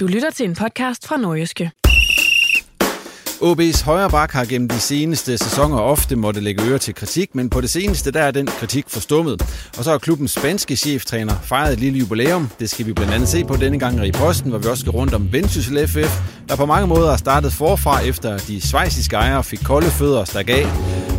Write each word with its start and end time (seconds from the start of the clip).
Du 0.00 0.06
lytter 0.06 0.30
til 0.30 0.48
en 0.48 0.54
podcast 0.54 1.06
fra 1.06 1.16
Nordjyske. 1.16 1.70
OB's 3.42 3.84
højre 3.84 4.10
bak 4.10 4.32
har 4.32 4.44
gennem 4.44 4.68
de 4.68 4.80
seneste 4.80 5.38
sæsoner 5.38 5.78
ofte 5.78 6.16
måtte 6.16 6.40
lægge 6.40 6.62
øre 6.64 6.78
til 6.78 6.94
kritik, 6.94 7.34
men 7.34 7.50
på 7.50 7.60
det 7.60 7.70
seneste 7.70 8.10
der 8.10 8.22
er 8.22 8.30
den 8.30 8.46
kritik 8.46 8.84
forstummet. 8.88 9.42
Og 9.78 9.84
så 9.84 9.90
har 9.90 9.98
klubbens 9.98 10.30
spanske 10.30 10.76
cheftræner 10.76 11.34
fejret 11.42 11.72
et 11.72 11.80
lille 11.80 11.98
jubilæum. 11.98 12.50
Det 12.60 12.70
skal 12.70 12.86
vi 12.86 12.92
blandt 12.92 13.12
andet 13.12 13.28
se 13.28 13.44
på 13.44 13.56
denne 13.56 13.78
gang 13.78 14.06
i 14.06 14.12
posten, 14.12 14.50
hvor 14.50 14.58
vi 14.58 14.68
også 14.68 14.80
skal 14.80 14.90
rundt 14.90 15.14
om 15.14 15.32
Vendsyssel 15.32 15.88
FF, 15.88 16.20
der 16.48 16.56
på 16.56 16.66
mange 16.66 16.86
måder 16.86 17.10
har 17.10 17.16
startet 17.16 17.52
forfra 17.52 18.00
efter 18.00 18.38
de 18.38 18.60
svejsiske 18.60 19.16
ejere 19.16 19.44
fik 19.44 19.60
kolde 19.64 19.90
fødder 19.90 20.18
og 20.18 20.26
stak 20.26 20.48
af. 20.48 20.66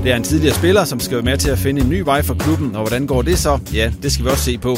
Det 0.04 0.12
er 0.12 0.16
en 0.16 0.24
tidligere 0.24 0.56
spiller, 0.56 0.84
som 0.84 1.00
skal 1.00 1.16
være 1.16 1.26
med 1.26 1.38
til 1.38 1.50
at 1.50 1.60
finde 1.60 1.82
en 1.82 1.90
ny 1.90 2.02
vej 2.02 2.22
for 2.24 2.34
klubben, 2.34 2.76
og 2.76 2.82
hvordan 2.82 3.08
går 3.08 3.22
det 3.22 3.40
så? 3.40 3.60
Ja, 3.74 3.92
det 4.04 4.12
skal 4.12 4.26
vi 4.26 4.30
også 4.30 4.44
se 4.44 4.58
på. 4.58 4.78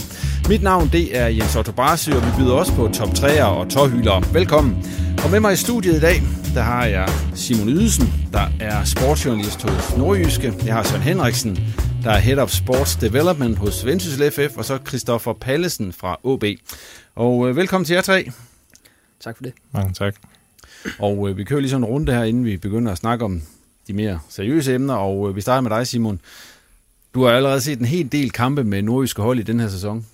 Mit 0.49 0.63
navn 0.63 0.89
det 0.91 1.17
er 1.17 1.27
Jens 1.27 1.55
Otto 1.55 1.71
Barsø, 1.71 2.15
og 2.15 2.25
vi 2.25 2.31
byder 2.37 2.53
også 2.53 2.73
på 2.73 2.89
top 2.93 3.09
3'er 3.09 3.43
og 3.43 3.69
tårhylere. 3.69 4.23
Velkommen. 4.33 4.85
Og 5.23 5.31
med 5.31 5.39
mig 5.39 5.53
i 5.53 5.55
studiet 5.55 5.95
i 5.95 5.99
dag, 5.99 6.23
der 6.55 6.61
har 6.61 6.85
jeg 6.85 7.09
Simon 7.35 7.69
Ydelsen, 7.69 8.07
der 8.33 8.47
er 8.59 8.83
sportsjournalist 8.83 9.61
hos 9.61 9.97
Nordjyske. 9.97 10.53
Jeg 10.65 10.73
har 10.73 10.83
Søren 10.83 11.01
Henriksen, 11.01 11.59
der 12.03 12.11
er 12.11 12.17
Head 12.17 12.37
of 12.37 12.49
Sports 12.49 12.95
Development 12.95 13.57
hos 13.57 13.85
Vendsyssel 13.85 14.31
FF, 14.31 14.57
og 14.57 14.65
så 14.65 14.79
Christoffer 14.87 15.33
Pallesen 15.33 15.93
fra 15.93 16.19
OB. 16.23 16.43
Og 17.15 17.49
øh, 17.49 17.55
velkommen 17.55 17.85
til 17.85 17.93
jer 17.93 18.01
tre. 18.01 18.31
Tak 19.19 19.37
for 19.37 19.43
det. 19.43 19.53
Mange 19.71 19.93
tak. 19.93 20.15
Og 20.99 21.29
øh, 21.29 21.37
vi 21.37 21.43
kører 21.43 21.59
lige 21.59 21.69
sådan 21.69 21.83
en 21.83 21.89
runde 21.89 22.13
her, 22.13 22.23
inden 22.23 22.45
vi 22.45 22.57
begynder 22.57 22.91
at 22.91 22.97
snakke 22.97 23.25
om 23.25 23.41
de 23.87 23.93
mere 23.93 24.19
seriøse 24.29 24.73
emner, 24.75 24.93
og 24.93 25.29
øh, 25.29 25.35
vi 25.35 25.41
starter 25.41 25.61
med 25.61 25.71
dig, 25.71 25.87
Simon. 25.87 26.21
Du 27.13 27.23
har 27.23 27.31
allerede 27.31 27.61
set 27.61 27.79
en 27.79 27.85
hel 27.85 28.11
del 28.11 28.31
kampe 28.31 28.63
med 28.63 28.81
nordjyske 28.81 29.21
hold 29.21 29.39
i 29.39 29.43
den 29.43 29.59
her 29.59 29.69
sæson. 29.69 30.05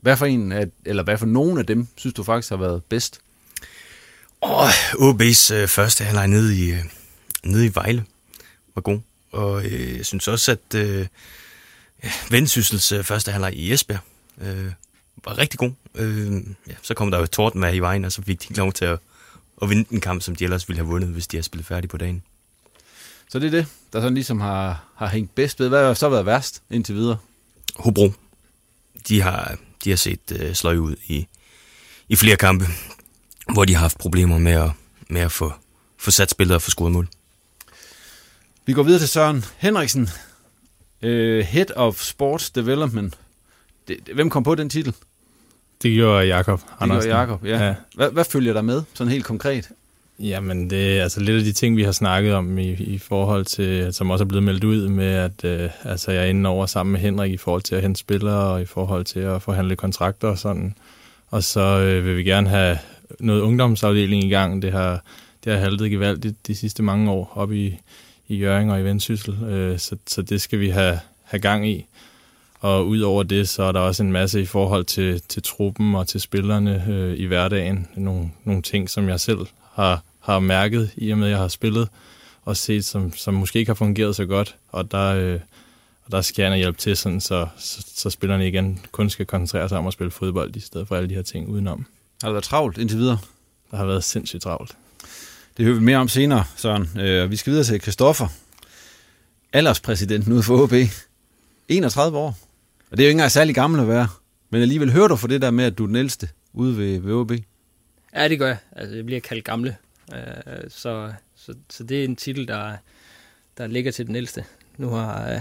Hvad 0.00 0.16
for 0.16 0.26
en, 0.26 0.52
af, 0.52 0.66
eller 0.84 1.02
hvad 1.02 1.18
for 1.18 1.26
nogen 1.26 1.58
af 1.58 1.66
dem, 1.66 1.86
synes 1.96 2.14
du 2.14 2.22
faktisk 2.22 2.50
har 2.50 2.56
været 2.56 2.84
bedst? 2.84 3.20
Oh, 4.40 4.70
OB's 4.94 5.54
øh, 5.54 5.68
første 5.68 6.04
halvleg 6.04 6.28
nede 6.28 6.58
i, 6.58 6.70
øh, 6.70 6.84
nede 7.44 7.66
i 7.66 7.74
Vejle 7.74 8.04
var 8.74 8.82
god. 8.82 9.00
Og 9.32 9.64
øh, 9.64 9.96
jeg 9.96 10.06
synes 10.06 10.28
også, 10.28 10.52
at 10.52 10.74
øh, 10.74 11.06
Vendsyssels 12.30 12.92
øh, 12.92 13.04
første 13.04 13.32
halvleg 13.32 13.54
i 13.54 13.72
Esbjerg 13.72 14.00
øh, 14.40 14.72
var 15.24 15.38
rigtig 15.38 15.58
god. 15.58 15.72
Øh, 15.94 16.32
ja, 16.68 16.74
så 16.82 16.94
kom 16.94 17.10
der 17.10 17.18
jo 17.18 17.26
torden 17.26 17.60
med 17.60 17.74
i 17.74 17.78
vejen, 17.78 18.04
og 18.04 18.12
så 18.12 18.22
fik 18.22 18.40
de 18.40 18.46
ikke 18.50 18.58
lov 18.58 18.72
til 18.72 18.84
at, 18.84 18.98
at 19.62 19.70
vinde 19.70 19.84
den 19.90 20.00
kamp, 20.00 20.22
som 20.22 20.36
de 20.36 20.44
ellers 20.44 20.68
ville 20.68 20.78
have 20.78 20.88
vundet, 20.88 21.10
hvis 21.10 21.26
de 21.26 21.36
havde 21.36 21.46
spillet 21.46 21.66
færdig 21.66 21.90
på 21.90 21.96
dagen. 21.96 22.22
Så 23.28 23.38
det 23.38 23.46
er 23.46 23.50
det, 23.50 23.66
der 23.92 24.00
sådan 24.00 24.14
ligesom 24.14 24.40
har, 24.40 24.84
har 24.96 25.06
hængt 25.08 25.34
bedst 25.34 25.60
ved. 25.60 25.68
Hvad 25.68 25.86
har 25.86 25.94
så 25.94 26.08
været 26.08 26.26
værst 26.26 26.62
indtil 26.70 26.94
videre? 26.94 27.18
Hobro. 27.76 28.12
De 29.08 29.22
har, 29.22 29.56
de 29.84 29.90
har 29.90 29.96
set 29.96 30.32
øh, 30.32 30.54
sløj 30.54 30.76
ud 30.76 30.96
i, 31.06 31.26
i 32.08 32.16
flere 32.16 32.36
kampe 32.36 32.66
hvor 33.52 33.64
de 33.64 33.74
har 33.74 33.80
haft 33.80 33.98
problemer 33.98 34.38
med 34.38 34.52
at, 34.52 34.70
med 35.08 35.20
at 35.20 35.32
få, 35.32 35.52
få 35.98 36.10
sat 36.10 36.30
spillet 36.30 36.54
og 36.54 36.62
få 36.62 36.70
scoret 36.70 36.92
mål. 36.92 37.08
Vi 38.66 38.72
går 38.72 38.82
videre 38.82 39.00
til 39.00 39.08
Søren 39.08 39.44
Henriksen, 39.56 40.08
uh, 41.02 41.08
Head 41.38 41.76
of 41.76 42.00
Sports 42.00 42.50
Development. 42.50 43.18
Det, 43.88 43.96
hvem 44.14 44.30
kom 44.30 44.42
på 44.42 44.54
den 44.54 44.68
titel? 44.68 44.94
Det 45.82 45.94
gjorde 45.94 46.26
Jakob 46.26 46.60
Andersen. 46.80 47.02
Det 47.02 47.08
gjorde 47.08 47.20
Jakob, 47.20 47.44
ja. 47.44 47.66
ja. 47.66 47.74
Hvad, 47.94 48.10
hvad 48.10 48.24
følger 48.24 48.52
der 48.52 48.62
med, 48.62 48.82
sådan 48.94 49.12
helt 49.12 49.24
konkret? 49.24 49.68
Jamen, 50.18 50.70
det 50.70 50.98
er 50.98 51.02
altså 51.02 51.20
lidt 51.20 51.38
af 51.38 51.44
de 51.44 51.52
ting, 51.52 51.76
vi 51.76 51.82
har 51.82 51.92
snakket 51.92 52.34
om 52.34 52.58
i, 52.58 52.70
i 52.70 52.98
forhold 52.98 53.44
til, 53.44 53.94
som 53.94 54.10
også 54.10 54.24
er 54.24 54.28
blevet 54.28 54.44
meldt 54.44 54.64
ud 54.64 54.88
med, 54.88 55.14
at 55.14 55.44
øh, 55.44 55.70
altså, 55.84 56.12
jeg 56.12 56.22
er 56.22 56.26
inde 56.26 56.48
over 56.48 56.66
sammen 56.66 56.92
med 56.92 57.00
Henrik 57.00 57.32
i 57.32 57.36
forhold 57.36 57.62
til 57.62 57.74
at 57.74 57.82
hente 57.82 58.00
spillere 58.00 58.52
og 58.52 58.62
i 58.62 58.64
forhold 58.64 59.04
til 59.04 59.20
at 59.20 59.42
forhandle 59.42 59.76
kontrakter 59.76 60.28
og 60.28 60.38
sådan. 60.38 60.74
Og 61.30 61.44
så 61.44 61.60
øh, 61.60 62.04
vil 62.04 62.16
vi 62.16 62.22
gerne 62.22 62.48
have 62.48 62.78
noget 63.20 63.40
ungdomsafdeling 63.40 64.24
i 64.24 64.28
gang. 64.28 64.62
Det 64.62 64.72
har, 64.72 65.02
det 65.44 65.52
har 65.52 65.60
haltet 65.60 65.90
gevaldigt 65.90 66.46
de 66.46 66.54
sidste 66.54 66.82
mange 66.82 67.10
år 67.10 67.32
op 67.34 67.52
i, 67.52 67.78
i 68.28 68.36
Jøring 68.36 68.72
og 68.72 68.80
i 68.80 68.84
Vendsyssel, 68.84 69.44
øh, 69.44 69.78
så, 69.78 69.96
så 70.06 70.22
det 70.22 70.40
skal 70.40 70.60
vi 70.60 70.68
have, 70.68 70.98
have 71.22 71.40
gang 71.40 71.68
i. 71.68 71.86
Og 72.60 72.86
udover 72.86 73.22
det, 73.22 73.48
så 73.48 73.62
er 73.62 73.72
der 73.72 73.80
også 73.80 74.02
en 74.02 74.12
masse 74.12 74.40
i 74.40 74.46
forhold 74.46 74.84
til, 74.84 75.22
til 75.28 75.42
truppen 75.42 75.94
og 75.94 76.08
til 76.08 76.20
spillerne 76.20 76.84
øh, 76.88 77.18
i 77.18 77.24
hverdagen. 77.24 77.88
Nogle, 77.96 78.30
nogle 78.44 78.62
ting, 78.62 78.90
som 78.90 79.08
jeg 79.08 79.20
selv 79.20 79.46
har, 79.72 80.02
har 80.20 80.38
mærket, 80.38 80.90
i 80.96 81.10
og 81.10 81.18
med 81.18 81.26
at 81.26 81.30
jeg 81.30 81.38
har 81.38 81.48
spillet 81.48 81.88
og 82.44 82.56
set, 82.56 82.84
som, 82.84 83.12
som 83.12 83.34
måske 83.34 83.58
ikke 83.58 83.68
har 83.68 83.74
fungeret 83.74 84.16
så 84.16 84.26
godt. 84.26 84.56
Og 84.68 84.90
der, 84.90 85.14
øh, 85.14 85.40
og 86.04 86.12
der 86.12 86.20
skal 86.20 86.42
jeg 86.42 86.56
hjælpe 86.56 86.78
til, 86.78 86.96
sådan, 86.96 87.20
så, 87.20 87.46
så, 87.58 87.86
så 87.94 88.10
spillerne 88.10 88.48
igen 88.48 88.80
kun 88.92 89.10
skal 89.10 89.26
koncentrere 89.26 89.68
sig 89.68 89.78
om 89.78 89.86
at 89.86 89.92
spille 89.92 90.10
fodbold, 90.10 90.56
i 90.56 90.60
stedet 90.60 90.88
for 90.88 90.96
alle 90.96 91.08
de 91.08 91.14
her 91.14 91.22
ting 91.22 91.48
udenom. 91.48 91.86
Har 92.22 92.28
det 92.28 92.34
været 92.34 92.44
travlt 92.44 92.78
indtil 92.78 92.98
videre? 92.98 93.18
Der 93.70 93.76
har 93.76 93.86
været 93.86 94.04
sindssygt 94.04 94.42
travlt. 94.42 94.76
Det 95.56 95.64
hører 95.64 95.78
vi 95.78 95.84
mere 95.84 95.96
om 95.96 96.08
senere, 96.08 96.44
Søren. 96.56 97.00
Øh, 97.00 97.30
vi 97.30 97.36
skal 97.36 97.50
videre 97.50 97.64
til 97.64 97.80
Christoffer. 97.80 98.28
Alderspræsidenten 99.52 100.32
ude 100.32 100.42
for 100.42 100.62
OB. 100.62 100.72
31 101.68 102.18
år. 102.18 102.38
Og 102.90 102.96
det 102.96 103.00
er 103.00 103.06
jo 103.06 103.08
ikke 103.08 103.10
engang 103.10 103.30
særlig 103.30 103.54
gammel 103.54 103.80
at 103.80 103.88
være. 103.88 104.08
Men 104.50 104.62
alligevel 104.62 104.92
hører 104.92 105.08
du 105.08 105.16
for 105.16 105.28
det 105.28 105.42
der 105.42 105.50
med, 105.50 105.64
at 105.64 105.78
du 105.78 105.82
er 105.82 105.86
den 105.86 105.96
ældste 105.96 106.28
ude 106.52 106.76
ved, 106.76 107.00
ved 107.00 107.14
OB? 107.14 107.32
Ja, 108.14 108.28
det 108.28 108.38
gør 108.38 108.46
jeg. 108.46 108.58
Altså, 108.72 108.96
jeg 108.96 109.06
bliver 109.06 109.20
kaldt 109.20 109.44
gamle. 109.44 109.76
Øh, 110.14 110.20
så, 110.68 111.12
så, 111.36 111.54
så 111.70 111.84
det 111.84 112.00
er 112.00 112.04
en 112.04 112.16
titel, 112.16 112.48
der, 112.48 112.76
der 113.58 113.66
ligger 113.66 113.92
til 113.92 114.06
den 114.06 114.16
ældste. 114.16 114.44
Nu 114.76 114.88
har 114.88 115.30
øh, 115.30 115.40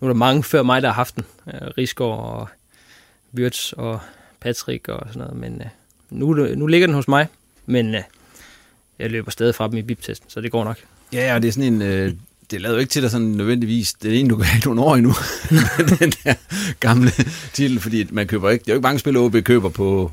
nu 0.00 0.08
er 0.08 0.12
der 0.12 0.18
mange 0.18 0.42
før 0.42 0.62
mig, 0.62 0.82
der 0.82 0.88
har 0.88 0.94
haft 0.94 1.16
den. 1.16 1.24
Rigsgaard 1.46 2.18
og 2.18 2.48
Wirtz 3.34 3.72
og 3.72 4.00
Patrick 4.40 4.88
og 4.88 5.06
sådan 5.06 5.20
noget, 5.20 5.36
men 5.36 5.62
øh, 5.62 5.68
nu, 6.14 6.34
nu 6.34 6.66
ligger 6.66 6.86
den 6.86 6.94
hos 6.94 7.08
mig, 7.08 7.26
men 7.66 7.94
øh, 7.94 8.00
jeg 8.98 9.10
løber 9.10 9.30
stadig 9.30 9.54
fra 9.54 9.68
dem 9.68 9.76
i 9.76 9.82
biptesten, 9.82 10.30
så 10.30 10.40
det 10.40 10.50
går 10.52 10.64
nok. 10.64 10.76
Ja, 11.12 11.34
og 11.34 11.42
det 11.42 11.48
er 11.48 11.52
sådan 11.52 11.72
en... 11.72 11.82
Øh, 11.82 12.12
det 12.50 12.60
lader 12.60 12.74
jo 12.74 12.80
ikke 12.80 12.90
til 12.90 13.02
dig 13.02 13.10
sådan 13.10 13.26
nødvendigvis, 13.26 13.92
det 13.92 14.14
er 14.14 14.20
en, 14.20 14.28
du 14.28 14.36
kan 14.36 14.44
have 14.44 14.60
nogle 14.64 14.80
år 14.80 14.96
endnu, 14.96 15.12
den 16.00 16.12
der 16.24 16.34
gamle 16.80 17.10
titel, 17.52 17.80
fordi 17.80 18.06
man 18.10 18.26
køber 18.26 18.50
ikke, 18.50 18.62
det 18.62 18.70
er 18.70 18.74
jo 18.74 18.78
ikke 18.78 18.86
mange 18.86 18.98
spillere, 18.98 19.24
OB 19.24 19.36
køber 19.44 19.68
på 19.68 20.12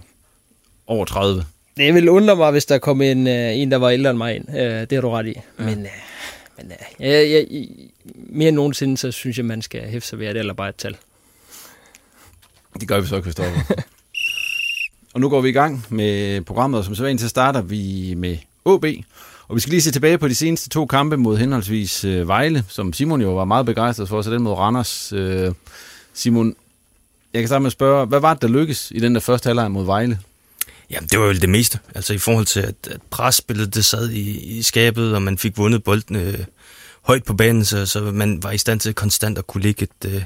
over 0.87 1.05
30. 1.05 1.45
Det 1.77 1.93
vil 1.93 2.09
undre 2.09 2.35
mig, 2.35 2.51
hvis 2.51 2.65
der 2.65 2.77
kom 2.77 3.01
en, 3.01 3.27
øh, 3.27 3.57
en 3.57 3.71
der 3.71 3.77
var 3.77 3.89
ældre 3.89 4.09
end 4.09 4.17
mig 4.17 4.35
ind. 4.35 4.49
Øh, 4.49 4.81
det 4.81 4.91
har 4.91 5.01
du 5.01 5.09
ret 5.09 5.27
i. 5.27 5.33
Ja. 5.59 5.65
Men, 5.65 5.79
øh, 5.79 5.91
Men 6.57 6.71
ja, 6.99 7.09
jeg, 7.09 7.47
jeg, 7.51 7.67
mere 8.15 8.47
end 8.47 8.55
nogensinde, 8.55 8.97
så 8.97 9.11
synes 9.11 9.37
jeg, 9.37 9.45
man 9.45 9.61
skal 9.61 9.81
hæfte 9.81 10.09
sig 10.09 10.19
ved, 10.19 10.27
at 10.27 10.35
det 10.35 10.39
eller 10.39 10.53
bare 10.53 10.69
et 10.69 10.75
tal. 10.75 10.97
Det 12.79 12.87
gør 12.87 12.99
vi 12.99 13.07
så, 13.07 13.21
Kristoffer. 13.21 13.61
og 15.13 15.19
nu 15.21 15.29
går 15.29 15.41
vi 15.41 15.49
i 15.49 15.51
gang 15.51 15.85
med 15.89 16.41
programmet, 16.41 16.77
og 16.77 16.85
som 16.85 16.95
så 16.95 17.15
til 17.19 17.29
starter 17.29 17.61
vi 17.61 18.13
med 18.17 18.37
OB. 18.65 18.85
Og 19.47 19.55
vi 19.55 19.59
skal 19.61 19.71
lige 19.71 19.81
se 19.81 19.91
tilbage 19.91 20.17
på 20.17 20.27
de 20.27 20.35
seneste 20.35 20.69
to 20.69 20.85
kampe 20.85 21.17
mod 21.17 21.37
henholdsvis 21.37 22.03
øh, 22.03 22.27
Vejle, 22.27 22.63
som 22.67 22.93
Simon 22.93 23.21
jo 23.21 23.35
var 23.35 23.45
meget 23.45 23.65
begejstret 23.65 24.09
for, 24.09 24.21
så 24.21 24.31
den 24.31 24.41
mod 24.41 24.53
Randers. 24.53 25.13
Øh, 25.13 25.53
Simon, 26.13 26.55
jeg 27.33 27.41
kan 27.41 27.47
starte 27.47 27.61
med 27.61 27.67
at 27.67 27.71
spørge, 27.71 28.05
hvad 28.05 28.19
var 28.19 28.33
det, 28.33 28.41
der 28.41 28.47
lykkedes 28.47 28.91
i 28.95 28.99
den 28.99 29.15
der 29.15 29.21
første 29.21 29.47
halvleg 29.47 29.71
mod 29.71 29.85
Vejle? 29.85 30.19
Jamen, 30.89 31.07
det 31.07 31.19
var 31.19 31.25
jo 31.25 31.33
det 31.33 31.49
meste. 31.49 31.79
Altså 31.95 32.13
i 32.13 32.17
forhold 32.17 32.45
til, 32.45 32.59
at, 32.59 32.75
at 32.91 33.01
presspillet 33.09 33.75
det 33.75 33.85
sad 33.85 34.09
i, 34.09 34.57
i 34.57 34.61
skabet, 34.61 35.15
og 35.15 35.21
man 35.21 35.37
fik 35.37 35.57
vundet 35.57 35.83
bolden 35.83 36.15
øh, 36.15 36.39
højt 37.01 37.23
på 37.23 37.33
banen, 37.33 37.65
så, 37.65 37.85
så 37.85 38.01
man 38.01 38.43
var 38.43 38.51
i 38.51 38.57
stand 38.57 38.79
til 38.79 38.93
konstant 38.93 39.37
at 39.37 39.47
kunne 39.47 39.63
lægge 39.63 39.83
et, 39.83 40.11
øh, 40.11 40.23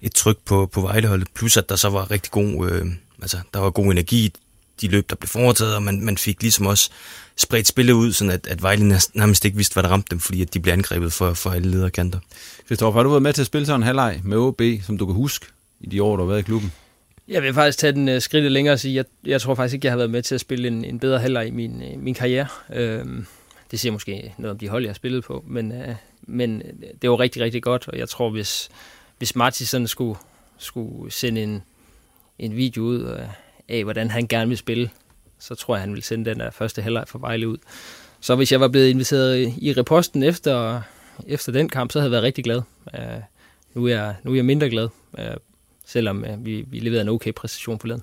et 0.00 0.14
tryk 0.14 0.38
på, 0.44 0.66
på 0.66 0.80
Vejleholdet. 0.80 1.28
Plus 1.34 1.56
at 1.56 1.68
der 1.68 1.76
så 1.76 1.88
var 1.88 2.10
rigtig 2.10 2.30
god, 2.30 2.70
øh, 2.70 2.86
altså 3.22 3.38
der 3.54 3.60
var 3.60 3.70
god 3.70 3.92
energi 3.92 4.32
de 4.80 4.88
løb, 4.88 5.10
der 5.10 5.16
blev 5.16 5.28
foretaget, 5.28 5.76
og 5.76 5.82
man, 5.82 6.00
man 6.00 6.18
fik 6.18 6.42
ligesom 6.42 6.66
også 6.66 6.90
spredt 7.36 7.66
spillet 7.66 7.92
ud, 7.92 8.12
sådan 8.12 8.30
at, 8.30 8.46
at 8.46 8.62
Vejle 8.62 9.00
nærmest 9.14 9.44
ikke 9.44 9.56
vidste, 9.56 9.72
hvad 9.72 9.82
der 9.82 9.88
ramte 9.88 10.10
dem, 10.10 10.20
fordi 10.20 10.42
at 10.42 10.54
de 10.54 10.60
blev 10.60 10.72
angrebet 10.72 11.12
for, 11.12 11.34
for 11.34 11.50
alle 11.50 11.70
lederkanter. 11.70 12.18
Kristoffer, 12.68 12.98
har 12.98 13.02
du 13.02 13.10
været 13.10 13.22
med 13.22 13.32
til 13.32 13.42
at 13.42 13.46
spille 13.46 13.66
sådan 13.66 13.80
en 13.80 13.86
halvleg 13.86 14.20
med 14.24 14.36
OB, 14.36 14.62
som 14.82 14.98
du 14.98 15.06
kan 15.06 15.14
huske 15.14 15.46
i 15.80 15.86
de 15.86 16.02
år, 16.02 16.16
du 16.16 16.22
har 16.22 16.28
været 16.28 16.38
i 16.38 16.42
klubben? 16.42 16.72
Jeg 17.28 17.42
vil 17.42 17.54
faktisk 17.54 17.78
tage 17.78 17.92
den 17.92 18.08
uh, 18.08 18.18
skridt 18.18 18.52
længere 18.52 18.72
og 18.72 18.80
sige, 18.80 18.94
jeg, 18.94 19.04
jeg 19.24 19.40
tror 19.40 19.54
faktisk 19.54 19.74
ikke, 19.74 19.86
jeg 19.86 19.92
har 19.92 19.96
været 19.96 20.10
med 20.10 20.22
til 20.22 20.34
at 20.34 20.40
spille 20.40 20.68
en, 20.68 20.84
en 20.84 20.98
bedre 20.98 21.18
halvleg 21.18 21.46
i 21.46 21.50
min, 21.50 21.82
uh, 21.82 22.02
min 22.02 22.14
karriere. 22.14 22.46
Uh, 22.68 22.76
det 23.70 23.80
siger 23.80 23.92
måske 23.92 24.34
noget 24.38 24.50
om 24.50 24.58
de 24.58 24.68
hold, 24.68 24.82
jeg 24.82 24.90
har 24.90 24.94
spillet 24.94 25.24
på, 25.24 25.44
men, 25.46 25.72
uh, 25.72 25.94
men 26.22 26.62
det 27.02 27.10
var 27.10 27.20
rigtig, 27.20 27.42
rigtig 27.42 27.62
godt, 27.62 27.88
og 27.88 27.98
jeg 27.98 28.08
tror, 28.08 28.30
hvis, 28.30 28.68
hvis 29.18 29.36
Martin 29.36 29.66
sådan 29.66 29.88
skulle, 29.88 30.18
skulle 30.58 31.12
sende 31.12 31.42
en, 31.42 31.62
en 32.42 32.56
video 32.56 32.82
ud 32.82 33.00
øh, 33.00 33.26
af, 33.68 33.84
hvordan 33.84 34.10
han 34.10 34.26
gerne 34.26 34.48
vil 34.48 34.58
spille, 34.58 34.90
så 35.38 35.54
tror 35.54 35.74
jeg, 35.74 35.80
han 35.80 35.94
vil 35.94 36.02
sende 36.02 36.30
den 36.30 36.40
der 36.40 36.50
første 36.50 36.82
halvleg 36.82 37.04
for 37.06 37.18
Vejle 37.18 37.48
ud. 37.48 37.56
Så 38.20 38.34
hvis 38.34 38.52
jeg 38.52 38.60
var 38.60 38.68
blevet 38.68 38.88
inviteret 38.88 39.54
i 39.58 39.72
reposten 39.72 40.22
efter, 40.22 40.82
efter 41.26 41.52
den 41.52 41.68
kamp, 41.68 41.92
så 41.92 41.98
havde 41.98 42.06
jeg 42.06 42.12
været 42.12 42.22
rigtig 42.22 42.44
glad. 42.44 42.62
Uh, 42.94 43.00
nu, 43.74 43.84
er 43.86 43.88
jeg, 43.88 44.14
nu 44.24 44.30
er 44.30 44.34
jeg 44.34 44.44
mindre 44.44 44.70
glad. 44.70 44.88
Uh, 45.12 45.24
selvom 45.86 46.24
øh, 46.24 46.44
vi, 46.44 46.64
vi 46.66 46.78
leverede 46.78 47.02
en 47.02 47.08
okay 47.08 47.32
præstation 47.32 47.78
på 47.78 47.86
laden. 47.86 48.02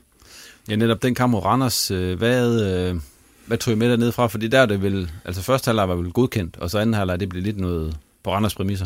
Ja, 0.70 0.76
netop 0.76 1.04
den 1.04 1.16
kamp 1.16 1.32
mod 1.32 1.46
Randers, 1.46 1.92
øh, 1.92 2.18
hvad, 2.18 2.62
øh, 2.62 3.02
hvad 3.46 3.58
tog 3.58 3.74
I 3.74 3.76
med 3.78 3.90
dernede 3.90 4.12
fra? 4.12 4.28
Fordi 4.28 4.48
der 4.48 4.60
er 4.60 4.66
det 4.66 4.82
vel, 4.82 5.12
altså 5.26 5.42
første 5.42 5.68
halvleg 5.68 5.90
var 5.90 5.96
vel 5.96 6.12
godkendt, 6.12 6.58
og 6.58 6.70
så 6.70 6.80
anden 6.80 6.94
halvleg, 6.94 7.20
det 7.20 7.30
blev 7.30 7.44
lidt 7.44 7.60
noget 7.60 7.98
på 8.24 8.32
Randers 8.32 8.56
præmisser. 8.56 8.86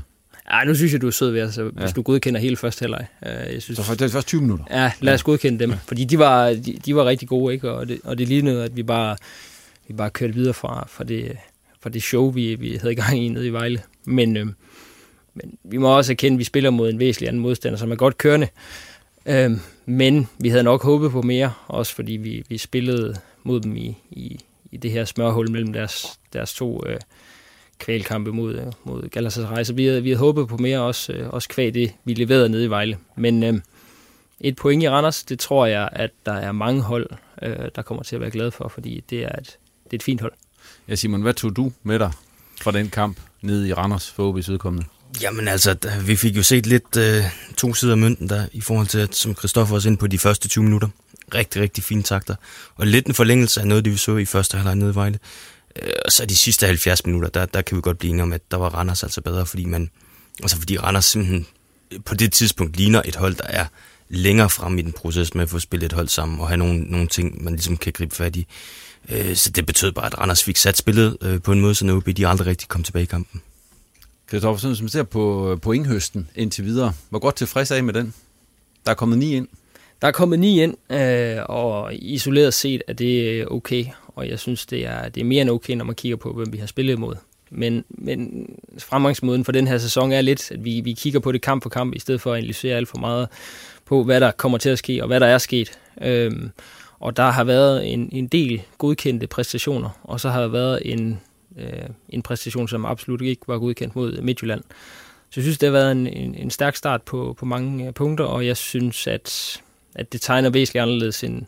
Ja, 0.52 0.64
nu 0.64 0.76
synes 0.76 0.94
jeg, 0.94 1.02
du 1.02 1.08
er 1.08 1.12
sød 1.12 1.32
ved, 1.32 1.52
ja. 1.58 1.70
hvis 1.70 1.94
du 1.94 2.02
godkender 2.02 2.40
hele 2.40 2.58
første 2.58 2.84
halvleg. 2.84 3.06
Øh, 3.26 3.54
jeg 3.54 3.62
synes, 3.62 3.78
så 3.78 3.84
for 3.84 3.94
det 3.94 4.12
første 4.12 4.30
20 4.30 4.42
minutter? 4.42 4.66
Ja, 4.72 4.92
lad 5.02 5.14
os 5.14 5.22
ja. 5.22 5.26
godkende 5.26 5.60
dem, 5.60 5.70
ja. 5.70 5.78
fordi 5.86 6.04
de 6.04 6.20
var, 6.20 6.50
de, 6.50 6.78
de 6.86 6.96
var 6.96 7.06
rigtig 7.06 7.28
gode, 7.28 7.54
ikke? 7.54 7.72
Og, 7.72 7.88
det, 7.88 8.00
og 8.04 8.18
det 8.18 8.28
lignede, 8.28 8.64
at 8.64 8.76
vi 8.76 8.84
bare, 8.84 9.18
vi 9.88 9.94
bare 9.94 10.10
kørte 10.10 10.34
videre 10.34 10.54
fra, 10.54 10.88
fra, 10.90 11.04
det, 11.04 11.38
fra 11.82 11.90
det 11.90 12.04
show, 12.04 12.32
vi, 12.32 12.56
vi 12.56 12.76
havde 12.82 12.94
i 12.94 12.96
gang 12.96 13.18
i 13.26 13.30
nede 13.30 13.48
i 13.48 13.50
Vejle. 13.50 13.82
Men, 14.06 14.38
øh, 14.38 14.48
men 15.34 15.58
vi 15.64 15.78
må 15.78 15.98
også 15.98 16.14
erkende, 16.14 16.36
at 16.36 16.40
vi 16.40 16.44
spiller 16.44 16.70
mod 16.70 16.90
en 16.90 17.00
væsentlig 17.00 17.28
anden 17.28 17.42
modstander, 17.42 17.78
som 17.78 17.92
er 17.92 17.96
godt 17.96 18.18
kørende. 18.18 18.48
Øh, 19.26 19.52
men 19.86 20.28
vi 20.38 20.50
havde 20.50 20.64
nok 20.64 20.84
håbet 20.84 21.12
på 21.12 21.22
mere, 21.22 21.54
også 21.68 21.96
fordi 21.96 22.14
vi, 22.14 22.44
vi 22.50 22.58
spillede 22.58 23.16
mod 23.44 23.60
dem 23.60 23.76
i, 23.76 23.98
i, 24.12 24.40
i 24.72 24.78
det 24.78 24.92
her 24.92 25.06
smørhul 25.06 25.52
mellem 25.52 25.74
deres, 25.74 26.06
deres 26.34 26.54
to 26.54 26.84
øh, 26.88 27.00
kvalkampe 27.80 28.32
mod, 28.32 28.56
øh, 28.56 28.66
mod 28.84 29.10
Galatasaray. 29.10 29.64
Så 29.64 29.74
vi 29.74 29.86
havde, 29.86 30.04
vi 30.04 30.10
havde 30.10 30.20
håbet 30.20 30.48
på 30.48 30.58
mere, 30.58 30.80
også, 30.80 31.14
øh, 31.14 31.30
også 31.30 31.50
kvæg 31.50 31.74
det, 31.74 31.92
vi 32.06 32.14
leverede 32.14 32.50
nede 32.50 32.66
i 32.66 32.70
Vejle. 32.70 32.98
Men 33.16 33.44
øh, 33.44 33.54
et 34.40 34.56
point 34.56 34.84
i 34.84 34.90
Randers, 34.90 35.24
det 35.24 35.40
tror 35.40 35.66
jeg, 35.66 35.90
at 35.92 36.12
der 36.26 36.34
er 36.34 36.52
mange 36.52 36.82
hold, 36.82 37.10
øh, 37.42 37.56
der 37.76 37.82
kommer 37.82 38.04
til 38.04 38.16
at 38.16 38.22
være 38.22 38.32
glade 38.32 38.52
for, 38.52 38.68
fordi 38.68 39.04
det 39.10 39.24
er 39.24 39.40
et, 39.40 39.58
det 39.84 39.94
er 39.94 39.96
et 39.96 40.04
fint 40.04 40.22
hold. 40.22 40.34
Ja, 40.88 40.96
Simon, 40.96 41.22
hvad 41.22 41.34
tog 41.34 41.56
du 41.56 41.72
med 41.84 42.00
dig 42.00 42.12
fra 42.62 42.72
den 42.72 42.90
kamp 42.90 43.18
nede 43.42 43.68
i 43.68 43.74
Randers 43.74 44.12
for 44.12 44.34
OB's 44.34 44.52
udkommende? 44.52 44.86
Jamen 45.22 45.48
altså, 45.48 45.76
vi 46.06 46.16
fik 46.16 46.38
jo 46.38 46.44
set 46.44 46.66
lidt 46.66 46.98
øh, 46.98 47.24
to 47.58 47.74
sider 47.74 47.92
af 47.92 47.98
mønten 47.98 48.30
der, 48.30 48.48
i 48.52 48.62
forhold 48.62 48.88
til, 48.88 49.00
at, 49.00 49.16
som 49.16 49.36
Christoffer 49.36 49.76
også 49.76 49.90
ind 49.90 49.98
på 49.98 50.08
de 50.08 50.20
første 50.20 50.48
20 50.48 50.64
minutter. 50.64 50.88
Rigtig, 51.36 51.62
rigtig 51.62 51.84
fine 51.84 52.04
takter. 52.04 52.36
Og 52.76 52.88
lidt 52.88 53.08
en 53.08 53.14
forlængelse 53.14 53.62
af 53.62 53.68
noget, 53.68 53.86
det 53.86 53.94
vi 53.94 53.98
så 53.98 54.18
i 54.18 54.26
første 54.26 54.58
halvleg 54.58 54.76
nede 54.76 54.92
i 54.92 54.96
Vejle. 54.96 55.20
Øh, 55.82 55.92
og 56.06 56.12
så 56.12 56.26
de 56.26 56.36
sidste 56.36 56.66
70 56.66 57.06
minutter, 57.06 57.30
der, 57.30 57.46
der 57.46 57.62
kan 57.62 57.78
vi 57.78 57.82
godt 57.82 57.98
blive 57.98 58.10
enige 58.10 58.24
om, 58.24 58.34
at 58.34 58.52
der 58.52 58.58
var 58.58 58.70
Randers 58.70 59.04
altså 59.04 59.22
bedre, 59.22 59.46
fordi 59.46 59.66
man, 59.66 59.90
altså 60.42 60.58
fordi 60.58 60.78
Randers 60.78 61.06
simpelthen 61.06 61.48
på 62.06 62.16
det 62.16 62.32
tidspunkt 62.34 62.78
ligner 62.78 63.02
et 63.06 63.16
hold, 63.16 63.36
der 63.36 63.48
er 63.48 63.66
længere 64.10 64.50
frem 64.50 64.78
i 64.78 64.82
den 64.82 64.92
proces 64.92 65.34
med 65.34 65.44
at 65.44 65.50
få 65.50 65.60
spillet 65.60 65.86
et 65.86 65.94
hold 65.94 66.08
sammen, 66.08 66.40
og 66.40 66.48
have 66.48 66.58
nogle, 66.58 66.80
nogle 66.80 67.08
ting, 67.08 67.44
man 67.44 67.54
ligesom 67.54 67.78
kan 67.78 67.94
gribe 67.94 68.16
fat 68.16 68.36
i. 68.36 68.48
Øh, 69.10 69.36
så 69.36 69.50
det 69.50 69.66
betød 69.66 69.92
bare, 69.92 70.06
at 70.06 70.20
Randers 70.20 70.44
fik 70.44 70.58
sat 70.58 70.78
spillet 70.78 71.18
øh, 71.22 71.42
på 71.42 71.52
en 71.52 71.62
måde, 71.62 71.76
så 71.76 71.92
OB 71.92 72.18
de 72.18 72.28
aldrig 72.28 72.48
rigtig 72.48 72.68
kom 72.68 72.84
tilbage 72.84 73.04
i 73.04 73.06
kampen. 73.06 73.42
Kristoffer, 74.28 74.62
sådan 74.62 74.76
som 74.76 74.88
ser 74.88 75.04
på 75.04 75.52
øh, 75.52 75.60
pointhøsten 75.60 76.30
indtil 76.36 76.66
videre, 76.66 76.94
hvor 77.10 77.20
godt 77.20 77.36
tilfreds 77.36 77.72
er 77.72 77.76
I 77.76 77.82
med 77.82 77.94
den? 77.94 78.14
Der 78.86 78.92
er 78.92 78.96
kommet 78.96 79.18
ni 79.18 79.36
ind. 79.36 79.48
Der 80.02 80.08
er 80.08 80.12
kommet 80.12 80.40
ni 80.40 80.64
ind, 80.64 80.92
øh, 80.92 81.44
og 81.46 81.96
isoleret 81.96 82.54
set 82.54 82.82
er 82.88 82.94
det 82.94 83.48
okay, 83.52 83.86
og 84.16 84.30
jeg 84.30 84.40
synes, 84.40 84.66
det 84.66 84.86
er, 84.86 85.10
det 85.10 85.22
er 85.22 85.26
mere 85.26 85.42
end 85.42 85.50
okay, 85.50 85.74
når 85.74 85.86
man 85.86 85.96
kigger 85.96 86.16
på, 86.16 86.34
hvem 86.34 86.54
vi 86.54 86.58
har 86.58 86.68
spillet 86.68 86.94
imod. 86.94 87.16
Men, 87.50 87.86
men 87.90 88.50
fremgangsmåden 88.80 89.46
for 89.46 89.52
den 89.52 89.68
her 89.68 89.78
sæson 89.78 90.12
er 90.12 90.22
lidt, 90.22 90.52
at 90.52 90.66
vi, 90.66 90.82
vi 90.82 90.94
kigger 90.94 91.20
på 91.20 91.32
det 91.32 91.42
kamp 91.42 91.64
for 91.64 91.70
kamp, 91.70 91.96
i 91.96 92.00
stedet 92.00 92.22
for 92.22 92.32
at 92.32 92.38
analysere 92.38 92.78
alt 92.78 92.88
for 92.88 92.98
meget 92.98 93.28
på, 93.86 94.04
hvad 94.04 94.22
der 94.22 94.32
kommer 94.32 94.58
til 94.58 94.70
at 94.70 94.78
ske, 94.78 95.02
og 95.02 95.08
hvad 95.08 95.20
der 95.20 95.28
er 95.28 95.38
sket. 95.38 95.80
Øhm, 96.02 96.50
og 97.00 97.18
der 97.18 97.32
har 97.32 97.44
været 97.44 97.94
en, 97.94 98.10
en 98.12 98.28
del 98.28 98.62
godkendte 98.78 99.28
præstationer, 99.28 99.90
og 100.04 100.20
så 100.20 100.30
har 100.30 100.42
der 100.42 100.48
været 100.48 100.82
en 100.86 101.20
øh, 101.58 101.90
en 102.10 102.22
præstation, 102.22 102.68
som 102.68 102.86
absolut 102.86 103.22
ikke 103.22 103.42
var 103.48 103.58
godkendt 103.58 103.96
mod 103.96 104.22
Midtjylland. 104.22 104.62
Så 105.30 105.40
jeg 105.40 105.44
synes, 105.44 105.58
det 105.58 105.68
har 105.68 105.72
været 105.72 105.92
en, 105.92 106.08
en, 106.08 106.36
en 106.36 106.50
stærk 106.50 106.76
start 106.76 107.02
på, 107.02 107.36
på 107.40 107.46
mange 107.46 107.88
øh, 107.88 107.94
punkter, 107.94 108.26
og 108.26 108.46
jeg 108.46 108.58
synes, 108.58 109.08
at, 109.08 109.62
at 109.96 110.14
det 110.14 110.22
tegner 110.22 110.50
væsentligt 110.50 110.82
anderledes, 110.82 111.24
end, 111.24 111.46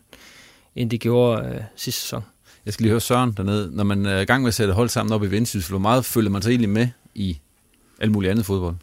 end 0.75 0.89
det 0.89 0.99
gjorde 0.99 1.47
øh, 1.47 1.61
sidste 1.75 2.01
sæson. 2.01 2.23
Jeg 2.65 2.73
skal 2.73 2.83
lige 2.83 2.91
høre 2.91 3.01
Søren 3.01 3.31
dernede. 3.31 3.69
Når 3.73 3.83
man 3.83 4.05
er 4.05 4.19
i 4.19 4.25
gang 4.25 4.43
med 4.43 4.47
at 4.47 4.53
sætte 4.53 4.73
hold 4.73 4.89
sammen 4.89 5.13
op 5.13 5.23
i 5.23 5.31
Vendsyssel, 5.31 5.71
hvor 5.71 5.79
meget 5.79 6.05
følger 6.05 6.29
man 6.29 6.41
sig 6.41 6.49
egentlig 6.49 6.69
med 6.69 6.87
i 7.15 7.37
alt 7.99 8.11
muligt 8.11 8.31
andet 8.31 8.45
fodbold? 8.45 8.75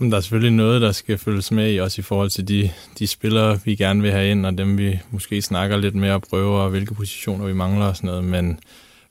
Jamen, 0.00 0.12
der 0.12 0.16
er 0.16 0.20
selvfølgelig 0.20 0.52
noget, 0.52 0.80
der 0.80 0.92
skal 0.92 1.18
følges 1.18 1.50
med 1.50 1.72
i, 1.72 1.76
også 1.76 2.00
i 2.00 2.02
forhold 2.02 2.30
til 2.30 2.48
de, 2.48 2.70
de 2.98 3.06
spillere, 3.06 3.60
vi 3.64 3.74
gerne 3.74 4.02
vil 4.02 4.10
have 4.10 4.30
ind, 4.30 4.46
og 4.46 4.58
dem 4.58 4.78
vi 4.78 4.98
måske 5.10 5.42
snakker 5.42 5.76
lidt 5.76 5.94
mere 5.94 6.12
og 6.12 6.22
prøver, 6.22 6.60
og 6.60 6.70
hvilke 6.70 6.94
positioner 6.94 7.46
vi 7.46 7.52
mangler 7.52 7.86
og 7.86 7.96
sådan 7.96 8.08
noget. 8.08 8.24
Men 8.24 8.58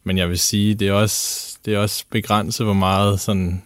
men 0.03 0.17
jeg 0.17 0.29
vil 0.29 0.39
sige, 0.39 0.75
det 0.75 0.88
er 0.88 0.93
også, 0.93 1.57
det 1.65 1.73
er 1.73 1.79
også 1.79 2.05
begrænset, 2.09 2.65
hvor 2.65 2.73
meget 2.73 3.19
sådan 3.19 3.63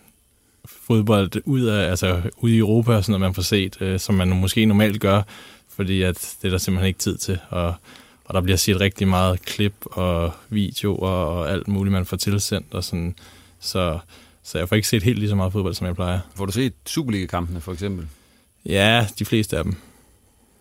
fodbold 0.66 1.32
ud 1.46 1.62
af, 1.62 1.90
altså 1.90 2.22
ude 2.38 2.56
i 2.56 2.58
Europa 2.58 2.96
og 2.96 3.04
sådan 3.04 3.12
noget, 3.12 3.30
man 3.30 3.34
får 3.34 3.42
set, 3.42 3.78
øh, 3.82 4.00
som 4.00 4.16
man 4.16 4.30
måske 4.30 4.66
normalt 4.66 5.02
gør, 5.02 5.22
fordi 5.76 6.02
at 6.02 6.36
det 6.42 6.48
er 6.48 6.52
der 6.52 6.58
simpelthen 6.58 6.88
ikke 6.88 7.00
tid 7.00 7.18
til, 7.18 7.40
og, 7.50 7.76
og 8.28 8.34
der 8.34 8.42
bliver 8.42 8.58
set 8.58 8.80
rigtig 8.80 9.08
meget 9.08 9.42
klip 9.42 9.74
og 9.86 10.32
videoer 10.50 11.10
og 11.10 11.52
alt 11.52 11.68
muligt, 11.68 11.92
man 11.92 12.06
får 12.06 12.18
tilsendt, 12.18 12.74
og 12.74 12.84
sådan, 12.84 13.16
så, 13.60 14.00
så 14.44 14.58
jeg 14.58 14.70
får 14.70 14.76
ikke 14.76 14.88
set 14.88 15.04
helt 15.04 15.20
lige 15.20 15.30
så 15.30 15.36
meget 15.36 15.54
fodbold, 15.54 15.74
som 15.74 15.88
jeg 15.88 15.96
plejer. 15.96 16.20
Får 16.36 16.46
du 16.46 16.52
set 16.52 16.74
Superliga-kampene 16.86 17.62
for 17.62 17.74
eksempel? 17.74 18.08
Ja, 18.66 19.08
de 19.20 19.26
fleste 19.26 19.58
af 19.58 19.64
dem. 19.64 19.76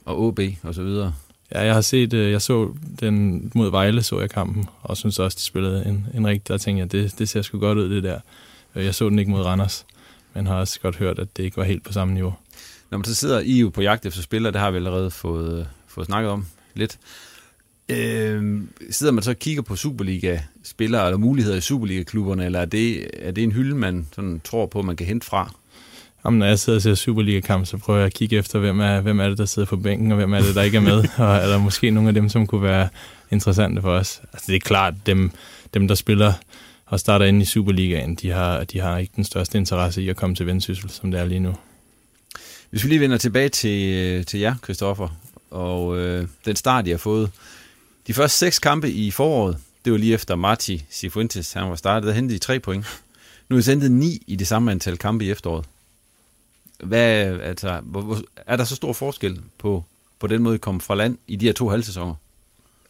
Og 0.05 0.21
OB 0.21 0.41
og 0.63 0.75
så 0.75 0.83
videre? 0.83 1.15
Ja, 1.55 1.65
jeg 1.65 1.75
har 1.75 1.81
set, 1.81 2.13
øh, 2.13 2.31
jeg 2.31 2.43
så 2.43 2.75
den 3.01 3.51
mod 3.55 3.71
Vejle, 3.71 4.03
så 4.03 4.21
jeg 4.21 4.31
kampen, 4.31 4.69
og 4.83 4.97
synes 4.97 5.19
også, 5.19 5.37
de 5.37 5.43
spillede 5.43 5.87
en, 5.87 6.07
en 6.15 6.27
rigtig, 6.27 6.49
der 6.49 6.59
tænkte 6.59 6.81
jeg, 6.81 6.93
det, 6.93 7.19
det 7.19 7.29
ser 7.29 7.43
sgu 7.43 7.59
godt 7.59 7.79
ud, 7.79 7.91
det 7.91 8.03
der. 8.03 8.21
Øh, 8.75 8.85
jeg 8.85 8.95
så 8.95 9.09
den 9.09 9.19
ikke 9.19 9.31
mod 9.31 9.43
Randers, 9.43 9.87
men 10.35 10.47
har 10.47 10.55
også 10.55 10.81
godt 10.81 10.97
hørt, 10.97 11.19
at 11.19 11.37
det 11.37 11.43
ikke 11.43 11.57
var 11.57 11.65
helt 11.65 11.85
på 11.85 11.93
samme 11.93 12.15
niveau. 12.15 12.35
Når 12.91 12.99
man 12.99 13.05
så 13.05 13.15
sidder 13.15 13.41
I 13.41 13.61
jo 13.61 13.69
på 13.69 13.83
jagt 13.83 14.07
efter 14.07 14.23
spillere, 14.23 14.53
det 14.53 14.61
har 14.61 14.71
vi 14.71 14.77
allerede 14.77 15.11
fået, 15.11 15.69
fået 15.87 16.07
snakket 16.07 16.31
om 16.31 16.47
lidt. 16.75 16.99
Øh, 17.89 18.61
sidder 18.91 19.13
man 19.13 19.23
så 19.23 19.31
og 19.31 19.39
kigger 19.39 19.63
på 19.63 19.77
Superliga-spillere 19.77 21.07
eller 21.07 21.19
muligheder 21.19 21.57
i 21.57 21.61
Superliga-klubberne, 21.61 22.45
eller 22.45 22.61
er 22.61 22.65
det, 22.65 23.11
er 23.13 23.31
det 23.31 23.45
en 23.45 23.53
hylde, 23.53 23.75
man 23.75 24.07
sådan 24.15 24.41
tror 24.45 24.67
på, 24.67 24.83
man 24.83 24.97
kan 24.97 25.07
hente 25.07 25.27
fra? 25.27 25.53
Jamen, 26.25 26.39
når 26.39 26.47
jeg 26.47 26.59
sidder 26.59 26.79
og 26.79 26.83
ser 26.83 26.95
Superliga-kamp, 26.95 27.67
så 27.67 27.77
prøver 27.77 27.99
jeg 27.99 28.07
at 28.07 28.15
kigge 28.15 28.37
efter, 28.37 28.59
hvem 28.59 28.81
er, 28.81 29.01
hvem 29.01 29.21
er 29.21 29.29
det, 29.29 29.39
der 29.39 29.45
sidder 29.45 29.69
på 29.69 29.77
bænken, 29.77 30.13
og 30.13 30.17
hvem 30.17 30.33
er 30.33 30.41
det, 30.41 30.55
der 30.55 30.63
ikke 30.63 30.77
er 30.77 30.81
med, 30.81 30.99
og 31.17 31.37
er 31.37 31.49
der 31.49 31.59
måske 31.59 31.91
nogle 31.91 32.09
af 32.09 32.15
dem, 32.15 32.29
som 32.29 32.47
kunne 32.47 32.63
være 32.63 32.89
interessante 33.31 33.83
for 33.83 33.91
os. 33.91 34.21
Altså, 34.33 34.47
det 34.47 34.57
er 34.57 34.61
klart, 34.61 34.95
dem, 35.07 35.31
dem 35.75 35.89
der 35.89 35.95
spiller 35.95 36.33
og 36.87 37.01
starter 37.01 37.27
ind 37.27 37.43
i 37.43 37.45
Superligaen, 37.45 38.15
de 38.15 38.31
har, 38.31 38.65
de 38.65 38.81
har 38.81 38.99
ikke 38.99 39.13
den 39.17 39.25
største 39.25 39.59
interesse 39.59 40.03
i 40.03 40.09
at 40.09 40.17
komme 40.17 40.37
til 40.37 40.47
Vendsyssel, 40.47 40.91
som 40.91 41.11
det 41.11 41.21
er 41.21 41.25
lige 41.25 41.41
nu. 41.41 41.55
Hvis 42.71 42.85
vi 42.85 42.89
lige 42.89 43.01
vender 43.01 43.19
tilbage 43.19 43.49
til, 43.49 44.25
til 44.27 44.41
jer, 44.41 44.55
Christoffer, 44.65 45.09
og 45.51 45.99
øh, 45.99 46.29
den 46.45 46.57
start, 46.57 46.87
I 46.87 46.91
har 46.91 46.99
fået. 46.99 47.31
De 48.07 48.15
første 48.15 48.39
seks 48.39 48.59
kampe 48.59 48.91
i 48.91 49.11
foråret, 49.11 49.59
det 49.85 49.93
var 49.93 49.99
lige 49.99 50.15
efter 50.15 50.37
Marti 50.37 50.85
Sifuentes, 50.91 51.53
han 51.53 51.69
var 51.69 51.77
startet, 51.77 52.09
der 52.09 52.15
hentede 52.15 52.37
I 52.37 52.39
tre 52.39 52.61
point. 52.61 52.87
Nu 53.49 53.57
er 53.57 53.61
de 53.61 53.63
sendt 53.63 53.93
ni 53.93 54.23
i 54.27 54.37
det 54.37 54.47
samme 54.47 54.71
antal 54.71 54.99
kampe 54.99 55.25
i 55.25 55.31
efteråret. 55.31 55.65
Hvad, 56.85 57.41
altså, 57.41 57.81
hvor, 57.83 58.01
hvor, 58.01 58.23
er 58.47 58.57
der 58.57 58.65
så 58.65 58.77
stor 58.77 58.93
forskel 58.93 59.41
på, 59.59 59.85
på 60.19 60.27
den 60.27 60.43
måde, 60.43 60.55
at 60.55 60.61
komme 60.61 60.81
fra 60.81 60.95
land 60.95 61.19
i 61.27 61.37
de 61.37 61.47
her 61.47 61.53
to 61.53 61.69
halvsæsoner? 61.69 62.15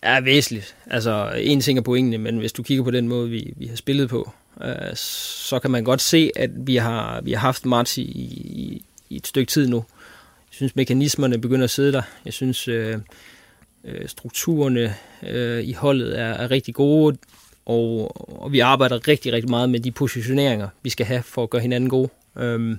Ja, 0.03 0.21
væsentligt. 0.21 0.75
Altså, 0.87 1.33
en 1.37 1.61
ting 1.61 1.79
er 1.79 1.83
pointene, 1.83 2.19
men 2.19 2.39
hvis 2.39 2.53
du 2.53 2.63
kigger 2.63 2.85
på 2.85 2.91
den 2.91 3.09
måde, 3.09 3.31
vi, 3.31 3.53
vi 3.57 3.67
har 3.67 3.77
spillet 3.77 4.09
på, 4.09 4.33
øh, 4.63 4.97
så 4.97 5.59
kan 5.59 5.71
man 5.71 5.85
godt 5.85 6.01
se, 6.01 6.31
at 6.37 6.51
vi 6.67 6.77
har, 6.77 7.21
vi 7.21 7.33
har 7.33 7.41
haft 7.41 7.67
Marti 7.67 8.03
i, 8.03 8.25
i, 8.45 8.83
i 9.11 9.17
et 9.17 9.27
stykke 9.27 9.51
tid 9.51 9.69
nu. 9.69 9.77
Jeg 9.77 10.57
synes, 10.57 10.77
mekanismerne 10.77 11.39
begynder 11.39 11.65
at 11.65 11.71
sidde 11.71 11.93
der. 11.93 12.03
Jeg 12.25 12.33
synes, 12.33 12.69
øh, 12.69 12.99
øh, 13.87 14.09
strukturerne 14.09 14.95
øh, 15.23 15.65
i 15.65 15.73
holdet 15.73 16.19
er, 16.19 16.25
er 16.25 16.51
rigtig 16.51 16.75
gode, 16.75 17.17
og, 17.67 18.13
og 18.43 18.53
vi 18.53 18.61
arbejder 18.61 19.09
rigtig, 19.09 19.33
rigtig 19.33 19.51
meget 19.51 19.71
med 19.71 19.81
de 19.81 19.93
positioneringer, 19.93 20.69
vi 20.83 20.91
skal 20.91 21.07
have 21.07 21.23
for 21.23 21.43
at 21.43 21.51
gøre 21.51 21.63
hinanden 21.63 21.91
gode. 21.91 22.09
Øhm, 22.37 22.79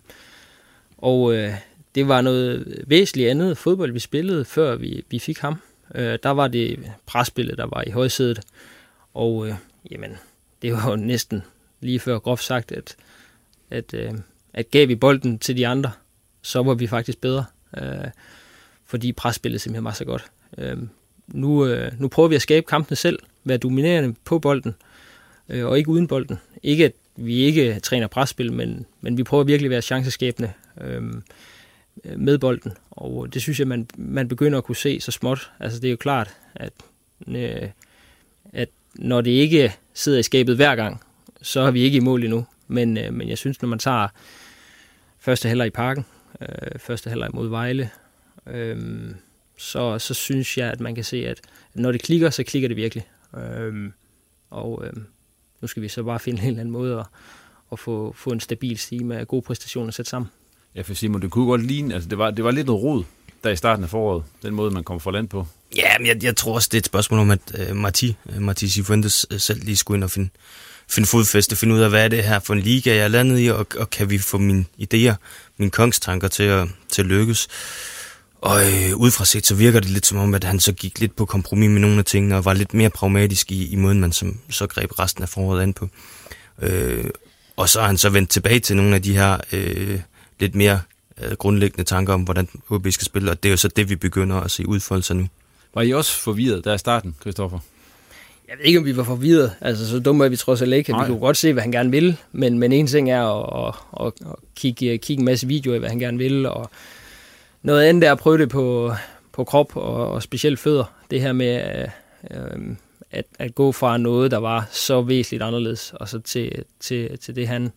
og 0.97 1.33
øh, 1.33 1.53
det 1.95 2.07
var 2.07 2.21
noget 2.21 2.83
væsentligt 2.87 3.29
andet 3.29 3.57
fodbold, 3.57 3.91
vi 3.91 3.99
spillede, 3.99 4.45
før 4.45 4.75
vi, 4.75 5.03
vi 5.09 5.19
fik 5.19 5.39
ham. 5.39 5.55
Øh, 5.95 6.19
der 6.23 6.29
var 6.29 6.47
det 6.47 6.91
presspillet, 7.05 7.57
der 7.57 7.65
var 7.65 7.83
i 7.87 7.91
højsædet. 7.91 8.39
Og 9.13 9.47
øh, 9.47 9.53
jamen, 9.91 10.17
det 10.61 10.73
var 10.73 10.89
jo 10.89 10.95
næsten 10.95 11.43
lige 11.81 11.99
før 11.99 12.19
groft 12.19 12.43
sagt, 12.43 12.71
at, 12.71 12.95
at, 13.69 13.93
øh, 13.93 14.13
at 14.53 14.71
gav 14.71 14.87
vi 14.87 14.95
bolden 14.95 15.39
til 15.39 15.57
de 15.57 15.67
andre, 15.67 15.91
så 16.41 16.63
var 16.63 16.73
vi 16.73 16.87
faktisk 16.87 17.21
bedre. 17.21 17.45
Øh, 17.77 18.07
fordi 18.85 19.11
presspillet 19.11 19.61
simpelthen 19.61 19.85
var 19.85 19.91
så 19.91 20.05
godt. 20.05 20.25
Øh, 20.57 20.77
nu, 21.27 21.65
øh, 21.65 21.91
nu 21.99 22.07
prøver 22.07 22.29
vi 22.29 22.35
at 22.35 22.41
skabe 22.41 22.65
kampene 22.65 22.95
selv, 22.95 23.19
være 23.43 23.57
dominerende 23.57 24.15
på 24.25 24.39
bolden, 24.39 24.75
øh, 25.49 25.65
og 25.65 25.77
ikke 25.77 25.89
uden 25.89 26.07
bolden. 26.07 26.37
Ikke 26.63 26.85
at 26.85 26.93
vi 27.15 27.35
ikke 27.35 27.79
træner 27.79 28.07
presspil, 28.07 28.53
men, 28.53 28.85
men 29.01 29.17
vi 29.17 29.23
prøver 29.23 29.43
virkelig 29.43 29.67
at 29.67 29.71
være 29.71 29.81
chanceskabende 29.81 30.51
øhm, 30.81 31.23
øh, 32.03 32.19
med 32.19 32.37
bolden. 32.37 32.73
Og 32.91 33.33
det 33.33 33.41
synes 33.41 33.59
jeg, 33.59 33.67
man, 33.67 33.87
man 33.97 34.27
begynder 34.27 34.57
at 34.57 34.63
kunne 34.63 34.75
se 34.75 34.99
så 34.99 35.11
småt. 35.11 35.51
Altså 35.59 35.79
det 35.79 35.87
er 35.87 35.91
jo 35.91 35.97
klart, 35.97 36.35
at, 36.55 36.73
øh, 37.27 37.69
at 38.53 38.69
når 38.95 39.21
det 39.21 39.31
ikke 39.31 39.73
sidder 39.93 40.19
i 40.19 40.23
skabet 40.23 40.55
hver 40.55 40.75
gang, 40.75 41.01
så 41.41 41.59
er 41.59 41.71
vi 41.71 41.81
ikke 41.81 41.97
i 41.97 41.99
mål 41.99 42.23
endnu. 42.23 42.45
Men, 42.67 42.97
øh, 42.97 43.13
men 43.13 43.29
jeg 43.29 43.37
synes, 43.37 43.61
når 43.61 43.69
man 43.69 43.79
tager 43.79 44.07
første 45.19 45.47
halvleg 45.47 45.67
i 45.67 45.69
parken, 45.69 46.05
øh, 46.41 46.79
første 46.79 47.09
halvleg 47.09 47.29
mod 47.33 47.49
Vejle, 47.49 47.89
øh, 48.47 48.77
så, 49.57 49.99
så 49.99 50.13
synes 50.13 50.57
jeg, 50.57 50.71
at 50.71 50.79
man 50.79 50.95
kan 50.95 51.03
se, 51.03 51.27
at 51.27 51.41
når 51.73 51.91
det 51.91 52.01
klikker, 52.01 52.29
så 52.29 52.43
klikker 52.43 52.67
det 52.67 52.77
virkelig. 52.77 53.07
Øh, 53.37 53.91
og 54.49 54.83
øh, 54.85 54.93
nu 55.61 55.67
skal 55.67 55.83
vi 55.83 55.87
så 55.87 56.03
bare 56.03 56.19
finde 56.19 56.41
en 56.41 56.47
eller 56.47 56.59
anden 56.59 56.71
måde 56.71 56.99
at, 56.99 57.05
at 57.71 57.79
få, 57.79 58.13
få 58.17 58.29
en 58.29 58.39
stabil 58.39 58.77
stige 58.77 59.03
med 59.03 59.25
gode 59.25 59.41
præstationer 59.41 59.91
sat 59.91 60.07
sammen. 60.07 60.29
Ja, 60.75 60.81
for 60.81 60.93
Simon, 60.93 61.21
det 61.21 61.31
kunne 61.31 61.45
godt 61.45 61.65
ligne, 61.65 61.93
altså 61.93 62.09
det 62.09 62.17
var, 62.17 62.31
det 62.31 62.43
var 62.43 62.51
lidt 62.51 62.67
noget 62.67 62.83
rod, 62.83 63.03
der 63.43 63.49
i 63.49 63.55
starten 63.55 63.83
af 63.83 63.89
foråret, 63.89 64.23
den 64.41 64.53
måde, 64.53 64.71
man 64.71 64.83
kom 64.83 64.99
fra 64.99 65.11
land 65.11 65.27
på. 65.27 65.47
Ja, 65.75 65.97
men 65.97 66.07
jeg, 66.07 66.23
jeg 66.23 66.35
tror 66.35 66.55
også, 66.55 66.69
det 66.71 66.77
er 66.77 66.81
et 66.81 66.85
spørgsmål 66.85 67.19
om, 67.19 67.31
at 67.31 67.69
uh, 67.69 67.75
Marti, 67.75 68.15
uh, 68.25 68.41
Marti 68.41 68.69
Cifuentes 68.69 69.31
uh, 69.31 69.39
selv 69.39 69.63
lige 69.63 69.75
skulle 69.75 69.97
ind 69.97 70.03
og 70.03 70.11
finde, 70.11 70.29
finde 70.89 71.07
fodfæste, 71.07 71.55
finde 71.55 71.75
ud 71.75 71.79
af, 71.79 71.89
hvad 71.89 72.03
er 72.03 72.07
det 72.07 72.23
her 72.23 72.39
for 72.39 72.53
en 72.53 72.59
liga, 72.59 72.95
jeg 72.95 73.03
er 73.03 73.07
landet 73.07 73.39
i, 73.39 73.47
og, 73.47 73.67
og 73.77 73.89
kan 73.89 74.09
vi 74.09 74.17
få 74.17 74.37
mine 74.37 74.65
idéer, 74.81 75.13
mine 75.57 75.71
kongstanker 75.71 76.27
til 76.27 76.43
at, 76.43 76.67
til 76.89 77.01
at 77.01 77.07
lykkes. 77.07 77.47
Og 78.41 78.59
øh, 78.61 78.97
udefra 78.97 79.25
set, 79.25 79.45
så 79.45 79.55
virker 79.55 79.79
det 79.79 79.89
lidt 79.89 80.05
som 80.05 80.17
om, 80.17 80.33
at 80.33 80.43
han 80.43 80.59
så 80.59 80.73
gik 80.73 80.99
lidt 80.99 81.15
på 81.15 81.25
kompromis 81.25 81.69
med 81.69 81.81
nogle 81.81 81.97
af 81.97 82.05
tingene, 82.05 82.35
og 82.35 82.45
var 82.45 82.53
lidt 82.53 82.73
mere 82.73 82.89
pragmatisk 82.89 83.51
i, 83.51 83.71
i 83.71 83.75
måden, 83.75 84.01
man 84.01 84.11
som, 84.11 84.39
så 84.49 84.67
greb 84.67 84.99
resten 84.99 85.23
af 85.23 85.29
foråret 85.29 85.61
an 85.61 85.73
på. 85.73 85.89
Øh, 86.61 87.05
og 87.55 87.69
så 87.69 87.79
er 87.79 87.85
han 87.85 87.97
så 87.97 88.09
vendt 88.09 88.29
tilbage 88.29 88.59
til 88.59 88.75
nogle 88.75 88.95
af 88.95 89.01
de 89.01 89.17
her 89.17 89.37
øh, 89.51 89.99
lidt 90.39 90.55
mere 90.55 90.81
øh, 91.23 91.31
grundlæggende 91.31 91.83
tanker 91.83 92.13
om, 92.13 92.21
hvordan 92.21 92.47
OB 92.69 92.87
skal 92.89 93.05
spille, 93.05 93.31
og 93.31 93.43
det 93.43 93.49
er 93.49 93.53
jo 93.53 93.57
så 93.57 93.67
det, 93.67 93.89
vi 93.89 93.95
begynder 93.95 94.35
at 94.35 94.51
se 94.51 94.67
udfolde 94.67 95.03
sig 95.03 95.15
nu. 95.15 95.27
Var 95.75 95.81
I 95.81 95.93
også 95.93 96.19
forvirret 96.19 96.63
der 96.63 96.73
i 96.73 96.77
starten, 96.77 97.15
Christoffer? 97.21 97.59
Jeg 98.47 98.57
ved 98.57 98.65
ikke, 98.65 98.79
om 98.79 98.85
vi 98.85 98.97
var 98.97 99.03
forvirret. 99.03 99.53
Altså, 99.61 99.89
så 99.89 99.99
dumme 99.99 100.25
er 100.25 100.29
vi 100.29 100.35
trods 100.35 100.61
alt 100.61 100.73
ikke. 100.73 100.93
Vi 100.93 101.05
kunne 101.05 101.19
godt 101.19 101.37
se, 101.37 101.53
hvad 101.53 101.63
han 101.63 101.71
gerne 101.71 101.91
ville, 101.91 102.17
men, 102.31 102.59
men 102.59 102.71
en 102.71 102.87
ting 102.87 103.11
er 103.11 103.23
at, 103.23 103.67
at, 103.67 104.05
at, 104.05 104.13
at 104.29 104.35
kigge, 104.55 104.97
kigge 104.97 105.21
en 105.21 105.25
masse 105.25 105.47
videoer 105.47 105.73
af, 105.73 105.79
hvad 105.79 105.89
han 105.89 105.99
gerne 105.99 106.17
vil, 106.17 106.45
og 106.45 106.69
noget 107.67 107.83
andet 107.83 108.07
er 108.07 108.11
at 108.11 108.17
prøve 108.17 108.37
det 108.37 108.49
på, 108.49 108.91
på 109.31 109.43
krop 109.43 109.75
og, 109.75 110.11
og 110.11 110.23
specielt 110.23 110.59
fødder. 110.59 110.93
Det 111.11 111.21
her 111.21 111.33
med 111.33 111.85
øh, 112.31 112.75
at, 113.11 113.25
at 113.39 113.55
gå 113.55 113.71
fra 113.71 113.97
noget, 113.97 114.31
der 114.31 114.37
var 114.37 114.67
så 114.71 115.01
væsentligt 115.01 115.43
anderledes, 115.43 115.93
og 115.93 116.09
så 116.09 116.19
til, 116.19 116.63
til, 116.79 117.17
til 117.17 117.35
det, 117.35 117.47
han, 117.47 117.71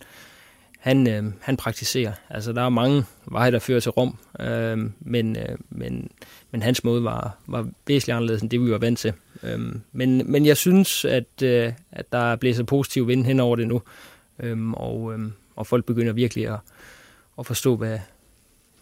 han, 0.78 1.08
øh, 1.08 1.24
han 1.40 1.56
praktiserer. 1.56 2.12
Altså, 2.28 2.52
der 2.52 2.62
er 2.62 2.68
mange 2.68 3.04
veje, 3.26 3.50
der 3.50 3.58
fører 3.58 3.80
til 3.80 3.90
Rom, 3.90 4.18
øh, 4.40 4.78
men, 5.00 5.36
øh, 5.36 5.58
men, 5.70 6.10
men 6.50 6.62
hans 6.62 6.84
måde 6.84 7.04
var, 7.04 7.38
var 7.46 7.68
væsentligt 7.86 8.16
anderledes 8.16 8.42
end 8.42 8.50
det, 8.50 8.60
vi 8.60 8.70
var 8.70 8.78
vant 8.78 8.98
til. 8.98 9.12
Øh, 9.42 9.60
men, 9.92 10.32
men 10.32 10.46
jeg 10.46 10.56
synes, 10.56 11.04
at, 11.04 11.42
øh, 11.42 11.72
at 11.92 12.12
der 12.12 12.36
blæser 12.36 12.64
positiv 12.64 13.08
vind 13.08 13.24
hen 13.24 13.40
over 13.40 13.56
det 13.56 13.68
nu, 13.68 13.82
øh, 14.38 14.70
og, 14.72 15.14
øh, 15.14 15.30
og 15.56 15.66
folk 15.66 15.84
begynder 15.84 16.12
virkelig 16.12 16.48
at, 16.48 16.58
at 17.38 17.46
forstå, 17.46 17.76
hvad, 17.76 17.98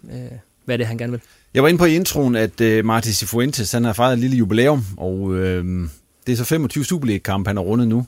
øh, 0.04 0.38
hvad 0.68 0.78
det 0.78 0.84
er, 0.84 0.88
han 0.88 0.98
gerne 0.98 1.12
vil. 1.12 1.20
Jeg 1.54 1.62
var 1.62 1.68
inde 1.68 1.78
på 1.78 1.84
i 1.84 1.94
introen, 1.94 2.36
at 2.36 2.60
øh, 2.60 2.84
Martin 2.84 3.12
Cifuentes 3.12 3.72
han 3.72 3.84
har 3.84 3.92
fejret 3.92 4.12
et 4.12 4.18
lille 4.18 4.36
jubilæum, 4.36 4.84
og 4.96 5.34
øh, 5.34 5.88
det 6.26 6.32
er 6.32 6.36
så 6.36 6.44
25 6.44 6.84
Superliga-kampe, 6.84 7.48
han 7.48 7.56
har 7.56 7.64
rundet 7.64 7.88
nu. 7.88 8.06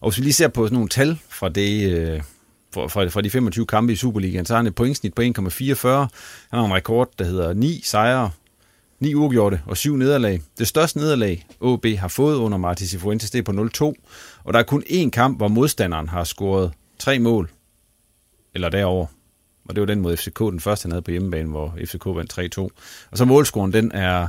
Og 0.00 0.10
hvis 0.10 0.18
vi 0.18 0.22
lige 0.22 0.32
ser 0.32 0.48
på 0.48 0.66
sådan 0.66 0.74
nogle 0.74 0.88
tal 0.88 1.18
fra, 1.28 1.48
det, 1.48 1.92
Øh, 1.92 2.20
fra, 2.72 3.08
fra 3.08 3.20
de 3.20 3.30
25 3.30 3.66
kampe 3.66 3.92
i 3.92 3.96
Superligaen, 3.96 4.46
så 4.46 4.52
har 4.52 4.58
han 4.58 4.66
et 4.66 4.74
pointsnit 4.74 5.14
på 5.14 5.22
1,44. 5.22 5.26
Han 5.28 6.08
har 6.52 6.64
en 6.64 6.74
rekord, 6.74 7.10
der 7.18 7.24
hedder 7.24 7.52
9 7.52 7.80
sejre, 7.84 8.30
9 9.00 9.14
uafgjorte 9.14 9.60
og 9.66 9.76
7 9.76 9.96
nederlag. 9.96 10.40
Det 10.58 10.68
største 10.68 10.98
nederlag, 10.98 11.46
OB 11.60 11.86
har 11.86 12.08
fået 12.08 12.36
under 12.36 12.58
Martin 12.58 12.86
Cifuentes, 12.86 13.30
det 13.30 13.38
er 13.38 13.52
på 13.52 13.52
0-2. 13.52 13.84
Og 14.44 14.52
der 14.52 14.58
er 14.58 14.62
kun 14.62 14.82
én 14.82 15.10
kamp, 15.10 15.36
hvor 15.36 15.48
modstanderen 15.48 16.08
har 16.08 16.24
scoret 16.24 16.72
tre 16.98 17.18
mål, 17.18 17.50
eller 18.54 18.68
derover. 18.68 19.06
Og 19.68 19.74
det 19.74 19.80
var 19.80 19.86
den 19.86 20.00
mod 20.00 20.16
FCK, 20.16 20.38
den 20.38 20.60
første 20.60 20.84
han 20.84 20.92
havde 20.92 21.02
på 21.02 21.10
hjemmebane, 21.10 21.48
hvor 21.48 21.74
FCK 21.84 22.06
vandt 22.06 22.58
3-2. 22.58 22.60
Og 23.10 23.18
så 23.18 23.24
målscoren, 23.24 23.72
den 23.72 23.92
er 23.92 24.28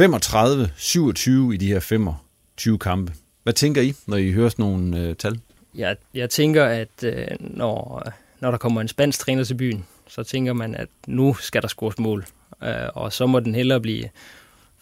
35-27 0.00 1.52
i 1.52 1.56
de 1.56 1.66
her 1.66 1.80
25 1.80 2.78
kampe. 2.78 3.12
Hvad 3.42 3.52
tænker 3.52 3.82
I, 3.82 3.94
når 4.06 4.16
I 4.16 4.32
hører 4.32 4.48
sådan 4.48 4.62
nogle 4.62 5.00
øh, 5.00 5.16
tal? 5.16 5.40
Jeg, 5.74 5.96
jeg 6.14 6.30
tænker, 6.30 6.64
at 6.64 7.04
øh, 7.04 7.26
når, 7.40 8.02
når 8.40 8.50
der 8.50 8.58
kommer 8.58 8.80
en 8.80 8.88
spansk 8.88 9.20
træner 9.20 9.44
til 9.44 9.54
byen, 9.54 9.84
så 10.08 10.22
tænker 10.22 10.52
man, 10.52 10.74
at 10.74 10.88
nu 11.06 11.34
skal 11.34 11.62
der 11.62 11.68
scores 11.68 11.98
mål. 11.98 12.26
Øh, 12.62 12.88
og 12.94 13.12
så 13.12 13.26
må 13.26 13.40
den 13.40 13.54
hellere 13.54 13.80
blive 13.80 14.08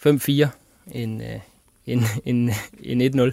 5-4 0.05 0.47
end, 0.91 1.23
øh, 1.23 1.39
end, 1.85 2.03
end, 2.25 2.49
end 2.79 3.15
1-0. 3.15 3.31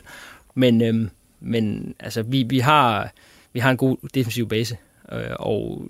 Men, 0.54 0.82
øh, 0.82 1.08
men 1.40 1.94
altså, 1.98 2.22
vi, 2.22 2.42
vi, 2.42 2.58
har, 2.58 3.12
vi 3.52 3.60
har 3.60 3.70
en 3.70 3.76
god 3.76 3.96
defensiv 4.14 4.48
base, 4.48 4.76
øh, 5.12 5.30
og 5.38 5.84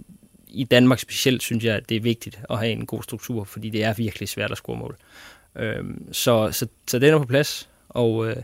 i 0.52 0.64
Danmark 0.64 0.98
specielt 0.98 1.42
synes 1.42 1.64
jeg, 1.64 1.76
at 1.76 1.88
det 1.88 1.96
er 1.96 2.00
vigtigt 2.00 2.40
at 2.50 2.58
have 2.58 2.72
en 2.72 2.86
god 2.86 3.02
struktur, 3.02 3.44
fordi 3.44 3.70
det 3.70 3.84
er 3.84 3.94
virkelig 3.94 4.28
svært 4.28 4.50
at 4.50 4.56
score 4.56 4.76
mål. 4.76 4.96
Øh, 5.56 5.84
så, 6.12 6.52
så, 6.52 6.66
så 6.86 6.98
den 6.98 7.14
er 7.14 7.18
på 7.18 7.24
plads, 7.24 7.68
og 7.88 8.28
øh, 8.28 8.36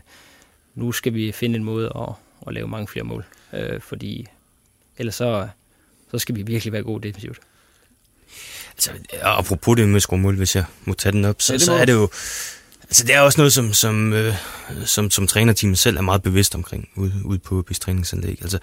nu 0.75 0.91
skal 0.91 1.13
vi 1.13 1.31
finde 1.31 1.55
en 1.55 1.63
måde 1.63 1.91
at, 1.95 2.09
at 2.47 2.53
lave 2.53 2.67
mange 2.67 2.87
flere 2.87 3.05
mål, 3.05 3.25
øh, 3.53 3.81
fordi 3.81 4.27
ellers 4.97 5.15
så, 5.15 5.47
så 6.11 6.19
skal 6.19 6.35
vi 6.35 6.41
virkelig 6.41 6.73
være 6.73 6.83
gode 6.83 7.07
defensivt. 7.07 7.39
Altså, 8.71 8.91
apropos 9.21 9.77
det 9.77 9.87
med 9.87 9.95
at 9.95 10.01
score 10.01 10.19
mål, 10.19 10.35
hvis 10.35 10.55
jeg 10.55 10.65
må 10.85 10.93
tage 10.93 11.13
den 11.13 11.25
op, 11.25 11.41
så, 11.41 11.53
ja, 11.53 11.59
så 11.59 11.73
er 11.73 11.85
det 11.85 11.93
jo 11.93 12.09
Altså, 12.87 13.03
det 13.03 13.15
er 13.15 13.21
også 13.21 13.39
noget, 13.39 13.53
som, 13.53 13.73
som, 13.73 14.13
øh, 14.13 14.35
som, 14.85 15.11
som 15.11 15.27
trænerteamet 15.27 15.77
selv 15.77 15.97
er 15.97 16.01
meget 16.01 16.23
bevidst 16.23 16.55
omkring 16.55 16.89
ude, 16.95 17.13
ude 17.25 17.39
på 17.39 17.65
OB's 17.69 17.79
træningsanlæg. 17.79 18.37
Altså, 18.41 18.59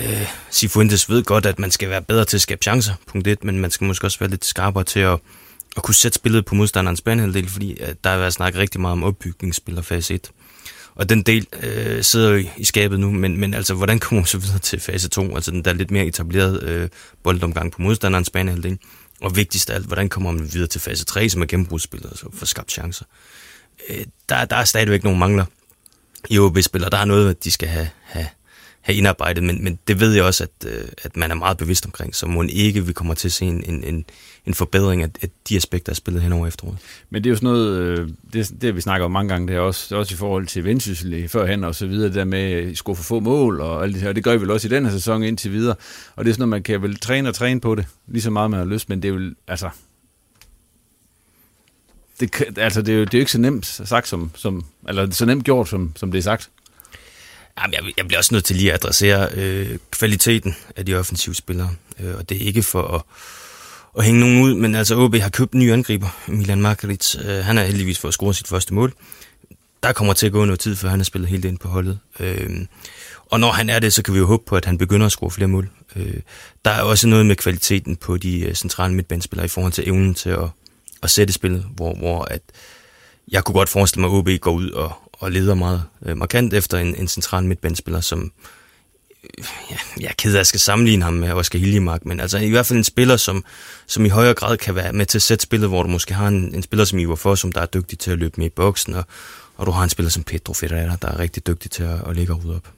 øh, 0.00 0.26
Sifuentes 0.50 1.10
ved 1.10 1.24
godt, 1.24 1.46
at 1.46 1.58
man 1.58 1.70
skal 1.70 1.90
være 1.90 2.02
bedre 2.02 2.24
til 2.24 2.36
at 2.36 2.40
skabe 2.40 2.62
chancer, 2.62 2.94
punkt 3.06 3.26
1, 3.26 3.44
men 3.44 3.58
man 3.58 3.70
skal 3.70 3.84
måske 3.84 4.06
også 4.06 4.18
være 4.18 4.30
lidt 4.30 4.44
skarpere 4.44 4.84
til 4.84 5.00
at, 5.00 5.18
at 5.76 5.82
kunne 5.82 5.94
sætte 5.94 6.16
spillet 6.16 6.44
på 6.44 6.54
modstanderens 6.54 7.00
banehalvdel, 7.00 7.48
fordi 7.48 7.80
at 7.80 8.04
der 8.04 8.10
er 8.10 8.18
været 8.18 8.32
snakket 8.32 8.60
rigtig 8.60 8.80
meget 8.80 8.92
om 8.92 9.04
opbygningsspil 9.04 9.78
og 9.78 9.84
fase 9.84 10.14
1. 10.14 10.30
Og 10.94 11.08
den 11.08 11.22
del 11.22 11.46
øh, 11.62 12.04
sidder 12.04 12.30
jo 12.30 12.44
i, 12.56 12.64
skabet 12.64 13.00
nu, 13.00 13.10
men, 13.10 13.40
men 13.40 13.54
altså, 13.54 13.74
hvordan 13.74 13.98
kommer 13.98 14.20
man 14.20 14.26
så 14.26 14.38
videre 14.38 14.58
til 14.58 14.80
fase 14.80 15.08
2, 15.08 15.34
altså 15.34 15.50
den 15.50 15.64
der 15.64 15.72
lidt 15.72 15.90
mere 15.90 16.06
etableret 16.06 16.62
øh, 16.62 16.88
boldomgang 17.22 17.72
på 17.72 17.82
modstanderens 17.82 18.30
banehalvdel? 18.30 18.78
Og 19.20 19.36
vigtigst 19.36 19.70
af 19.70 19.74
alt, 19.74 19.86
hvordan 19.86 20.08
kommer 20.08 20.32
man 20.32 20.52
videre 20.52 20.68
til 20.68 20.80
fase 20.80 21.04
3, 21.04 21.28
som 21.28 21.42
er 21.42 21.46
gennembrudsspillet, 21.46 22.08
altså 22.10 22.26
for 22.32 22.46
skabt 22.46 22.72
chancer. 22.72 23.04
Øh, 23.88 24.04
der, 24.28 24.44
der 24.44 24.56
er 24.56 24.64
stadigvæk 24.64 25.04
nogle 25.04 25.18
mangler 25.18 25.44
i 26.28 26.38
OB-spillere. 26.38 26.90
Der 26.90 26.98
er 26.98 27.04
noget, 27.04 27.44
de 27.44 27.50
skal 27.50 27.68
have, 27.68 27.88
have, 28.02 28.28
have 28.80 28.96
indarbejdet, 28.96 29.44
men, 29.44 29.64
men 29.64 29.78
det 29.88 30.00
ved 30.00 30.12
jeg 30.12 30.24
også, 30.24 30.44
at, 30.44 30.68
øh, 30.70 30.84
at 31.02 31.16
man 31.16 31.30
er 31.30 31.34
meget 31.34 31.56
bevidst 31.56 31.86
omkring, 31.86 32.14
så 32.14 32.26
må 32.26 32.44
ikke 32.48 32.86
vi 32.86 32.92
kommer 32.92 33.14
til 33.14 33.28
at 33.28 33.32
se 33.32 33.44
en, 33.44 33.64
en, 33.66 33.84
en, 33.84 34.04
en 34.46 34.54
forbedring 34.54 35.02
af, 35.02 35.08
af 35.22 35.28
de 35.48 35.56
aspekter, 35.56 35.84
der 35.84 35.92
er 35.92 35.94
spillet 35.94 36.22
hen 36.22 36.32
over 36.32 36.46
efteråret. 36.46 36.78
Men 37.10 37.24
det 37.24 37.30
er 37.30 37.30
jo 37.30 37.36
sådan 37.36 37.46
noget, 37.46 37.78
øh, 37.78 38.08
det, 38.32 38.62
det 38.62 38.76
vi 38.76 38.80
snakker 38.80 39.04
om 39.04 39.10
mange 39.10 39.28
gange, 39.28 39.48
det 39.48 39.56
er 39.56 39.60
også, 39.60 39.96
også 39.96 40.14
i 40.14 40.16
forhold 40.16 40.46
til 40.46 40.64
vendsyssel 40.64 41.28
førhen 41.28 41.64
og 41.64 41.74
så 41.74 41.86
videre, 41.86 42.06
det 42.06 42.14
der 42.14 42.24
med 42.24 42.52
at 42.52 42.78
skulle 42.78 42.96
for 42.96 43.02
få 43.02 43.20
mål 43.20 43.60
og 43.60 43.84
alt 43.84 43.94
det 43.94 44.02
her, 44.02 44.12
det 44.12 44.24
gør 44.24 44.32
vi 44.32 44.40
vel 44.40 44.50
også 44.50 44.68
i 44.68 44.70
den 44.70 44.84
her 44.84 44.92
sæson 44.92 45.22
indtil 45.22 45.52
videre, 45.52 45.74
og 46.16 46.24
det 46.24 46.30
er 46.30 46.34
sådan 46.34 46.40
noget, 46.40 46.50
man 46.50 46.62
kan 46.62 46.82
vel 46.82 46.96
træne 46.96 47.28
og 47.28 47.34
træne 47.34 47.60
på 47.60 47.74
det, 47.74 47.86
lige 48.06 48.22
så 48.22 48.30
meget 48.30 48.50
man 48.50 48.58
har 48.58 48.66
lyst, 48.66 48.88
men 48.88 49.02
det 49.02 49.08
er 49.08 49.12
jo, 49.12 49.30
altså, 49.48 49.70
det, 52.20 52.42
altså, 52.56 52.82
det, 52.82 52.94
er 52.94 52.98
jo, 52.98 53.04
det 53.04 53.14
er 53.14 53.18
jo 53.18 53.22
ikke 53.22 53.32
så 53.32 53.40
nemt 53.40 53.66
sagt 53.66 54.08
som, 54.08 54.30
som 54.34 54.64
eller 54.88 55.10
så 55.10 55.26
nemt 55.26 55.44
gjort, 55.44 55.68
som, 55.68 55.92
som 55.96 56.12
det 56.12 56.18
er 56.18 56.22
sagt. 56.22 56.50
Jamen, 57.58 57.74
jeg, 57.74 57.92
jeg 57.96 58.06
bliver 58.06 58.18
også 58.18 58.34
nødt 58.34 58.44
til 58.44 58.56
lige 58.56 58.72
at 58.72 58.74
adressere 58.74 59.28
øh, 59.34 59.78
kvaliteten 59.90 60.56
af 60.76 60.86
de 60.86 60.94
offensive 60.94 61.34
spillere. 61.34 61.70
Øh, 62.00 62.16
og 62.16 62.28
det 62.28 62.42
er 62.42 62.46
ikke 62.46 62.62
for 62.62 62.82
at, 62.82 63.02
at 63.98 64.04
hænge 64.04 64.20
nogen 64.20 64.42
ud, 64.42 64.54
men 64.54 64.74
altså 64.74 64.96
OB 64.96 65.14
har 65.16 65.30
købt 65.30 65.52
en 65.52 65.60
ny 65.60 65.72
angriber, 65.72 66.08
Milan 66.26 66.60
Markaric. 66.60 67.16
Øh, 67.24 67.44
han 67.44 67.58
er 67.58 67.64
heldigvis 67.64 67.98
for 67.98 68.08
at 68.08 68.14
score 68.14 68.34
sit 68.34 68.48
første 68.48 68.74
mål. 68.74 68.92
Der 69.82 69.92
kommer 69.92 70.12
til 70.12 70.26
at 70.26 70.32
gå 70.32 70.44
noget 70.44 70.60
tid, 70.60 70.76
før 70.76 70.88
han 70.88 70.98
har 70.98 71.04
spillet 71.04 71.30
helt 71.30 71.44
ind 71.44 71.58
på 71.58 71.68
holdet. 71.68 71.98
Øh, 72.20 72.66
og 73.26 73.40
når 73.40 73.50
han 73.50 73.70
er 73.70 73.78
det, 73.78 73.92
så 73.92 74.02
kan 74.02 74.14
vi 74.14 74.18
jo 74.18 74.26
håbe 74.26 74.42
på, 74.46 74.56
at 74.56 74.64
han 74.64 74.78
begynder 74.78 75.06
at 75.06 75.12
score 75.12 75.30
flere 75.30 75.48
mål. 75.48 75.70
Øh, 75.96 76.20
der 76.64 76.70
er 76.70 76.82
også 76.82 77.08
noget 77.08 77.26
med 77.26 77.36
kvaliteten 77.36 77.96
på 77.96 78.16
de 78.16 78.40
øh, 78.40 78.54
centrale 78.54 78.94
midtbanespillere 78.94 79.44
i 79.44 79.48
forhold 79.48 79.72
til 79.72 79.88
evnen 79.88 80.14
til 80.14 80.30
at, 80.30 80.48
at 81.02 81.10
sætte 81.10 81.32
spillet, 81.32 81.66
hvor, 81.74 81.94
hvor 81.94 82.24
at 82.24 82.42
jeg 83.28 83.44
kunne 83.44 83.54
godt 83.54 83.68
forestille 83.68 84.00
mig, 84.00 84.10
at 84.10 84.18
OB 84.18 84.28
går 84.40 84.52
ud 84.52 84.70
og, 84.70 84.92
og 85.20 85.32
leder 85.32 85.54
meget 85.54 85.82
øh, 86.02 86.16
markant 86.16 86.54
efter 86.54 86.78
en, 86.78 86.94
en 86.94 87.08
central 87.08 87.44
midtbandspiller, 87.44 88.00
som 88.00 88.32
øh, 89.24 89.44
ja, 89.70 89.76
jeg 90.00 90.08
er 90.08 90.14
ked 90.18 90.30
af, 90.30 90.36
at 90.36 90.38
jeg 90.38 90.46
skal 90.46 90.60
sammenligne 90.60 91.04
ham 91.04 91.14
med 91.14 91.32
Oscar 91.32 91.58
Hiljemark, 91.58 92.04
men 92.04 92.20
altså 92.20 92.38
i 92.38 92.50
hvert 92.50 92.66
fald 92.66 92.78
en 92.78 92.84
spiller, 92.84 93.16
som, 93.16 93.44
som 93.86 94.04
i 94.04 94.08
højere 94.08 94.34
grad 94.34 94.56
kan 94.56 94.74
være 94.74 94.92
med 94.92 95.06
til 95.06 95.18
at 95.18 95.22
sætte 95.22 95.42
spillet, 95.42 95.68
hvor 95.68 95.82
du 95.82 95.88
måske 95.88 96.14
har 96.14 96.28
en, 96.28 96.54
en 96.54 96.62
spiller 96.62 96.84
som 96.84 96.98
Ivar 96.98 97.14
For, 97.14 97.34
som 97.34 97.52
der 97.52 97.60
er 97.60 97.66
dygtig 97.66 97.98
til 97.98 98.10
at 98.10 98.18
løbe 98.18 98.34
med 98.36 98.46
i 98.46 98.50
boksen, 98.50 98.94
og, 98.94 99.04
og 99.56 99.66
du 99.66 99.70
har 99.70 99.82
en 99.84 99.90
spiller 99.90 100.10
som 100.10 100.22
Pedro 100.24 100.52
Ferreira, 100.52 100.96
der 101.02 101.08
er 101.08 101.18
rigtig 101.18 101.46
dygtig 101.46 101.70
til 101.70 101.82
at, 101.82 102.08
at 102.08 102.16
ligge 102.16 102.32
og 102.32 102.42
op. 102.56 102.72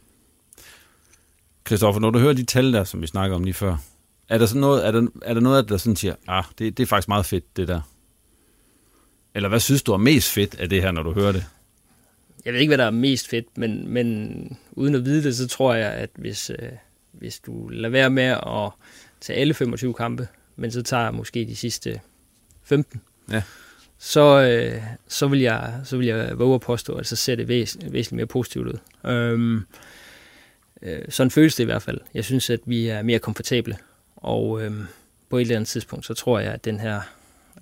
Kristoffer, 1.65 2.01
når 2.01 2.11
du 2.11 2.19
hører 2.19 2.33
de 2.33 2.45
tal 2.45 2.73
der, 2.73 2.85
som 2.85 3.03
vi 3.03 3.07
snakker 3.07 3.37
om 3.37 3.45
lige 3.45 3.55
før, 3.55 3.77
er 4.29 4.39
der, 4.39 4.47
sådan 4.47 4.61
noget, 4.61 4.87
er 4.87 4.91
der, 4.91 5.07
er 5.23 5.35
der 5.35 5.41
noget, 5.41 5.69
der 5.69 5.77
sådan 5.77 5.97
siger, 5.97 6.15
ah, 6.29 6.45
det, 6.59 6.77
det 6.77 6.83
er 6.83 6.87
faktisk 6.87 7.09
meget 7.09 7.27
fedt, 7.27 7.57
det 7.57 7.69
der? 7.69 7.81
Eller 9.35 9.49
hvad 9.49 9.61
synes 9.61 9.83
du 9.83 9.93
er 9.93 9.97
mest 9.97 10.29
fedt 10.29 10.55
af 10.55 10.69
det 10.69 10.83
her, 10.83 10.91
når 10.91 11.03
du 11.03 11.13
hører 11.13 11.33
det? 11.33 11.45
Jeg 12.45 12.53
ved 12.53 12.61
ikke, 12.61 12.71
hvad 12.71 12.79
der 12.79 12.85
er 12.85 12.91
mest 12.91 13.29
fedt, 13.29 13.59
men, 13.59 13.89
men 13.89 14.59
uden 14.73 14.95
at 14.95 15.05
vide 15.05 15.23
det, 15.23 15.37
så 15.37 15.49
tror 15.49 15.75
jeg, 15.75 15.93
at 15.93 16.11
hvis, 16.15 16.51
øh, 16.51 16.69
hvis 17.13 17.41
du 17.41 17.69
lader 17.69 17.89
være 17.89 18.11
med 18.11 18.25
at 18.25 18.71
tage 19.21 19.39
alle 19.39 19.55
25 19.55 19.95
kampe, 19.95 20.29
men 20.57 20.71
så 20.71 20.83
tager 20.83 21.11
måske 21.11 21.45
de 21.45 21.57
sidste 21.57 22.01
15, 22.63 23.01
ja. 23.31 23.43
så, 23.99 24.43
øh, 24.43 24.83
så, 25.09 25.29
vil 25.29 25.41
jeg, 25.41 25.75
så 25.85 25.97
vil 25.97 26.07
jeg 26.07 26.39
våge 26.39 26.55
at 26.55 26.61
påstå, 26.61 26.95
at 26.95 27.07
så 27.07 27.17
ser 27.17 27.35
det 27.35 27.49
væs, 27.49 27.77
væsentligt 27.81 28.13
mere 28.13 28.27
positivt 28.27 28.67
ud. 28.67 28.79
Øhm, 29.11 29.67
øh, 30.83 31.03
sådan 31.09 31.31
føles 31.31 31.55
det 31.55 31.65
i 31.65 31.67
hvert 31.67 31.83
fald. 31.83 32.01
Jeg 32.15 32.25
synes, 32.25 32.51
at 32.51 32.61
vi 32.67 32.89
er 32.89 33.03
mere 33.03 33.19
komfortable, 33.19 33.77
og 34.17 34.65
øh, 34.65 34.73
på 35.29 35.37
et 35.37 35.41
eller 35.41 35.57
andet 35.57 35.69
tidspunkt, 35.69 36.07
så 36.07 36.15
tror 36.15 36.39
jeg, 36.39 36.53
at 36.53 36.65
den 36.65 36.81
her 36.81 37.01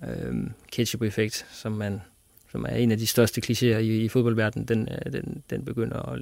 øh, 0.07 0.35
ketchup-effekt, 0.71 1.45
som 1.51 1.71
man 1.71 2.01
som 2.51 2.65
er 2.69 2.75
en 2.75 2.91
af 2.91 2.97
de 2.97 3.07
største 3.07 3.41
klichéer 3.45 3.77
i, 3.77 4.03
i 4.03 4.07
fodboldverdenen, 4.07 4.67
den, 4.67 4.89
øh, 4.91 5.13
den, 5.13 5.43
den 5.49 5.65
begynder 5.65 6.13
at, 6.13 6.21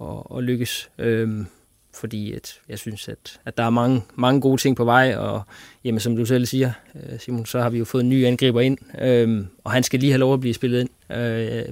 at, 0.00 0.38
at 0.38 0.44
lykkes. 0.44 0.90
Øhm, 0.98 1.46
fordi 1.94 2.32
at 2.32 2.60
jeg 2.68 2.78
synes, 2.78 3.08
at, 3.08 3.40
at 3.44 3.56
der 3.56 3.64
er 3.64 3.70
mange, 3.70 4.02
mange 4.14 4.40
gode 4.40 4.60
ting 4.60 4.76
på 4.76 4.84
vej, 4.84 5.14
og 5.16 5.42
jamen, 5.84 6.00
som 6.00 6.16
du 6.16 6.24
selv 6.24 6.46
siger, 6.46 6.72
øh, 6.94 7.20
Simon, 7.20 7.46
så 7.46 7.60
har 7.60 7.70
vi 7.70 7.78
jo 7.78 7.84
fået 7.84 8.02
en 8.02 8.10
ny 8.10 8.24
angriber 8.24 8.60
ind, 8.60 8.78
øhm, 9.00 9.46
og 9.64 9.72
han 9.72 9.82
skal 9.82 10.00
lige 10.00 10.12
have 10.12 10.20
lov 10.20 10.34
at 10.34 10.40
blive 10.40 10.54
spillet 10.54 10.80
ind. 10.80 11.16
Øh, 11.16 11.64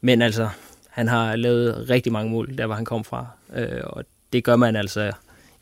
men 0.00 0.22
altså, 0.22 0.48
han 0.88 1.08
har 1.08 1.36
lavet 1.36 1.90
rigtig 1.90 2.12
mange 2.12 2.30
mål, 2.30 2.58
der 2.58 2.66
hvor 2.66 2.74
han 2.74 2.84
kom 2.84 3.04
fra, 3.04 3.26
øh, 3.54 3.80
og 3.82 4.04
det 4.32 4.44
gør 4.44 4.56
man 4.56 4.76
altså 4.76 5.12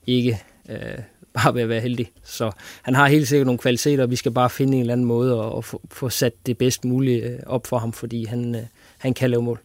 ikke 0.07 0.43
øh, 0.69 0.99
bare 1.35 1.55
ved 1.55 1.63
at 1.63 1.69
være 1.69 1.81
heldig. 1.81 2.11
Så 2.25 2.51
han 2.83 2.95
har 2.95 3.09
helt 3.09 3.29
sikkert 3.29 3.47
nogle 3.47 3.59
kvaliteter, 3.59 4.03
og 4.03 4.11
vi 4.11 4.17
skal 4.17 4.33
bare 4.33 4.51
finde 4.51 4.75
en 4.75 4.81
eller 4.81 4.93
anden 4.93 5.07
måde 5.07 5.39
at, 5.39 5.59
at 5.59 5.65
få, 5.93 6.09
sat 6.09 6.33
det 6.47 6.59
bedst 6.59 6.85
mulige 6.85 7.23
øh, 7.23 7.39
op 7.47 7.67
for 7.67 7.79
ham, 7.79 7.93
fordi 7.93 8.25
han, 8.25 8.55
øh, 8.55 8.63
han 8.99 9.15
kan 9.15 9.31
lave 9.31 9.43
mål. 9.43 9.61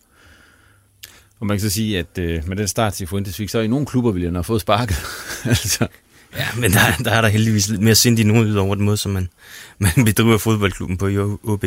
Og 1.40 1.46
man 1.46 1.58
kan 1.58 1.62
så 1.62 1.70
sige, 1.70 2.00
at 2.00 2.18
øh, 2.18 2.48
med 2.48 2.58
den 2.58 2.68
start 2.68 2.94
til 2.94 3.08
Fuentes 3.08 3.38
fik, 3.38 3.50
så 3.50 3.60
i 3.60 3.68
nogle 3.68 3.86
klubber 3.86 4.12
ville 4.12 4.28
han 4.28 4.36
have 4.36 4.44
fået 4.44 4.62
sparket. 4.62 4.98
altså. 5.46 5.88
Ja, 6.38 6.48
men 6.58 6.72
der, 6.72 6.80
der 7.04 7.12
er 7.12 7.22
der 7.22 7.28
heldigvis 7.28 7.70
lidt 7.70 7.82
mere 7.82 7.96
sindig 7.96 8.32
ud 8.32 8.56
over 8.56 8.76
den 8.76 8.86
måde, 8.86 8.98
som 8.98 9.12
man, 9.12 9.30
man 9.78 10.06
bedriver 10.06 10.38
fodboldklubben 10.38 10.98
på 10.98 11.08
i 11.08 11.18
OB. 11.18 11.64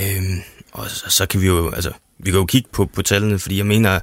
Øhm, 0.00 0.40
og 0.72 0.90
så, 0.90 1.04
så 1.08 1.26
kan 1.26 1.40
vi 1.40 1.46
jo, 1.46 1.70
altså, 1.70 1.92
vi 2.18 2.30
kan 2.30 2.40
jo 2.40 2.46
kigge 2.46 2.68
på, 2.72 2.86
på 2.86 3.02
tallene, 3.02 3.38
fordi 3.38 3.58
jeg 3.58 3.66
mener, 3.66 4.00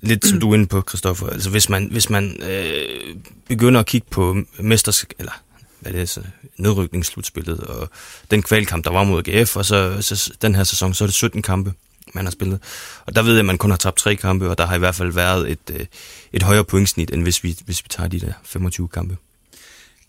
lidt 0.00 0.26
som 0.26 0.40
du 0.40 0.50
er 0.50 0.54
inde 0.54 0.66
på, 0.66 0.82
Christoffer. 0.88 1.26
Altså 1.26 1.50
hvis 1.50 1.68
man, 1.68 1.88
hvis 1.90 2.10
man 2.10 2.42
øh, 2.42 3.16
begynder 3.48 3.80
at 3.80 3.86
kigge 3.86 4.06
på 4.10 4.36
mesters, 4.58 5.04
eller 5.18 5.32
hvad 5.80 5.92
det 5.92 6.00
er, 6.00 6.04
så, 6.04 6.22
nedrykningsslutspillet, 6.56 7.60
og 7.60 7.90
den 8.30 8.42
kvalkamp, 8.42 8.84
der 8.84 8.90
var 8.90 9.04
mod 9.04 9.28
AGF, 9.28 9.56
og 9.56 9.64
så, 9.64 9.96
så 10.00 10.32
den 10.42 10.54
her 10.54 10.64
sæson, 10.64 10.94
så 10.94 11.04
er 11.04 11.06
det 11.06 11.14
17 11.14 11.42
kampe, 11.42 11.72
man 12.14 12.24
har 12.24 12.30
spillet. 12.30 12.60
Og 13.06 13.16
der 13.16 13.22
ved 13.22 13.32
jeg, 13.32 13.38
at 13.38 13.44
man 13.44 13.58
kun 13.58 13.70
har 13.70 13.76
tabt 13.76 13.96
tre 13.96 14.16
kampe, 14.16 14.50
og 14.50 14.58
der 14.58 14.66
har 14.66 14.76
i 14.76 14.78
hvert 14.78 14.94
fald 14.94 15.12
været 15.12 15.50
et, 15.50 15.58
øh, 15.72 15.86
et 16.32 16.42
højere 16.42 16.64
pointsnit, 16.64 17.10
end 17.10 17.22
hvis 17.22 17.44
vi, 17.44 17.56
hvis 17.64 17.84
vi 17.84 17.88
tager 17.90 18.08
de 18.08 18.20
der 18.20 18.32
25 18.44 18.88
kampe. 18.88 19.16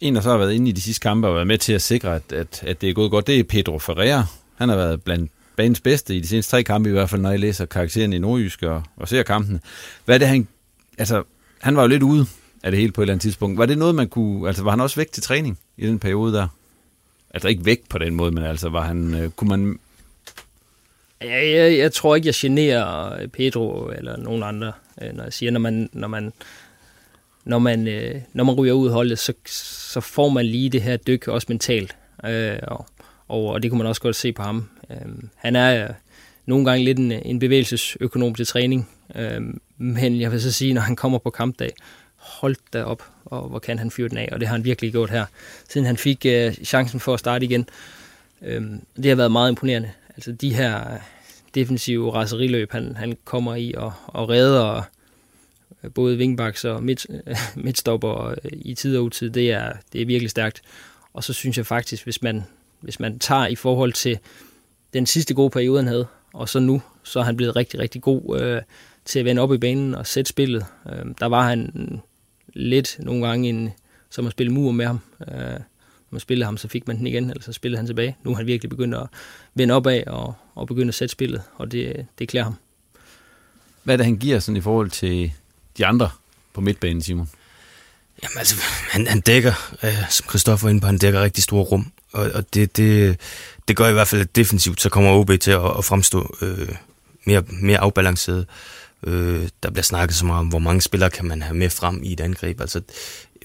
En, 0.02 0.16
der 0.16 0.22
så 0.22 0.30
har 0.30 0.38
været 0.38 0.54
inde 0.54 0.70
i 0.70 0.72
de 0.72 0.82
sidste 0.82 1.02
kampe 1.02 1.28
og 1.28 1.36
været 1.36 1.48
med 1.48 1.58
til 1.58 1.74
at 1.74 1.82
sikre, 1.82 2.16
at, 2.16 2.32
at, 2.34 2.64
at 2.64 2.82
det 2.82 2.90
er 2.90 2.94
gået 2.94 3.12
godt, 3.12 3.28
det 3.28 3.40
er 3.40 3.44
Pedro 3.44 3.80
Ferreira. 3.80 4.26
Han 4.56 4.70
har 4.70 4.76
været 4.76 5.04
blandt 5.04 5.32
banens 5.60 5.82
bedste 5.82 6.16
i 6.16 6.20
de 6.20 6.28
seneste 6.28 6.52
tre 6.52 6.64
kampe, 6.64 6.90
i 6.90 6.92
hvert 6.92 7.10
fald 7.10 7.22
når 7.22 7.30
jeg 7.30 7.40
læser 7.40 7.66
karakteren 7.66 8.14
i 8.14 8.18
Nordjysk 8.18 8.64
og, 8.64 8.84
og 8.96 9.08
ser 9.08 9.24
kampen. 9.24 9.62
Hvad 10.06 10.16
er 10.16 10.20
det, 10.20 10.28
han... 10.28 10.48
Altså, 10.98 11.24
han 11.60 11.76
var 11.76 11.82
jo 11.82 11.88
lidt 11.88 12.04
ude 12.04 12.26
af 12.64 12.72
det 12.72 12.80
hele 12.80 12.92
på 12.92 13.02
et 13.02 13.04
eller 13.04 13.14
andet 13.14 13.22
tidspunkt. 13.22 13.58
Var 13.58 13.66
det 13.66 13.78
noget, 13.78 13.96
man 13.96 14.08
kunne... 14.08 14.48
Altså, 14.48 14.64
var 14.64 14.70
han 14.70 14.80
også 14.80 14.96
væk 14.96 15.12
til 15.12 15.24
træning 15.24 15.60
i 15.78 15.88
den 15.88 16.00
periode 16.00 16.34
der? 16.34 16.48
Altså, 17.34 17.48
ikke 17.48 17.66
væk 17.66 17.80
på 17.90 17.98
den 17.98 18.16
måde, 18.16 18.32
men 18.32 18.44
altså, 18.44 18.70
var 18.70 18.82
han... 18.82 19.14
Øh, 19.16 19.30
kunne 19.30 19.50
man... 19.50 19.80
Jeg, 21.22 21.52
jeg, 21.52 21.78
jeg 21.78 21.94
tror 21.94 22.16
ikke, 22.16 22.28
jeg 22.28 22.36
generer 22.38 23.22
øh, 23.22 23.28
Pedro 23.28 23.90
eller 23.90 24.18
nogen 24.18 24.44
andre, 24.44 24.72
øh, 25.02 25.14
når 25.14 25.24
jeg 25.24 25.34
siger, 25.34 25.52
når 25.52 25.60
man, 25.60 25.90
når 25.94 26.08
man, 26.08 26.34
når 27.46 27.60
man, 27.60 27.88
øh, 27.88 28.22
når 28.34 28.44
man 28.44 28.56
ryger 28.56 28.74
ud 28.74 28.90
holdet, 28.90 29.20
så, 29.20 29.34
så 29.92 30.02
får 30.02 30.30
man 30.30 30.46
lige 30.46 30.70
det 30.70 30.82
her 30.82 30.98
dyk, 30.98 31.28
også 31.28 31.46
mentalt. 31.50 31.96
Øh, 32.26 32.58
og, 32.62 32.86
og, 33.30 33.46
og 33.46 33.64
det 33.64 33.72
kunne 33.72 33.78
man 33.78 33.88
også 33.88 34.02
godt 34.02 34.16
se 34.16 34.32
på 34.32 34.44
ham. 34.44 34.70
Øhm, 34.90 35.30
han 35.36 35.56
er 35.56 35.84
øh, 35.84 35.90
nogle 36.46 36.66
gange 36.66 36.86
lidt 36.86 36.98
en, 36.98 37.12
en 37.12 37.40
bevægelsesøkonom 37.40 38.36
til 38.36 38.48
træning, 38.48 38.90
øhm, 39.16 39.62
men 39.78 40.20
jeg 40.20 40.32
vil 40.32 40.42
så 40.42 40.52
sige, 40.52 40.74
når 40.74 40.82
han 40.82 40.96
kommer 40.96 41.18
på 41.18 41.30
kampdag, 41.30 41.74
hold 42.16 42.56
da 42.74 42.84
op, 42.84 43.04
og 43.26 43.50
hvor 43.50 43.60
kan 43.60 43.80
han 43.80 43.92
fyre 43.92 44.10
den 44.10 44.18
af, 44.18 44.30
og 44.32 44.40
det 44.40 44.48
har 44.48 44.56
han 44.56 44.66
virkelig 44.66 44.92
gjort 44.92 45.10
her, 45.10 45.26
siden 45.70 45.88
han 45.88 45.98
fik 45.98 46.26
øh, 46.26 46.54
chancen 46.54 47.00
for 47.00 47.14
at 47.14 47.20
starte 47.20 47.46
igen. 47.46 47.70
Øhm, 48.42 48.82
det 48.96 49.06
har 49.06 49.16
været 49.16 49.32
meget 49.32 49.50
imponerende. 49.50 49.92
Altså 50.16 50.32
de 50.32 50.54
her 50.54 50.94
øh, 50.94 51.00
defensive 51.56 52.14
raseriløb, 52.14 52.72
han, 52.72 52.96
han 52.96 53.18
kommer 53.24 53.56
i 53.56 53.74
og, 53.78 53.94
og 54.08 54.30
redder 54.30 54.82
øh, 55.84 55.92
både 55.92 56.18
wingbacks 56.18 56.66
og 56.66 56.84
midt, 56.84 57.08
øh, 57.28 57.36
midtstopper 57.66 58.36
i 58.52 58.74
tid 58.74 58.98
og 58.98 59.04
utid, 59.04 59.30
det 59.30 59.52
er, 59.52 59.74
det 59.94 60.02
er 60.02 60.06
virkelig 60.06 60.30
stærkt. 60.30 60.62
Og 61.14 61.24
så 61.24 61.34
synes 61.34 61.58
jeg 61.58 61.66
faktisk, 61.66 62.04
hvis 62.04 62.22
man, 62.22 62.44
hvis 62.82 63.00
man 63.00 63.20
tager 63.20 63.48
i 63.48 63.56
forhold 63.56 63.94
til 63.94 64.20
den 64.94 65.06
sidste 65.06 65.34
gode 65.34 65.50
periode, 65.50 65.80
han 65.80 65.88
havde, 65.88 66.08
og 66.34 66.50
så 66.50 66.60
nu, 66.60 66.82
så 67.04 67.20
er 67.20 67.24
han 67.24 67.38
blevet 67.38 67.56
rigtig, 67.56 67.80
rigtig 67.80 68.02
god 68.02 68.40
øh, 68.40 68.62
til 69.06 69.20
at 69.20 69.26
vende 69.26 69.42
op 69.42 69.54
i 69.54 69.58
banen 69.58 69.96
og 69.96 70.08
sætte 70.08 70.30
spillet. 70.30 70.66
Øh, 70.90 71.06
der 71.20 71.26
var 71.26 71.48
han 71.48 72.02
lidt 72.54 72.98
nogle 73.00 73.28
gange 73.28 73.50
en, 73.50 73.70
som 74.10 74.26
at 74.26 74.32
spille 74.32 74.54
mur 74.54 74.72
med 74.72 74.86
ham. 74.86 75.00
Øh, 75.28 75.60
når 76.12 76.16
man 76.16 76.20
spillede 76.20 76.46
ham, 76.46 76.58
så 76.58 76.68
fik 76.68 76.88
man 76.88 76.98
den 76.98 77.08
igen, 77.08 77.30
eller 77.30 77.44
så 77.44 77.54
spillede 77.54 77.78
han 77.78 77.86
tilbage. 77.86 78.18
Nu 78.24 78.30
har 78.30 78.38
han 78.38 78.48
virkelig 78.48 78.70
begyndt 78.70 78.96
at 78.96 79.08
vende 79.54 79.74
opad 79.74 80.04
og, 80.08 80.34
og 80.56 80.68
begynde 80.68 80.88
at 80.88 80.96
sætte 80.96 81.12
spillet, 81.12 81.42
og 81.56 81.72
det, 81.72 82.06
det 82.20 82.28
klæder 82.28 82.44
ham. 82.44 82.56
Hvad 83.84 83.96
er 83.96 83.98
det, 83.98 84.06
han 84.06 84.18
giver 84.18 84.40
sådan 84.40 84.58
i 84.58 84.62
forhold 84.62 84.90
til 84.90 85.32
de 85.78 85.86
andre 85.86 86.10
på 86.54 86.62
midtbanen, 86.62 87.02
Simon? 87.02 87.30
Jamen 88.24 88.38
altså, 88.38 88.56
han, 88.90 89.08
han 89.08 89.22
dækker, 89.22 89.76
øh, 89.84 90.10
som 90.10 90.30
Christoffer 90.30 90.68
er 90.68 90.70
inde 90.70 90.82
på, 90.82 90.86
han 90.86 90.98
dækker 90.98 91.24
rigtig 91.24 91.44
store 91.44 91.64
rum. 91.64 91.92
Og, 92.12 92.32
og 92.34 92.54
det, 92.54 92.78
det, 92.78 93.20
det 93.68 93.76
gør 93.76 93.88
i 93.88 93.94
hvert 93.94 94.08
fald, 94.08 94.22
at 94.22 94.36
defensivt, 94.36 94.82
så 94.82 94.90
kommer 94.90 95.12
OB 95.12 95.32
til 95.42 95.52
at, 95.52 95.78
at 95.78 95.86
fremstå 95.86 96.36
øh, 96.42 96.70
mere, 97.26 97.44
mere 97.62 97.80
afbalanceret. 97.80 98.46
Øh, 99.04 99.50
der 99.64 99.72
bliver 99.72 99.84
snakket 99.84 100.18
så 100.18 100.26
meget 100.26 100.40
om, 100.40 100.48
hvor 100.48 100.60
mange 100.60 100.82
spillere 100.82 101.10
kan 101.10 101.26
man 101.26 101.42
have 101.42 101.56
med 101.56 101.70
frem 101.70 102.04
i 102.04 102.14
et 102.14 102.20
angreb. 102.20 102.62
Altså, 102.62 102.82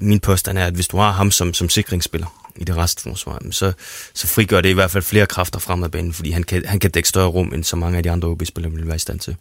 min 0.01 0.21
påstand 0.21 0.59
er, 0.59 0.67
at 0.67 0.75
hvis 0.75 0.89
du 0.89 0.97
har 0.97 1.13
ham 1.13 1.31
som, 1.31 1.55
som 1.55 1.69
sikringsspiller 1.69 2.51
i 2.57 2.65
det 2.65 2.77
restforsvar, 2.77 3.43
så, 3.51 3.73
så 4.15 4.27
frigør 4.27 4.61
det 4.61 4.69
i 4.69 4.73
hvert 4.73 4.91
fald 4.91 5.05
flere 5.05 5.27
kræfter 5.27 5.59
frem 5.59 5.83
ad 5.83 5.89
banen, 5.89 6.13
fordi 6.13 6.31
han 6.31 6.43
kan, 6.43 6.65
han 6.67 6.79
kan 6.79 6.91
dække 6.91 7.09
større 7.09 7.29
rum, 7.29 7.55
end 7.55 7.65
så 7.65 7.77
mange 7.77 7.97
af 7.97 8.03
de 8.03 8.11
andre 8.11 8.29
OB-spillere 8.29 8.73
vil 8.73 8.87
være 8.87 8.97
i 8.97 8.99
stand 8.99 9.21
til. 9.21 9.37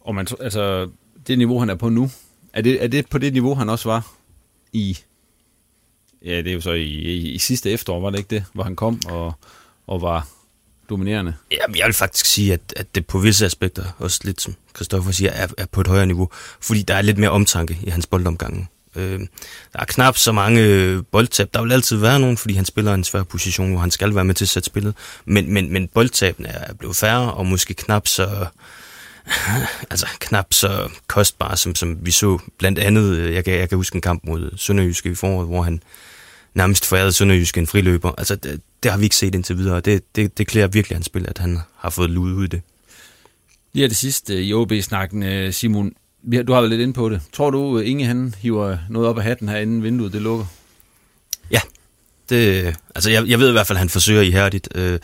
Og 0.00 0.14
man, 0.14 0.26
altså, 0.40 0.90
det 1.26 1.38
niveau, 1.38 1.58
han 1.58 1.70
er 1.70 1.74
på 1.74 1.88
nu, 1.88 2.10
Er 2.52 2.62
det, 2.62 2.84
er 2.84 2.88
det 2.88 3.08
på 3.08 3.18
det 3.18 3.32
niveau, 3.32 3.54
han 3.54 3.68
også 3.68 3.88
var 3.88 4.12
i... 4.72 4.98
Ja, 6.24 6.36
det 6.36 6.46
er 6.46 6.52
jo 6.52 6.60
så 6.60 6.72
i, 6.72 6.84
i, 6.84 7.30
i 7.30 7.38
sidste 7.38 7.70
efterår, 7.70 8.00
var 8.00 8.10
det 8.10 8.18
ikke 8.18 8.30
det? 8.30 8.44
Hvor 8.52 8.64
han 8.64 8.76
kom 8.76 9.00
og, 9.08 9.32
og 9.86 10.02
var 10.02 10.28
dominerende. 10.90 11.34
Ja, 11.50 11.56
jeg 11.76 11.86
vil 11.86 11.94
faktisk 11.94 12.26
sige, 12.26 12.52
at, 12.52 12.60
at 12.76 12.94
det 12.94 13.06
på 13.06 13.18
visse 13.18 13.46
aspekter, 13.46 13.84
også 13.98 14.20
lidt 14.24 14.40
som 14.40 14.54
Christoffer 14.76 15.12
siger, 15.12 15.30
er, 15.30 15.48
er 15.58 15.66
på 15.66 15.80
et 15.80 15.86
højere 15.86 16.06
niveau, 16.06 16.28
fordi 16.60 16.82
der 16.82 16.94
er 16.94 17.02
lidt 17.02 17.18
mere 17.18 17.30
omtanke 17.30 17.78
i 17.82 17.90
hans 17.90 18.06
boldomgange. 18.06 18.68
Øh, 18.96 19.20
der 19.72 19.80
er 19.80 19.84
knap 19.84 20.16
så 20.16 20.32
mange 20.32 20.60
øh, 20.60 21.02
boldtab. 21.12 21.54
Der 21.54 21.62
vil 21.62 21.72
altid 21.72 21.96
være 21.96 22.20
nogen, 22.20 22.36
fordi 22.36 22.54
han 22.54 22.64
spiller 22.64 22.94
en 22.94 23.04
svær 23.04 23.22
position, 23.22 23.70
hvor 23.70 23.80
han 23.80 23.90
skal 23.90 24.14
være 24.14 24.24
med 24.24 24.34
til 24.34 24.44
at 24.44 24.48
sætte 24.48 24.66
spillet. 24.66 24.94
Men, 25.24 25.52
men, 25.52 25.72
men 25.72 25.88
boldtabene 25.88 26.48
er 26.48 26.74
blevet 26.74 26.96
færre, 26.96 27.32
og 27.32 27.46
måske 27.46 27.74
knap 27.74 28.06
så 28.06 28.46
altså 29.90 30.06
knap 30.20 30.54
så 30.54 30.88
kostbare, 31.06 31.56
som, 31.56 31.74
som 31.74 31.98
vi 32.02 32.10
så 32.10 32.38
blandt 32.58 32.78
andet, 32.78 33.16
øh, 33.16 33.34
jeg 33.34 33.44
kan, 33.44 33.54
jeg 33.54 33.68
kan 33.68 33.76
huske 33.76 33.96
en 33.96 34.00
kamp 34.00 34.24
mod 34.24 34.50
Sønderjyske 34.56 35.10
i 35.10 35.14
foråret, 35.14 35.48
hvor 35.48 35.62
han 35.62 35.82
nærmest 36.54 36.86
forærede 36.86 37.12
Sønderjyske 37.12 37.60
en 37.60 37.66
friløber. 37.66 38.12
Altså, 38.18 38.36
det, 38.36 38.60
det 38.82 38.90
har 38.90 38.98
vi 38.98 39.04
ikke 39.04 39.16
set 39.16 39.34
indtil 39.34 39.58
videre, 39.58 39.76
og 39.76 39.84
det, 39.84 40.16
det, 40.16 40.38
det 40.38 40.46
klæder 40.46 40.66
virkelig 40.66 40.96
hans 40.96 41.06
spil, 41.06 41.24
at 41.28 41.38
han 41.38 41.58
har 41.76 41.90
fået 41.90 42.10
luet 42.10 42.32
ud 42.32 42.44
i 42.44 42.48
det. 42.48 42.62
Lige 43.72 43.88
det 43.88 43.96
sidste 43.96 44.44
i 44.44 44.54
OB-snakken, 44.54 45.22
øh, 45.22 45.52
Simon. 45.52 45.92
Du 46.46 46.52
har 46.52 46.60
været 46.60 46.70
lidt 46.70 46.80
inde 46.80 46.92
på 46.92 47.08
det. 47.08 47.20
Tror 47.32 47.50
du, 47.50 47.78
øh, 47.78 47.88
Inge 47.88 48.06
han 48.06 48.34
hiver 48.38 48.78
noget 48.88 49.08
op 49.08 49.18
af 49.18 49.24
hatten 49.24 49.48
her, 49.48 49.56
inden 49.56 49.82
vinduet 49.82 50.12
det 50.12 50.22
lukker? 50.22 50.46
Ja, 51.50 51.60
det, 52.28 52.74
altså 52.94 53.10
jeg, 53.10 53.26
jeg 53.26 53.38
ved 53.38 53.48
i 53.48 53.52
hvert 53.52 53.66
fald, 53.66 53.76
at 53.76 53.80
han 53.80 53.88
forsøger 53.88 54.22
ihærdigt, 54.22 54.68
øh, 54.74 54.98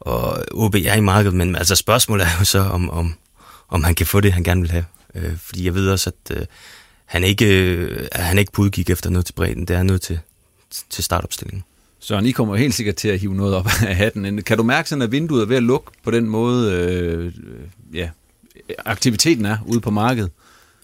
og 0.00 0.44
OB 0.52 0.74
er 0.74 0.94
i 0.94 1.00
markedet, 1.00 1.34
men 1.34 1.56
altså 1.56 1.76
spørgsmålet 1.76 2.26
er 2.26 2.30
jo 2.38 2.44
så, 2.44 2.58
om, 2.58 2.90
om, 2.90 3.14
om 3.72 3.84
han 3.84 3.94
kan 3.94 4.06
få 4.06 4.20
det, 4.20 4.32
han 4.32 4.42
gerne 4.42 4.60
vil 4.60 4.70
have. 4.70 4.84
Øh, 5.14 5.36
fordi 5.36 5.64
jeg 5.64 5.74
ved 5.74 5.90
også, 5.90 6.10
at 6.10 6.36
øh, 6.36 6.46
han, 7.04 7.24
ikke, 7.24 7.46
øh, 7.46 8.06
han 8.12 8.38
ikke 8.38 8.52
på 8.52 8.62
udkig 8.62 8.90
efter 8.90 9.10
noget 9.10 9.26
til 9.26 9.32
bredden, 9.32 9.64
det 9.64 9.76
er 9.76 9.82
noget 9.82 10.02
til, 10.02 10.18
til 10.90 11.04
startopstillingen. 11.04 11.64
Så 11.98 12.18
I 12.18 12.30
kommer 12.30 12.56
helt 12.56 12.74
sikkert 12.74 12.96
til 12.96 13.08
at 13.08 13.18
hive 13.18 13.34
noget 13.34 13.54
op 13.54 13.66
af 13.86 13.96
hatten. 13.96 14.42
Kan 14.42 14.56
du 14.56 14.62
mærke 14.62 14.88
sådan, 14.88 15.02
at 15.02 15.12
vinduet 15.12 15.42
er 15.42 15.46
ved 15.46 15.56
at 15.56 15.62
lukke 15.62 15.90
på 16.04 16.10
den 16.10 16.28
måde, 16.28 16.72
øh, 16.72 17.32
ja, 17.94 18.08
aktiviteten 18.84 19.46
er 19.46 19.56
ude 19.66 19.80
på 19.80 19.90
markedet? 19.90 20.30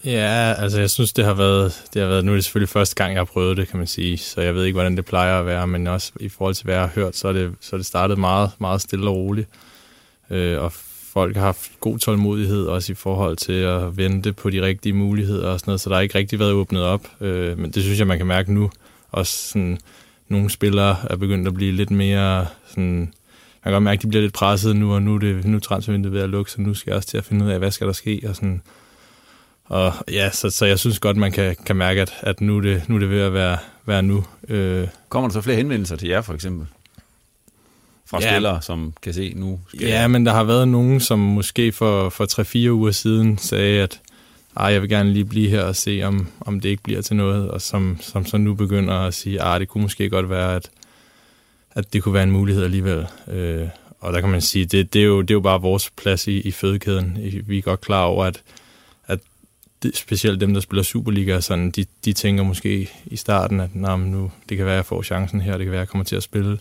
Ja, 0.05 0.53
altså 0.57 0.79
jeg 0.79 0.89
synes, 0.89 1.13
det 1.13 1.25
har 1.25 1.33
været, 1.33 1.83
det 1.93 2.01
har 2.01 2.09
været, 2.09 2.25
nu 2.25 2.31
er 2.31 2.35
det 2.35 2.43
selvfølgelig 2.43 2.69
første 2.69 2.95
gang, 2.95 3.13
jeg 3.13 3.19
har 3.19 3.25
prøvet 3.25 3.57
det, 3.57 3.67
kan 3.67 3.77
man 3.77 3.87
sige, 3.87 4.17
så 4.17 4.41
jeg 4.41 4.55
ved 4.55 4.65
ikke, 4.65 4.75
hvordan 4.75 4.97
det 4.97 5.05
plejer 5.05 5.39
at 5.39 5.45
være, 5.45 5.67
men 5.67 5.87
også 5.87 6.11
i 6.19 6.29
forhold 6.29 6.55
til, 6.55 6.63
hvad 6.63 6.75
jeg 6.75 6.83
har 6.83 6.91
hørt, 6.95 7.15
så 7.15 7.27
er 7.27 7.33
det, 7.33 7.51
så 7.61 7.75
er 7.75 7.77
det 7.77 7.85
startet 7.85 8.17
meget, 8.17 8.51
meget 8.59 8.81
stille 8.81 9.09
og 9.09 9.15
roligt. 9.15 9.47
Øh, 10.29 10.61
og 10.61 10.73
folk 11.19 11.35
har 11.35 11.43
haft 11.43 11.71
god 11.79 11.99
tålmodighed, 11.99 12.65
også 12.65 12.91
i 12.91 12.95
forhold 12.95 13.37
til 13.37 13.53
at 13.53 13.97
vente 13.97 14.33
på 14.33 14.49
de 14.49 14.61
rigtige 14.61 14.93
muligheder 14.93 15.47
og 15.47 15.59
sådan 15.59 15.69
noget, 15.69 15.81
så 15.81 15.89
der 15.89 15.95
har 15.95 16.01
ikke 16.01 16.17
rigtig 16.17 16.39
været 16.39 16.51
åbnet 16.51 16.83
op. 16.83 17.07
Øh, 17.21 17.57
men 17.57 17.71
det 17.71 17.83
synes 17.83 17.99
jeg, 17.99 18.07
man 18.07 18.17
kan 18.17 18.27
mærke 18.27 18.53
nu. 18.53 18.71
Også 19.11 19.49
sådan, 19.49 19.77
nogle 20.27 20.49
spillere 20.49 20.95
er 21.09 21.15
begyndt 21.15 21.47
at 21.47 21.53
blive 21.53 21.71
lidt 21.71 21.91
mere 21.91 22.47
sådan, 22.67 22.99
man 22.99 23.63
kan 23.63 23.71
godt 23.71 23.83
mærke, 23.83 23.97
at 23.97 24.03
de 24.03 24.07
bliver 24.07 24.21
lidt 24.21 24.33
presset 24.33 24.75
nu, 24.75 24.93
og 24.93 25.01
nu 25.01 25.15
er, 25.15 25.19
det, 25.19 25.45
nu 25.45 25.55
er 25.55 25.61
transfervinduet 25.61 26.13
ved 26.13 26.21
at 26.21 26.29
lukke, 26.29 26.51
så 26.51 26.61
nu 26.61 26.73
skal 26.73 26.91
jeg 26.91 26.97
også 26.97 27.09
til 27.09 27.17
at 27.17 27.25
finde 27.25 27.45
ud 27.45 27.51
af, 27.51 27.59
hvad 27.59 27.71
skal 27.71 27.87
der 27.87 27.93
ske, 27.93 28.21
og 28.29 28.35
sådan. 28.35 28.61
Og 29.65 29.93
ja, 30.11 30.29
så, 30.31 30.49
så 30.49 30.65
jeg 30.65 30.79
synes 30.79 30.99
godt, 30.99 31.17
man 31.17 31.31
kan, 31.31 31.55
kan 31.65 31.75
mærke, 31.75 32.01
at, 32.01 32.13
at 32.21 32.41
nu, 32.41 32.57
er 32.57 32.61
det, 32.61 32.89
nu 32.89 32.95
er 32.95 32.99
det 32.99 33.09
ved 33.09 33.21
at 33.21 33.33
være, 33.33 33.57
være 33.85 34.03
nu. 34.03 34.25
Øh. 34.47 34.87
Kommer 35.09 35.29
der 35.29 35.33
så 35.33 35.41
flere 35.41 35.57
henvendelser 35.57 35.95
til 35.95 36.09
jer, 36.09 36.21
for 36.21 36.33
eksempel? 36.33 36.67
Fra 38.09 38.19
ja. 38.21 38.31
spillere, 38.31 38.61
som 38.61 38.93
kan 39.01 39.13
se 39.13 39.33
nu? 39.35 39.59
Skal 39.67 39.87
ja, 39.87 40.07
men 40.07 40.25
der 40.25 40.31
har 40.31 40.43
været 40.43 40.67
nogen, 40.67 40.99
som 40.99 41.19
måske 41.19 41.71
for, 41.71 42.09
for 42.09 42.67
3-4 42.67 42.71
uger 42.71 42.91
siden 42.91 43.37
sagde, 43.37 43.81
at 43.81 44.01
ah, 44.55 44.73
jeg 44.73 44.81
vil 44.81 44.89
gerne 44.89 45.13
lige 45.13 45.25
blive 45.25 45.49
her 45.49 45.63
og 45.63 45.75
se, 45.75 46.01
om, 46.03 46.27
om 46.41 46.59
det 46.59 46.69
ikke 46.69 46.83
bliver 46.83 47.01
til 47.01 47.15
noget, 47.15 47.51
og 47.51 47.61
som, 47.61 47.97
som 48.01 48.25
så 48.25 48.37
nu 48.37 48.53
begynder 48.53 48.93
at 48.93 49.13
sige, 49.13 49.41
at 49.41 49.47
ah, 49.47 49.59
det 49.59 49.67
kunne 49.67 49.81
måske 49.81 50.09
godt 50.09 50.29
være, 50.29 50.55
at, 50.55 50.69
at 51.71 51.93
det 51.93 52.03
kunne 52.03 52.13
være 52.13 52.23
en 52.23 52.31
mulighed 52.31 52.63
alligevel. 52.63 53.07
Øh, 53.27 53.67
og 53.99 54.13
der 54.13 54.21
kan 54.21 54.29
man 54.29 54.41
sige, 54.41 54.65
det, 54.65 54.93
det, 54.93 55.01
er, 55.01 55.05
jo, 55.05 55.21
det 55.21 55.31
er 55.31 55.35
jo 55.35 55.39
bare 55.39 55.61
vores 55.61 55.89
plads 55.89 56.27
i, 56.27 56.39
i 56.39 56.51
fødekæden. 56.51 57.17
Vi 57.45 57.57
er 57.57 57.61
godt 57.61 57.81
klar 57.81 58.03
over, 58.03 58.25
at, 58.25 58.41
at 59.07 59.19
det, 59.83 59.97
specielt 59.97 60.41
dem, 60.41 60.53
der 60.53 60.61
spiller 60.61 60.83
Superliga, 60.83 61.39
sådan, 61.39 61.71
de, 61.71 61.85
de 62.05 62.13
tænker 62.13 62.43
måske 62.43 62.89
i 63.05 63.15
starten, 63.15 63.59
at 63.59 63.75
nah, 63.75 63.99
nu, 63.99 64.31
det 64.49 64.57
kan 64.57 64.65
være, 64.65 64.75
at 64.75 64.77
jeg 64.77 64.85
får 64.85 65.01
chancen 65.01 65.41
her, 65.41 65.57
det 65.57 65.65
kan 65.65 65.71
være, 65.71 65.81
at 65.81 65.85
jeg 65.85 65.89
kommer 65.89 66.05
til 66.05 66.15
at 66.15 66.23
spille 66.23 66.57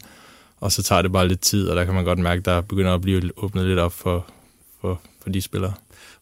og 0.60 0.72
så 0.72 0.82
tager 0.82 1.02
det 1.02 1.12
bare 1.12 1.28
lidt 1.28 1.40
tid, 1.40 1.68
og 1.68 1.76
der 1.76 1.84
kan 1.84 1.94
man 1.94 2.04
godt 2.04 2.18
mærke, 2.18 2.38
at 2.38 2.44
der 2.44 2.60
begynder 2.60 2.94
at 2.94 3.00
blive 3.00 3.30
åbnet 3.36 3.66
lidt 3.66 3.78
op 3.78 3.92
for, 3.92 4.26
for, 4.80 5.00
for 5.22 5.30
de 5.30 5.42
spillere. 5.42 5.72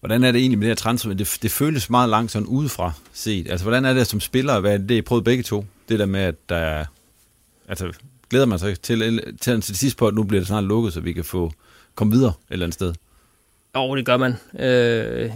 Hvordan 0.01 0.25
er 0.25 0.33
det 0.33 0.39
egentlig 0.39 0.59
med 0.59 0.67
det 0.67 0.71
her 0.71 0.83
transfer? 0.83 1.15
Det, 1.15 1.39
det 1.43 1.51
føles 1.51 1.91
meget 1.91 2.09
langt 2.11 2.33
sådan 2.33 2.47
udefra 2.47 2.93
set. 3.13 3.51
Altså, 3.51 3.65
hvordan 3.65 3.85
er 3.85 3.95
det 3.95 4.07
som 4.07 4.21
spiller? 4.21 4.61
Hvad 4.61 4.75
er 4.75 4.79
det, 4.79 4.95
I 4.95 5.03
prøvet 5.03 5.25
begge 5.25 5.43
to? 5.43 5.65
Det 5.89 5.99
der 5.99 6.07
med, 6.07 6.21
at 6.21 6.49
der 6.49 6.57
er... 6.57 6.85
Altså, 7.69 7.93
glæder 8.31 8.47
man 8.47 8.59
sig 8.59 8.81
til, 8.81 9.01
til, 9.01 9.37
til, 9.41 9.61
til 9.61 9.79
sidst 9.79 9.97
på, 9.97 10.07
at 10.07 10.15
nu 10.15 10.23
bliver 10.23 10.41
det 10.41 10.47
snart 10.47 10.65
lukket, 10.65 10.93
så 10.93 11.01
vi 11.01 11.13
kan 11.13 11.25
få 11.25 11.53
komme 11.95 12.13
videre 12.13 12.31
et 12.31 12.53
eller 12.53 12.67
andet 12.67 12.75
sted? 12.75 12.95
Jo, 13.77 13.97
det 13.97 14.07
gør 14.07 14.17
man. 14.17 14.35
Øh, 14.59 15.31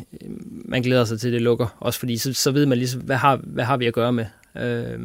man 0.64 0.82
glæder 0.82 1.04
sig 1.04 1.20
til, 1.20 1.28
at 1.28 1.32
det 1.32 1.42
lukker. 1.42 1.76
Også 1.80 1.98
fordi, 1.98 2.16
så, 2.16 2.32
så 2.32 2.50
ved 2.50 2.66
man 2.66 2.78
ligesom, 2.78 3.00
hvad 3.00 3.16
har, 3.16 3.40
hvad 3.42 3.64
har 3.64 3.76
vi 3.76 3.86
at 3.86 3.94
gøre 3.94 4.12
med. 4.12 4.26
Øh, 4.56 4.98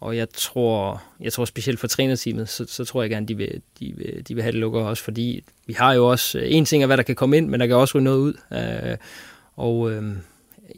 og 0.00 0.16
jeg 0.16 0.28
tror, 0.30 1.02
jeg 1.20 1.32
tror 1.32 1.44
specielt 1.44 1.80
for 1.80 1.86
trænerteamet, 1.86 2.48
så, 2.48 2.64
så 2.68 2.84
tror 2.84 3.02
jeg 3.02 3.10
gerne, 3.10 3.26
de 3.26 3.36
vil, 3.36 3.62
de, 3.80 3.92
vil, 3.96 4.22
de 4.28 4.34
vil 4.34 4.42
have 4.42 4.52
det 4.52 4.60
lukket 4.60 4.82
også, 4.82 5.02
fordi 5.02 5.44
vi 5.66 5.72
har 5.72 5.92
jo 5.92 6.10
også, 6.10 6.38
øh, 6.38 6.44
en 6.48 6.64
ting 6.64 6.82
er, 6.82 6.86
hvad 6.86 6.96
der 6.96 7.02
kan 7.02 7.14
komme 7.14 7.36
ind, 7.36 7.48
men 7.48 7.60
der 7.60 7.66
kan 7.66 7.76
også 7.76 7.98
ryge 7.98 8.04
noget 8.04 8.18
ud. 8.18 8.34
Øh, 8.52 8.96
og 9.56 9.92
øh, 9.92 10.16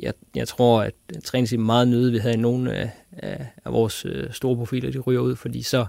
jeg, 0.00 0.12
jeg 0.34 0.48
tror, 0.48 0.82
at 0.82 0.94
trænerteamet 1.24 1.66
meget 1.66 1.88
nødigt 1.88 2.12
vil 2.12 2.20
have 2.20 2.36
nogle 2.36 2.74
af, 2.74 2.90
af, 3.12 3.46
af 3.64 3.72
vores 3.72 4.04
øh, 4.04 4.32
store 4.32 4.56
profiler, 4.56 4.90
de 4.90 4.98
ryger 4.98 5.20
ud, 5.20 5.36
fordi 5.36 5.62
så, 5.62 5.86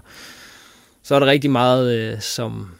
så 1.02 1.14
er 1.14 1.18
der 1.18 1.26
rigtig 1.26 1.50
meget, 1.50 1.98
øh, 1.98 2.20
som, 2.20 2.70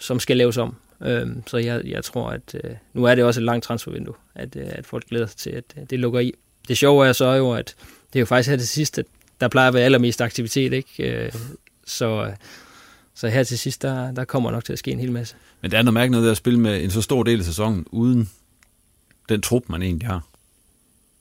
som 0.00 0.20
skal 0.20 0.36
laves 0.36 0.56
om. 0.56 0.76
Øh, 1.02 1.26
så 1.46 1.58
jeg, 1.58 1.82
jeg 1.84 2.04
tror, 2.04 2.30
at 2.30 2.54
øh, 2.64 2.70
nu 2.92 3.04
er 3.04 3.14
det 3.14 3.24
også 3.24 3.40
et 3.40 3.44
langt 3.44 3.64
transfervindue, 3.64 4.14
at, 4.34 4.56
øh, 4.56 4.66
at 4.68 4.86
folk 4.86 5.08
glæder 5.08 5.26
sig 5.26 5.36
til, 5.36 5.50
at 5.50 5.64
øh, 5.76 5.84
det 5.90 5.98
lukker 5.98 6.20
i. 6.20 6.32
Det 6.68 6.78
sjove 6.78 7.06
er 7.06 7.12
så 7.12 7.32
jo, 7.32 7.52
at 7.52 7.74
det 8.12 8.18
er 8.18 8.20
jo 8.20 8.26
faktisk 8.26 8.50
her 8.50 8.56
det 8.56 8.68
sidste, 8.68 9.04
der 9.40 9.48
plejer 9.48 9.68
at 9.68 9.74
være 9.74 9.82
allermest 9.82 10.20
aktivitet, 10.20 10.72
ikke? 10.72 11.24
Øh, 11.24 11.32
så, 11.86 12.32
så 13.14 13.28
her 13.28 13.42
til 13.42 13.58
sidst, 13.58 13.82
der, 13.82 14.12
der 14.12 14.24
kommer 14.24 14.50
nok 14.50 14.64
til 14.64 14.72
at 14.72 14.78
ske 14.78 14.90
en 14.90 15.00
hel 15.00 15.12
masse. 15.12 15.34
Men 15.60 15.70
det 15.70 15.78
er 15.78 15.82
noget 15.82 15.94
mærke 15.94 16.12
noget 16.12 16.30
at 16.30 16.36
spille 16.36 16.60
med 16.60 16.84
en 16.84 16.90
så 16.90 17.02
stor 17.02 17.22
del 17.22 17.38
af 17.38 17.44
sæsonen, 17.44 17.86
uden 17.90 18.30
den 19.28 19.40
trup, 19.40 19.62
man 19.68 19.82
egentlig 19.82 20.08
har. 20.08 20.22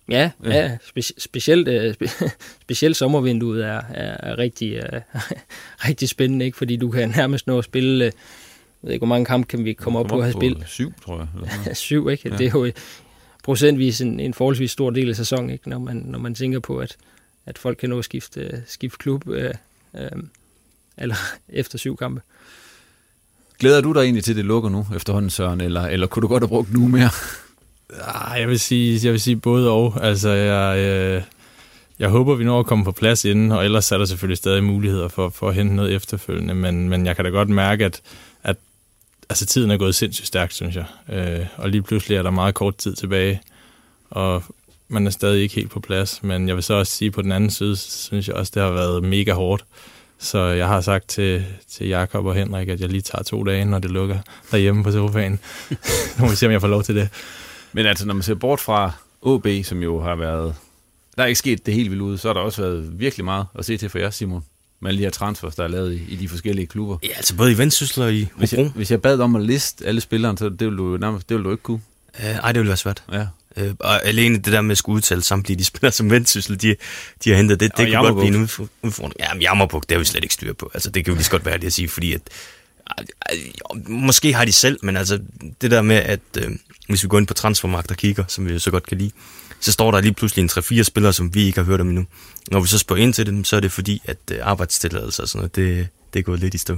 Ja, 0.10 0.32
ja. 0.44 0.50
ja 0.50 0.78
spe, 0.88 1.02
specielt, 1.02 1.68
spe, 1.96 2.10
specielt 2.62 2.98
sommervinduet 2.98 3.66
er, 3.66 3.82
er, 3.90 4.18
er 4.20 4.38
rigtig, 4.38 4.84
uh, 4.94 5.22
rigtig 5.88 6.10
spændende, 6.10 6.46
ikke? 6.46 6.58
fordi 6.58 6.76
du 6.76 6.92
kan 6.92 7.10
nærmest 7.10 7.48
nå 7.48 7.58
at 7.58 7.66
spille, 7.66 8.06
jeg 8.06 8.14
ved 8.82 8.94
ikke, 8.94 9.00
hvor 9.00 9.08
mange 9.08 9.26
kampe 9.26 9.48
kan 9.48 9.66
vi 9.66 9.74
komme 9.74 10.00
op 10.00 10.06
på 10.08 10.18
at 10.18 10.24
have 10.24 10.34
spillet? 10.34 10.64
Syv, 10.68 10.94
tror 11.06 11.18
jeg. 11.18 11.28
Eller 11.36 11.74
syv, 11.88 12.10
ikke? 12.10 12.30
Ja. 12.30 12.38
Det 12.38 12.48
er 12.48 12.52
jo 12.52 12.72
procentvis 13.44 14.02
en, 14.02 14.20
en 14.20 14.34
forholdsvis 14.34 14.72
stor 14.72 14.90
del 14.90 15.10
af 15.10 15.16
sæsonen, 15.16 15.50
ikke? 15.50 15.70
Når, 15.70 15.80
man, 15.80 15.96
når 15.96 16.20
man 16.20 16.36
tænker 16.36 16.60
på, 16.60 16.78
at, 16.78 16.98
at 17.48 17.58
folk 17.58 17.78
kan 17.78 17.90
nå 17.90 18.00
at 18.00 18.06
skifte, 18.06 18.64
skifte 18.68 18.98
klub 18.98 19.30
øh, 19.30 19.54
øh, 19.96 20.10
eller 20.98 21.16
efter 21.50 21.78
syv 21.78 21.98
kampe. 21.98 22.22
Glæder 23.60 23.82
du 23.82 23.94
dig 23.94 24.00
egentlig 24.00 24.24
til, 24.24 24.32
at 24.32 24.38
det 24.38 24.46
lukker 24.46 24.70
nu 24.70 24.88
efterhånden, 24.96 25.30
Søren, 25.30 25.62
eller, 25.62 25.82
eller 25.82 26.08
kunne 26.08 26.22
du 26.22 26.28
godt 26.28 26.44
have 26.44 26.48
brugt 26.48 26.74
nu 26.74 26.88
mere? 26.88 27.10
Ah, 28.02 28.40
jeg 28.40 28.48
vil 28.48 28.60
sige, 28.60 29.00
jeg 29.04 29.12
vil 29.12 29.22
sige 29.22 29.36
både 29.36 29.72
og. 29.72 30.06
Altså, 30.06 30.30
jeg, 30.30 30.78
øh, 30.80 31.22
jeg 32.00 32.10
håber, 32.10 32.36
vi 32.36 32.44
når 32.44 32.60
at 32.60 32.66
komme 32.66 32.86
på 32.86 32.92
plads 32.92 33.26
inden, 33.26 33.52
og 33.52 33.66
ellers 33.66 33.92
er 33.92 33.98
der 33.98 34.06
selvfølgelig 34.06 34.38
stadig 34.38 34.64
muligheder 34.64 35.08
for, 35.08 35.30
for 35.30 35.50
at 35.50 35.56
hente 35.56 35.76
noget 35.76 35.96
efterfølgende, 35.96 36.56
men, 36.56 36.90
men 36.90 37.06
jeg 37.06 37.16
kan 37.16 37.26
da 37.26 37.32
godt 37.32 37.50
mærke, 37.50 37.86
at, 37.86 38.02
at 38.44 38.56
altså, 39.30 39.46
tiden 39.46 39.72
er 39.72 39.78
gået 39.78 39.96
sindssygt 39.96 40.28
stærkt, 40.28 40.54
synes 40.54 40.76
jeg. 40.76 40.86
Øh, 41.10 41.46
og 41.58 41.70
lige 41.70 41.82
pludselig 41.82 42.18
er 42.18 42.24
der 42.24 42.32
meget 42.32 42.56
kort 42.56 42.76
tid 42.76 42.96
tilbage, 42.96 43.42
og 44.10 44.44
man 44.88 45.08
er 45.08 45.12
stadig 45.12 45.42
ikke 45.42 45.56
helt 45.56 45.72
på 45.72 45.80
plads, 45.80 46.24
men 46.24 46.48
jeg 46.48 46.56
vil 46.56 46.64
så 46.64 46.74
også 46.74 46.94
sige, 46.94 47.12
på 47.12 47.22
den 47.22 47.32
anden 47.32 47.50
side, 47.50 47.76
synes 47.76 48.28
jeg 48.28 48.36
også, 48.36 48.52
det 48.56 48.62
har 48.62 48.72
været 48.72 49.04
mega 49.04 49.34
hårdt. 49.34 49.66
Så 50.20 50.40
jeg 50.40 50.68
har 50.68 50.82
sagt 50.82 51.08
til, 51.08 51.46
til 51.70 51.88
Jakob 51.88 52.26
og 52.26 52.36
Henrik, 52.36 52.70
at 52.70 52.82
jeg 52.82 52.90
lige 52.90 53.02
tager 53.02 53.24
to 53.24 53.44
dage, 53.44 53.66
når 53.66 53.80
det 53.80 53.92
lukker 53.92 54.20
derhjemme 54.52 54.84
på 54.84 54.92
sofaen. 54.92 55.40
nu 56.18 56.26
må 56.26 56.30
vi 56.30 56.36
se, 56.36 56.46
om 56.46 56.52
jeg 56.52 56.62
får 56.62 56.68
lov 56.68 56.84
til 56.84 56.96
det. 56.96 57.10
Men 57.74 57.86
altså, 57.86 58.06
når 58.06 58.14
man 58.14 58.24
ser 58.24 58.36
bort 58.36 58.60
fra 58.60 58.92
OB, 59.22 59.48
som 59.64 59.84
jo 59.84 60.02
har 60.02 60.16
været... 60.16 60.56
Der 61.18 61.24
er 61.24 61.28
ikke 61.28 61.40
sket 61.40 61.66
det 61.66 61.74
helt 61.74 61.90
vildt 61.92 62.02
ud, 62.02 62.18
så 62.18 62.28
har 62.28 62.34
der 62.34 62.42
også 62.42 62.62
været 62.62 63.00
virkelig 63.00 63.26
meget 63.26 63.46
at 63.56 63.66
se 63.66 63.78
til 63.78 63.90
for 63.90 64.00
jer, 64.00 64.10
Simon. 64.10 64.44
Med 64.80 64.90
alle 64.90 64.98
de 64.98 65.04
her 65.04 65.12
transfers, 65.12 65.56
der 65.56 65.64
er 65.64 65.68
lavet 65.68 65.94
i, 65.94 66.14
i 66.14 66.16
de 66.16 66.30
forskellige 66.30 66.68
klubber. 66.68 66.98
Ja, 67.04 67.10
altså 67.18 67.36
både 67.36 67.52
i 67.52 67.58
Vendsyssel 67.58 68.04
og 68.04 68.14
i 68.14 68.28
hvis 68.36 68.54
jeg, 68.54 68.72
hvis 68.76 68.92
jeg 68.92 69.02
bad 69.02 69.20
om 69.20 69.36
at 69.36 69.42
liste 69.42 69.86
alle 69.86 70.02
spillerne, 70.02 70.38
så 70.38 70.50
det 70.50 70.62
ville 70.62 70.78
du, 70.78 70.98
nærmest, 70.98 71.30
det 71.30 71.36
ville 71.36 71.46
du 71.46 71.52
ikke 71.52 71.64
kunne. 71.64 71.82
Uh, 72.20 72.26
ej, 72.26 72.52
det 72.52 72.60
ville 72.60 72.70
være 72.70 72.78
svært. 72.78 73.04
Ja. 73.12 73.28
Øh, 73.58 73.74
og 73.80 74.06
alene 74.06 74.36
det 74.38 74.54
der 74.54 74.62
med 74.62 74.72
at 74.72 74.78
skulle 74.78 74.96
udtale 74.96 75.22
samtlige 75.22 75.58
de 75.58 75.64
spillere 75.64 75.92
som 75.92 76.12
Vendsyssel, 76.12 76.62
de, 76.62 76.76
de 77.24 77.30
har 77.30 77.38
hentet, 77.38 77.60
det, 77.60 77.72
det 77.78 77.86
kunne 77.86 77.92
godt 78.14 78.16
blive 78.16 78.36
en 78.36 78.42
udfordring. 78.84 79.14
Ja, 79.20 79.34
men 79.34 79.42
Jammerbuk, 79.42 79.84
det 79.84 79.92
har 79.92 80.00
vi 80.00 80.06
slet 80.06 80.24
ikke 80.24 80.34
styr 80.34 80.54
på. 80.54 80.72
Altså, 80.74 80.90
det 80.90 81.06
kan 81.06 81.12
jo 81.12 81.16
lige 81.16 81.24
så 81.26 81.32
godt 81.32 81.46
være 81.46 81.58
det 81.58 81.68
at 81.68 81.74
sige, 81.74 81.90
fordi 81.90 82.14
at, 82.14 82.22
måske 83.88 84.34
har 84.34 84.46
de 84.46 84.52
selv, 84.54 84.80
men 84.84 84.98
altså 84.98 85.20
det 85.62 85.72
der 85.72 85.82
med, 85.82 85.96
at 85.96 86.20
øh, 86.38 86.52
hvis 86.90 87.04
vi 87.04 87.08
går 87.08 87.18
ind 87.18 87.28
på 87.28 87.34
transfermarkt 87.34 87.92
og 87.92 87.98
kigger, 87.98 88.24
som 88.28 88.48
vi 88.48 88.54
jo 88.54 88.60
så 88.60 88.72
godt 88.72 88.88
kan 88.88 88.98
lide, 88.98 89.12
så 89.60 89.72
står 89.72 89.92
der 89.92 90.02
lige 90.02 90.14
pludselig 90.14 90.44
en 90.44 90.50
3-4 90.80 90.84
spillere, 90.84 91.14
som 91.14 91.34
vi 91.34 91.44
ikke 91.46 91.60
har 91.60 91.66
hørt 91.66 91.82
om 91.82 91.88
endnu. 91.90 92.06
Når 92.52 92.60
vi 92.60 92.68
så 92.68 92.78
spørger 92.78 93.02
ind 93.04 93.14
til 93.14 93.26
dem, 93.26 93.44
så 93.44 93.56
er 93.56 93.60
det 93.60 93.72
fordi, 93.72 94.02
at 94.06 94.18
øh, 94.32 94.38
arbejdstilladelser 94.42 95.24
og 95.24 95.30
sådan 95.30 95.40
noget, 95.40 95.56
det, 95.56 95.88
det 96.14 96.20
er 96.20 96.24
gået 96.24 96.40
lidt 96.40 96.54
i 96.54 96.58
stå. 96.58 96.78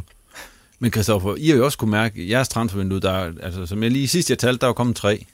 Men 0.80 0.92
Christoffer, 0.92 1.36
I 1.36 1.50
har 1.50 1.56
jo 1.58 1.66
også 1.66 1.78
kunne 1.78 1.92
mærke, 1.92 2.22
at 2.22 2.30
jeres 2.30 2.48
transfervindue, 2.48 3.00
der, 3.00 3.12
er- 3.12 3.32
altså, 3.44 3.66
som 3.66 3.84
jeg 3.84 3.92
lige 3.92 4.08
sidst 4.08 4.30
jeg 4.30 4.38
talte, 4.40 4.62
der 4.62 4.68
er 4.68 4.74
kommet 4.74 4.96
tre. 4.96 5.26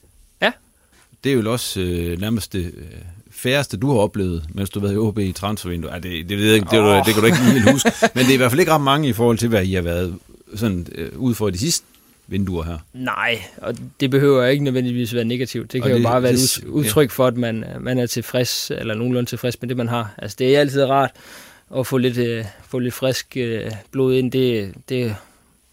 Ja. 1.25 1.29
Det 1.29 1.39
er 1.39 1.43
jo 1.43 1.51
også 1.51 1.81
øh, 1.81 2.19
nærmest 2.21 2.53
det 2.53 2.65
øh, 2.65 2.83
færreste, 3.31 3.77
du 3.77 3.91
har 3.91 3.97
oplevet, 3.99 4.43
mens 4.53 4.69
du 4.69 4.79
har 4.79 4.87
været 4.87 4.95
i 4.95 4.97
OB 4.97 5.19
i 5.19 5.31
transfervindue. 5.31 5.91
Ej, 5.91 5.99
det, 5.99 6.29
det, 6.29 6.37
ved 6.37 6.45
jeg 6.45 6.55
ikke, 6.55 6.67
det, 6.71 6.79
oh. 6.79 7.05
det 7.05 7.13
kan 7.13 7.21
du 7.21 7.25
ikke 7.25 7.37
helt 7.37 7.71
huske. 7.71 7.91
Men 8.15 8.23
det 8.23 8.29
er 8.29 8.33
i 8.33 8.37
hvert 8.37 8.51
fald 8.51 8.59
ikke 8.59 8.71
ret 8.71 8.81
mange 8.81 9.09
i 9.09 9.13
forhold 9.13 9.37
til, 9.37 9.49
hvad 9.49 9.63
I 9.65 9.73
har 9.73 9.81
været 9.81 10.15
sådan, 10.55 10.87
øh, 10.95 11.09
ud 11.17 11.35
for 11.35 11.49
de 11.49 11.57
sidste 11.57 11.85
vinduer 12.27 12.63
her. 12.63 12.77
Nej, 12.93 13.41
og 13.57 13.75
det 13.99 14.11
behøver 14.11 14.45
ikke 14.45 14.63
nødvendigvis 14.63 15.15
være 15.15 15.23
negativt. 15.25 15.71
Det 15.73 15.81
kan 15.81 15.83
Og 15.83 15.89
jo 15.91 15.95
det- 15.95 16.03
bare 16.03 16.23
være 16.23 16.31
et 16.33 16.37
det- 16.61 16.63
ud- 16.67 16.71
udtryk 16.71 17.11
for, 17.11 17.27
at 17.27 17.37
man, 17.37 17.63
man 17.79 17.97
er 17.99 18.05
tilfreds, 18.05 18.71
eller 18.71 18.93
nogenlunde 18.95 19.29
tilfreds 19.29 19.61
med 19.61 19.69
det, 19.69 19.77
man 19.77 19.87
har. 19.87 20.13
Altså, 20.17 20.35
det 20.39 20.55
er 20.55 20.59
altid 20.59 20.83
rart 20.83 21.11
at 21.77 21.87
få 21.87 21.97
lidt, 21.97 22.17
øh, 22.17 22.45
få 22.67 22.79
lidt 22.79 22.93
frisk 22.93 23.37
øh, 23.37 23.71
blod 23.91 24.13
ind. 24.15 24.31
Det, 24.31 24.73
det, 24.89 25.15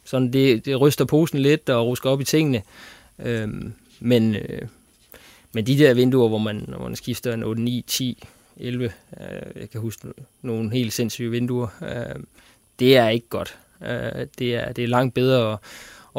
sådan, 0.05 0.33
det, 0.33 0.65
det 0.65 0.81
ryster 0.81 1.05
posen 1.05 1.39
lidt 1.39 1.69
og 1.71 1.87
rusker 1.87 2.11
op 2.11 2.21
i 2.21 2.25
tingene. 2.25 2.63
Øhm, 3.25 3.73
men, 4.01 4.35
øh, 4.35 4.61
men 5.53 5.67
de 5.67 5.79
der 5.79 5.95
vinduer, 5.95 6.29
hvor 6.29 6.39
man, 6.39 6.65
hvor 6.69 6.89
man 6.89 6.97
skifter 6.97 7.35
en 7.35 7.43
8, 7.43 7.63
9, 7.63 7.85
10, 7.87 8.25
11, 8.57 8.85
øh, 8.85 8.93
jeg 9.61 9.71
kan 9.71 9.81
huske 9.81 10.09
nogle 10.43 10.73
helt 10.73 10.93
sindssyge 10.93 11.31
vinduer, 11.31 11.69
øh, 11.83 12.23
det 12.79 12.97
er 12.97 13.09
ikke 13.09 13.29
godt. 13.29 13.59
Øh, 13.83 14.27
det, 14.39 14.55
er, 14.55 14.73
det 14.73 14.85
er 14.85 14.89
langt 14.89 15.15
bedre 15.15 15.53
at, 15.53 15.59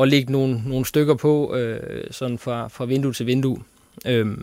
at 0.01 0.07
lægge 0.07 0.31
nogle, 0.31 0.63
nogle 0.65 0.85
stykker 0.85 1.15
på, 1.15 1.55
øh, 1.55 2.07
sådan 2.11 2.37
fra, 2.37 2.67
fra 2.67 2.85
vindue 2.85 3.13
til 3.13 3.25
vindue. 3.25 3.63
Øh, 4.05 4.37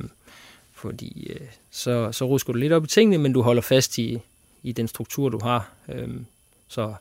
fordi 0.74 1.26
øh, 1.30 1.46
så, 1.70 2.12
så 2.12 2.24
rusker 2.24 2.52
du 2.52 2.58
lidt 2.58 2.72
op 2.72 2.84
i 2.84 2.88
tingene, 2.88 3.18
men 3.18 3.32
du 3.32 3.42
holder 3.42 3.62
fast 3.62 3.98
i, 3.98 4.18
i 4.62 4.72
den 4.72 4.88
struktur, 4.88 5.28
du 5.28 5.38
har. 5.42 5.70
Øh, 5.88 6.08
så 6.68 6.94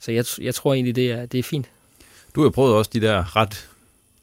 så 0.00 0.12
jeg, 0.12 0.24
jeg 0.40 0.54
tror 0.54 0.74
egentlig, 0.74 0.96
det 0.96 1.10
er, 1.10 1.26
det 1.26 1.38
er 1.38 1.42
fint. 1.42 1.66
Du 2.34 2.42
har 2.42 2.50
prøvet 2.50 2.74
også 2.74 2.90
de 2.94 3.00
der 3.00 3.36
ret 3.36 3.68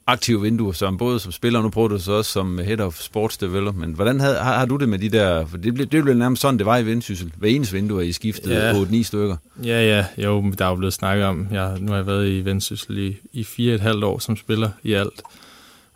aktive 0.07 0.41
vinduer, 0.41 0.71
som 0.71 0.97
både 0.97 1.19
som 1.19 1.31
spiller, 1.31 1.59
og 1.59 1.63
nu 1.63 1.69
prøver 1.69 1.87
du 1.87 1.99
så 1.99 2.11
også 2.11 2.31
som 2.31 2.57
Head 2.59 2.79
of 2.79 2.99
Sports 2.99 3.37
Development. 3.37 3.95
Hvordan 3.95 4.19
havde, 4.19 4.35
har, 4.35 4.57
har 4.57 4.65
du 4.65 4.75
det 4.75 4.89
med 4.89 4.99
de 4.99 5.09
der, 5.09 5.45
for 5.45 5.57
det 5.57 5.73
blev, 5.73 5.87
det 5.87 6.03
blev 6.03 6.15
nærmest 6.15 6.41
sådan, 6.41 6.57
det 6.57 6.65
var 6.65 6.77
i 6.77 6.85
Vendsyssel. 6.85 7.31
Hver 7.37 7.49
eneste 7.49 7.73
vindue 7.73 8.03
er 8.03 8.07
I 8.07 8.11
skiftet 8.11 8.51
Ja. 8.51 8.67
ja. 8.67 8.83
8-9 8.83 9.03
stykker. 9.03 9.37
Ja, 9.63 9.85
ja, 9.85 10.05
jo, 10.25 10.51
der 10.57 10.65
er 10.65 10.69
jo 10.69 10.75
blevet 10.75 10.93
snakket 10.93 11.25
om, 11.25 11.47
jeg, 11.51 11.77
nu 11.79 11.91
har 11.91 11.97
jeg 11.97 12.07
været 12.07 12.29
i 12.29 12.45
Vendsyssel 12.45 12.97
i, 12.97 13.17
i 13.33 13.43
fire 13.43 13.75
et 13.75 13.81
halvt 13.81 14.03
år 14.03 14.19
som 14.19 14.37
spiller 14.37 14.69
i 14.83 14.93
alt, 14.93 15.21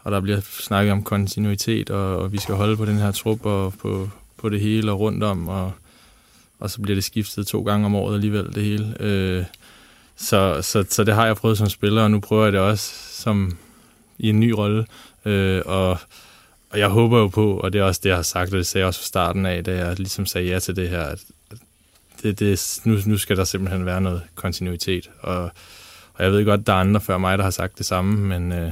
og 0.04 0.12
der 0.12 0.20
bliver 0.22 0.40
snakket 0.60 0.92
om 0.92 1.04
kontinuitet, 1.04 1.90
og, 1.90 2.18
og 2.18 2.32
vi 2.34 2.40
skal 2.40 2.56
holde 2.56 2.78
på 2.78 2.86
den 2.86 2.98
her 2.98 3.12
trup 3.12 3.46
og 3.46 3.74
på, 3.82 4.10
på 4.38 4.50
det 4.50 4.62
hele 4.62 4.92
og 4.92 5.00
rundt 5.00 5.24
om, 5.24 5.48
og, 5.48 5.72
og 6.60 6.70
så 6.70 6.82
bliver 6.82 6.96
det 6.96 7.04
skiftet 7.04 7.48
to 7.48 7.62
gange 7.64 7.86
om 7.86 7.96
året 7.96 8.16
alligevel, 8.16 8.56
det 8.56 8.64
hele. 8.64 8.96
Øh, 9.00 9.44
så, 10.18 10.62
så, 10.62 10.86
så 10.90 11.04
det 11.04 11.14
har 11.16 11.26
jeg 11.26 11.36
prøvet 11.36 11.58
som 11.58 11.70
spiller, 11.70 12.02
og 12.02 12.12
nu 12.12 12.20
prøver 12.20 12.44
jeg 12.44 12.54
det 12.54 12.62
også 12.62 12.94
som 13.22 13.58
i 14.20 14.30
en 14.30 14.40
ny 14.40 14.50
rolle, 14.50 14.86
øh, 15.26 15.62
og, 15.66 15.98
og 16.70 16.80
jeg 16.80 16.88
håber 16.88 17.20
jo 17.20 17.28
på, 17.28 17.58
og 17.58 17.74
det 17.74 17.82
er 17.82 17.84
også 17.84 18.02
det, 18.04 18.10
jeg 18.10 18.18
har 18.18 18.24
sagt, 18.24 18.52
og 18.52 18.58
det 18.58 18.68
sagde 18.68 18.82
jeg 18.82 18.88
også 18.88 19.00
fra 19.00 19.06
starten 19.06 19.46
af, 19.46 19.64
da 19.64 19.86
jeg 19.86 19.98
ligesom 19.98 20.26
sagde 20.26 20.48
ja 20.48 20.60
til 20.60 20.76
det 20.76 20.90
her, 20.90 21.04
at 21.04 21.20
det, 22.24 22.40
det, 22.40 22.80
nu, 22.84 22.98
nu 23.06 23.18
skal 23.18 23.38
der 23.38 23.44
simpelthen 23.44 23.86
være 23.86 24.02
noget 24.02 24.22
kontinuitet. 24.36 25.10
Og, 25.20 25.44
og 26.14 26.24
jeg 26.24 26.32
ved 26.32 26.46
godt, 26.46 26.68
der 26.68 26.74
er 26.74 26.78
andre 26.78 27.02
før 27.02 27.18
mig, 27.18 27.38
der 27.38 27.44
har 27.44 27.52
sagt 27.52 27.78
det 27.78 27.86
samme, 27.86 28.40
men, 28.40 28.52
øh, 28.52 28.72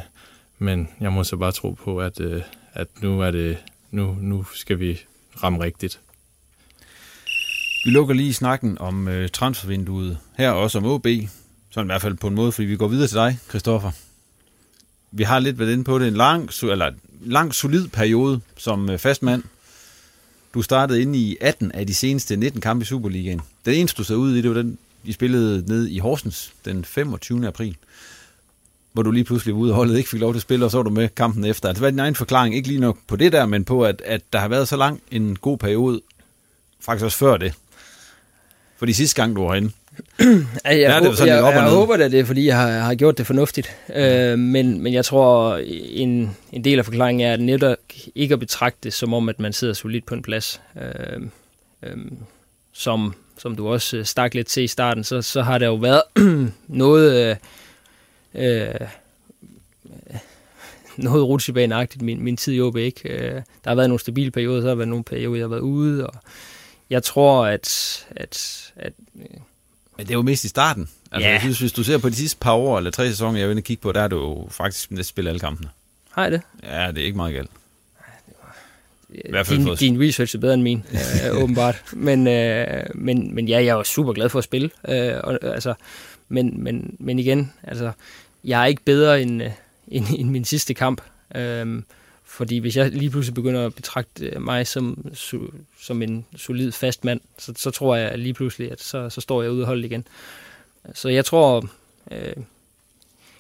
men 0.60 0.90
jeg 1.00 1.14
må 1.14 1.24
så 1.24 1.38
bare 1.38 1.52
tro 1.52 1.72
på, 1.72 2.00
at, 2.00 2.20
øh, 2.20 2.42
at 2.74 2.88
nu, 3.02 3.22
er 3.22 3.32
det, 3.32 3.58
nu, 3.92 4.18
nu 4.22 4.46
skal 4.54 4.80
vi 4.80 5.00
ramme 5.44 5.64
rigtigt. 5.64 6.00
Vi 7.86 7.92
lukker 7.92 8.14
lige 8.14 8.34
snakken 8.34 8.78
om 8.78 9.08
øh, 9.08 9.30
transfervinduet. 9.30 10.18
Her 10.38 10.52
også 10.52 10.78
om 10.78 10.86
OB. 10.86 11.08
Sådan 11.70 11.88
i 11.88 11.92
hvert 11.92 12.02
fald 12.02 12.16
på 12.16 12.28
en 12.28 12.36
måde, 12.36 12.52
fordi 12.52 12.68
vi 12.68 12.78
går 12.78 12.88
videre 12.88 13.08
til 13.08 13.18
dig, 13.18 13.40
Christoffer. 13.50 14.07
Vi 15.18 15.24
har 15.24 15.40
lidt 15.40 15.60
været 15.60 15.74
inde 15.74 15.84
på 15.84 16.00
det. 16.00 16.08
En 16.08 16.14
lang, 16.14 16.50
eller 16.64 16.92
lang 17.22 17.54
solid 17.54 17.88
periode 17.88 18.42
som 18.58 18.90
øh, 18.90 18.98
fastmand. 18.98 19.44
Du 20.54 20.62
startede 20.62 21.02
inde 21.02 21.20
i 21.20 21.38
18 21.42 21.72
af 21.72 21.88
de 21.88 21.94
seneste 21.94 22.36
19 22.36 22.62
kampe 22.62 22.84
i 22.84 22.86
Superligaen. 22.86 23.42
Den 23.66 23.74
eneste, 23.74 23.98
du 23.98 24.04
så 24.04 24.16
ud 24.16 24.36
i, 24.36 24.42
det 24.42 24.50
var 24.50 24.56
den, 24.56 24.78
I 25.04 25.12
spillede 25.12 25.64
ned 25.68 25.88
i 25.88 26.00
Horsens 26.00 26.54
den 26.66 26.86
25. 26.86 27.48
april. 27.48 27.78
Hvor 28.94 29.04
du 29.04 29.12
lige 29.12 29.24
pludselig 29.24 29.56
var 29.56 29.62
ude 29.62 29.72
og 29.72 29.76
holdet 29.76 29.98
ikke 29.98 30.10
fik 30.10 30.20
lov 30.20 30.34
til 30.34 30.38
at 30.38 30.42
spille, 30.42 30.66
og 30.66 30.72
så 30.72 30.78
var 30.78 30.84
du 30.84 30.90
med 30.90 31.10
kampen 31.10 31.46
efter. 31.46 31.70
Altså, 31.70 31.82
hvad 31.82 31.90
er 31.90 31.92
din 31.92 32.00
egen 32.00 32.16
forklaring? 32.16 32.56
Ikke 32.56 32.68
lige 32.68 32.80
nok 32.80 32.98
på 33.08 33.16
det 33.16 33.32
der, 33.32 33.46
men 33.46 33.66
på, 33.66 33.86
at, 33.86 34.02
at 34.06 34.22
der 34.34 34.40
har 34.40 34.48
været 34.48 34.68
så 34.68 34.78
lang 34.78 35.02
en 35.12 35.36
god 35.36 35.58
periode, 35.58 36.02
faktisk 36.80 37.06
også 37.06 37.18
før 37.18 37.38
det. 37.38 37.54
Fordi 38.78 38.94
sidste 38.94 39.22
gang, 39.22 39.36
du 39.36 39.42
var 39.42 39.50
herinde, 39.50 39.72
jeg, 40.20 40.38
Ja, 40.66 40.72
det 40.72 40.86
er 40.86 41.00
det 41.00 41.18
sådan 41.18 41.34
jeg, 41.34 41.44
op 41.44 41.54
jeg, 41.54 41.62
jeg 41.62 41.70
håber 41.70 41.98
da, 41.98 42.10
det 42.10 42.20
er, 42.20 42.26
fordi 42.26 42.46
jeg 42.46 42.58
har, 42.58 42.70
har 42.70 42.96
gjort 42.96 43.18
det 43.18 43.28
fornuftigt. 43.28 43.76
Øh, 43.96 44.40
men, 44.40 44.82
men 44.82 44.94
jeg 44.94 45.06
tror, 45.06 45.58
en, 45.90 46.38
en 46.52 46.64
del 46.64 46.80
af 46.80 46.86
forklaringen 46.86 47.28
er 47.28 47.34
at 47.34 47.40
netop 47.40 47.78
ikke 48.16 48.34
at 48.34 48.40
betragte 48.40 48.80
det 48.84 48.94
som 48.94 49.14
om, 49.14 49.30
at 49.30 49.40
man 49.40 49.54
sidder 49.54 49.74
solidt 49.74 50.06
på 50.06 50.16
en 50.16 50.22
plads. 50.22 50.62
Øh, 50.82 51.22
øh, 51.84 51.98
som, 52.74 53.14
som 53.38 53.56
du 53.56 53.68
også 53.68 53.98
øh, 53.98 54.06
stak 54.06 54.34
lidt 54.34 54.48
til 54.48 54.64
i 54.64 54.68
starten, 54.68 55.04
så, 55.04 55.22
så 55.22 55.42
har 55.42 55.58
der 55.58 55.66
jo 55.66 55.76
været 55.76 56.02
noget... 56.68 57.30
Øh, 57.30 57.36
øh, 58.36 58.88
noget 60.98 61.28
rutsjebaneagtigt 61.28 62.02
min, 62.02 62.24
min 62.24 62.38
tid 62.38 62.54
i 62.54 62.62
OB, 62.62 62.78
ikke? 62.78 63.10
Øh, 63.10 63.32
der 63.34 63.70
har 63.70 63.76
været 63.76 63.90
nogle 63.90 64.00
stabile 64.00 64.32
perioder, 64.32 64.62
så 64.62 64.68
har 64.68 64.70
der 64.70 64.76
været 64.76 64.88
nogle 64.88 65.04
perioder, 65.04 65.38
jeg 65.38 65.44
har 65.44 65.50
været 65.50 65.62
ude, 65.62 66.08
og 66.08 66.14
jeg 66.90 67.04
tror, 67.04 67.46
at, 67.46 68.06
at, 68.16 68.74
at 68.76 68.94
Men 69.98 70.06
det 70.06 70.10
er 70.14 70.18
jo 70.18 70.22
mest 70.22 70.44
i 70.44 70.48
starten. 70.48 70.90
Altså, 71.12 71.28
Ja. 71.28 71.34
jeg 71.34 71.42
synes, 71.42 71.60
hvis 71.60 71.72
du 71.72 71.84
ser 71.84 71.98
på 71.98 72.10
de 72.10 72.16
sidste 72.16 72.38
par 72.40 72.54
år, 72.54 72.78
eller 72.78 72.92
tre 72.92 73.10
sæsoner, 73.10 73.40
jeg 73.40 73.46
er 73.48 73.52
inde 73.52 73.60
og 73.60 73.64
kigge 73.64 73.82
på, 73.82 73.92
der 73.92 74.02
er 74.02 74.08
du 74.08 74.18
jo 74.18 74.48
faktisk 74.52 74.92
næsten 74.92 75.04
spillet 75.04 75.30
alle 75.30 75.40
kampene. 75.40 75.70
har 76.12 76.24
jeg 76.24 76.32
det? 76.32 76.42
Ja, 76.64 76.88
det 76.92 76.98
er 77.02 77.06
ikke 77.06 77.18
meget 77.18 77.34
galt. 77.34 77.50
I 79.10 79.30
hvert 79.30 79.48
fald 79.48 79.60
din, 79.66 79.76
din 79.96 80.02
research 80.08 80.36
er 80.36 80.40
bedre 80.40 80.54
end 80.54 80.62
min, 80.64 80.84
øh, 80.94 81.38
åbenbart. 81.44 81.84
Men, 81.94 82.28
øh, 82.28 82.84
men, 82.96 83.36
men 83.36 83.48
ja, 83.48 83.64
jeg 83.64 83.74
jo 83.74 83.84
super 83.84 84.14
glad 84.14 84.30
for 84.30 84.38
at 84.38 84.44
spille. 84.44 84.70
Øh, 84.88 85.14
og, 85.24 85.40
altså, 85.44 85.74
men, 86.30 86.64
men, 86.64 86.96
men 87.00 87.20
igen, 87.20 87.54
altså, 87.64 87.92
jeg 88.44 88.62
er 88.62 88.66
ikke 88.66 88.82
bedre 88.86 89.22
end, 89.22 89.44
øh, 89.44 89.52
end, 89.88 90.06
end 90.18 90.30
min 90.30 90.46
sidste 90.46 90.74
kamp. 90.74 91.02
Øh, 91.36 91.82
fordi 92.38 92.58
hvis 92.58 92.78
jeg 92.78 92.92
lige 92.92 93.10
pludselig 93.10 93.34
begynder 93.34 93.66
at 93.66 93.76
betragte 93.76 94.26
øh, 94.26 94.42
mig 94.42 94.68
som, 94.68 95.12
som 95.82 96.02
en 96.02 96.26
solid 96.36 96.72
fast 96.72 97.06
mand, 97.06 97.22
så, 97.38 97.54
så 97.56 97.72
tror 97.72 97.96
jeg 97.96 98.18
lige 98.18 98.34
pludselig, 98.34 98.72
at 98.72 98.82
så, 98.82 99.10
så 99.10 99.22
står 99.22 99.42
jeg 99.42 99.52
ude 99.52 99.64
og 99.64 99.68
holdet 99.68 99.86
igen. 99.86 100.08
Så 100.94 101.10
jeg 101.10 101.26
tror, 101.26 101.70
øh, 102.12 102.34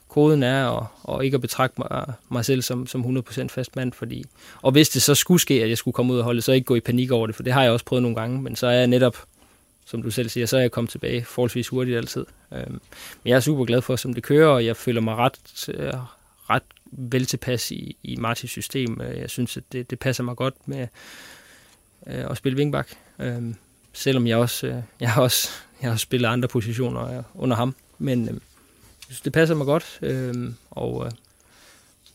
koden 0.08 0.44
er 0.44 0.72
at, 0.72 0.86
at 1.10 1.26
ikke 1.26 1.36
at 1.36 1.42
betragte 1.42 1.82
mig, 1.82 2.14
mig 2.30 2.46
selv 2.46 2.62
som, 2.62 2.88
som 2.88 3.18
100% 3.18 3.48
fast 3.48 3.76
mand, 3.76 3.94
fordi, 3.94 4.24
og 4.62 4.72
hvis 4.72 4.90
det 4.90 5.02
så 5.02 5.16
skulle 5.16 5.42
ske, 5.42 5.64
at 5.64 5.70
jeg 5.70 5.78
skulle 5.78 5.94
komme 5.94 6.14
ud 6.14 6.18
og 6.18 6.24
holde, 6.24 6.42
så 6.42 6.52
ikke 6.52 6.66
gå 6.66 6.76
i 6.76 6.80
panik 6.80 7.12
over 7.12 7.28
det, 7.28 7.36
for 7.36 7.44
det 7.44 7.54
har 7.54 7.64
jeg 7.64 7.72
også 7.72 7.86
prøvet 7.86 8.02
nogle 8.02 8.16
gange, 8.16 8.42
men 8.42 8.56
så 8.56 8.68
er 8.68 8.72
jeg 8.72 8.88
netop, 8.88 9.18
som 9.86 10.02
du 10.04 10.12
selv 10.12 10.30
siger, 10.30 10.46
så 10.46 10.58
er 10.58 10.62
jeg 10.62 10.72
kommet 10.72 10.92
tilbage 10.92 11.26
forholdsvis 11.26 11.68
hurtigt 11.68 11.98
altid. 11.98 12.26
Øh, 12.54 12.70
men 12.70 12.80
jeg 13.26 13.36
er 13.36 13.40
super 13.40 13.66
glad 13.66 13.82
for, 13.82 13.96
som 13.96 14.14
det 14.14 14.24
kører, 14.24 14.48
og 14.48 14.66
jeg 14.66 14.78
føler 14.78 15.02
mig 15.02 15.16
ret, 15.16 15.70
øh, 15.70 15.94
ret 16.50 16.64
vel 16.91 17.26
tilpas 17.26 17.71
i, 17.71 17.97
i 18.04 18.15
Martins 18.15 18.52
system. 18.52 19.02
Øh, 19.02 19.17
jeg 19.17 19.30
synes, 19.30 19.58
at 19.58 19.63
det, 19.71 19.89
det 19.89 20.00
passer 20.00 20.23
mig 20.23 20.36
godt 20.36 20.67
med 20.67 20.88
øh, 22.08 22.26
at 22.30 22.38
spille 22.38 22.58
vingbak, 22.58 22.89
øh, 23.19 23.54
selvom 23.93 24.28
jeg 24.28 24.38
også, 24.38 24.67
øh, 24.67 24.76
jeg 25.00 25.12
har 25.12 25.21
også, 25.21 25.50
jeg 25.82 25.89
har 25.89 25.97
spillet 25.97 26.28
andre 26.28 26.47
positioner 26.47 27.17
øh, 27.17 27.23
under 27.36 27.56
ham, 27.56 27.76
men 28.00 28.30
øh, 28.30 28.34
jeg 28.34 28.39
synes, 29.06 29.21
det 29.21 29.34
passer 29.34 29.56
mig 29.56 29.65
godt, 29.65 30.00
øh, 30.02 30.52
og 30.71 31.06
øh, 31.06 31.12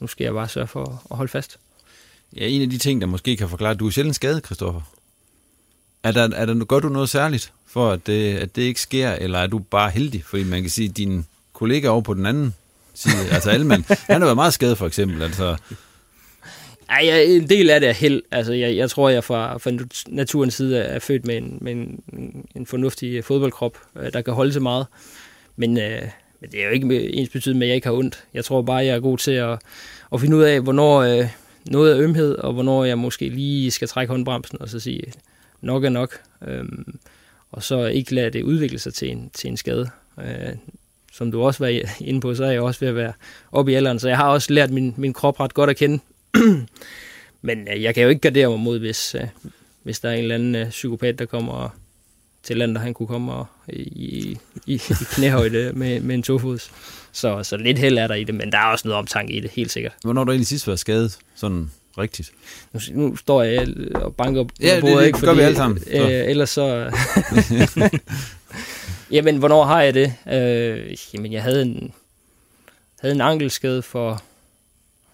nu 0.00 0.06
skal 0.06 0.24
jeg 0.24 0.32
bare 0.32 0.48
sørge 0.48 0.66
for 0.66 1.02
at 1.10 1.16
holde 1.16 1.30
fast. 1.30 1.58
Ja, 2.36 2.46
en 2.46 2.62
af 2.62 2.70
de 2.70 2.78
ting, 2.78 3.00
der 3.00 3.06
måske 3.06 3.36
kan 3.36 3.48
forklare, 3.48 3.74
du 3.74 3.86
er 3.86 3.90
sjældent 3.90 4.16
skadet, 4.16 4.44
Christoffer. 4.44 4.80
Er 6.02 6.12
der, 6.12 6.28
er 6.34 6.46
der, 6.46 6.64
gør 6.64 6.80
du 6.80 6.88
noget 6.88 7.08
særligt 7.08 7.52
for, 7.66 7.90
at 7.90 8.06
det, 8.06 8.36
at 8.36 8.56
det 8.56 8.62
ikke 8.62 8.80
sker, 8.80 9.12
eller 9.12 9.38
er 9.38 9.46
du 9.46 9.58
bare 9.58 9.90
heldig? 9.90 10.24
Fordi 10.24 10.44
man 10.44 10.60
kan 10.62 10.70
sige, 10.70 10.88
at 10.88 10.96
din 10.96 11.26
kollega 11.52 11.88
over 11.88 12.00
på 12.00 12.14
den 12.14 12.26
anden 12.26 12.54
side, 12.94 13.30
altså 13.32 13.50
Alman, 13.50 13.84
han 13.88 14.20
har 14.20 14.26
været 14.26 14.36
meget 14.36 14.54
skadet 14.54 14.78
for 14.78 14.86
eksempel. 14.86 15.22
Altså, 15.22 15.56
Ej, 16.92 17.06
jeg, 17.06 17.26
en 17.26 17.48
del 17.48 17.70
af 17.70 17.80
det 17.80 17.88
er 17.88 17.92
held. 17.92 18.22
Altså, 18.30 18.52
jeg, 18.52 18.76
jeg 18.76 18.90
tror, 18.90 19.08
jeg 19.08 19.24
fra, 19.24 19.58
fra 19.58 19.70
naturens 20.08 20.54
side 20.54 20.78
er 20.78 20.98
født 20.98 21.26
med 21.26 21.36
en, 21.36 21.58
med 21.60 21.72
en, 21.72 22.00
en 22.54 22.66
fornuftig 22.66 23.24
fodboldkrop, 23.24 23.78
øh, 23.96 24.12
der 24.12 24.20
kan 24.20 24.34
holde 24.34 24.52
så 24.52 24.60
meget. 24.60 24.86
Men, 25.56 25.78
øh, 25.78 26.02
men 26.40 26.50
det 26.50 26.60
er 26.60 26.64
jo 26.64 26.70
ikke 26.70 27.10
ens 27.10 27.28
betydning 27.28 27.58
med, 27.58 27.66
at 27.66 27.68
jeg 27.68 27.74
ikke 27.74 27.86
har 27.86 27.94
ondt. 27.94 28.24
Jeg 28.34 28.44
tror 28.44 28.62
bare, 28.62 28.76
jeg 28.76 28.96
er 28.96 29.00
god 29.00 29.18
til 29.18 29.30
at, 29.30 29.58
at 30.12 30.20
finde 30.20 30.36
ud 30.36 30.42
af, 30.42 30.60
hvornår 30.60 31.00
øh, 31.00 31.28
noget 31.70 31.92
er 31.92 31.98
ømhed, 31.98 32.34
og 32.34 32.52
hvornår 32.52 32.84
jeg 32.84 32.98
måske 32.98 33.28
lige 33.28 33.70
skal 33.70 33.88
trække 33.88 34.10
håndbremsen 34.10 34.62
og 34.62 34.68
så 34.68 34.80
sige, 34.80 35.02
nok 35.60 35.84
er 35.84 35.88
nok. 35.88 36.20
Øhm, 36.46 36.98
og 37.52 37.62
så 37.62 37.84
ikke 37.84 38.14
lade 38.14 38.30
det 38.30 38.42
udvikle 38.42 38.78
sig 38.78 38.94
til 38.94 39.10
en, 39.10 39.30
til 39.34 39.50
en 39.50 39.56
skade. 39.56 39.90
Øh, 40.18 40.54
som 41.12 41.30
du 41.30 41.42
også 41.42 41.64
var 41.64 41.80
inde 42.00 42.20
på, 42.20 42.34
så 42.34 42.44
er 42.44 42.50
jeg 42.50 42.60
også 42.60 42.80
ved 42.80 42.88
at 42.88 42.96
være 42.96 43.12
oppe 43.52 43.72
i 43.72 43.74
alderen, 43.74 43.98
så 43.98 44.08
jeg 44.08 44.16
har 44.16 44.28
også 44.28 44.52
lært 44.52 44.70
min, 44.70 44.94
min 44.96 45.12
krop 45.12 45.40
ret 45.40 45.54
godt 45.54 45.70
at 45.70 45.76
kende. 45.76 45.98
men 47.42 47.68
øh, 47.68 47.82
jeg 47.82 47.94
kan 47.94 48.02
jo 48.02 48.08
ikke 48.08 48.20
gardere 48.20 48.48
mig 48.48 48.58
mod, 48.58 48.78
hvis, 48.78 49.14
øh, 49.14 49.26
hvis 49.82 50.00
der 50.00 50.08
er 50.08 50.14
en 50.14 50.22
eller 50.22 50.34
anden 50.34 50.54
øh, 50.54 50.68
psykopat, 50.68 51.18
der 51.18 51.26
kommer 51.26 51.68
til 52.42 52.56
landet, 52.56 52.80
han 52.80 52.94
kunne 52.94 53.06
komme 53.06 53.32
og, 53.32 53.46
i, 53.68 54.38
i, 54.66 54.74
i 54.74 54.80
knæhøjde 55.12 55.72
med, 55.74 56.00
med 56.00 56.14
en 56.14 56.22
tofods. 56.22 56.70
Så, 57.12 57.42
så 57.42 57.56
lidt 57.56 57.78
held 57.78 57.98
er 57.98 58.06
der 58.06 58.14
i 58.14 58.24
det, 58.24 58.34
men 58.34 58.52
der 58.52 58.58
er 58.58 58.66
også 58.66 58.88
noget 58.88 58.98
omtanke 58.98 59.32
i 59.32 59.40
det, 59.40 59.50
helt 59.50 59.70
sikkert. 59.70 59.92
Hvornår 60.02 60.20
har 60.20 60.24
du 60.24 60.32
egentlig 60.32 60.46
sidst 60.46 60.66
været 60.66 60.78
skadet? 60.78 61.18
Sådan 61.34 61.70
rigtigt? 61.98 62.32
Nu, 62.72 62.80
nu 62.92 63.16
står 63.16 63.42
jeg 63.42 63.68
og 63.94 64.14
banker 64.14 64.42
på 64.42 64.50
ja, 64.60 64.80
bordet, 64.80 64.98
det, 64.98 65.06
ikke? 65.06 65.18
Fordi, 65.18 65.30
gør 65.30 65.36
vi 65.36 65.42
alle 65.42 65.56
sammen. 65.56 65.80
Så. 65.80 65.90
Øh, 65.90 66.30
ellers 66.30 66.50
så... 66.50 66.90
jamen, 69.12 69.36
hvornår 69.36 69.64
har 69.64 69.82
jeg 69.82 69.94
det? 69.94 70.14
Øh, 70.32 70.96
jamen, 71.14 71.32
jeg 71.32 71.42
havde 71.42 71.62
en, 71.62 71.92
havde 73.00 73.14
en 73.14 73.20
ankelskade 73.20 73.82
for 73.82 74.22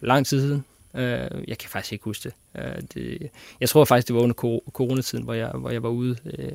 lang 0.01 0.27
tid 0.27 0.41
siden. 0.41 0.65
Øh, 0.95 1.29
jeg 1.49 1.59
kan 1.59 1.71
faktisk 1.71 1.93
ikke 1.93 2.05
huske 2.05 2.23
det. 2.55 2.63
Øh, 2.63 2.83
det. 2.95 3.29
Jeg 3.61 3.69
tror 3.69 3.85
faktisk, 3.85 4.09
det 4.09 4.17
var 4.17 4.23
under 4.23 4.35
coronatiden, 4.73 5.25
hvor 5.25 5.35
jeg, 5.35 5.49
hvor 5.49 5.71
jeg 5.71 5.83
var 5.83 5.89
ude, 5.89 6.17
øh, 6.39 6.53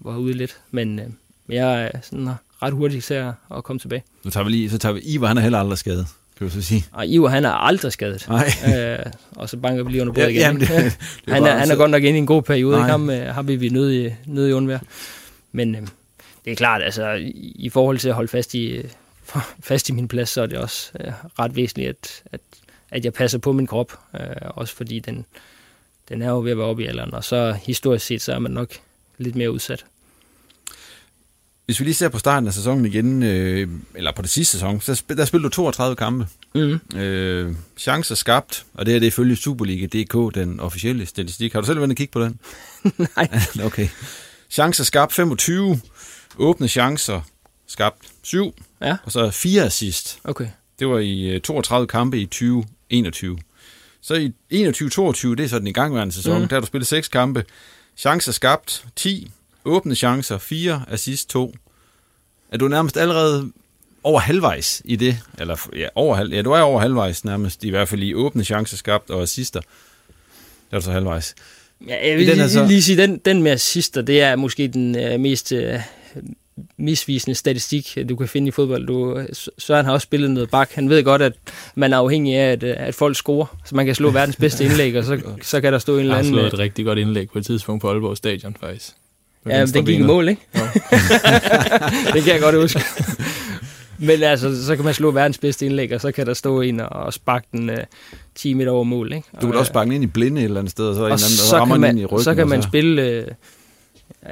var 0.00 0.16
ude 0.16 0.32
lidt. 0.32 0.56
Men 0.70 0.98
øh, 0.98 1.06
jeg 1.48 1.90
er 1.94 1.98
sådan 2.02 2.28
ret 2.62 2.72
hurtigt 2.72 3.04
til 3.04 3.14
at, 3.14 3.32
at 3.56 3.64
komme 3.64 3.80
tilbage. 3.80 4.02
Nu 4.24 4.30
tager 4.30 4.44
vi 4.44 4.50
lige, 4.50 4.70
så 4.70 4.78
tager 4.78 4.92
vi 4.92 5.00
Ivar, 5.00 5.26
han 5.28 5.36
er 5.38 5.42
heller 5.42 5.58
aldrig 5.58 5.78
skadet, 5.78 6.06
kan 6.38 6.46
du 6.46 6.52
så 6.52 6.62
sige. 6.62 6.84
Og 6.92 7.06
Ivar, 7.06 7.28
han 7.28 7.44
er 7.44 7.50
aldrig 7.50 7.92
skadet. 7.92 8.26
Nej. 8.28 8.48
Øh, 8.76 8.98
og 9.36 9.48
så 9.48 9.56
banker 9.56 9.84
vi 9.84 9.90
lige 9.90 10.00
under 10.00 10.12
bordet 10.14 10.26
Ja, 10.26 10.30
igen. 10.30 10.40
jamen, 10.40 10.60
det- 10.60 10.68
det 10.68 10.76
er 11.26 11.34
han, 11.34 11.44
er, 11.44 11.58
han 11.58 11.70
er 11.70 11.76
godt 11.76 11.90
nok 11.90 12.02
inde 12.02 12.16
i 12.16 12.20
en 12.20 12.26
god 12.26 12.42
periode. 12.42 12.76
Nej. 12.76 12.86
Ikke? 12.86 12.90
Ham 12.90 13.10
øh, 13.10 13.34
har 13.34 13.42
vi, 13.42 13.56
vi 13.56 13.68
nødt 13.68 13.92
i, 14.12 14.14
nød 14.26 14.48
i 14.48 14.52
undvær. 14.52 14.78
Men 15.52 15.74
øh, 15.74 15.82
det 16.44 16.50
er 16.50 16.56
klart, 16.56 16.82
altså 16.82 17.32
i, 17.34 17.68
forhold 17.68 17.98
til 17.98 18.08
at 18.08 18.14
holde 18.14 18.28
fast 18.28 18.54
i, 18.54 18.82
fast 19.60 19.88
i 19.88 19.92
min 19.92 20.08
plads, 20.08 20.28
så 20.28 20.42
er 20.42 20.46
det 20.46 20.58
også 20.58 20.90
øh, 21.00 21.12
ret 21.38 21.56
væsentligt, 21.56 21.88
at, 21.88 22.22
at, 22.32 22.40
at 22.90 23.04
jeg 23.04 23.12
passer 23.12 23.38
på 23.38 23.52
min 23.52 23.66
krop. 23.66 23.98
Øh, 24.14 24.26
også 24.42 24.74
fordi 24.74 24.98
den, 24.98 25.26
den 26.08 26.22
er 26.22 26.30
jo 26.30 26.40
ved 26.40 26.50
at 26.50 26.58
være 26.58 26.66
oppe 26.66 26.82
i 26.82 26.86
alderen. 26.86 27.14
Og 27.14 27.24
så 27.24 27.52
historisk 27.52 28.06
set, 28.06 28.22
så 28.22 28.32
er 28.32 28.38
man 28.38 28.50
nok 28.50 28.74
lidt 29.18 29.36
mere 29.36 29.52
udsat. 29.52 29.84
Hvis 31.66 31.80
vi 31.80 31.84
lige 31.84 31.94
ser 31.94 32.08
på 32.08 32.18
starten 32.18 32.46
af 32.46 32.54
sæsonen 32.54 32.86
igen, 32.86 33.22
øh, 33.22 33.68
eller 33.94 34.12
på 34.12 34.22
det 34.22 34.30
sidste 34.30 34.52
sæson, 34.52 34.80
så 34.80 34.94
spil, 34.94 35.16
der 35.16 35.24
spillede 35.24 35.50
du 35.50 35.54
32 35.54 35.96
kampe. 35.96 36.26
Mm. 36.54 36.98
Øh, 36.98 37.54
chancer 37.76 38.14
skabt, 38.14 38.66
og 38.74 38.86
det 38.86 38.92
her 38.92 38.98
det 38.98 39.06
er 39.06 39.10
ifølge 39.10 39.36
Superliga.dk, 39.36 40.34
den 40.34 40.60
officielle 40.60 41.06
statistik. 41.06 41.52
Har 41.52 41.60
du 41.60 41.66
selv 41.66 41.78
været 41.78 41.90
og 41.90 41.96
kigge 41.96 42.12
på 42.12 42.24
den? 42.24 42.38
Nej. 43.16 43.28
okay. 43.64 43.88
Chancer 44.50 44.84
skabt 44.84 45.12
25, 45.12 45.80
åbne 46.38 46.68
chancer 46.68 47.20
skabt 47.66 47.98
7, 48.22 48.54
Ja. 48.80 48.96
og 49.04 49.12
så 49.12 49.30
4 49.30 49.62
assist. 49.62 50.18
Okay. 50.24 50.48
Det 50.78 50.88
var 50.88 50.98
i 50.98 51.22
øh, 51.22 51.40
32 51.40 51.86
kampe 51.86 52.18
i 52.20 52.26
2021. 52.26 53.38
Så 54.00 54.14
i 54.14 54.32
21-22, 54.52 55.28
det 55.34 55.40
er 55.40 55.48
så 55.48 55.58
den 55.58 55.66
igangværende 55.66 56.14
sæson, 56.14 56.42
Mm. 56.42 56.48
der 56.48 56.56
har 56.56 56.60
du 56.60 56.66
spillet 56.66 56.86
6 56.86 57.08
kampe. 57.08 57.44
Chancer 57.96 58.32
skabt 58.32 58.84
10, 58.96 59.30
åbne 59.64 59.94
chancer 59.94 60.38
4, 60.38 60.84
assist 60.90 61.28
2. 61.30 61.54
Er 62.52 62.56
du 62.56 62.68
nærmest 62.68 62.96
allerede 62.96 63.52
over 64.04 64.20
halvvejs 64.20 64.82
i 64.84 64.96
det? 64.96 65.18
Eller 65.38 65.56
ja, 65.76 65.88
over 65.94 66.16
halv, 66.16 66.32
ja, 66.34 66.42
du 66.42 66.50
er 66.50 66.60
over 66.60 66.80
halvvejs 66.80 67.24
nærmest, 67.24 67.64
i 67.64 67.70
hvert 67.70 67.88
fald 67.88 68.02
i 68.02 68.14
åbne 68.14 68.44
chancer 68.44 68.76
skabt 68.76 69.10
og 69.10 69.22
assister. 69.22 69.60
Der 70.70 70.76
er 70.76 70.80
du 70.80 70.84
så 70.84 70.92
halvvejs. 70.92 71.34
Ja, 71.88 72.08
jeg 72.08 72.16
vil 72.18 72.26
den 72.26 72.34
den 72.36 72.44
er 72.44 72.48
så- 72.48 72.66
lige 72.66 72.82
sige, 72.82 72.96
den, 73.02 73.18
den 73.18 73.42
med 73.42 73.52
assister, 73.52 74.02
det 74.02 74.20
er 74.22 74.36
måske 74.36 74.68
den 74.68 74.96
øh, 74.98 75.20
mest 75.20 75.52
øh, 75.52 75.80
misvisende 76.78 77.34
statistik, 77.34 77.98
du 78.08 78.16
kan 78.16 78.28
finde 78.28 78.48
i 78.48 78.50
fodbold. 78.50 78.86
Du, 78.86 79.22
Søren 79.58 79.86
har 79.86 79.92
også 79.92 80.04
spillet 80.04 80.30
noget 80.30 80.50
bak. 80.50 80.70
Han 80.72 80.88
ved 80.88 81.04
godt, 81.04 81.22
at 81.22 81.32
man 81.74 81.92
er 81.92 81.96
afhængig 81.98 82.36
af, 82.36 82.52
at, 82.52 82.62
øh, 82.62 82.74
at 82.76 82.94
folk 82.94 83.16
scorer, 83.16 83.56
så 83.64 83.74
man 83.76 83.86
kan 83.86 83.94
slå 83.94 84.10
verdens 84.10 84.36
bedste 84.36 84.64
indlæg, 84.64 84.96
og 84.98 85.04
så, 85.04 85.20
så 85.42 85.60
kan 85.60 85.72
der 85.72 85.78
stå 85.78 85.92
en 85.92 85.98
Jeg 85.98 86.02
eller 86.02 86.14
har 86.14 86.18
anden... 86.18 86.32
slået 86.32 86.44
øh, 86.44 86.52
et 86.52 86.58
rigtig 86.58 86.84
godt 86.84 86.98
indlæg 86.98 87.30
på 87.30 87.38
et 87.38 87.46
tidspunkt 87.46 87.80
på 87.80 87.90
Aalborg 87.90 88.16
Stadion, 88.16 88.56
faktisk. 88.60 88.90
Ja, 89.46 89.58
men 89.64 89.74
den 89.74 89.84
gik 89.86 89.98
i 89.98 90.02
mål, 90.02 90.28
ikke? 90.28 90.42
det 92.14 92.22
kan 92.24 92.32
jeg 92.32 92.40
godt 92.42 92.54
huske. 92.60 92.80
Men 93.98 94.22
altså, 94.22 94.64
så 94.66 94.76
kan 94.76 94.84
man 94.84 94.94
slå 94.94 95.10
verdens 95.10 95.38
bedste 95.38 95.66
indlæg, 95.66 95.92
og 95.94 96.00
så 96.00 96.12
kan 96.12 96.26
der 96.26 96.34
stå 96.34 96.60
en 96.60 96.80
og 96.80 97.12
sparke 97.12 97.46
den 97.52 97.70
øh, 97.70 97.76
10 98.34 98.54
meter 98.54 98.70
over 98.70 98.84
mål, 98.84 99.12
ikke? 99.12 99.28
Du 99.34 99.40
kan 99.46 99.52
Og, 99.52 99.58
også 99.58 99.70
sparke 99.70 99.84
den 99.86 99.92
ind 99.94 100.04
i 100.04 100.06
blinde 100.06 100.40
et 100.40 100.44
eller 100.44 100.60
andet 100.60 100.70
sted, 100.70 100.88
og 100.88 100.94
så 100.94 101.00
er 101.02 101.06
en 101.06 101.12
og 101.12 101.18
anden, 101.18 101.20
der 101.22 101.26
så 101.28 101.56
rammer 101.56 101.74
kan 101.76 101.82
den 101.82 101.90
ind 101.90 101.98
i 101.98 102.02
man, 102.02 102.06
ryggen. 102.06 102.24
så 102.24 102.34
kan 102.34 102.42
og 102.42 102.48
man 102.48 102.62
spille 102.62 103.02
øh, 103.02 103.16
ja, 103.16 103.22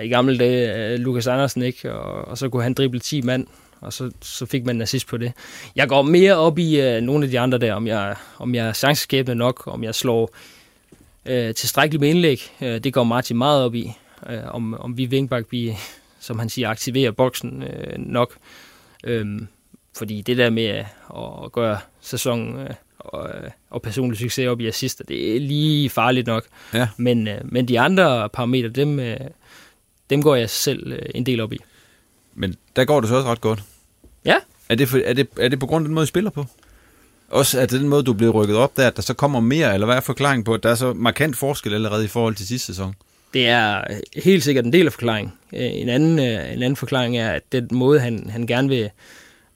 i 0.02 0.08
gamle 0.08 0.38
dage 0.38 0.92
øh, 0.92 0.98
Lukas 0.98 1.26
Andersen, 1.26 1.62
ikke? 1.62 1.92
Og, 1.92 2.28
og 2.28 2.38
så 2.38 2.48
kunne 2.48 2.62
han 2.62 2.74
drible 2.74 3.00
10 3.00 3.22
mand, 3.22 3.46
og 3.80 3.92
så, 3.92 4.10
så 4.20 4.46
fik 4.46 4.64
man 4.64 4.76
en 4.76 4.82
assist 4.82 5.06
på 5.06 5.16
det. 5.16 5.32
Jeg 5.76 5.88
går 5.88 6.02
mere 6.02 6.36
op 6.36 6.58
i 6.58 6.80
øh, 6.80 7.00
nogle 7.00 7.24
af 7.24 7.30
de 7.30 7.40
andre 7.40 7.58
der, 7.58 7.74
om 7.74 7.86
jeg, 7.86 8.16
om 8.38 8.54
jeg 8.54 8.68
er 8.68 8.72
chanceskabende 8.72 9.34
nok, 9.34 9.62
om 9.66 9.84
jeg 9.84 9.94
slår 9.94 10.34
øh, 11.26 11.54
tilstrækkeligt 11.54 12.00
med 12.00 12.08
indlæg. 12.08 12.40
Øh, 12.62 12.78
det 12.78 12.92
går 12.92 13.04
Martin 13.04 13.38
meget 13.38 13.64
op 13.64 13.74
i. 13.74 13.92
Øh, 14.30 14.54
om, 14.54 14.74
om 14.74 14.98
vi 14.98 15.04
vinkbak, 15.04 15.44
vi, 15.50 15.76
som 16.20 16.38
han 16.38 16.48
siger, 16.48 16.68
aktiverer 16.68 17.10
boksen 17.10 17.62
øh, 17.62 17.98
nok. 17.98 18.36
Øhm, 19.04 19.48
fordi 19.96 20.20
det 20.20 20.36
der 20.36 20.50
med 20.50 20.84
at, 21.44 21.52
gøre 21.52 21.78
sæson 22.00 22.58
øh, 22.58 22.70
og, 22.98 23.28
øh, 23.28 23.50
og 23.70 23.82
personlig 23.82 24.18
succes 24.18 24.46
op 24.46 24.60
i 24.60 24.66
assister, 24.66 25.04
det 25.04 25.36
er 25.36 25.40
lige 25.40 25.90
farligt 25.90 26.26
nok. 26.26 26.44
Ja. 26.74 26.88
Men, 26.96 27.28
øh, 27.28 27.40
men 27.44 27.68
de 27.68 27.80
andre 27.80 28.28
parametre, 28.28 28.68
dem, 28.68 29.00
øh, 29.00 29.16
dem 30.10 30.22
går 30.22 30.34
jeg 30.36 30.50
selv 30.50 30.92
øh, 30.92 30.98
en 31.14 31.26
del 31.26 31.40
op 31.40 31.52
i. 31.52 31.58
Men 32.34 32.54
der 32.76 32.84
går 32.84 33.00
det 33.00 33.08
så 33.08 33.14
også 33.14 33.28
ret 33.28 33.40
godt. 33.40 33.62
Ja. 34.24 34.36
Er 34.68 34.74
det, 34.74 34.88
for, 34.88 34.98
er 35.04 35.12
det, 35.12 35.28
er 35.38 35.48
det 35.48 35.60
på 35.60 35.66
grund 35.66 35.84
af 35.84 35.88
den 35.88 35.94
måde, 35.94 36.04
I 36.04 36.06
spiller 36.06 36.30
på? 36.30 36.46
Også 37.28 37.60
at 37.60 37.70
den 37.70 37.88
måde, 37.88 38.02
du 38.02 38.12
bliver 38.12 38.32
rykket 38.32 38.56
op 38.56 38.76
der, 38.76 38.86
at 38.86 38.96
der 38.96 39.02
så 39.02 39.14
kommer 39.14 39.40
mere, 39.40 39.74
eller 39.74 39.86
hvad 39.86 39.96
er 39.96 40.00
forklaringen 40.00 40.44
på, 40.44 40.54
at 40.54 40.62
der 40.62 40.70
er 40.70 40.74
så 40.74 40.92
markant 40.92 41.36
forskel 41.36 41.74
allerede 41.74 42.04
i 42.04 42.08
forhold 42.08 42.34
til 42.34 42.46
sidste 42.46 42.66
sæson? 42.66 42.94
Det 43.34 43.48
er 43.48 43.84
helt 44.16 44.44
sikkert 44.44 44.64
en 44.64 44.72
del 44.72 44.86
af 44.86 44.92
forklaringen. 44.92 45.32
Øh, 45.52 45.60
En 45.72 45.88
anden, 45.88 46.18
øh, 46.18 46.24
en 46.52 46.62
anden 46.62 46.76
forklaring 46.76 47.18
er, 47.18 47.30
at 47.30 47.42
den 47.52 47.68
måde, 47.72 48.00
han, 48.00 48.30
han 48.30 48.46
gerne 48.46 48.68
vil, 48.68 48.90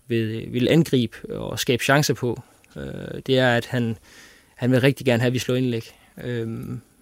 vil, 0.08 0.52
vil 0.52 0.68
angribe 0.68 1.16
og 1.38 1.58
skabe 1.58 1.84
chancer 1.84 2.14
på, 2.14 2.42
øh, 2.76 2.82
det 3.26 3.38
er, 3.38 3.56
at 3.56 3.66
han, 3.66 3.96
han 4.54 4.72
vil 4.72 4.80
rigtig 4.80 5.06
gerne 5.06 5.20
have, 5.20 5.26
at 5.26 5.32
vi 5.32 5.38
slår 5.38 5.54
indlæg. 5.54 5.94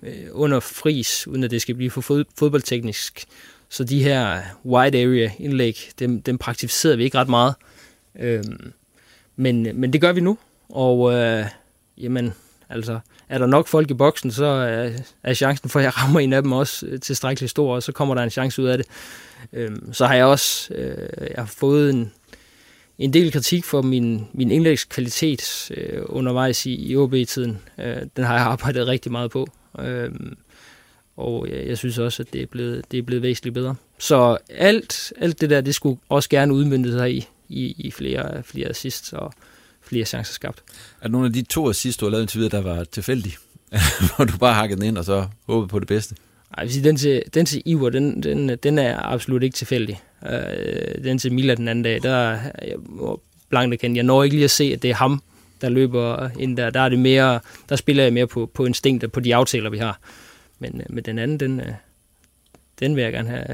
Øh, 0.03 0.27
under 0.33 0.61
fris, 0.61 1.27
uden 1.29 1.45
at 1.45 1.51
det 1.51 1.63
skal 1.63 1.75
blive 1.75 1.91
for 1.91 2.01
fod, 2.01 2.25
fodboldteknisk. 2.39 3.25
Så 3.69 3.85
de 3.85 4.03
her 4.03 4.43
wide 4.65 5.03
area 5.03 5.31
indlæg, 5.39 5.91
dem, 5.99 6.23
dem 6.23 6.39
praktiserer 6.39 6.97
vi 6.97 7.05
ikke 7.05 7.19
ret 7.19 7.29
meget. 7.29 7.55
Øh, 8.21 8.45
men, 9.37 9.69
men 9.75 9.93
det 9.93 10.01
gør 10.01 10.13
vi 10.13 10.21
nu, 10.21 10.39
og 10.69 11.13
øh, 11.13 11.47
jamen, 11.99 12.35
altså, 12.69 13.01
er 13.29 13.39
der 13.39 13.47
nok 13.47 13.69
folk 13.69 13.91
i 13.91 13.95
boksen, 13.95 14.31
så 14.31 14.45
er, 14.45 14.91
er 15.23 15.35
chancen 15.35 15.69
for, 15.69 15.79
at 15.79 15.85
jeg 15.85 15.99
rammer 16.03 16.21
en 16.21 16.33
af 16.33 16.43
dem 16.43 16.53
også 16.53 16.87
øh, 16.87 17.01
tilstrækkeligt 17.01 17.51
stor, 17.51 17.75
og 17.75 17.83
så 17.83 17.93
kommer 17.93 18.15
der 18.15 18.23
en 18.23 18.31
chance 18.31 18.63
ud 18.63 18.67
af 18.67 18.79
det. 18.79 18.87
Øhm, 19.53 19.93
så 19.93 20.07
har 20.07 20.15
jeg 20.15 20.25
også 20.25 20.75
øh, 20.75 21.09
jeg 21.21 21.39
har 21.39 21.47
fået 21.47 21.91
en, 21.91 22.13
en 22.99 23.13
del 23.13 23.33
kritik 23.33 23.65
for 23.65 23.83
min, 23.83 24.29
min 24.33 24.51
indlægskvalitet 24.51 25.71
øh, 25.77 26.03
undervejs 26.07 26.67
i, 26.67 26.91
i 26.91 26.97
OB-tiden. 26.97 27.59
Øh, 27.79 27.97
den 28.17 28.25
har 28.25 28.35
jeg 28.35 28.43
arbejdet 28.43 28.87
rigtig 28.87 29.13
meget 29.13 29.31
på. 29.31 29.47
Øhm, 29.79 30.37
og 31.17 31.49
jeg, 31.51 31.67
jeg 31.67 31.79
synes 31.79 31.99
også, 31.99 32.23
at 32.23 32.33
det 32.33 32.43
er 32.43 32.47
blevet, 32.47 32.85
det 32.91 32.99
er 32.99 33.03
blevet 33.03 33.23
væsentligt 33.23 33.55
bedre. 33.55 33.75
Så 33.99 34.39
alt, 34.51 35.13
alt 35.21 35.41
det 35.41 35.51
der, 35.51 35.61
det 35.61 35.75
skulle 35.75 36.01
også 36.09 36.29
gerne 36.29 36.55
udmynde 36.55 36.93
sig 36.93 37.15
i, 37.15 37.27
i, 37.49 37.75
i 37.79 37.91
flere, 37.91 38.43
flere 38.43 38.69
assists 38.69 39.13
og 39.13 39.33
flere 39.83 40.05
chancer 40.05 40.33
skabt. 40.33 40.63
Er 41.01 41.03
der 41.03 41.09
nogle 41.09 41.27
af 41.27 41.33
de 41.33 41.43
to 41.43 41.71
assist, 41.71 42.01
du 42.01 42.05
har 42.05 42.11
lavet 42.11 42.23
indtil 42.23 42.39
videre, 42.39 42.63
der 42.63 42.75
var 42.75 42.85
tilfældige? 42.85 43.37
Hvor 44.17 44.25
du 44.25 44.39
bare 44.39 44.55
hakkede 44.55 44.81
den 44.81 44.89
ind, 44.89 44.99
og 44.99 45.05
så 45.05 45.27
håbede 45.47 45.69
på 45.69 45.79
det 45.79 45.89
bedste? 45.89 46.15
Ej, 46.59 46.69
sige, 46.69 46.85
den 46.85 46.97
til, 46.97 47.23
den 47.35 47.47
til 47.47 47.63
Iver, 47.65 47.91
den, 47.91 48.23
den, 48.23 48.57
den 48.63 48.79
er 48.79 48.99
absolut 49.03 49.43
ikke 49.43 49.55
tilfældig. 49.55 50.01
Øh, 50.27 51.05
den 51.05 51.19
til 51.19 51.33
Mila 51.33 51.55
den 51.55 51.69
anden 51.69 51.83
dag, 51.83 52.03
der 52.03 52.15
er 52.15 52.51
jeg 52.63 52.77
blankt 53.49 53.75
erkende, 53.75 53.97
jeg 53.97 54.05
når 54.05 54.23
ikke 54.25 54.37
lige 54.37 54.45
at 54.45 54.51
se, 54.51 54.65
at 54.65 54.83
det 54.83 54.91
er 54.91 54.95
ham, 54.95 55.23
der 55.63 55.69
løber 55.69 56.29
ind 56.39 56.57
der. 56.57 56.71
Der 56.71 56.81
er 56.81 56.89
det 56.89 56.99
mere, 56.99 57.41
der 57.69 57.77
spiller 57.77 58.03
jeg 58.03 58.13
mere 58.13 58.27
på, 58.27 58.51
på 58.55 58.65
instinkt 58.65 59.05
og 59.05 59.13
på 59.13 59.21
de 59.21 59.35
aftaler, 59.35 59.71
vi 59.71 59.79
har. 59.79 59.99
Men, 60.59 60.81
øh, 60.81 60.87
men 60.95 61.05
den 61.05 61.19
anden, 61.19 61.41
den, 61.41 61.61
øh, 61.61 61.67
den 62.81 62.97
vil 62.97 63.03
jeg 63.05 63.13
gerne 63.13 63.29
have, 63.29 63.45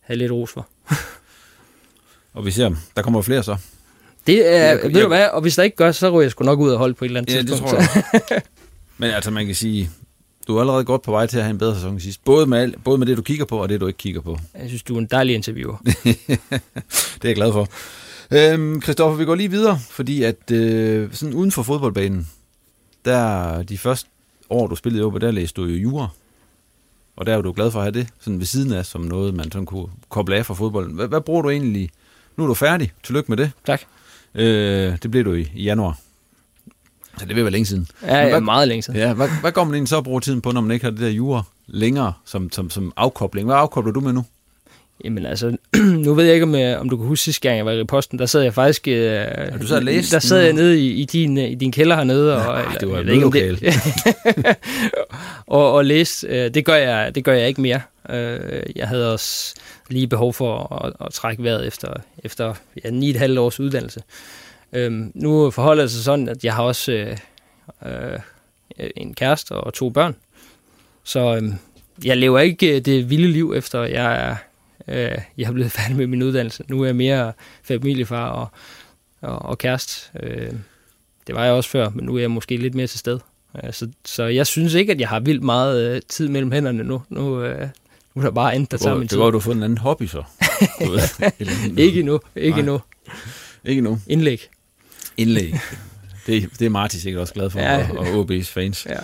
have 0.00 0.16
lidt 0.16 0.32
ros 0.32 0.50
for. 0.50 0.68
Og 2.34 2.46
vi 2.46 2.50
ser, 2.50 2.74
der 2.96 3.02
kommer 3.02 3.22
flere 3.22 3.42
så. 3.42 3.56
Det 4.26 4.48
er, 4.56 4.64
Jeg- 4.64 4.76
ved 4.82 4.90
jeg- 4.90 5.02
du 5.02 5.08
hvad, 5.08 5.26
og 5.28 5.40
hvis 5.42 5.54
der 5.56 5.62
ikke 5.62 5.76
gør, 5.76 5.92
så 5.92 6.10
ryger 6.10 6.22
jeg 6.22 6.30
sgu 6.30 6.44
nok 6.44 6.58
ud 6.60 6.70
og 6.70 6.78
holde 6.78 6.94
på 6.94 7.04
et 7.04 7.08
eller 7.08 7.20
andet 7.20 7.34
Ja, 7.34 7.38
det 7.38 7.46
tidspunkt. 7.48 7.70
tror 7.74 7.78
jeg. 8.30 8.42
Men 8.98 9.10
altså, 9.10 9.30
man 9.30 9.46
kan 9.46 9.54
sige, 9.54 9.90
du 10.48 10.56
er 10.56 10.60
allerede 10.60 10.84
godt 10.84 11.02
på 11.02 11.10
vej 11.10 11.26
til 11.26 11.36
at 11.38 11.42
have 11.44 11.50
en 11.50 11.58
bedre 11.58 11.74
sæson 11.74 12.00
sidst. 12.00 12.24
Både 12.24 12.46
med, 12.46 12.58
alt, 12.58 12.84
både 12.84 12.98
med 12.98 13.06
det, 13.06 13.16
du 13.16 13.22
kigger 13.22 13.44
på, 13.44 13.58
og 13.62 13.68
det, 13.68 13.80
du 13.80 13.86
ikke 13.86 13.96
kigger 13.96 14.20
på. 14.20 14.38
Jeg 14.58 14.68
synes, 14.68 14.82
du 14.82 14.94
er 14.94 14.98
en 14.98 15.06
dejlig 15.06 15.34
interviewer. 15.34 15.76
det 16.04 16.18
er 17.24 17.28
jeg 17.28 17.34
glad 17.34 17.52
for. 17.52 17.68
Øhm, 18.34 18.82
Christoffer, 18.82 19.18
vi 19.18 19.24
går 19.24 19.34
lige 19.34 19.50
videre, 19.50 19.78
fordi 19.90 20.22
at 20.22 20.50
øh, 20.50 21.12
sådan 21.12 21.34
uden 21.34 21.52
for 21.52 21.62
fodboldbanen, 21.62 22.28
der 23.04 23.62
de 23.62 23.78
første 23.78 24.08
år, 24.50 24.66
du 24.66 24.76
spillede 24.76 25.04
OB, 25.04 25.20
der 25.20 25.30
læste 25.30 25.60
du 25.60 25.66
jo 25.66 25.76
jura. 25.76 26.08
Og 27.16 27.26
der 27.26 27.36
er 27.36 27.42
du 27.42 27.52
glad 27.52 27.70
for 27.70 27.78
at 27.78 27.84
have 27.84 27.92
det 27.92 28.08
sådan 28.20 28.38
ved 28.38 28.46
siden 28.46 28.72
af, 28.72 28.86
som 28.86 29.00
noget, 29.00 29.34
man 29.34 29.52
sådan 29.52 29.66
kunne 29.66 29.86
koble 30.08 30.36
af 30.36 30.46
fra 30.46 30.54
fodbolden. 30.54 30.94
Hvad, 30.94 31.08
hvad 31.08 31.20
bruger 31.20 31.42
du 31.42 31.50
egentlig? 31.50 31.90
Nu 32.36 32.44
er 32.44 32.48
du 32.48 32.54
færdig. 32.54 32.92
Tillykke 33.02 33.30
med 33.30 33.36
det. 33.36 33.50
Tak. 33.66 33.80
Øh, 34.34 34.96
det 35.02 35.10
blev 35.10 35.24
du 35.24 35.32
i, 35.32 35.50
i 35.54 35.62
januar. 35.62 35.98
Så 37.18 37.26
det 37.26 37.36
vil 37.36 37.44
være 37.44 37.52
længe 37.52 37.66
siden. 37.66 37.88
Ja, 38.02 38.26
ja, 38.26 38.40
meget 38.40 38.68
længe 38.68 38.82
siden. 38.82 39.00
Ja, 39.00 39.12
hvad, 39.12 39.28
hvad 39.40 39.52
går 39.52 39.64
man 39.64 39.74
egentlig 39.74 39.88
så 39.88 39.98
at 39.98 40.04
bruge 40.04 40.20
tiden 40.20 40.40
på, 40.40 40.52
når 40.52 40.60
man 40.60 40.70
ikke 40.70 40.84
har 40.84 40.90
det 40.90 41.00
der 41.00 41.08
jura 41.08 41.42
længere 41.66 42.12
som, 42.24 42.52
som, 42.52 42.70
som 42.70 42.92
afkobling? 42.96 43.46
Hvad 43.46 43.56
afkobler 43.56 43.92
du 43.92 44.00
med 44.00 44.12
nu? 44.12 44.24
Jamen 45.04 45.26
altså, 45.26 45.56
nu 46.04 46.14
ved 46.14 46.24
jeg 46.24 46.34
ikke, 46.34 46.44
om, 46.44 46.54
øh, 46.54 46.80
om 46.80 46.88
du 46.88 46.96
kan 46.96 47.06
huske 47.06 47.24
sidste 47.24 47.40
gang, 47.40 47.56
jeg 47.56 47.66
var 47.66 47.72
i 47.72 47.84
posten, 47.84 48.18
der 48.18 48.26
sad 48.26 48.42
jeg 48.42 48.54
faktisk... 48.54 48.88
Øh, 48.88 48.94
ja, 48.96 49.50
du 49.60 49.66
sad 49.66 49.76
og 49.76 49.82
læste? 49.82 50.14
Der 50.14 50.18
sad 50.18 50.40
jeg 50.40 50.52
nede 50.52 50.80
i, 50.80 50.92
i, 50.92 51.04
din, 51.04 51.38
i 51.38 51.54
din 51.54 51.72
kælder 51.72 51.96
hernede. 51.96 52.46
Og, 52.46 52.60
eller, 52.60 52.78
det 52.78 52.90
var 52.90 52.98
et 52.98 53.06
lokal. 53.06 53.74
og, 55.46 55.72
og 55.72 55.84
læste. 55.84 56.26
Øh, 56.26 56.54
det 56.54 56.64
gør, 56.64 56.74
jeg, 56.74 57.14
det 57.14 57.24
gør 57.24 57.32
jeg 57.32 57.48
ikke 57.48 57.60
mere. 57.60 57.80
Øh, 58.10 58.62
jeg 58.76 58.88
havde 58.88 59.12
også 59.12 59.54
lige 59.90 60.06
behov 60.06 60.32
for 60.32 60.82
at, 60.84 61.06
at 61.06 61.12
trække 61.12 61.42
vejret 61.42 61.66
efter, 61.66 61.92
efter 62.24 62.54
ja, 62.84 62.88
9,5 62.88 63.38
års 63.38 63.60
uddannelse. 63.60 64.02
Øhm, 64.72 65.12
nu 65.14 65.50
forholder 65.50 65.82
det 65.82 65.92
sig 65.92 66.04
sådan, 66.04 66.28
at 66.28 66.44
jeg 66.44 66.54
har 66.54 66.62
også 66.62 66.92
øh, 66.92 67.16
øh, 67.86 68.18
en 68.96 69.14
kæreste 69.14 69.52
og 69.52 69.74
to 69.74 69.90
børn. 69.90 70.16
Så 71.04 71.36
øh, 71.36 71.52
jeg 72.04 72.16
lever 72.16 72.38
ikke 72.38 72.80
det 72.80 73.10
vilde 73.10 73.28
liv, 73.28 73.54
efter 73.56 73.82
jeg 73.82 74.28
er 74.28 74.36
øh, 74.88 75.18
jeg 75.38 75.48
er 75.48 75.52
blevet 75.52 75.72
færdig 75.78 75.96
med 75.96 76.06
min 76.06 76.22
uddannelse. 76.22 76.64
Nu 76.68 76.82
er 76.82 76.86
jeg 76.86 76.96
mere 76.96 77.32
familiefar 77.62 78.28
og, 78.28 78.48
og, 79.20 79.38
og 79.42 79.58
kæreste. 79.58 80.18
Øh, 80.22 80.52
det 81.26 81.34
var 81.34 81.44
jeg 81.44 81.52
også 81.52 81.70
før, 81.70 81.88
men 81.88 82.04
nu 82.04 82.16
er 82.16 82.20
jeg 82.20 82.30
måske 82.30 82.56
lidt 82.56 82.74
mere 82.74 82.86
til 82.86 82.98
sted. 82.98 83.18
Øh, 83.64 83.72
så, 83.72 83.88
så 84.04 84.24
jeg 84.24 84.46
synes 84.46 84.74
ikke, 84.74 84.92
at 84.92 85.00
jeg 85.00 85.08
har 85.08 85.20
vildt 85.20 85.42
meget 85.42 85.94
øh, 85.94 86.02
tid 86.08 86.28
mellem 86.28 86.52
hænderne 86.52 86.84
nu. 86.84 87.02
Nu, 87.08 87.42
øh, 87.42 87.68
nu 88.14 88.22
er 88.22 88.26
der 88.26 88.32
bare 88.32 88.54
andet, 88.54 88.70
der 88.70 88.76
tager 88.76 88.96
min 88.96 89.08
tid. 89.08 89.16
Det 89.16 89.24
var, 89.24 89.30
du 89.30 89.38
har 89.38 89.42
fået 89.42 89.56
en 89.56 89.62
anden 89.62 89.78
hobby 89.78 90.06
så. 90.06 90.22
ikke 91.76 92.00
endnu. 92.00 92.20
Ikke 92.36 92.58
endnu. 92.58 92.80
Ikke 93.64 93.78
endnu. 93.78 93.98
Indlæg. 94.06 94.48
Indlæg. 95.16 95.54
Det, 96.26 96.50
det 96.58 96.66
er 96.66 96.70
Martin 96.70 97.00
sikkert 97.00 97.20
også 97.20 97.34
glad 97.34 97.50
for, 97.50 97.58
ja. 97.58 97.88
og, 97.90 97.98
og 97.98 98.24
OB's 98.24 98.42
fans. 98.42 98.86
Ja. 98.86 98.98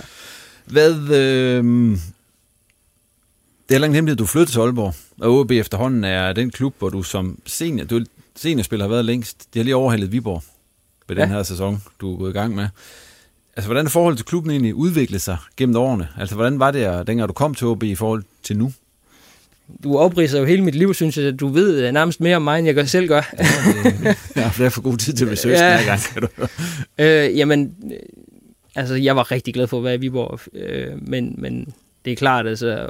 Hvad... 0.64 1.14
Øh, 1.14 1.98
det 3.70 3.74
er 3.74 3.78
heller 3.78 3.86
ingen 3.86 3.94
hemmelighed, 3.94 4.16
du 4.16 4.26
flyttede 4.26 4.50
til 4.50 4.60
Aalborg, 4.60 4.94
og 5.20 5.38
OB 5.38 5.50
efterhånden 5.50 6.04
er 6.04 6.32
den 6.32 6.50
klub, 6.50 6.74
hvor 6.78 6.88
du 6.88 7.02
som 7.02 7.38
senior, 7.46 7.84
du 7.84 8.04
seniorspiller 8.36 8.84
har 8.84 8.90
været 8.90 9.04
længst. 9.04 9.54
De 9.54 9.58
har 9.58 9.64
lige 9.64 9.76
overhalet 9.76 10.12
Viborg 10.12 10.42
den 11.08 11.18
ja. 11.18 11.26
her 11.26 11.42
sæson, 11.42 11.82
du 12.00 12.14
er 12.14 12.18
gået 12.18 12.30
i 12.30 12.32
gang 12.32 12.54
med. 12.54 12.68
Altså, 13.56 13.68
hvordan 13.68 13.86
er 13.86 13.90
forholdet 13.90 14.18
til 14.18 14.26
klubben 14.26 14.50
egentlig 14.50 14.74
udviklet 14.74 15.22
sig 15.22 15.36
gennem 15.56 15.76
årene? 15.76 16.08
Altså, 16.18 16.34
hvordan 16.34 16.58
var 16.58 16.70
det, 16.70 17.06
dengang 17.06 17.28
du 17.28 17.32
kom 17.32 17.54
til 17.54 17.66
OB 17.66 17.82
i 17.82 17.94
forhold 17.94 18.22
til 18.42 18.56
nu? 18.56 18.72
Du 19.84 19.98
opridser 19.98 20.38
jo 20.38 20.44
hele 20.44 20.64
mit 20.64 20.74
liv, 20.74 20.94
synes 20.94 21.16
jeg. 21.16 21.40
Du 21.40 21.48
ved 21.48 21.86
øh, 21.86 21.92
nærmest 21.92 22.20
mere 22.20 22.36
om 22.36 22.42
mig, 22.42 22.58
end 22.58 22.68
jeg 22.68 22.88
selv 22.88 23.08
gør. 23.08 23.22
ja, 23.38 23.44
det, 24.02 24.16
jeg 24.36 24.44
har 24.44 24.70
for 24.70 24.82
god 24.82 24.96
tid 24.96 25.12
til 25.12 25.28
research 25.30 25.62
ja. 25.62 25.82
gang. 25.84 26.00
Kan 26.00 26.22
du? 26.22 26.28
øh, 26.98 27.38
jamen, 27.38 27.74
øh, 27.84 27.98
altså, 28.74 28.94
jeg 28.94 29.16
var 29.16 29.30
rigtig 29.30 29.54
glad 29.54 29.66
for 29.66 29.78
at 29.78 29.84
være 29.84 29.94
i 29.94 29.98
Viborg, 29.98 30.40
øh, 30.54 31.08
men, 31.08 31.34
men 31.38 31.74
det 32.04 32.12
er 32.12 32.16
klart, 32.16 32.46
altså, 32.46 32.88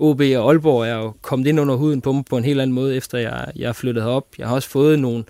OB 0.00 0.20
og 0.20 0.50
Aalborg 0.50 0.86
er 0.86 0.94
jo 0.94 1.12
kommet 1.22 1.46
ind 1.46 1.60
under 1.60 1.74
huden 1.74 2.00
på 2.00 2.12
mig 2.12 2.24
på 2.24 2.36
en 2.36 2.44
helt 2.44 2.60
anden 2.60 2.74
måde, 2.74 2.96
efter 2.96 3.18
jeg, 3.18 3.52
jeg 3.56 3.68
er 3.68 3.72
flyttet 3.72 4.04
herop. 4.04 4.26
Jeg 4.38 4.48
har 4.48 4.54
også 4.54 4.68
fået 4.68 4.98
nogle, 4.98 5.24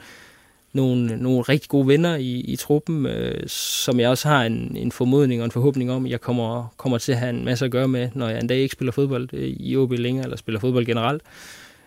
nogle, 0.73 1.17
nogle 1.17 1.43
rigtig 1.43 1.69
gode 1.69 1.87
venner 1.87 2.17
i, 2.17 2.41
i 2.41 2.57
truppen, 2.57 3.07
øh, 3.07 3.49
som 3.49 4.01
jeg 4.01 4.09
også 4.09 4.29
har 4.29 4.45
en, 4.45 4.77
en 4.77 4.93
formodning 4.93 5.41
og 5.41 5.45
en 5.45 5.51
forhåbning 5.51 5.91
om, 5.91 6.07
jeg 6.07 6.21
kommer, 6.21 6.75
kommer 6.77 6.99
til 6.99 7.13
at 7.13 7.19
have 7.19 7.31
en 7.31 7.45
masse 7.45 7.65
at 7.65 7.71
gøre 7.71 7.89
med, 7.89 8.09
når 8.15 8.29
jeg 8.29 8.41
en 8.41 8.47
dag 8.47 8.59
ikke 8.59 8.73
spiller 8.73 8.93
fodbold 8.93 9.29
øh, 9.33 9.49
i 9.49 9.77
OB 9.77 9.93
længere, 9.93 10.25
eller 10.25 10.37
spiller 10.37 10.61
fodbold 10.61 10.87
generelt. 10.87 11.23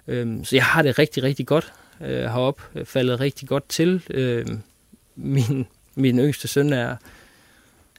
Øh, 0.08 0.46
så 0.46 0.56
jeg 0.56 0.66
har 0.66 0.82
det 0.82 1.00
rigtig, 1.00 1.24
rigtig 1.24 1.48
godt 1.48 1.74
øh, 2.02 2.24
herop, 2.24 2.62
øh, 2.76 2.86
faldet 2.86 3.20
rigtig 3.20 3.48
godt 3.48 3.70
til. 3.70 4.04
Øh, 4.10 4.46
min, 5.16 5.66
min 5.96 6.20
yngste 6.20 6.48
søn 6.48 6.74
er, 6.74 6.96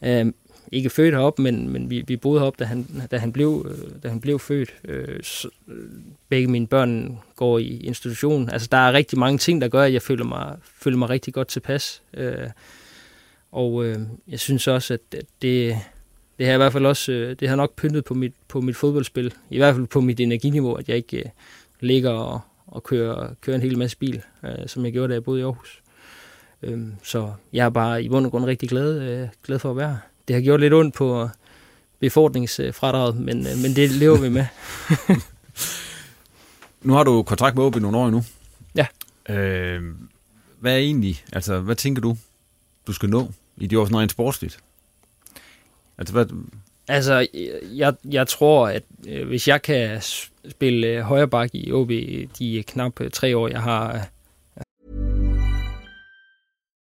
er 0.01 0.31
ikke 0.75 0.91
født 0.91 1.15
herop, 1.15 1.39
men, 1.39 1.69
men 1.69 1.91
vi, 1.91 2.05
vi 2.07 2.17
boede 2.17 2.41
herop, 2.41 2.59
da 2.59 2.65
han, 2.65 2.87
da 3.11 3.19
han, 3.19 3.33
blev, 3.33 3.67
øh, 3.71 4.03
da 4.03 4.09
han 4.09 4.21
blev 4.21 4.39
født. 4.39 4.75
Øh, 4.85 5.23
så, 5.23 5.49
øh, 5.69 5.89
begge 6.29 6.49
mine 6.49 6.67
børn 6.67 7.19
går 7.37 7.59
i 7.59 7.77
institution. 7.77 8.51
Altså, 8.51 8.69
der 8.71 8.77
er 8.77 8.93
rigtig 8.93 9.19
mange 9.19 9.39
ting, 9.39 9.61
der 9.61 9.69
gør, 9.69 9.83
at 9.83 9.93
jeg 9.93 10.03
føler 10.03 10.25
mig, 10.25 10.57
føler 10.65 10.97
mig 10.97 11.11
rigtig 11.11 11.35
godt 11.35 11.49
tilpas. 11.49 12.03
Øh, 12.15 12.49
og 13.53 13.85
øh, 13.85 13.99
jeg 14.29 14.41
synes 14.41 14.69
også, 14.69 14.95
at, 14.95 15.01
at 15.19 15.25
det, 15.43 15.77
det 16.39 16.47
har 16.47 16.55
i 16.55 16.57
hvert 16.57 16.73
fald 16.73 16.87
også, 16.87 17.13
øh, 17.13 17.37
det 17.41 17.49
har 17.49 17.57
nok 17.57 17.77
pyntet 17.77 18.05
på 18.05 18.15
mit, 18.15 18.33
på 18.49 18.61
mit 18.61 18.77
fodboldspil. 18.77 19.35
I 19.51 19.59
hvert 19.59 19.75
fald 19.75 19.87
på 19.87 20.01
mit 20.01 20.21
energiniveau, 20.21 20.75
at 20.75 20.89
jeg 20.89 20.97
ikke 20.97 21.19
øh, 21.19 21.25
ligger 21.81 22.11
og, 22.11 22.41
og 22.67 22.83
kører, 22.83 23.35
kører 23.41 23.57
en 23.57 23.63
hel 23.63 23.79
masse 23.79 23.97
bil, 23.97 24.23
øh, 24.45 24.67
som 24.67 24.85
jeg 24.85 24.93
gjorde, 24.93 25.09
da 25.09 25.15
jeg 25.15 25.25
boede 25.25 25.41
i 25.41 25.43
Aarhus. 25.43 25.83
Øh, 26.63 26.81
så 27.03 27.33
jeg 27.53 27.65
er 27.65 27.71
bare 27.71 28.03
i 28.03 28.09
bund 28.09 28.27
og 28.27 28.31
grund 28.33 28.45
rigtig 28.45 28.69
glad, 28.69 29.01
øh, 29.01 29.29
glad 29.47 29.59
for 29.59 29.71
at 29.71 29.77
være 29.77 29.89
her 29.89 30.14
det 30.29 30.35
har 30.35 30.43
gjort 30.43 30.61
lidt 30.61 30.75
ondt 30.75 30.95
på 30.95 31.29
befordringsfradraget, 32.01 33.17
men, 33.17 33.47
øh, 33.47 33.59
men 33.63 33.77
det 33.77 33.91
lever 33.91 34.19
vi 34.19 34.29
med. 34.29 34.47
nu 36.87 36.93
har 36.93 37.05
du 37.05 37.23
kontrakt 37.23 37.57
med 37.57 37.65
OB 37.65 37.77
nogle 37.77 37.99
år 37.99 38.11
nu. 38.11 38.23
Ja. 38.77 38.87
Øh, 39.29 39.83
hvad 40.61 40.73
er 40.73 40.79
egentlig, 40.79 41.25
altså 41.33 41.61
hvad 41.61 41.77
tænker 41.77 42.03
du, 42.03 42.17
du 42.87 42.93
skal 42.93 43.09
nå 43.09 43.29
i 43.57 43.67
de 43.67 43.79
år 43.81 43.85
sådan 43.85 43.99
rent 43.99 44.11
sportsligt? 44.11 44.59
Altså, 45.99 46.13
hvad... 46.13 46.27
altså 46.89 47.27
jeg, 47.73 47.95
jeg 48.05 48.29
tror, 48.29 48.69
at 48.69 48.83
øh, 49.09 49.27
hvis 49.27 49.49
jeg 49.49 49.63
kan 49.63 50.03
spille 50.51 50.87
øh, 50.87 51.01
højre 51.01 51.29
bak 51.29 51.51
i 51.53 51.73
OB 51.73 51.91
de 52.39 52.65
knap 52.67 53.01
øh, 53.01 53.11
tre 53.11 53.37
år, 53.37 53.49
jeg 53.49 53.63
har 53.63 54.09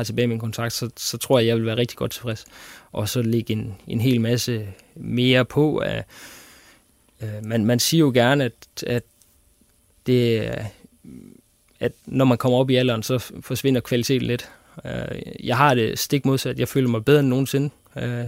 har 0.00 0.04
tilbage 0.04 0.26
min 0.26 0.38
kontrakt, 0.38 0.72
så, 0.72 0.90
så 0.96 1.18
tror 1.18 1.38
jeg, 1.38 1.46
jeg 1.46 1.56
vil 1.56 1.66
være 1.66 1.76
rigtig 1.76 1.96
godt 1.96 2.10
tilfreds. 2.10 2.44
Og 2.92 3.08
så 3.08 3.22
lægge 3.22 3.52
en, 3.52 3.74
en 3.86 4.00
hel 4.00 4.20
masse 4.20 4.66
mere 4.94 5.44
på. 5.44 5.76
At, 5.76 6.04
øh, 7.22 7.28
man, 7.42 7.64
man 7.64 7.80
siger 7.80 7.98
jo 7.98 8.10
gerne, 8.14 8.44
at, 8.44 8.52
at 8.86 9.02
det 10.06 10.52
at 11.80 11.92
når 12.06 12.24
man 12.24 12.38
kommer 12.38 12.58
op 12.58 12.70
i 12.70 12.76
alderen, 12.76 13.02
så 13.02 13.32
forsvinder 13.40 13.80
kvaliteten 13.80 14.26
lidt. 14.26 14.48
Øh, 14.84 15.22
jeg 15.46 15.56
har 15.56 15.74
det 15.74 15.98
stik 15.98 16.24
modsat. 16.24 16.58
Jeg 16.58 16.68
føler 16.68 16.88
mig 16.88 17.04
bedre 17.04 17.20
end 17.20 17.28
nogensinde. 17.28 17.70
Øh, 17.96 18.24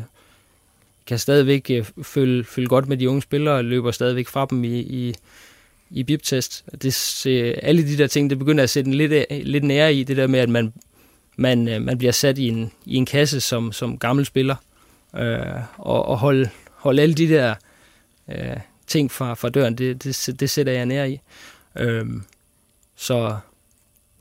kan 1.07 1.19
stadigvæk 1.19 1.67
følge, 1.67 1.85
føle, 2.03 2.45
føle 2.45 2.67
godt 2.69 2.89
med 2.89 2.97
de 2.97 3.09
unge 3.09 3.23
spillere, 3.23 3.55
og 3.55 3.65
løber 3.65 3.91
stadigvæk 3.91 4.29
fra 4.29 4.47
dem 4.51 4.65
i, 4.65 4.79
i, 4.79 5.15
i 5.91 6.03
bip-test. 6.03 6.65
Det, 6.83 7.27
alle 7.63 7.89
de 7.89 7.99
der 7.99 8.07
ting, 8.07 8.31
det 8.31 8.39
begynder 8.39 8.63
at 8.63 8.71
sætte 8.71 8.89
en 8.89 8.95
lidt, 8.95 9.25
lidt 9.31 9.65
nære 9.65 9.95
i, 9.95 10.05
det 10.05 10.17
der 10.17 10.27
med, 10.27 10.41
at 10.41 10.49
man 10.49 10.73
man, 11.37 11.69
øh, 11.69 11.83
man 11.83 11.99
bliver 11.99 12.13
sat 12.13 12.39
i 12.39 12.49
en, 12.49 12.73
i 12.87 12.97
en 12.97 13.07
kasse 13.07 13.41
som, 13.41 13.73
som 13.73 13.99
gammel 13.99 14.27
spiller, 14.27 14.57
øh, 15.17 15.61
og, 15.79 16.05
og 16.05 16.19
holde, 16.19 16.51
holde 16.71 17.03
alle 17.03 17.15
de 17.15 17.29
der 17.29 17.55
øh, 18.29 18.57
ting 18.87 19.11
fra, 19.11 19.35
fra 19.35 19.49
døren, 19.49 19.79
det, 19.79 20.05
det, 20.05 20.41
det 20.41 20.51
sætter 20.51 20.73
jeg 20.73 20.87
nær 20.87 21.05
i. 21.05 21.21
Øh, 21.79 22.07
så 22.97 23.37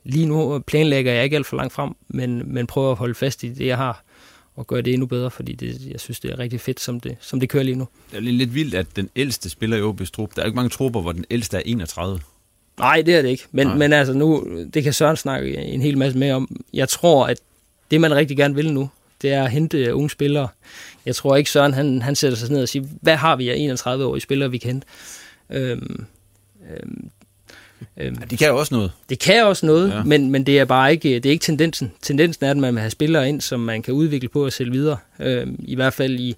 lige 0.04 0.26
nu 0.26 0.60
planlægger 0.60 1.14
jeg 1.14 1.24
ikke 1.24 1.36
alt 1.36 1.46
for 1.46 1.58
langt 1.58 1.74
frem, 1.74 1.94
men, 2.08 2.54
men 2.54 2.68
prøver 2.68 2.92
at 2.92 2.98
holde 2.98 3.16
fast 3.16 3.44
i 3.44 3.50
det, 3.50 3.66
jeg 3.66 3.78
har, 3.78 4.04
og 4.56 4.68
gøre 4.68 4.82
det 4.82 4.94
endnu 4.94 5.06
bedre, 5.06 5.32
fordi 5.32 5.54
det, 5.54 5.88
jeg 5.92 6.00
synes, 6.00 6.20
det 6.20 6.32
er 6.32 6.40
rigtig 6.40 6.62
fedt, 6.62 6.80
som 6.80 7.00
det, 7.00 7.18
som 7.20 7.40
det 7.40 7.50
kører 7.50 7.64
lige 7.64 7.76
nu. 7.76 7.88
Det 8.12 8.18
er 8.18 8.22
lidt 8.22 8.56
vildt, 8.56 8.76
at 8.76 8.88
den 8.96 9.10
ældste 9.16 9.50
spiller 9.50 9.78
i 9.78 9.82
OB's 9.82 10.12
trup, 10.12 10.36
der 10.36 10.42
er 10.42 10.46
ikke 10.46 10.56
mange 10.56 10.70
trupper, 10.70 11.02
hvor 11.02 11.12
den 11.12 11.26
ældste 11.30 11.58
er 11.58 11.62
31. 11.66 12.20
Nej, 12.82 13.02
det 13.02 13.16
er 13.16 13.22
det 13.22 13.30
ikke. 13.30 13.44
Men, 13.52 13.80
men 13.80 13.94
altså 13.94 14.14
nu, 14.14 14.48
det 14.74 14.84
kan 14.84 14.94
Søren 14.94 15.18
snakke 15.18 15.58
en 15.58 15.82
hel 15.82 15.98
masse 15.98 16.18
mere 16.18 16.34
om. 16.34 16.62
Jeg 16.74 16.90
tror, 16.90 17.28
at 17.28 17.38
det 17.92 18.02
man 18.02 18.16
rigtig 18.16 18.38
gerne 18.38 18.56
vil 18.56 18.74
nu, 18.74 18.90
det 19.22 19.34
er 19.34 19.44
at 19.44 19.52
hente 19.52 19.96
unge 19.96 20.10
spillere. 20.10 20.48
Jeg 21.06 21.16
tror 21.16 21.36
ikke, 21.36 21.52
Søren 21.52 21.74
han, 21.74 22.02
han 22.02 22.16
sætter 22.16 22.38
sig 22.38 22.52
ned 22.52 22.62
og 22.62 22.70
siger, 22.70 22.86
hvad 23.02 23.16
har 23.16 23.36
vi 23.36 23.50
af 23.50 23.76
31-årige 23.76 24.22
spillere, 24.22 24.52
vi 24.52 24.58
kan 24.58 24.72
hente? 24.72 24.88
Øhm, 25.50 26.06
øhm, 26.70 27.10
øhm, 27.98 28.18
ja, 28.20 28.26
de 28.26 28.38
kan 28.38 28.48
jo 28.48 28.60
også 28.60 28.76
noget. 28.76 28.92
Det 29.10 29.20
kan 29.20 29.44
også 29.46 29.66
noget, 29.66 29.90
ja. 29.90 30.04
men, 30.04 30.32
men 30.32 30.46
det 30.46 30.60
er 30.60 30.66
bare 30.66 30.92
ikke, 30.92 31.16
det 31.16 31.26
er 31.26 31.32
ikke 31.32 31.44
tendensen. 31.44 31.92
Tendensen 32.02 32.46
er, 32.46 32.52
at 32.52 32.58
man 32.58 32.74
vil 32.74 32.80
have 32.80 32.92
spillere 32.92 33.30
ind, 33.30 33.42
som 33.42 33.60
man 33.60 33.82
kan 33.82 33.94
udvikle 33.94 34.30
på 34.30 34.46
og 34.46 34.54
sælge 34.54 34.72
videre. 34.72 34.98
Øhm, 35.20 35.56
I 35.60 35.76
hvert 35.76 35.94
fald 35.94 36.20
i, 36.20 36.36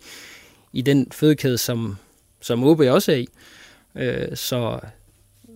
i 0.74 0.82
den 0.82 1.08
fødekæde, 1.12 1.58
som, 1.58 1.98
som 2.42 2.64
OB 2.64 2.80
også 2.80 3.12
er 3.12 3.16
i. 3.16 3.28
Øh, 3.96 4.38
så, 4.38 4.80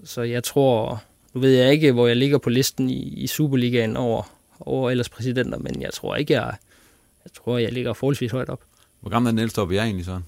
så 0.07 0.21
jeg 0.21 0.43
tror, 0.43 1.03
nu 1.33 1.41
ved 1.41 1.51
jeg 1.51 1.71
ikke, 1.71 1.91
hvor 1.91 2.07
jeg 2.07 2.15
ligger 2.15 2.37
på 2.37 2.49
listen 2.49 2.89
i, 2.89 3.01
i 3.23 3.27
Superligaen 3.27 3.97
over, 3.97 4.23
over 4.59 4.91
ellers 4.91 5.09
præsidenter, 5.09 5.57
men 5.57 5.81
jeg 5.81 5.93
tror 5.93 6.15
ikke, 6.15 6.33
jeg, 6.33 6.55
jeg 7.25 7.31
tror, 7.33 7.57
jeg 7.57 7.71
ligger 7.71 7.93
forholdsvis 7.93 8.31
højt 8.31 8.49
op. 8.49 8.61
Hvor 8.99 9.09
gammel 9.09 9.27
er 9.27 9.31
den 9.31 9.39
ældste 9.39 9.61
op, 9.61 9.71
jeg 9.71 9.83
egentlig 9.83 10.05
sådan? 10.05 10.23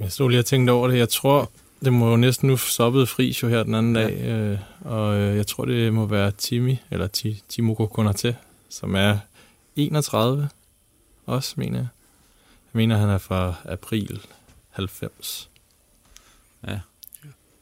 Jeg 0.00 0.12
stod 0.12 0.30
lige 0.30 0.38
og 0.38 0.46
tænkte 0.46 0.70
over 0.70 0.88
det. 0.88 0.98
Jeg 0.98 1.08
tror, 1.08 1.50
det 1.84 1.92
må 1.92 2.10
jo 2.10 2.16
næsten 2.16 2.48
nu 2.48 2.56
stoppet 2.56 3.08
fri 3.08 3.36
jo 3.42 3.48
her 3.48 3.62
den 3.62 3.74
anden 3.74 3.94
dag, 3.94 4.20
øh, 4.20 4.58
og 4.80 5.16
øh, 5.16 5.36
jeg 5.36 5.46
tror, 5.46 5.64
det 5.64 5.92
må 5.92 6.06
være 6.06 6.30
Timi, 6.30 6.78
eller 6.90 7.06
Ti, 7.06 7.42
Timoko 7.48 7.86
Konate, 7.86 8.36
som 8.68 8.94
er 8.94 9.18
31 9.76 10.48
også, 11.26 11.54
mener 11.56 11.78
jeg. 11.78 11.88
Jeg 12.74 12.78
mener, 12.78 12.96
han 12.96 13.08
er 13.08 13.18
fra 13.18 13.54
april 13.64 14.20
90. 14.70 15.50
Ja. 16.66 16.78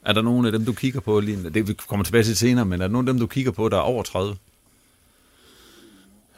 Er 0.06 0.12
der 0.12 0.22
nogen 0.22 0.46
af 0.46 0.52
dem, 0.52 0.64
du 0.64 0.72
kigger 0.72 1.00
på 1.00 1.20
lige 1.20 1.50
Det 1.50 1.68
vi 1.68 1.74
kommer 1.88 2.04
tilbage 2.04 2.24
til 2.24 2.36
senere, 2.36 2.64
men 2.64 2.80
er 2.80 2.86
der 2.86 2.92
nogen 2.92 3.08
af 3.08 3.14
dem, 3.14 3.20
du 3.20 3.26
kigger 3.26 3.52
på, 3.52 3.68
der 3.68 3.76
er 3.76 3.80
over 3.80 4.02
30? 4.02 4.36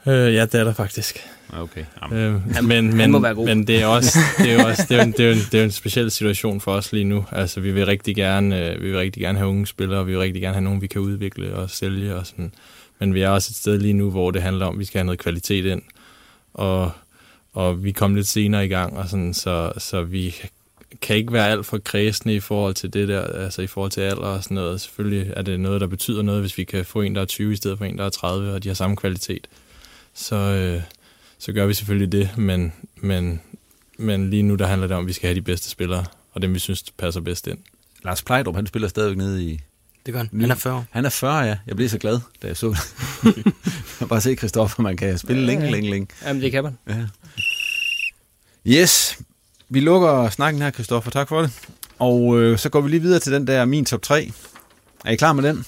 Øh, 0.07 0.33
ja, 0.33 0.45
det 0.45 0.55
er 0.55 0.63
der 0.63 0.73
faktisk. 0.73 1.19
Okay. 1.53 1.85
Øh, 2.11 2.63
men, 2.63 2.97
men, 2.97 3.11
må 3.11 3.19
være 3.19 3.35
god. 3.35 3.45
men 3.45 3.67
det 3.67 3.81
er 3.81 3.85
også, 3.85 4.19
det 4.43 4.53
er 4.53 4.65
også, 4.65 4.85
det 4.89 4.97
er 4.97 5.03
jo 5.03 5.07
en, 5.07 5.11
det 5.11 5.27
er 5.27 5.31
en, 5.31 5.37
det 5.51 5.59
er 5.59 5.63
en 5.63 5.71
speciel 5.71 6.11
situation 6.11 6.61
for 6.61 6.71
os 6.71 6.93
lige 6.93 7.03
nu. 7.03 7.25
Altså, 7.31 7.59
vi 7.59 7.71
vil 7.71 7.85
rigtig 7.85 8.15
gerne, 8.15 8.69
øh, 8.69 8.81
vi 8.81 8.89
vil 8.89 8.97
rigtig 8.97 9.21
gerne 9.21 9.37
have 9.37 9.49
unge 9.49 9.67
spillere, 9.67 9.99
og 9.99 10.07
vi 10.07 10.11
vil 10.11 10.19
rigtig 10.19 10.41
gerne 10.41 10.53
have 10.53 10.63
nogen, 10.63 10.81
vi 10.81 10.87
kan 10.87 11.01
udvikle 11.01 11.55
og 11.55 11.69
sælge 11.69 12.15
og 12.15 12.25
sådan. 12.25 12.53
Men 12.99 13.13
vi 13.13 13.21
er 13.21 13.29
også 13.29 13.51
et 13.51 13.55
sted 13.55 13.77
lige 13.79 13.93
nu, 13.93 14.09
hvor 14.09 14.31
det 14.31 14.41
handler 14.41 14.65
om, 14.65 14.75
at 14.75 14.79
vi 14.79 14.85
skal 14.85 14.99
have 14.99 15.05
noget 15.05 15.19
kvalitet 15.19 15.65
ind. 15.65 15.81
Og, 16.53 16.91
og 17.53 17.83
vi 17.83 17.91
kom 17.91 18.15
lidt 18.15 18.27
senere 18.27 18.65
i 18.65 18.69
gang, 18.69 18.97
og 18.97 19.09
sådan, 19.09 19.33
så, 19.33 19.71
så 19.77 20.01
vi 20.01 20.35
kan 21.01 21.15
ikke 21.15 21.33
være 21.33 21.49
alt 21.49 21.65
for 21.65 21.77
kredsende 21.77 22.35
i 22.35 22.39
forhold 22.39 22.73
til 22.73 22.93
det 22.93 23.07
der, 23.07 23.21
altså 23.21 23.61
i 23.61 23.67
forhold 23.67 23.91
til 23.91 24.01
alder 24.01 24.21
og 24.21 24.43
sådan 24.43 24.55
noget. 24.55 24.81
Selvfølgelig 24.81 25.33
er 25.35 25.41
det 25.41 25.59
noget, 25.59 25.81
der 25.81 25.87
betyder 25.87 26.21
noget, 26.21 26.41
hvis 26.41 26.57
vi 26.57 26.63
kan 26.63 26.85
få 26.85 27.01
en, 27.01 27.15
der 27.15 27.21
er 27.21 27.25
20 27.25 27.53
i 27.53 27.55
stedet 27.55 27.77
for 27.77 27.85
en, 27.85 27.97
der 27.97 28.05
er 28.05 28.09
30, 28.09 28.53
og 28.53 28.63
de 28.63 28.69
har 28.69 28.73
samme 28.73 28.95
kvalitet. 28.95 29.47
Så, 30.13 30.35
øh, 30.35 30.81
så 31.39 31.51
gør 31.51 31.65
vi 31.65 31.73
selvfølgelig 31.73 32.11
det, 32.11 32.37
men, 32.37 32.73
men, 32.95 33.41
men 33.97 34.29
lige 34.29 34.43
nu 34.43 34.55
der 34.55 34.67
handler 34.67 34.87
det 34.87 34.97
om, 34.97 35.03
at 35.03 35.07
vi 35.07 35.13
skal 35.13 35.27
have 35.27 35.35
de 35.35 35.41
bedste 35.41 35.69
spillere, 35.69 36.05
og 36.33 36.41
dem 36.41 36.53
vi 36.53 36.59
synes 36.59 36.83
passer 36.97 37.21
bedst 37.21 37.47
ind. 37.47 37.57
Lars 38.03 38.23
Plejdrup, 38.23 38.55
han 38.55 38.67
spiller 38.67 38.87
stadigvæk 38.87 39.17
nede 39.17 39.43
i... 39.43 39.59
Det 40.05 40.13
gør 40.13 40.19
han. 40.19 40.29
Han 40.41 40.51
er 40.51 40.55
40. 40.55 40.85
Han 40.89 41.05
er 41.05 41.09
40, 41.09 41.39
ja. 41.39 41.57
Jeg 41.67 41.75
blev 41.75 41.89
så 41.89 41.97
glad, 41.97 42.19
da 42.41 42.47
jeg 42.47 42.57
så 42.57 42.75
det. 43.23 44.09
bare 44.09 44.21
se, 44.21 44.35
Christoffer, 44.35 44.83
man 44.83 44.97
kan 44.97 45.17
spille 45.17 45.45
længe, 45.45 45.71
længe, 45.71 45.89
længe. 45.89 46.07
Jamen, 46.25 46.41
det 46.41 46.51
kan 46.51 46.63
man. 46.63 46.77
Ja. 46.87 47.05
Yes, 48.67 49.19
vi 49.69 49.79
lukker 49.79 50.29
snakken 50.29 50.61
her, 50.61 50.71
Kristoffer. 50.71 51.11
Tak 51.11 51.27
for 51.27 51.41
det. 51.41 51.51
Og 51.99 52.39
øh, 52.39 52.57
så 52.57 52.69
går 52.69 52.81
vi 52.81 52.89
lige 52.89 53.01
videre 53.01 53.19
til 53.19 53.33
den 53.33 53.47
der 53.47 53.65
min 53.65 53.85
top 53.85 54.01
3. 54.01 54.31
Er 55.05 55.11
I 55.11 55.15
klar 55.15 55.33
med 55.33 55.43
den? 55.43 55.65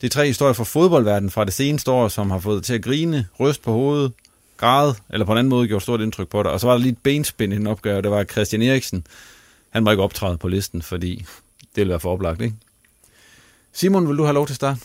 Det 0.00 0.06
er 0.06 0.10
tre 0.10 0.26
historier 0.26 0.52
fra 0.52 0.64
fodboldverdenen 0.64 1.30
fra 1.30 1.44
det 1.44 1.52
seneste 1.52 1.90
år, 1.90 2.08
som 2.08 2.30
har 2.30 2.38
fået 2.38 2.56
dig 2.56 2.64
til 2.64 2.74
at 2.74 2.82
grine, 2.82 3.26
ryste 3.40 3.62
på 3.62 3.72
hovedet, 3.72 4.12
græde, 4.56 4.94
eller 5.10 5.26
på 5.26 5.32
en 5.32 5.38
anden 5.38 5.50
måde 5.50 5.68
gjort 5.68 5.82
stort 5.82 6.00
indtryk 6.00 6.28
på 6.28 6.42
dig. 6.42 6.50
Og 6.50 6.60
så 6.60 6.66
var 6.66 6.74
der 6.74 6.80
lige 6.80 6.92
et 6.92 6.98
benspænd 6.98 7.52
i 7.52 7.56
den 7.56 7.66
opgave, 7.66 8.02
det 8.02 8.10
var 8.10 8.24
Christian 8.24 8.62
Eriksen. 8.62 9.06
Han 9.70 9.84
var 9.84 9.90
ikke 9.90 10.02
optræde 10.02 10.38
på 10.38 10.48
listen, 10.48 10.82
fordi 10.82 11.24
det 11.60 11.76
ville 11.76 11.90
være 11.90 12.00
for 12.00 12.12
oplagt, 12.12 12.40
ikke? 12.40 12.54
Simon, 13.72 14.08
vil 14.08 14.16
du 14.16 14.22
have 14.22 14.34
lov 14.34 14.46
til 14.46 14.52
at 14.52 14.56
starte? 14.56 14.80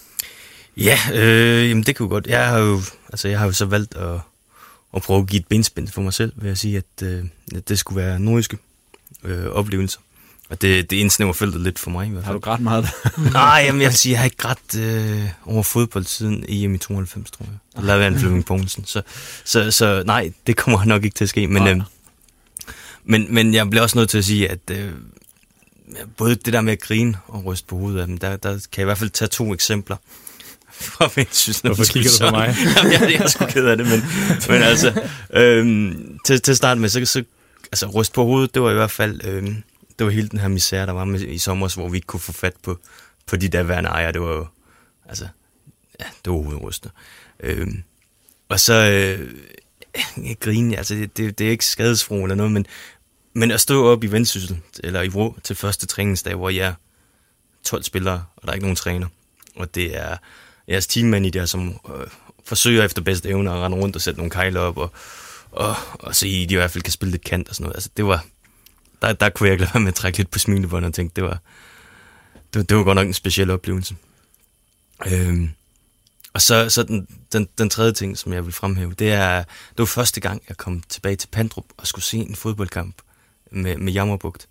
Ja, 0.77 0.97
øh, 1.13 1.69
jamen 1.69 1.83
det 1.83 1.95
kunne 1.95 2.09
godt. 2.09 2.27
Jeg 2.27 2.47
har 2.47 2.59
jo, 2.59 2.81
altså 3.09 3.27
jeg 3.27 3.39
har 3.39 3.45
jo 3.45 3.51
så 3.51 3.65
valgt 3.65 3.95
at, 3.95 4.19
at 4.95 5.01
prøve 5.01 5.19
at 5.19 5.27
give 5.27 5.39
et 5.39 5.47
benspænd 5.47 5.87
for 5.87 6.01
mig 6.01 6.13
selv, 6.13 6.33
ved 6.35 6.51
at 6.51 6.57
sige, 6.57 6.77
at, 6.77 7.07
øh, 7.07 7.23
at 7.55 7.69
det 7.69 7.79
skulle 7.79 8.01
være 8.01 8.19
nordiske 8.19 8.57
øh, 9.23 9.45
oplevelser. 9.45 9.99
Og 10.49 10.61
det, 10.61 10.89
det 10.89 10.97
indsnæver 10.97 11.33
feltet 11.33 11.61
lidt 11.61 11.79
for 11.79 11.91
mig 11.91 12.07
i 12.07 12.09
hvert 12.09 12.23
fald. 12.23 12.25
Har 12.25 12.33
du 12.33 12.39
grædt 12.39 12.61
meget? 12.61 12.87
Nej, 13.33 13.63
jamen 13.65 13.81
jeg 13.81 13.89
vil 13.89 13.97
sige, 13.97 14.11
jeg 14.11 14.19
har 14.19 14.25
ikke 14.25 14.37
grædt 14.37 14.77
øh, 14.77 15.29
over 15.45 15.63
fodbold 15.63 16.05
siden 16.05 16.45
EM 16.47 16.75
i 16.75 16.77
92, 16.77 17.31
tror 17.31 17.45
jeg. 17.45 17.53
Der 17.75 17.81
lavede 17.81 18.03
jeg 18.03 18.13
en 18.13 18.19
Flemming 18.19 18.45
Poulsen. 18.45 18.85
Så, 18.85 19.01
så, 19.43 19.71
så 19.71 20.03
nej, 20.05 20.31
det 20.47 20.57
kommer 20.57 20.85
nok 20.85 21.03
ikke 21.03 21.15
til 21.15 21.25
at 21.25 21.29
ske. 21.29 21.47
Men, 21.47 21.67
øh, 21.67 21.81
men, 23.03 23.33
men 23.33 23.53
jeg 23.53 23.69
bliver 23.69 23.83
også 23.83 23.97
nødt 23.97 24.09
til 24.09 24.17
at 24.17 24.25
sige, 24.25 24.49
at 24.49 24.59
øh, 24.71 24.91
både 26.17 26.35
det 26.35 26.53
der 26.53 26.61
med 26.61 26.73
at 26.73 26.79
grine 26.79 27.17
og 27.27 27.45
ryste 27.45 27.67
på 27.67 27.77
hovedet 27.77 27.99
af 27.99 28.07
dem, 28.07 28.17
der, 28.17 28.37
der 28.37 28.49
kan 28.49 28.59
jeg 28.77 28.83
i 28.83 28.85
hvert 28.85 28.97
fald 28.97 29.09
tage 29.09 29.29
to 29.29 29.53
eksempler 29.53 29.97
fra 30.81 31.09
Vendsyssel. 31.15 31.67
Hvorfor 31.67 31.93
kigger 31.93 32.11
du 32.19 32.25
på 32.25 32.31
mig? 32.35 32.55
Jamen, 32.77 32.91
jeg, 32.93 33.01
jeg 33.01 33.21
er 33.21 33.27
sgu 33.27 33.45
ked 33.45 33.65
af 33.65 33.77
det, 33.77 33.87
men, 33.87 34.03
men 34.49 34.61
altså, 34.61 35.01
øhm, 35.33 36.17
til, 36.25 36.41
til 36.41 36.51
at 36.51 36.57
starte 36.57 36.81
med, 36.81 36.89
så, 36.89 37.05
så 37.05 37.23
altså, 37.71 37.87
ryst 37.87 38.13
på 38.13 38.23
hovedet, 38.23 38.53
det 38.53 38.61
var 38.61 38.71
i 38.71 38.73
hvert 38.73 38.91
fald, 38.91 39.25
øhm, 39.25 39.63
det 39.99 40.05
var 40.05 40.11
hele 40.11 40.29
den 40.29 40.39
her 40.39 40.47
misære, 40.47 40.85
der 40.85 40.91
var 40.91 41.05
med, 41.05 41.21
i 41.21 41.37
sommer, 41.37 41.75
hvor 41.75 41.89
vi 41.89 41.97
ikke 41.97 42.07
kunne 42.07 42.19
få 42.19 42.31
fat 42.31 42.53
på, 42.63 42.79
på 43.25 43.35
de 43.35 43.47
der 43.47 43.63
værende 43.63 43.89
ejere. 43.89 44.11
Det 44.11 44.21
var 44.21 44.33
jo, 44.33 44.47
altså, 45.09 45.27
ja, 45.99 46.05
det 46.25 46.33
var 46.33 46.39
hovedrystende. 46.39 46.93
Øhm, 47.39 47.83
og 48.49 48.59
så, 48.59 48.73
øh, 48.73 49.33
jeg 50.17 50.37
grine, 50.39 50.77
altså, 50.77 50.95
det, 50.95 51.17
det, 51.17 51.39
det 51.39 51.47
er 51.47 51.51
ikke 51.51 51.65
skadesfro 51.65 52.23
eller 52.23 52.35
noget, 52.35 52.51
men, 52.51 52.65
men 53.33 53.51
at 53.51 53.61
stå 53.61 53.85
op 53.85 54.03
i 54.03 54.07
Vendsyssel, 54.07 54.59
eller 54.83 55.01
i 55.01 55.07
Vrå, 55.07 55.37
til 55.43 55.55
første 55.55 55.85
træningsdag, 55.85 56.35
hvor 56.35 56.49
jeg 56.49 56.67
er 56.67 56.73
12 57.63 57.83
spillere, 57.83 58.25
og 58.35 58.41
der 58.41 58.49
er 58.49 58.53
ikke 58.53 58.65
nogen 58.65 58.75
træner, 58.75 59.07
og 59.55 59.75
det 59.75 59.97
er 59.97 60.17
jeres 60.67 60.87
teammand 60.87 61.25
i 61.25 61.29
der, 61.29 61.45
som 61.45 61.79
øh, 61.95 62.07
forsøger 62.45 62.83
efter 62.83 63.01
bedste 63.01 63.29
evne 63.29 63.51
at 63.51 63.57
rende 63.57 63.77
rundt 63.77 63.95
og 63.95 64.01
sætte 64.01 64.19
nogle 64.19 64.31
kejler 64.31 64.59
op, 64.59 64.77
og, 64.77 64.91
og, 65.51 65.75
og 65.93 66.15
se, 66.15 66.27
at 66.27 66.49
de 66.49 66.53
i 66.53 66.57
hvert 66.57 66.71
fald 66.71 66.83
kan 66.83 66.93
spille 66.93 67.11
lidt 67.11 67.23
kant 67.23 67.49
og 67.49 67.55
sådan 67.55 67.63
noget. 67.63 67.75
Altså, 67.75 67.89
det 67.97 68.05
var, 68.05 68.25
der, 69.01 69.13
der 69.13 69.29
kunne 69.29 69.47
jeg 69.47 69.53
ikke 69.53 69.63
lade 69.63 69.73
være 69.73 69.81
med 69.81 69.91
at 69.91 69.95
trække 69.95 70.17
lidt 70.17 70.31
på 70.31 70.39
smilebåndet 70.39 70.87
og 70.87 70.93
tænke, 70.93 71.13
det 71.15 71.23
var, 71.23 71.39
det, 72.53 72.69
det 72.69 72.77
var 72.77 72.83
godt 72.83 72.95
nok 72.95 73.07
en 73.07 73.13
speciel 73.13 73.49
oplevelse. 73.49 73.95
Øhm, 75.07 75.49
og 76.33 76.41
så, 76.41 76.69
så 76.69 76.83
den, 76.83 77.07
den, 77.33 77.47
den 77.57 77.69
tredje 77.69 77.91
ting, 77.91 78.17
som 78.17 78.33
jeg 78.33 78.45
vil 78.45 78.53
fremhæve, 78.53 78.93
det 78.93 79.11
er, 79.11 79.43
det 79.43 79.79
var 79.79 79.85
første 79.85 80.21
gang, 80.21 80.43
jeg 80.49 80.57
kom 80.57 80.83
tilbage 80.89 81.15
til 81.15 81.27
Pandrup 81.27 81.65
og 81.77 81.87
skulle 81.87 82.05
se 82.05 82.17
en 82.17 82.35
fodboldkamp 82.35 82.95
med, 83.51 83.77
med 83.77 83.93
Jammerbugt. 83.93 84.47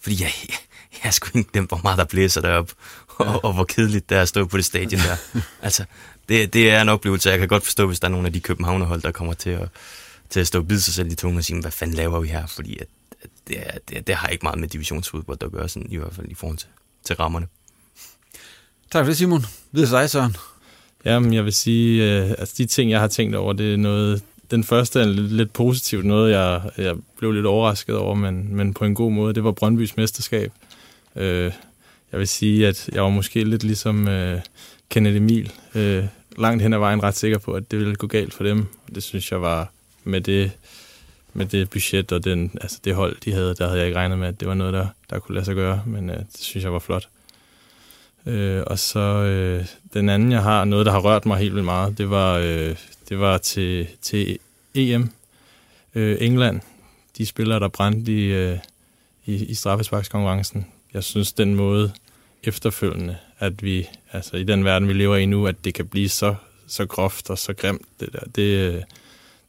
Fordi 0.00 0.22
jeg, 0.22 0.32
jeg, 0.48 0.58
jeg 1.04 1.14
skulle 1.14 1.38
ikke 1.38 1.52
glemt, 1.52 1.68
hvor 1.68 1.80
meget 1.82 1.98
der 1.98 2.04
blæser 2.04 2.40
deroppe, 2.40 2.74
og, 3.26 3.44
og 3.44 3.52
hvor 3.52 3.64
kedeligt 3.64 4.10
det 4.10 4.18
er 4.18 4.22
at 4.22 4.28
stå 4.28 4.46
på 4.46 4.56
det 4.56 4.64
stadion 4.64 5.00
der. 5.00 5.16
altså, 5.62 5.84
det, 6.28 6.52
det 6.52 6.70
er 6.70 6.82
en 6.82 6.88
oplevelse, 6.88 7.30
jeg 7.30 7.38
kan 7.38 7.48
godt 7.48 7.64
forstå, 7.64 7.86
hvis 7.86 8.00
der 8.00 8.06
er 8.06 8.12
nogle 8.12 8.26
af 8.26 8.32
de 8.32 8.40
københavnerhold, 8.40 9.02
der 9.02 9.10
kommer 9.10 9.32
til 9.34 9.50
at, 9.50 9.68
til 10.30 10.40
at 10.40 10.46
stå 10.46 10.58
og 10.58 10.68
bide 10.68 10.80
sig 10.80 10.94
selv 10.94 11.12
i 11.12 11.14
tungen 11.14 11.38
og 11.38 11.44
sige, 11.44 11.60
hvad 11.60 11.70
fanden 11.70 11.96
laver 11.96 12.20
vi 12.20 12.28
her? 12.28 12.46
Fordi 12.46 12.78
at, 12.78 12.86
at 13.22 13.30
det, 13.48 13.56
er, 13.58 13.78
det, 13.88 14.06
det 14.06 14.14
har 14.14 14.28
ikke 14.28 14.42
meget 14.42 14.58
med 14.58 14.68
divisionsfodbold 14.68 15.42
at 15.42 15.52
gøre, 15.52 15.68
sådan, 15.68 15.92
i 15.92 15.96
hvert 15.96 16.14
fald 16.14 16.28
i 16.30 16.34
forhold 16.34 16.58
til, 16.58 16.68
til 17.04 17.16
rammerne. 17.16 17.46
Tak 18.90 19.04
for 19.04 19.10
det, 19.10 19.16
Simon. 19.16 19.44
Videre 19.72 19.88
til 19.88 19.96
dig, 19.96 20.10
Søren. 20.10 20.36
Jamen, 21.04 21.32
jeg 21.32 21.44
vil 21.44 21.52
sige, 21.52 22.04
øh, 22.04 22.30
altså 22.30 22.54
de 22.58 22.66
ting, 22.66 22.90
jeg 22.90 23.00
har 23.00 23.08
tænkt 23.08 23.34
over, 23.36 23.52
det 23.52 23.72
er 23.72 23.76
noget... 23.76 24.22
Den 24.50 24.64
første 24.64 25.00
er 25.00 25.04
lidt, 25.04 25.32
lidt 25.32 25.52
positivt, 25.52 26.04
noget 26.04 26.32
jeg, 26.32 26.70
jeg 26.76 26.96
blev 27.18 27.32
lidt 27.32 27.46
overrasket 27.46 27.96
over, 27.96 28.14
men, 28.14 28.56
men 28.56 28.74
på 28.74 28.84
en 28.84 28.94
god 28.94 29.12
måde. 29.12 29.34
Det 29.34 29.44
var 29.44 29.52
Brøndbys 29.52 29.96
mesterskab. 29.96 30.52
Øh, 31.16 31.52
jeg 32.12 32.20
vil 32.20 32.28
sige, 32.28 32.68
at 32.68 32.90
jeg 32.92 33.02
var 33.02 33.08
måske 33.08 33.44
lidt 33.44 33.64
ligesom 33.64 34.08
øh, 34.08 34.40
Kenneth 34.88 35.16
Emil. 35.16 35.52
Øh, 35.74 36.04
langt 36.36 36.62
hen 36.62 36.72
ad 36.72 36.78
vejen 36.78 37.02
ret 37.02 37.16
sikker 37.16 37.38
på, 37.38 37.52
at 37.52 37.70
det 37.70 37.78
ville 37.78 37.94
gå 37.94 38.06
galt 38.06 38.34
for 38.34 38.44
dem. 38.44 38.66
Det 38.94 39.02
synes 39.02 39.32
jeg 39.32 39.42
var 39.42 39.70
med 40.04 40.20
det, 40.20 40.52
med 41.32 41.46
det 41.46 41.70
budget 41.70 42.12
og 42.12 42.24
den, 42.24 42.50
altså 42.60 42.78
det 42.84 42.94
hold, 42.94 43.16
de 43.24 43.32
havde, 43.32 43.54
der 43.54 43.66
havde 43.66 43.78
jeg 43.78 43.86
ikke 43.86 43.98
regnet 43.98 44.18
med, 44.18 44.28
at 44.28 44.40
det 44.40 44.48
var 44.48 44.54
noget, 44.54 44.72
der, 44.74 44.86
der 45.10 45.18
kunne 45.18 45.34
lade 45.34 45.44
sig 45.44 45.54
gøre, 45.54 45.82
men 45.86 46.10
øh, 46.10 46.16
det 46.16 46.40
synes 46.40 46.64
jeg 46.64 46.72
var 46.72 46.78
flot. 46.78 47.08
Øh, 48.26 48.62
og 48.66 48.78
så 48.78 49.00
øh, 49.00 49.64
den 49.94 50.08
anden, 50.08 50.32
jeg 50.32 50.42
har, 50.42 50.64
noget, 50.64 50.86
der 50.86 50.92
har 50.92 51.00
rørt 51.00 51.26
mig 51.26 51.38
helt 51.38 51.54
vildt 51.54 51.64
meget, 51.64 51.98
det 51.98 52.10
var, 52.10 52.38
øh, 52.38 52.76
det 53.08 53.20
var 53.20 53.38
til, 53.38 53.88
til 54.02 54.38
EM. 54.74 55.10
Øh, 55.94 56.16
England, 56.20 56.60
de 57.18 57.26
spillere, 57.26 57.60
der 57.60 57.68
brændte 57.68 58.12
i, 58.12 58.24
øh, 58.24 58.58
i, 59.26 59.44
i 59.44 59.54
straffesparkskonkurrencen. 59.54 60.66
Jeg 60.98 61.04
synes, 61.04 61.32
den 61.32 61.54
måde 61.54 61.92
efterfølgende, 62.42 63.16
at 63.38 63.62
vi, 63.62 63.88
altså 64.12 64.36
i 64.36 64.44
den 64.44 64.64
verden, 64.64 64.88
vi 64.88 64.92
lever 64.92 65.16
i 65.16 65.26
nu, 65.26 65.46
at 65.46 65.64
det 65.64 65.74
kan 65.74 65.86
blive 65.86 66.08
så, 66.08 66.34
så 66.66 66.86
groft 66.86 67.30
og 67.30 67.38
så 67.38 67.52
grimt, 67.52 67.82
det 68.00 68.12
der, 68.12 68.20
det, 68.34 68.84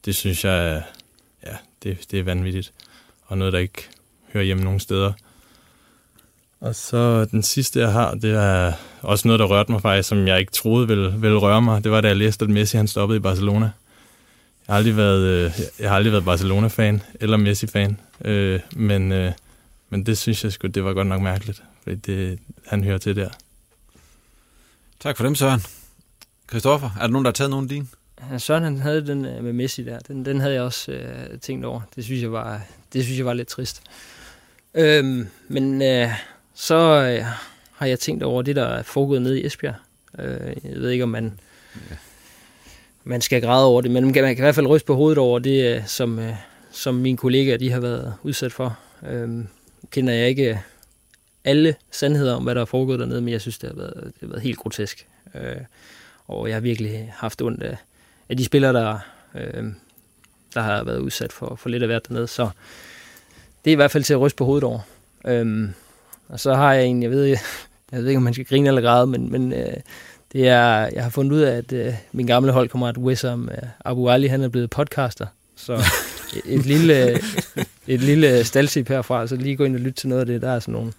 det 0.04 0.14
synes 0.14 0.44
jeg, 0.44 0.82
ja, 1.46 1.56
det, 1.82 1.98
det 2.10 2.18
er 2.18 2.22
vanvittigt. 2.22 2.72
Og 3.26 3.38
noget, 3.38 3.52
der 3.52 3.58
ikke 3.58 3.88
hører 4.32 4.44
hjemme 4.44 4.64
nogen 4.64 4.80
steder. 4.80 5.12
Og 6.60 6.74
så 6.74 7.24
den 7.24 7.42
sidste, 7.42 7.80
jeg 7.80 7.92
har, 7.92 8.14
det 8.14 8.30
er 8.30 8.72
også 9.02 9.28
noget, 9.28 9.38
der 9.38 9.46
rørte 9.46 9.72
mig 9.72 9.82
faktisk, 9.82 10.08
som 10.08 10.26
jeg 10.26 10.40
ikke 10.40 10.52
troede 10.52 10.88
ville, 10.88 11.20
ville 11.20 11.38
røre 11.38 11.62
mig. 11.62 11.84
Det 11.84 11.92
var, 11.92 12.00
da 12.00 12.08
jeg 12.08 12.16
læste, 12.16 12.44
at 12.44 12.50
Messi 12.50 12.76
han 12.76 12.88
stoppede 12.88 13.16
i 13.16 13.20
Barcelona. 13.20 13.70
Jeg 14.66 14.74
har 14.74 14.76
aldrig 14.76 14.96
været, 14.96 15.22
øh, 15.22 15.52
jeg 15.78 15.90
har 15.90 15.96
aldrig 15.96 16.12
været 16.12 16.24
Barcelona-fan 16.24 17.02
eller 17.20 17.36
Messi-fan, 17.36 18.00
øh, 18.24 18.60
men, 18.76 19.12
øh, 19.12 19.32
men 19.90 20.06
det 20.06 20.18
synes 20.18 20.44
jeg 20.44 20.52
sgu, 20.52 20.68
det 20.68 20.84
var 20.84 20.92
godt 20.92 21.06
nok 21.06 21.22
mærkeligt, 21.22 21.62
fordi 21.82 21.96
det, 21.96 22.38
han 22.66 22.84
hører 22.84 22.98
til 22.98 23.16
der. 23.16 23.28
Tak 25.00 25.16
for 25.16 25.24
dem, 25.24 25.34
Søren. 25.34 25.60
Christoffer, 26.48 26.90
er 26.96 27.00
der 27.00 27.08
nogen, 27.08 27.24
der 27.24 27.30
har 27.30 27.34
taget 27.34 27.50
nogen 27.50 27.64
af 27.64 27.68
dine? 27.68 27.86
Ja, 28.30 28.38
Søren 28.38 28.64
han 28.64 28.78
havde 28.78 29.06
den 29.06 29.24
øh, 29.24 29.44
med 29.44 29.52
Messi 29.52 29.84
der. 29.84 29.98
Den, 29.98 30.24
den 30.24 30.40
havde 30.40 30.54
jeg 30.54 30.62
også 30.62 30.92
øh, 30.92 31.38
tænkt 31.40 31.64
over. 31.64 31.80
Det 31.96 32.04
synes 32.04 32.22
jeg 32.22 32.32
var, 32.32 32.60
det 32.92 33.04
synes 33.04 33.18
jeg 33.18 33.26
var 33.26 33.32
lidt 33.32 33.48
trist. 33.48 33.82
Øhm, 34.74 35.28
men 35.48 35.82
øh, 35.82 36.08
så 36.54 36.76
øh, 36.76 37.24
har 37.72 37.86
jeg 37.86 37.98
tænkt 37.98 38.22
over 38.22 38.42
det, 38.42 38.56
der 38.56 38.64
er 38.64 38.82
foregået 38.82 39.22
nede 39.22 39.40
i 39.40 39.46
Esbjerg. 39.46 39.74
Øh, 40.18 40.56
jeg 40.64 40.80
ved 40.80 40.90
ikke, 40.90 41.04
om 41.04 41.10
man 41.10 41.40
man 43.04 43.20
skal 43.20 43.42
græde 43.42 43.66
over 43.66 43.80
det, 43.80 43.90
men 43.90 44.04
man 44.04 44.12
kan, 44.12 44.22
man 44.22 44.36
kan 44.36 44.42
i 44.42 44.44
hvert 44.44 44.54
fald 44.54 44.66
ryste 44.66 44.86
på 44.86 44.94
hovedet 44.94 45.18
over 45.18 45.38
det, 45.38 45.76
øh, 45.76 45.86
som, 45.86 46.18
øh, 46.18 46.34
som 46.70 46.94
mine 46.94 47.16
kollegaer 47.16 47.56
de 47.56 47.70
har 47.70 47.80
været 47.80 48.14
udsat 48.22 48.52
for. 48.52 48.78
Øhm, 49.08 49.48
kender 49.90 50.12
jeg 50.12 50.28
ikke 50.28 50.60
alle 51.44 51.74
sandheder 51.90 52.34
om, 52.34 52.42
hvad 52.42 52.54
der 52.54 52.60
er 52.60 52.64
foregået 52.64 53.00
dernede, 53.00 53.20
men 53.20 53.32
jeg 53.32 53.40
synes, 53.40 53.58
det 53.58 53.68
har 53.68 53.76
været, 53.76 54.04
det 54.04 54.20
har 54.20 54.26
været 54.26 54.42
helt 54.42 54.58
grotesk. 54.58 55.06
Øh, 55.34 55.56
og 56.26 56.48
jeg 56.48 56.56
har 56.56 56.60
virkelig 56.60 57.12
haft 57.16 57.42
ondt 57.42 57.62
af, 57.62 57.76
af 58.28 58.36
de 58.36 58.44
spillere, 58.44 58.72
der, 58.72 58.98
øh, 59.34 59.64
der 60.54 60.60
har 60.60 60.84
været 60.84 60.98
udsat 60.98 61.32
for, 61.32 61.54
for 61.54 61.68
lidt 61.68 61.82
af 61.82 61.88
hvert 61.88 62.08
dernede. 62.08 62.26
Så 62.26 62.50
det 63.64 63.70
er 63.70 63.72
i 63.72 63.76
hvert 63.76 63.90
fald 63.90 64.04
til 64.04 64.12
at 64.12 64.20
ryste 64.20 64.36
på 64.36 64.44
hovedet 64.44 64.64
over. 64.64 64.80
Øhm, 65.26 65.74
og 66.28 66.40
så 66.40 66.54
har 66.54 66.72
jeg 66.72 66.86
en, 66.86 67.02
jeg 67.02 67.10
ved, 67.10 67.24
jeg, 67.24 67.38
jeg 67.92 68.00
ved 68.00 68.08
ikke, 68.08 68.16
om 68.16 68.22
man 68.22 68.34
skal 68.34 68.46
grine 68.46 68.68
eller 68.68 68.82
græde, 68.82 69.06
men, 69.06 69.32
men 69.32 69.52
øh, 69.52 69.76
det 70.32 70.48
er, 70.48 70.90
jeg 70.92 71.02
har 71.02 71.10
fundet 71.10 71.32
ud 71.32 71.40
af, 71.40 71.56
at 71.56 71.72
øh, 71.72 71.94
min 72.12 72.26
gamle 72.26 72.52
holdkammerat 72.52 72.98
Wissam 72.98 73.48
øh, 73.48 73.68
Abu 73.84 74.08
Ali, 74.08 74.26
han 74.26 74.42
er 74.42 74.48
blevet 74.48 74.70
podcaster. 74.70 75.26
Så 75.56 75.74
et 76.44 76.66
lille, 76.66 77.20
et 77.86 78.00
lille 78.00 78.44
staltip 78.44 78.88
herfra, 78.88 79.26
så 79.26 79.36
lige 79.36 79.56
gå 79.56 79.64
ind 79.64 79.74
og 79.74 79.80
lytte 79.80 80.00
til 80.00 80.08
noget 80.08 80.20
af 80.20 80.26
det. 80.26 80.42
Der 80.42 80.50
er 80.50 80.60
sådan 80.60 80.72
nogle... 80.72 80.92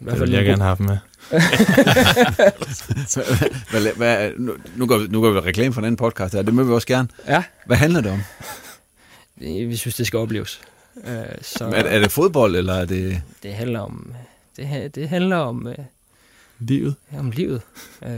I 0.00 0.04
hvert 0.04 0.18
fald 0.18 0.30
det 0.30 0.38
vil 0.38 0.44
jeg 0.44 0.58
gerne 0.58 0.64
have 0.64 0.76
med. 0.80 0.98
hvad, 3.70 3.96
hvad, 3.96 4.32
nu, 4.36 4.56
nu, 4.76 4.86
går 4.86 4.98
vi, 4.98 5.06
nu 5.06 5.20
går 5.20 5.30
vi 5.30 5.38
reklame 5.38 5.74
for 5.74 5.80
den 5.80 5.96
podcast 5.96 6.34
her. 6.34 6.42
Det 6.42 6.54
må 6.54 6.62
vi 6.62 6.72
også 6.72 6.86
gerne. 6.86 7.08
Ja. 7.26 7.44
Hvad 7.66 7.76
handler 7.76 8.00
det 8.00 8.12
om? 8.12 8.22
Vi 9.36 9.76
synes, 9.76 9.96
det 9.96 10.06
skal 10.06 10.18
opleves. 10.18 10.60
Uh, 10.94 11.02
så, 11.42 11.64
er, 11.64 11.70
er 11.70 11.98
det 11.98 12.12
fodbold, 12.12 12.56
eller 12.56 12.74
er 12.74 12.84
det... 12.84 13.22
Det 13.42 13.54
handler 13.54 13.80
om... 13.80 14.14
Det, 14.56 14.94
det 14.94 15.08
handler 15.08 15.36
om... 15.36 15.66
Uh, 15.66 15.74
livet? 16.58 16.94
Om 17.18 17.30
livet. 17.30 17.62
Uh, 18.02 18.08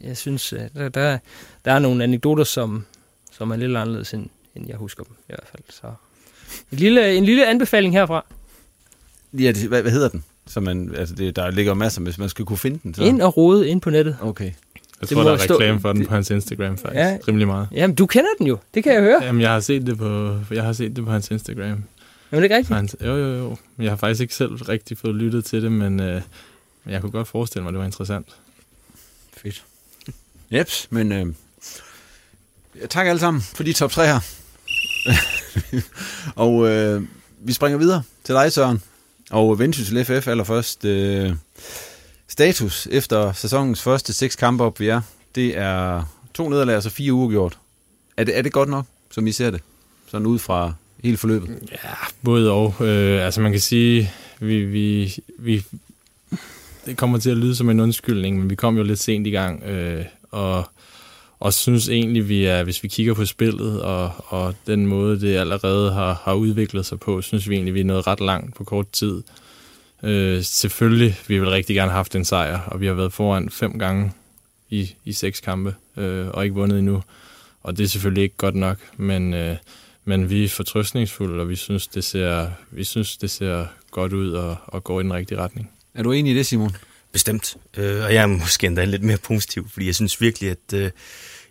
jeg 0.00 0.16
synes, 0.16 0.52
uh, 0.52 0.60
der, 0.74 0.88
der, 0.88 1.18
der 1.64 1.72
er 1.72 1.78
nogle 1.78 2.04
anekdoter, 2.04 2.44
som, 2.44 2.84
som 3.32 3.50
er 3.50 3.56
lidt 3.56 3.76
anderledes, 3.76 4.14
end, 4.14 4.28
end 4.54 4.68
jeg 4.68 4.76
husker 4.76 5.04
dem 5.04 5.16
i 5.18 5.32
hvert 5.32 5.48
fald. 5.52 5.62
Så 5.68 5.92
en 6.72 6.78
lille, 6.78 7.16
en 7.16 7.24
lille 7.24 7.46
anbefaling 7.46 7.94
herfra. 7.94 8.24
Ja, 9.32 9.52
det, 9.52 9.68
hvad, 9.68 9.82
hvad 9.82 9.92
hedder 9.92 10.08
den? 10.08 10.24
Så 10.46 10.60
man, 10.60 10.94
altså 10.94 11.14
det, 11.14 11.36
der 11.36 11.50
ligger 11.50 11.74
masser, 11.74 12.00
hvis 12.02 12.18
man 12.18 12.28
skal 12.28 12.44
kunne 12.44 12.58
finde 12.58 12.80
den. 12.82 12.94
Så. 12.94 13.02
Ind 13.02 13.22
og 13.22 13.36
rode 13.36 13.68
ind 13.68 13.80
på 13.80 13.90
nettet. 13.90 14.16
Okay. 14.20 14.44
Jeg 15.00 15.08
det 15.08 15.08
tror, 15.08 15.22
der 15.22 15.32
er 15.32 15.42
reklame 15.42 15.80
for 15.80 15.92
den 15.92 16.06
på 16.06 16.14
hans 16.14 16.30
Instagram 16.30 16.78
faktisk. 16.78 16.94
Ja. 16.94 17.18
Rimelig 17.28 17.46
meget. 17.46 17.68
Jamen, 17.72 17.96
du 17.96 18.06
kender 18.06 18.30
den 18.38 18.46
jo. 18.46 18.58
Det 18.74 18.84
kan 18.84 18.92
jeg 18.92 19.02
høre. 19.02 19.24
Jamen, 19.24 19.40
jeg 19.40 19.50
har 19.50 19.60
set 19.60 19.86
det 19.86 19.98
på, 19.98 20.38
jeg 20.50 20.64
har 20.64 20.72
set 20.72 20.96
det 20.96 21.04
på 21.04 21.10
hans 21.10 21.30
Instagram. 21.30 21.62
Jamen, 21.62 21.84
det 22.30 22.38
er 22.38 22.42
ikke 22.42 22.56
rigtigt? 22.56 22.76
Hans, 22.76 22.96
jo, 23.04 23.16
jo, 23.16 23.34
jo. 23.34 23.56
Jeg 23.78 23.90
har 23.90 23.96
faktisk 23.96 24.20
ikke 24.20 24.34
selv 24.34 24.52
rigtig 24.52 24.98
fået 24.98 25.14
lyttet 25.14 25.44
til 25.44 25.62
det, 25.62 25.72
men 25.72 26.00
øh, 26.00 26.22
jeg 26.86 27.00
kunne 27.00 27.12
godt 27.12 27.28
forestille 27.28 27.62
mig, 27.62 27.68
at 27.68 27.72
det 27.72 27.78
var 27.78 27.86
interessant. 27.86 28.26
Fedt. 29.36 29.64
Jeps, 30.50 30.88
men 30.90 31.12
øh, 31.12 31.26
tak 32.88 33.06
alle 33.06 33.20
sammen 33.20 33.42
for 33.42 33.62
de 33.62 33.72
top 33.72 33.90
3 33.90 34.06
her. 34.06 34.20
og 36.46 36.68
øh, 36.68 37.02
vi 37.40 37.52
springer 37.52 37.78
videre 37.78 38.02
til 38.24 38.34
dig, 38.34 38.52
Søren. 38.52 38.82
Og 39.30 39.58
Vendsyssel 39.58 40.04
FF 40.04 40.28
allerførst. 40.28 40.84
Øh, 40.84 41.32
status 42.28 42.88
efter 42.90 43.32
sæsonens 43.32 43.82
første 43.82 44.12
seks 44.12 44.36
kampe 44.36 44.64
op, 44.64 44.80
vi 44.80 44.88
er. 44.88 45.00
Det 45.34 45.56
er 45.58 46.02
to 46.34 46.48
nederlag, 46.48 46.74
altså 46.74 46.90
fire 46.90 47.12
uger 47.12 47.30
gjort. 47.30 47.58
Er 48.16 48.24
det, 48.24 48.38
er 48.38 48.42
det 48.42 48.52
godt 48.52 48.68
nok, 48.68 48.86
som 49.10 49.26
I 49.26 49.32
ser 49.32 49.50
det? 49.50 49.60
Sådan 50.06 50.26
ud 50.26 50.38
fra 50.38 50.72
hele 51.04 51.16
forløbet? 51.16 51.58
Ja, 51.72 51.94
både 52.22 52.50
og. 52.50 52.74
Øh, 52.80 53.24
altså 53.24 53.40
man 53.40 53.52
kan 53.52 53.60
sige, 53.60 54.12
vi, 54.40 54.64
vi, 54.64 55.14
vi, 55.38 55.64
det 56.86 56.96
kommer 56.96 57.18
til 57.18 57.30
at 57.30 57.36
lyde 57.36 57.56
som 57.56 57.70
en 57.70 57.80
undskyldning, 57.80 58.38
men 58.38 58.50
vi 58.50 58.54
kom 58.54 58.76
jo 58.76 58.82
lidt 58.82 58.98
sent 58.98 59.26
i 59.26 59.30
gang, 59.30 59.62
øh, 59.62 60.04
og 60.30 60.64
og 61.40 61.54
synes 61.54 61.88
egentlig, 61.88 62.28
vi 62.28 62.44
er, 62.44 62.62
hvis 62.62 62.82
vi 62.82 62.88
kigger 62.88 63.14
på 63.14 63.24
spillet 63.24 63.82
og, 63.82 64.12
og 64.26 64.54
den 64.66 64.86
måde, 64.86 65.20
det 65.20 65.36
allerede 65.36 65.92
har, 65.92 66.20
har 66.24 66.34
udviklet 66.34 66.86
sig 66.86 67.00
på, 67.00 67.22
synes 67.22 67.48
vi 67.48 67.54
egentlig, 67.54 67.74
vi 67.74 67.80
er 67.80 67.84
nået 67.84 68.06
ret 68.06 68.20
langt 68.20 68.54
på 68.54 68.64
kort 68.64 68.90
tid. 68.90 69.22
Øh, 70.02 70.42
selvfølgelig, 70.42 71.16
vi 71.26 71.38
vil 71.38 71.50
rigtig 71.50 71.76
gerne 71.76 71.90
have 71.90 71.96
haft 71.96 72.14
en 72.14 72.24
sejr, 72.24 72.60
og 72.60 72.80
vi 72.80 72.86
har 72.86 72.94
været 72.94 73.12
foran 73.12 73.50
fem 73.50 73.78
gange 73.78 74.12
i, 74.70 74.94
i 75.04 75.12
seks 75.12 75.40
kampe, 75.40 75.74
øh, 75.96 76.28
og 76.28 76.44
ikke 76.44 76.54
vundet 76.54 76.78
endnu. 76.78 77.02
Og 77.62 77.76
det 77.76 77.84
er 77.84 77.88
selvfølgelig 77.88 78.22
ikke 78.22 78.36
godt 78.36 78.54
nok, 78.54 78.78
men, 78.96 79.34
øh, 79.34 79.56
men 80.04 80.30
vi 80.30 80.44
er 80.44 80.48
fortrøstningsfulde, 80.48 81.40
og 81.40 81.48
vi 81.48 81.56
synes, 81.56 81.86
det 81.86 82.04
ser, 82.04 82.50
vi 82.70 82.84
synes, 82.84 83.16
det 83.16 83.30
ser 83.30 83.66
godt 83.90 84.12
ud 84.12 84.30
og, 84.30 84.56
og 84.66 84.84
går 84.84 85.00
i 85.00 85.02
den 85.02 85.12
rigtige 85.12 85.38
retning. 85.38 85.70
Er 85.94 86.02
du 86.02 86.12
enig 86.12 86.32
i 86.32 86.36
det, 86.36 86.46
Simon? 86.46 86.76
Bestemt. 87.12 87.56
Øh, 87.76 88.04
og 88.04 88.14
jeg 88.14 88.22
er 88.22 88.26
måske 88.26 88.66
endda 88.66 88.84
lidt 88.84 89.02
mere 89.02 89.18
positiv, 89.18 89.68
fordi 89.68 89.86
jeg 89.86 89.94
synes 89.94 90.20
virkelig, 90.20 90.50
at 90.50 90.72
øh, 90.74 90.90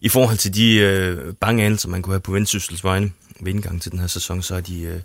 i 0.01 0.09
forhold 0.09 0.37
til 0.37 0.53
de 0.53 0.75
øh, 0.75 1.33
bange 1.33 1.65
anelser, 1.65 1.89
man 1.89 2.01
kunne 2.01 2.13
have 2.13 2.21
på 2.21 2.31
Vendsyssels 2.31 2.83
vegne 2.83 3.11
ved 3.39 3.53
indgang 3.53 3.81
til 3.81 3.91
den 3.91 3.99
her 3.99 4.07
sæson, 4.07 4.41
så 4.41 4.55
er 4.55 4.61
de, 4.61 4.81
øh, 4.81 4.99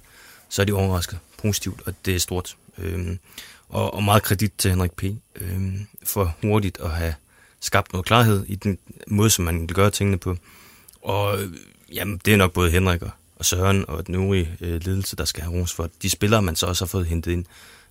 så 0.48 0.62
er 0.62 0.66
de 0.66 0.72
overrasket 0.72 1.18
positivt, 1.38 1.80
og 1.86 1.94
det 2.04 2.14
er 2.14 2.18
stort. 2.18 2.56
Øh, 2.78 3.16
og, 3.68 3.94
og 3.94 4.02
meget 4.02 4.22
kredit 4.22 4.52
til 4.58 4.70
Henrik 4.70 4.92
P. 4.92 5.04
Øh, 5.34 5.72
for 6.04 6.36
hurtigt 6.42 6.78
at 6.80 6.90
have 6.90 7.14
skabt 7.60 7.92
noget 7.92 8.06
klarhed 8.06 8.44
i 8.48 8.54
den 8.54 8.78
måde, 9.06 9.30
som 9.30 9.44
man 9.44 9.66
gør 9.66 9.74
gøre 9.74 9.90
tingene 9.90 10.18
på. 10.18 10.36
Og 11.02 11.42
øh, 11.42 11.50
jamen, 11.92 12.20
det 12.24 12.32
er 12.32 12.36
nok 12.36 12.52
både 12.52 12.70
Henrik 12.70 13.02
og 13.36 13.44
Søren 13.44 13.84
og 13.88 14.06
den 14.06 14.14
øvrige 14.14 14.56
øh, 14.60 14.84
ledelse, 14.84 15.16
der 15.16 15.24
skal 15.24 15.42
have 15.42 15.60
ros 15.60 15.72
for. 15.72 15.90
De 16.02 16.10
spillere, 16.10 16.42
man 16.42 16.56
så 16.56 16.66
også 16.66 16.84
har 16.84 16.88
fået 16.88 17.06
hentet 17.06 17.32
ind, 17.32 17.44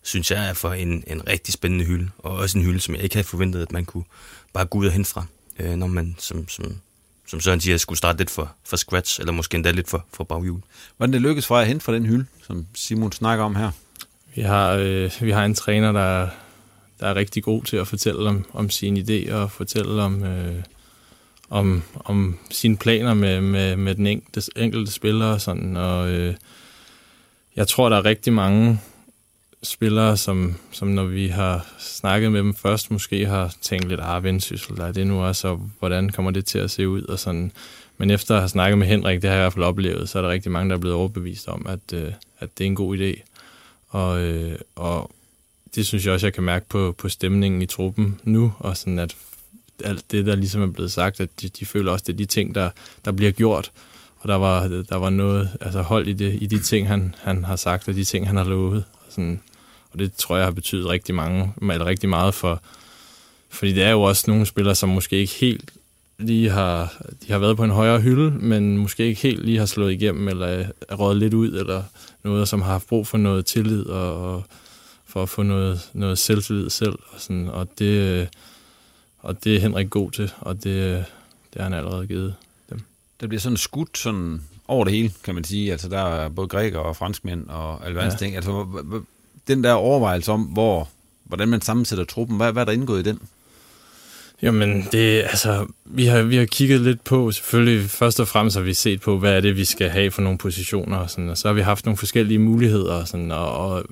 synes 0.04 0.32
jeg 0.32 0.50
er 0.50 0.54
for 0.54 0.74
en, 0.74 1.04
en 1.08 1.28
rigtig 1.28 1.54
spændende 1.54 1.86
hylde, 1.86 2.10
og 2.18 2.36
også 2.36 2.58
en 2.58 2.66
hylde, 2.66 2.80
som 2.80 2.96
jeg 2.96 3.04
ikke 3.04 3.16
havde 3.16 3.28
forventet, 3.28 3.62
at 3.62 3.72
man 3.72 3.86
kunne 3.86 4.04
bare 4.54 4.66
gå 4.66 4.78
ud 4.78 4.86
og 4.86 4.92
hente 4.92 5.10
fra, 5.10 5.26
øh, 5.60 5.76
når 5.76 5.88
man, 5.88 6.16
som, 6.20 6.48
som, 6.48 6.76
som 7.28 7.42
Søren 7.42 7.62
siger, 7.62 7.78
skulle 7.78 7.98
starte 7.98 8.18
lidt 8.18 8.30
for, 8.30 8.52
for 8.64 8.78
scratch, 8.78 9.20
eller 9.20 9.34
måske 9.34 9.56
endda 9.56 9.72
lidt 9.72 9.90
for, 9.90 10.06
for 10.14 10.24
baghjul. 10.24 10.62
Hvordan 10.98 11.14
det 11.14 11.22
lykkedes 11.22 11.48
for 11.48 11.58
at 11.58 11.68
hente 11.68 11.86
fra 11.86 11.94
den 11.94 12.06
hylde, 12.06 12.26
som 12.48 12.66
Simon 12.74 13.12
snakker 13.12 13.46
om 13.46 13.56
her? 13.56 13.72
Vi 14.36 14.42
har, 14.42 14.72
øh, 14.72 15.12
vi 15.22 15.32
har 15.32 15.46
en 15.46 15.56
træner, 15.56 15.92
der, 15.92 16.28
der 17.00 17.08
er 17.08 17.16
rigtig 17.16 17.44
god 17.44 17.64
til 17.64 17.78
at 17.78 17.88
fortælle 17.88 18.30
om, 18.30 18.46
om 18.54 18.70
sine 18.70 19.00
idéer, 19.00 19.34
og 19.34 19.52
fortælle 19.52 20.02
om, 20.02 20.24
øh, 20.24 20.64
om, 21.50 21.84
om 21.96 22.40
sine 22.52 22.78
planer 22.78 23.14
med, 23.14 23.42
med, 23.42 23.76
med 23.76 23.96
den 23.96 24.08
enkelte, 24.08 24.52
enkelte 24.56 24.92
spiller. 24.92 25.26
Og 25.26 25.42
sådan, 25.42 25.78
og 25.78 26.10
øh, 26.10 26.36
jeg 27.56 27.68
tror, 27.68 27.90
der 27.90 27.98
er 27.98 28.06
rigtig 28.06 28.34
mange 28.34 28.80
spillere, 29.64 30.18
som, 30.18 30.56
som 30.72 30.88
når 30.88 31.06
vi 31.06 31.28
har 31.28 31.68
snakket 31.80 32.32
med 32.32 32.40
dem 32.40 32.56
først, 32.56 32.92
måske 32.92 33.26
har 33.26 33.56
tænkt 33.62 33.88
lidt, 33.88 34.00
ah, 34.04 34.24
vendsyssel, 34.24 34.78
der 34.78 34.86
er 34.86 34.92
det 34.92 35.08
nu 35.08 35.22
også, 35.24 35.48
og 35.48 35.72
hvordan 35.80 36.10
kommer 36.10 36.32
det 36.32 36.46
til 36.46 36.60
at 36.60 36.72
se 36.72 36.88
ud, 36.88 37.04
og 37.04 37.20
sådan. 37.20 37.52
Men 37.98 38.12
efter 38.12 38.36
at 38.36 38.42
have 38.42 38.50
snakket 38.50 38.78
med 38.78 38.88
Henrik, 38.88 39.22
det 39.22 39.30
har 39.30 39.38
jeg 39.38 39.42
i 39.42 39.44
hvert 39.44 39.54
fald 39.54 39.66
oplevet, 39.66 40.10
så 40.10 40.18
er 40.18 40.22
der 40.22 40.30
rigtig 40.30 40.52
mange, 40.52 40.70
der 40.70 40.76
er 40.76 40.80
blevet 40.80 40.98
overbevist 40.98 41.48
om, 41.48 41.66
at, 41.70 41.94
øh, 41.94 42.14
at 42.40 42.58
det 42.58 42.64
er 42.64 42.68
en 42.68 42.76
god 42.76 42.98
idé. 42.98 43.22
Og, 43.88 44.22
øh, 44.22 44.60
og 44.76 45.12
det 45.76 45.86
synes 45.86 46.06
jeg 46.06 46.14
også, 46.14 46.28
jeg 46.28 46.34
kan 46.34 46.44
mærke 46.44 46.66
på, 46.70 46.96
på 46.98 47.10
stemningen 47.10 47.62
i 47.62 47.66
truppen 47.66 48.20
nu, 48.24 48.54
og 48.60 48.78
sådan 48.78 49.00
at 49.00 49.16
alt 49.84 50.12
det, 50.12 50.26
der 50.26 50.36
ligesom 50.36 50.62
er 50.62 50.68
blevet 50.68 50.92
sagt, 50.92 51.20
at 51.20 51.30
de, 51.42 51.50
de 51.50 51.66
føler 51.66 51.92
også, 51.92 52.04
det 52.08 52.14
er 52.14 52.18
de 52.18 52.26
ting, 52.26 52.56
der, 52.56 52.70
der 53.06 53.12
bliver 53.12 53.32
gjort. 53.32 53.72
Og 54.20 54.28
der 54.28 54.36
var, 54.36 54.68
der 54.68 54.96
var 54.96 55.10
noget 55.10 55.50
altså 55.62 55.82
hold 55.82 56.08
i, 56.08 56.14
det, 56.14 56.38
i 56.42 56.46
de 56.46 56.60
ting, 56.60 56.88
han, 56.88 57.16
han 57.18 57.44
har 57.44 57.56
sagt, 57.56 57.88
og 57.88 57.96
de 57.96 58.04
ting, 58.04 58.28
han 58.28 58.36
har 58.36 58.44
lovet. 58.44 58.84
Sådan, 59.10 59.42
og 59.94 60.00
det 60.00 60.14
tror 60.14 60.36
jeg 60.38 60.46
har 60.46 60.52
betydet 60.52 60.90
rigtig, 60.90 61.16
mange, 61.16 61.54
eller 61.62 61.86
rigtig 61.86 62.10
meget 62.10 62.34
for, 62.34 62.62
fordi 63.50 63.74
det 63.74 63.84
er 63.84 63.92
jo 63.92 64.02
også 64.02 64.24
nogle 64.28 64.46
spillere, 64.46 64.76
som 64.76 64.90
måske 64.90 65.16
ikke 65.18 65.34
helt 65.34 65.72
lige 66.20 66.50
har, 66.50 67.04
de 67.28 67.32
har 67.32 67.40
været 67.40 67.58
på 67.58 67.64
en 67.64 67.72
højere 67.72 68.02
hylde, 68.02 68.32
men 68.32 68.78
måske 68.78 69.06
ikke 69.06 69.22
helt 69.22 69.46
lige 69.46 69.60
har 69.60 69.66
slået 69.66 69.92
igennem, 69.92 70.28
eller 70.28 70.48
er 70.90 70.96
røget 70.96 71.18
lidt 71.18 71.34
ud, 71.34 71.54
eller 71.54 71.84
noget, 72.24 72.48
som 72.48 72.62
har 72.62 72.72
haft 72.72 72.88
brug 72.88 73.08
for 73.08 73.18
noget 73.18 73.46
tillid, 73.46 73.86
og, 73.86 74.34
og 74.34 74.44
for 75.06 75.24
at 75.24 75.30
få 75.30 75.44
noget, 75.44 75.90
noget 75.94 76.18
selvtillid 76.18 76.70
selv. 76.70 77.00
Og, 77.12 77.22
sådan, 77.22 77.48
og, 77.48 77.68
det, 77.80 78.28
og 79.20 79.44
det 79.44 79.56
er 79.56 79.60
Henrik 79.60 79.90
god 79.90 80.12
til, 80.12 80.32
og 80.40 80.56
det, 80.56 81.06
det 81.54 81.62
har 81.62 81.64
han 81.64 81.74
allerede 81.74 82.08
givet 82.08 82.36
dem. 82.70 82.82
Der 83.22 83.28
bliver 83.28 83.42
sådan 83.42 83.58
skudt 83.58 83.98
sådan 83.98 84.42
over 84.68 84.86
det 84.86 84.94
hele, 84.94 85.12
kan 85.24 85.36
man 85.36 85.44
sige. 85.44 85.72
Altså, 85.72 85.90
der 85.90 86.00
er 86.00 86.30
både 86.30 86.48
grækere 86.48 86.84
og 86.84 86.96
franskmænd 86.96 87.48
og 87.48 87.86
alverdens 87.86 88.14
ja. 88.14 88.18
ting. 88.18 88.36
Altså, 88.36 88.52
den 89.48 89.64
der 89.64 89.74
overvejelse 89.74 90.32
om, 90.32 90.42
hvor, 90.42 90.90
hvordan 91.24 91.48
man 91.48 91.62
sammensætter 91.62 92.06
truppen, 92.06 92.38
hvad, 92.38 92.52
hvad 92.52 92.62
er 92.62 92.66
der 92.66 92.72
indgået 92.72 93.00
i 93.00 93.10
den? 93.10 93.20
Jamen, 94.42 94.88
det, 94.92 95.22
altså, 95.22 95.68
vi 95.86 96.06
har, 96.06 96.22
vi 96.22 96.36
har 96.36 96.46
kigget 96.46 96.82
lidt 96.82 97.04
på, 97.04 97.32
selvfølgelig 97.32 97.90
først 97.90 98.20
og 98.20 98.28
fremmest 98.28 98.58
har 98.58 98.64
vi 98.64 98.74
set 98.74 99.02
på, 99.02 99.18
hvad 99.18 99.34
er 99.34 99.42
det, 99.42 99.58
vi 99.58 99.66
skal 99.66 99.90
have 99.90 100.12
for 100.12 100.22
nogle 100.22 100.38
positioner, 100.38 100.98
og, 100.98 101.10
sådan, 101.10 101.30
og 101.30 101.38
så 101.38 101.48
har 101.48 101.54
vi 101.54 101.62
haft 101.62 101.86
nogle 101.86 101.98
forskellige 101.98 102.40
muligheder, 102.40 102.94
og, 102.94 103.08
sådan, 103.08 103.32
og, 103.32 103.58
og 103.58 103.84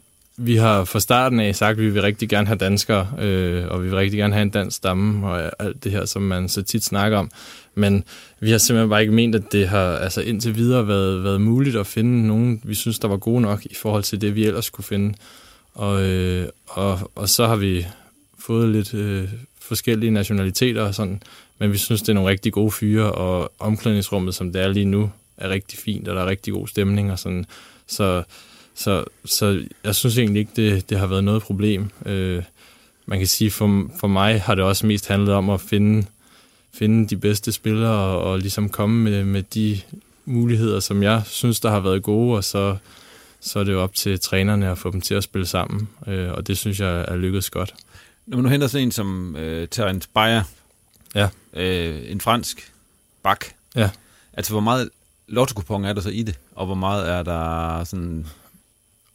vi 0.42 0.56
har 0.56 0.84
fra 0.84 1.00
starten 1.00 1.40
af 1.40 1.56
sagt, 1.56 1.72
at 1.72 1.84
vi 1.84 1.90
vil 1.90 2.02
rigtig 2.02 2.30
gerne 2.30 2.48
have 2.48 2.58
danskere, 2.58 3.08
øh, 3.20 3.68
og 3.68 3.84
vi 3.84 3.88
vil 3.90 3.98
rigtig 3.98 4.18
gerne 4.18 4.34
have 4.34 4.42
en 4.42 4.50
dansk 4.50 4.78
stamme, 4.78 5.28
og 5.28 5.52
alt 5.60 5.84
det 5.84 5.92
her, 5.92 6.06
som 6.06 6.22
man 6.22 6.50
så 6.50 6.62
tit 6.62 6.84
snakker 6.84 7.18
om. 7.18 7.32
Men 7.76 8.04
vi 8.40 8.52
har 8.52 8.58
simpelthen 8.58 8.90
bare 8.90 9.02
ikke 9.02 9.14
ment, 9.14 9.36
at 9.36 9.52
det 9.52 9.68
har 9.68 9.98
altså 9.98 10.22
indtil 10.22 10.56
videre 10.56 10.88
været, 10.88 11.24
været 11.24 11.42
muligt 11.42 11.76
at 11.76 11.88
finde 11.88 12.28
nogen, 12.28 12.62
vi 12.64 12.76
synes, 12.76 13.00
der 13.00 13.08
var 13.08 13.18
gode 13.18 13.42
nok 13.42 13.66
i 13.66 13.76
forhold 13.76 14.04
til 14.04 14.22
det, 14.22 14.36
vi 14.36 14.46
ellers 14.46 14.70
kunne 14.70 14.84
finde. 14.84 15.14
Og, 15.74 16.04
øh, 16.04 16.48
og, 16.68 17.12
og 17.16 17.30
så 17.30 17.48
har 17.48 17.56
vi 17.56 17.86
fået 18.40 18.70
lidt, 18.70 18.94
øh, 18.94 19.30
forskellige 19.62 20.12
nationaliteter 20.12 20.82
og 20.82 20.96
sådan, 20.96 21.22
men 21.60 21.72
vi 21.72 21.78
synes, 21.78 22.02
det 22.02 22.10
er 22.10 22.14
nogle 22.14 22.30
rigtig 22.30 22.54
gode 22.54 22.72
fyre, 22.72 23.12
og 23.12 23.52
omklædningsrummet, 23.60 24.36
som 24.36 24.54
det 24.54 24.62
er 24.62 24.68
lige 24.68 24.86
nu, 24.86 25.12
er 25.38 25.50
rigtig 25.50 25.80
fint, 25.80 26.08
og 26.08 26.16
der 26.16 26.22
er 26.22 26.26
rigtig 26.28 26.54
god 26.54 26.68
stemning 26.68 27.12
og 27.12 27.20
sådan. 27.20 27.46
Så, 27.88 28.24
så, 28.80 29.04
så 29.26 29.66
jeg 29.84 29.96
synes 29.96 30.18
egentlig 30.18 30.40
ikke, 30.40 30.52
det, 30.56 30.90
det 30.90 31.00
har 31.00 31.08
været 31.08 31.24
noget 31.24 31.42
problem. 31.42 31.90
Øh, 32.06 32.44
man 33.06 33.18
kan 33.18 33.28
sige, 33.28 33.52
for, 33.52 33.90
for 34.00 34.08
mig 34.08 34.42
har 34.42 34.56
det 34.56 34.64
også 34.64 34.86
mest 34.86 35.08
handlet 35.08 35.36
om 35.36 35.50
at 35.50 35.62
finde, 35.62 36.06
finde 36.74 37.08
de 37.08 37.18
bedste 37.18 37.52
spillere 37.52 37.92
og, 37.92 38.24
og 38.24 38.40
ligesom 38.40 38.70
komme 38.70 39.04
med, 39.04 39.24
med 39.24 39.44
de 39.44 39.80
muligheder, 40.26 40.80
som 40.80 41.04
jeg 41.04 41.22
synes, 41.26 41.60
der 41.60 41.70
har 41.70 41.80
været 41.80 42.04
gode, 42.04 42.38
og 42.38 42.44
så, 42.44 42.78
så 43.40 43.60
er 43.60 43.64
det 43.64 43.72
jo 43.72 43.82
op 43.82 43.96
til 43.96 44.20
trænerne 44.20 44.72
at 44.72 44.78
få 44.78 44.92
dem 44.92 45.02
til 45.02 45.16
at 45.16 45.24
spille 45.24 45.48
sammen, 45.48 45.90
øh, 46.08 46.32
og 46.32 46.48
det 46.48 46.58
synes 46.58 46.80
jeg 46.80 47.06
er 47.08 47.16
lykkedes 47.16 47.50
godt. 47.50 47.76
Når 48.26 48.38
man 48.38 48.44
nu 48.44 48.50
henter 48.50 48.68
sådan 48.68 48.88
en 48.88 48.92
som 48.92 49.36
øh, 49.36 49.68
Terence 49.68 50.10
Bayer, 50.14 50.44
ja. 51.16 51.30
øh, 51.54 52.12
en 52.12 52.22
fransk 52.22 52.72
bak, 53.24 53.46
ja. 53.76 53.90
altså 54.34 54.52
hvor 54.52 54.62
meget 54.62 54.90
lotto 55.28 55.74
er 55.74 55.94
der 55.94 56.02
så 56.02 56.10
i 56.10 56.24
det, 56.24 56.40
og 56.56 56.66
hvor 56.66 56.76
meget 56.76 57.10
er 57.10 57.24
der 57.24 57.84
sådan... 57.84 58.26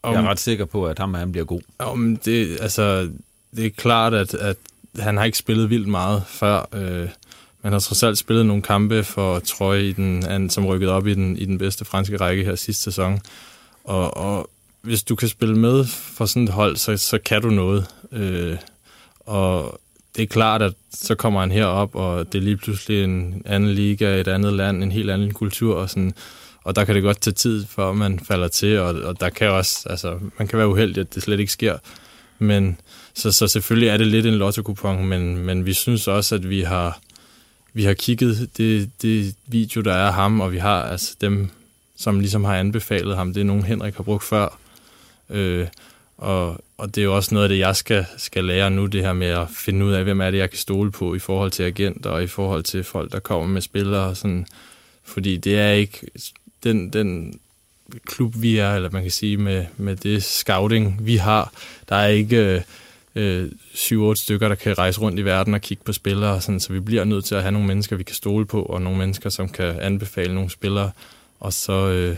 Om, 0.04 0.14
jeg 0.14 0.24
er 0.24 0.28
ret 0.28 0.40
sikker 0.40 0.64
på, 0.64 0.86
at 0.86 0.98
ham 0.98 1.14
han 1.14 1.32
bliver 1.32 1.44
god. 1.44 1.60
Om 1.78 2.16
det, 2.16 2.58
altså, 2.60 3.10
det 3.56 3.66
er 3.66 3.70
klart, 3.70 4.14
at, 4.14 4.34
at 4.34 4.56
han 4.98 5.16
har 5.16 5.24
ikke 5.24 5.38
spillet 5.38 5.70
vildt 5.70 5.88
meget 5.88 6.22
før. 6.26 6.68
Øh, 6.72 7.08
man 7.62 7.72
har 7.72 7.80
trods 7.80 8.02
alt 8.02 8.18
spillet 8.18 8.46
nogle 8.46 8.62
kampe 8.62 9.04
for 9.04 9.38
Troy, 9.38 9.76
i 9.76 9.92
den, 9.92 10.50
som 10.50 10.66
rykkede 10.66 10.92
op 10.92 11.06
i 11.06 11.14
den, 11.14 11.36
i 11.36 11.44
den 11.44 11.58
bedste 11.58 11.84
franske 11.84 12.16
række 12.16 12.44
her 12.44 12.54
sidste 12.54 12.82
sæson. 12.82 13.20
Og, 13.84 14.16
og 14.16 14.50
hvis 14.82 15.02
du 15.02 15.14
kan 15.14 15.28
spille 15.28 15.58
med 15.58 15.84
for 15.84 16.26
sådan 16.26 16.44
et 16.44 16.50
hold, 16.50 16.76
så, 16.76 16.96
så 16.96 17.18
kan 17.18 17.42
du 17.42 17.50
noget. 17.50 17.86
Øh, 18.12 18.56
og 19.20 19.80
det 20.16 20.22
er 20.22 20.26
klart, 20.26 20.62
at 20.62 20.72
så 20.92 21.14
kommer 21.14 21.40
han 21.40 21.50
herop, 21.50 21.94
og 21.94 22.32
det 22.32 22.38
er 22.38 22.42
lige 22.42 22.56
pludselig 22.56 23.04
en 23.04 23.42
anden 23.44 23.70
liga, 23.70 24.20
et 24.20 24.28
andet 24.28 24.52
land, 24.52 24.82
en 24.82 24.92
helt 24.92 25.10
anden 25.10 25.34
kultur, 25.34 25.76
og 25.76 25.90
sådan, 25.90 26.14
og 26.64 26.76
der 26.76 26.84
kan 26.84 26.94
det 26.94 27.02
godt 27.02 27.20
tage 27.20 27.34
tid, 27.34 27.66
før 27.66 27.92
man 27.92 28.18
falder 28.18 28.48
til, 28.48 28.78
og, 28.78 28.94
og 28.94 29.20
der 29.20 29.28
kan 29.28 29.50
også, 29.50 29.88
altså, 29.90 30.18
man 30.38 30.48
kan 30.48 30.58
være 30.58 30.68
uheldig, 30.68 31.00
at 31.00 31.14
det 31.14 31.22
slet 31.22 31.40
ikke 31.40 31.52
sker. 31.52 31.78
Men, 32.38 32.80
så, 33.14 33.32
så 33.32 33.48
selvfølgelig 33.48 33.88
er 33.88 33.96
det 33.96 34.06
lidt 34.06 34.26
en 34.26 34.34
lotto 34.34 34.94
men, 35.02 35.38
men 35.38 35.66
vi 35.66 35.72
synes 35.72 36.08
også, 36.08 36.34
at 36.34 36.50
vi 36.50 36.60
har, 36.60 37.00
vi 37.72 37.84
har 37.84 37.94
kigget 37.94 38.50
det, 38.56 38.90
det 39.02 39.34
video, 39.46 39.80
der 39.80 39.92
er 39.92 40.06
af 40.06 40.14
ham, 40.14 40.40
og 40.40 40.52
vi 40.52 40.58
har 40.58 40.82
altså 40.82 41.14
dem, 41.20 41.50
som 41.96 42.20
ligesom 42.20 42.44
har 42.44 42.56
anbefalet 42.56 43.16
ham, 43.16 43.34
det 43.34 43.40
er 43.40 43.44
nogen, 43.44 43.64
Henrik 43.64 43.96
har 43.96 44.02
brugt 44.02 44.24
før. 44.24 44.58
Øh, 45.30 45.66
og, 46.18 46.64
og 46.78 46.94
det 46.94 47.00
er 47.00 47.04
jo 47.04 47.16
også 47.16 47.34
noget 47.34 47.44
af 47.44 47.48
det, 47.48 47.58
jeg 47.58 47.76
skal, 47.76 48.06
skal 48.16 48.44
lære 48.44 48.70
nu, 48.70 48.86
det 48.86 49.02
her 49.02 49.12
med 49.12 49.26
at 49.26 49.48
finde 49.56 49.86
ud 49.86 49.92
af, 49.92 50.04
hvem 50.04 50.20
er 50.20 50.30
det, 50.30 50.38
jeg 50.38 50.50
kan 50.50 50.58
stole 50.58 50.90
på 50.90 51.14
i 51.14 51.18
forhold 51.18 51.50
til 51.50 51.62
agenter 51.62 52.10
og 52.10 52.22
i 52.22 52.26
forhold 52.26 52.62
til 52.62 52.84
folk, 52.84 53.12
der 53.12 53.18
kommer 53.20 53.46
med 53.46 53.60
spillere. 53.60 54.04
Og 54.04 54.16
sådan. 54.16 54.46
Fordi 55.04 55.36
det 55.36 55.58
er 55.58 55.70
ikke 55.70 56.00
den, 56.64 56.90
den 56.90 57.40
klub, 58.06 58.34
vi 58.36 58.56
er, 58.56 58.74
eller 58.74 58.90
man 58.90 59.02
kan 59.02 59.10
sige 59.10 59.36
med, 59.36 59.66
med 59.76 59.96
det 59.96 60.24
scouting, 60.24 61.06
vi 61.06 61.16
har. 61.16 61.52
Der 61.88 61.96
er 61.96 62.08
ikke 62.08 62.64
øh, 63.14 63.50
7-8 63.74 64.14
stykker, 64.14 64.48
der 64.48 64.54
kan 64.54 64.78
rejse 64.78 65.00
rundt 65.00 65.18
i 65.18 65.24
verden 65.24 65.54
og 65.54 65.60
kigge 65.60 65.84
på 65.84 65.92
spillere. 65.92 66.40
Sådan, 66.40 66.60
så 66.60 66.72
vi 66.72 66.80
bliver 66.80 67.04
nødt 67.04 67.24
til 67.24 67.34
at 67.34 67.42
have 67.42 67.52
nogle 67.52 67.68
mennesker, 67.68 67.96
vi 67.96 68.04
kan 68.04 68.16
stole 68.16 68.46
på, 68.46 68.62
og 68.62 68.82
nogle 68.82 68.98
mennesker, 68.98 69.30
som 69.30 69.48
kan 69.48 69.80
anbefale 69.80 70.34
nogle 70.34 70.50
spillere. 70.50 70.90
Og 71.40 71.52
så... 71.52 71.88
Øh, 71.90 72.16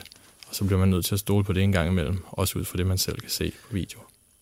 og 0.48 0.54
så 0.54 0.64
bliver 0.64 0.78
man 0.78 0.88
nødt 0.88 1.04
til 1.04 1.14
at 1.14 1.20
stole 1.20 1.44
på 1.44 1.52
det 1.52 1.62
en 1.62 1.72
gang 1.72 1.90
imellem, 1.90 2.18
også 2.26 2.58
ud 2.58 2.64
fra 2.64 2.78
det, 2.78 2.86
man 2.86 2.98
selv 2.98 3.20
kan 3.20 3.30
se 3.30 3.52
på 3.68 3.74
video. 3.74 3.98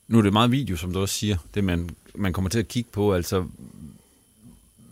Nu 0.09 0.19
er 0.19 0.23
det 0.23 0.33
meget 0.33 0.51
video, 0.51 0.77
som 0.77 0.93
du 0.93 1.01
også 1.01 1.15
siger, 1.15 1.37
det 1.55 1.65
man, 1.65 1.91
man 2.15 2.33
kommer 2.33 2.51
til 2.51 2.59
at 2.59 2.69
kigge 2.69 2.91
på, 2.93 3.15
altså 3.15 3.45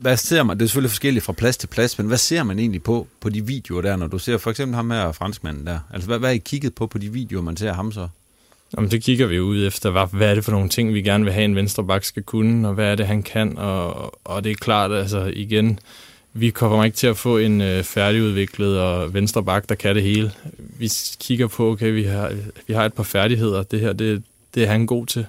hvad 0.02 0.16
ser 0.16 0.42
man? 0.42 0.58
Det 0.58 0.64
er 0.64 0.68
selvfølgelig 0.68 0.90
forskelligt 0.90 1.24
fra 1.24 1.32
plads 1.32 1.56
til 1.56 1.66
plads, 1.66 1.98
men 1.98 2.06
hvad 2.06 2.18
ser 2.18 2.42
man 2.42 2.58
egentlig 2.58 2.82
på 2.82 3.06
på 3.20 3.28
de 3.28 3.46
videoer 3.46 3.82
der, 3.82 3.96
når 3.96 4.06
du 4.06 4.18
ser 4.18 4.38
for 4.38 4.50
eksempel 4.50 4.76
ham 4.76 4.90
her 4.90 5.12
franskmanden 5.12 5.66
der? 5.66 5.78
Altså 5.92 6.08
hvad, 6.08 6.18
hvad 6.18 6.30
er 6.30 6.34
I 6.34 6.38
kigget 6.38 6.74
på 6.74 6.86
på 6.86 6.98
de 6.98 7.12
videoer, 7.12 7.42
man 7.42 7.56
ser 7.56 7.72
ham 7.72 7.92
så? 7.92 8.08
Jamen, 8.76 8.90
det 8.90 9.02
kigger 9.02 9.26
vi 9.26 9.40
ud 9.40 9.66
efter, 9.66 9.90
hvad, 9.90 10.06
hvad 10.12 10.30
er 10.30 10.34
det 10.34 10.44
for 10.44 10.52
nogle 10.52 10.68
ting, 10.68 10.94
vi 10.94 11.02
gerne 11.02 11.24
vil 11.24 11.32
have, 11.32 11.44
en 11.44 11.56
venstre 11.56 11.84
bak 11.84 12.04
skal 12.04 12.22
kunne, 12.22 12.68
og 12.68 12.74
hvad 12.74 12.86
er 12.86 12.94
det, 12.94 13.06
han 13.06 13.22
kan, 13.22 13.58
og, 13.58 14.14
og 14.24 14.44
det 14.44 14.52
er 14.52 14.56
klart, 14.56 14.92
altså 14.92 15.32
igen, 15.36 15.78
vi 16.32 16.50
kommer 16.50 16.84
ikke 16.84 16.96
til 16.96 17.06
at 17.06 17.16
få 17.16 17.38
en 17.38 17.60
øh, 17.60 17.84
færdigudviklet 17.84 18.80
og 18.80 19.14
venstre 19.14 19.44
bak, 19.44 19.68
der 19.68 19.74
kan 19.74 19.94
det 19.94 20.02
hele. 20.02 20.32
Vi 20.58 20.90
kigger 21.20 21.46
på, 21.46 21.70
okay, 21.70 21.92
vi 21.92 22.02
har, 22.02 22.32
vi 22.66 22.74
har 22.74 22.84
et 22.84 22.94
par 22.94 23.02
færdigheder. 23.02 23.62
Det 23.62 23.80
her, 23.80 23.92
det, 23.92 24.22
det 24.54 24.62
er 24.62 24.66
han 24.66 24.86
god 24.86 25.06
til. 25.06 25.26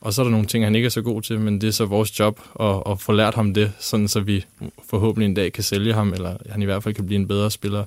Og 0.00 0.12
så 0.12 0.22
er 0.22 0.24
der 0.24 0.30
nogle 0.30 0.46
ting, 0.46 0.64
han 0.64 0.74
ikke 0.74 0.86
er 0.86 0.90
så 0.90 1.02
god 1.02 1.22
til, 1.22 1.40
men 1.40 1.60
det 1.60 1.66
er 1.66 1.72
så 1.72 1.84
vores 1.84 2.18
job 2.18 2.40
at, 2.60 2.82
at 2.90 3.00
få 3.00 3.12
lært 3.12 3.34
ham 3.34 3.54
det, 3.54 3.72
sådan 3.78 4.08
så 4.08 4.20
vi 4.20 4.44
forhåbentlig 4.90 5.26
en 5.26 5.34
dag 5.34 5.52
kan 5.52 5.64
sælge 5.64 5.94
ham, 5.94 6.12
eller 6.12 6.36
han 6.50 6.62
i 6.62 6.64
hvert 6.64 6.82
fald 6.82 6.94
kan 6.94 7.06
blive 7.06 7.20
en 7.20 7.28
bedre 7.28 7.50
spiller. 7.50 7.84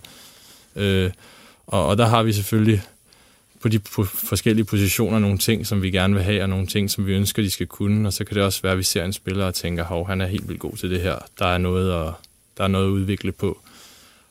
Øh, 0.75 1.11
og, 1.67 1.87
og 1.87 1.97
der 1.97 2.05
har 2.05 2.23
vi 2.23 2.33
selvfølgelig 2.33 2.81
på 3.61 3.69
de 3.69 3.79
på 3.79 4.03
forskellige 4.03 4.65
positioner 4.65 5.19
nogle 5.19 5.37
ting, 5.37 5.67
som 5.67 5.81
vi 5.81 5.91
gerne 5.91 6.13
vil 6.13 6.23
have, 6.23 6.43
og 6.43 6.49
nogle 6.49 6.67
ting, 6.67 6.91
som 6.91 7.05
vi 7.05 7.13
ønsker, 7.13 7.41
de 7.41 7.49
skal 7.49 7.67
kunne. 7.67 8.07
Og 8.07 8.13
så 8.13 8.23
kan 8.23 8.35
det 8.35 8.43
også 8.43 8.61
være, 8.61 8.71
at 8.71 8.77
vi 8.77 8.83
ser 8.83 9.05
en 9.05 9.13
spiller 9.13 9.45
og 9.45 9.55
tænker, 9.55 9.83
hov, 9.83 10.07
han 10.07 10.21
er 10.21 10.27
helt 10.27 10.47
vildt 10.47 10.61
god 10.61 10.77
til 10.77 10.89
det 10.89 11.01
her. 11.01 11.15
Der 11.39 11.45
er 11.45 11.57
noget 11.57 12.07
at, 12.07 12.13
der 12.57 12.63
er 12.63 12.67
noget 12.67 12.85
at 12.85 12.89
udvikle 12.89 13.31
på. 13.31 13.61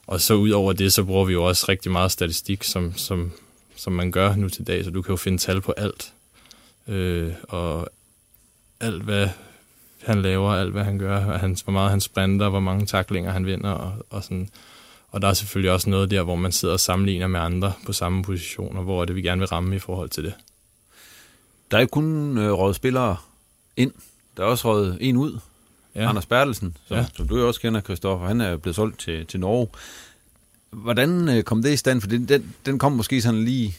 Og 0.06 0.20
så 0.20 0.34
ud 0.34 0.50
over 0.50 0.72
det, 0.72 0.92
så 0.92 1.04
bruger 1.04 1.24
vi 1.24 1.32
jo 1.32 1.44
også 1.44 1.66
rigtig 1.68 1.92
meget 1.92 2.12
statistik, 2.12 2.64
som, 2.64 2.96
som, 2.96 3.32
som 3.76 3.92
man 3.92 4.10
gør 4.10 4.34
nu 4.34 4.48
til 4.48 4.66
dag, 4.66 4.84
så 4.84 4.90
du 4.90 5.02
kan 5.02 5.12
jo 5.12 5.16
finde 5.16 5.38
tal 5.38 5.60
på 5.60 5.72
alt. 5.76 6.12
Øh, 6.88 7.32
og 7.42 7.88
alt, 8.80 9.02
hvad 9.02 9.28
han 10.02 10.22
laver, 10.22 10.52
alt, 10.52 10.72
hvad 10.72 10.84
han 10.84 10.98
gør, 10.98 11.38
han, 11.38 11.56
hvor 11.64 11.72
meget 11.72 11.90
han 11.90 12.00
sprinter, 12.00 12.48
hvor 12.48 12.60
mange 12.60 12.86
taklinger 12.86 13.30
han 13.30 13.46
vinder, 13.46 13.70
og, 13.70 14.06
og 14.10 14.24
sådan. 14.24 14.48
Og 15.10 15.22
der 15.22 15.28
er 15.28 15.32
selvfølgelig 15.32 15.72
også 15.72 15.90
noget 15.90 16.10
der, 16.10 16.22
hvor 16.22 16.36
man 16.36 16.52
sidder 16.52 16.74
og 16.74 16.80
sammenligner 16.80 17.26
med 17.26 17.40
andre 17.40 17.72
på 17.86 17.92
samme 17.92 18.22
positioner, 18.22 18.82
hvor 18.82 19.04
det, 19.04 19.16
vi 19.16 19.22
gerne 19.22 19.38
vil 19.38 19.48
ramme 19.48 19.76
i 19.76 19.78
forhold 19.78 20.08
til 20.08 20.24
det. 20.24 20.34
Der 21.70 21.76
er 21.76 21.80
jo 21.80 21.86
kun 21.86 22.38
øh, 22.38 22.52
rådet 22.52 22.76
spillere 22.76 23.16
ind. 23.76 23.92
Der 24.36 24.42
er 24.42 24.46
også 24.46 24.68
rådet 24.68 24.98
en 25.00 25.16
ud 25.16 25.38
ja. 25.94 26.08
Anders 26.08 26.26
Bertelsen, 26.26 26.76
som, 26.86 26.96
ja. 26.96 27.06
som 27.14 27.28
du 27.28 27.38
jo 27.38 27.46
også 27.46 27.60
kender, 27.60 27.80
Kristoffer, 27.80 28.26
han 28.26 28.40
er 28.40 28.56
blevet 28.56 28.76
solgt 28.76 28.98
til, 28.98 29.26
til 29.26 29.40
Norge. 29.40 29.68
Hvordan 30.70 31.28
øh, 31.28 31.42
kom 31.42 31.62
det 31.62 31.72
i 31.72 31.76
stand? 31.76 32.00
For 32.00 32.08
den, 32.08 32.28
den, 32.28 32.54
den 32.66 32.78
kom 32.78 32.92
måske 32.92 33.22
sådan 33.22 33.44
lige 33.44 33.76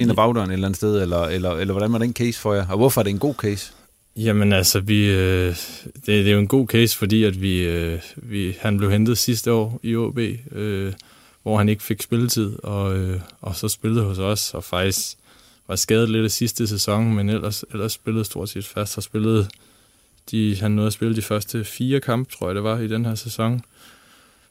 ind 0.00 0.10
ad 0.10 0.16
bagdøren 0.16 0.50
et 0.50 0.52
eller 0.52 0.66
andet 0.66 0.76
sted, 0.76 1.02
eller, 1.02 1.22
eller, 1.22 1.50
eller 1.50 1.72
hvordan 1.72 1.92
var 1.92 1.98
den 1.98 2.12
case 2.12 2.40
for 2.40 2.54
jer? 2.54 2.66
Og 2.68 2.76
hvorfor 2.76 3.00
er 3.00 3.02
det 3.02 3.10
en 3.10 3.18
god 3.18 3.34
case? 3.34 3.72
Jamen 4.16 4.52
altså, 4.52 4.80
vi, 4.80 5.10
øh, 5.10 5.56
det, 5.94 6.06
det 6.06 6.28
er 6.28 6.32
jo 6.32 6.38
en 6.38 6.48
god 6.48 6.66
case, 6.66 6.96
fordi 6.96 7.24
at 7.24 7.40
vi, 7.42 7.62
øh, 7.62 8.00
vi, 8.16 8.56
han 8.60 8.76
blev 8.76 8.90
hentet 8.90 9.18
sidste 9.18 9.52
år 9.52 9.80
i 9.82 9.96
OB, 9.96 10.18
øh, 10.52 10.92
hvor 11.42 11.58
han 11.58 11.68
ikke 11.68 11.82
fik 11.82 12.02
spilletid, 12.02 12.56
og, 12.62 12.96
øh, 12.98 13.20
og 13.40 13.56
så 13.56 13.68
spillede 13.68 14.04
hos 14.04 14.18
os, 14.18 14.54
og 14.54 14.64
faktisk 14.64 15.16
var 15.68 15.76
skadet 15.76 16.10
lidt 16.10 16.24
af 16.24 16.30
sidste 16.30 16.66
sæson, 16.66 17.14
men 17.14 17.28
ellers, 17.28 17.64
ellers 17.72 17.92
spillede 17.92 18.24
stort 18.24 18.48
set 18.48 18.66
fast, 18.66 18.94
har 18.94 19.02
spillet 19.02 19.48
de, 20.30 20.56
han 20.60 20.70
nåede 20.70 20.86
at 20.86 20.92
spille 20.92 21.16
de 21.16 21.22
første 21.22 21.64
fire 21.64 22.00
kampe, 22.00 22.32
tror 22.32 22.48
jeg 22.48 22.54
det 22.54 22.64
var, 22.64 22.78
i 22.78 22.88
den 22.88 23.04
her 23.04 23.14
sæson. 23.14 23.62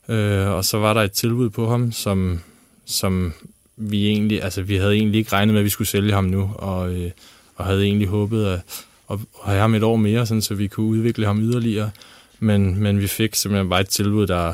Øh, 0.10 0.48
og 0.48 0.66
så 0.66 0.78
var 0.78 0.94
der 0.94 1.02
et 1.02 1.12
tilbud 1.12 1.50
på 1.50 1.70
ham, 1.70 1.92
som, 1.92 2.40
som 2.86 3.34
vi 3.78 4.08
egentlig, 4.08 4.44
altså 4.44 4.62
vi 4.62 4.76
havde 4.76 4.94
egentlig 4.94 5.20
ikke 5.20 5.34
regnet 5.34 5.54
med, 5.54 5.62
at 5.62 5.66
vi 5.66 5.70
skulle 5.70 5.88
sælge 5.88 6.14
ham 6.14 6.24
nu, 6.24 6.52
og, 6.56 6.94
øh, 6.94 7.12
og 7.56 7.66
havde 7.66 7.84
egentlig 7.84 8.08
håbet 8.08 8.46
at, 8.46 8.60
at, 9.12 9.20
have 9.44 9.60
ham 9.60 9.76
et 9.76 9.84
år 9.84 9.96
mere, 9.96 10.26
sådan, 10.26 10.42
så 10.42 10.54
vi 10.54 10.68
kunne 10.68 10.86
udvikle 10.86 11.26
ham 11.26 11.42
yderligere. 11.42 11.92
Men, 12.40 12.80
men 12.80 13.00
vi 13.00 13.08
fik 13.08 13.36
simpelthen 13.36 13.70
bare 13.70 13.82
et 13.82 13.90
tilbud, 13.90 14.28
der, 14.28 14.54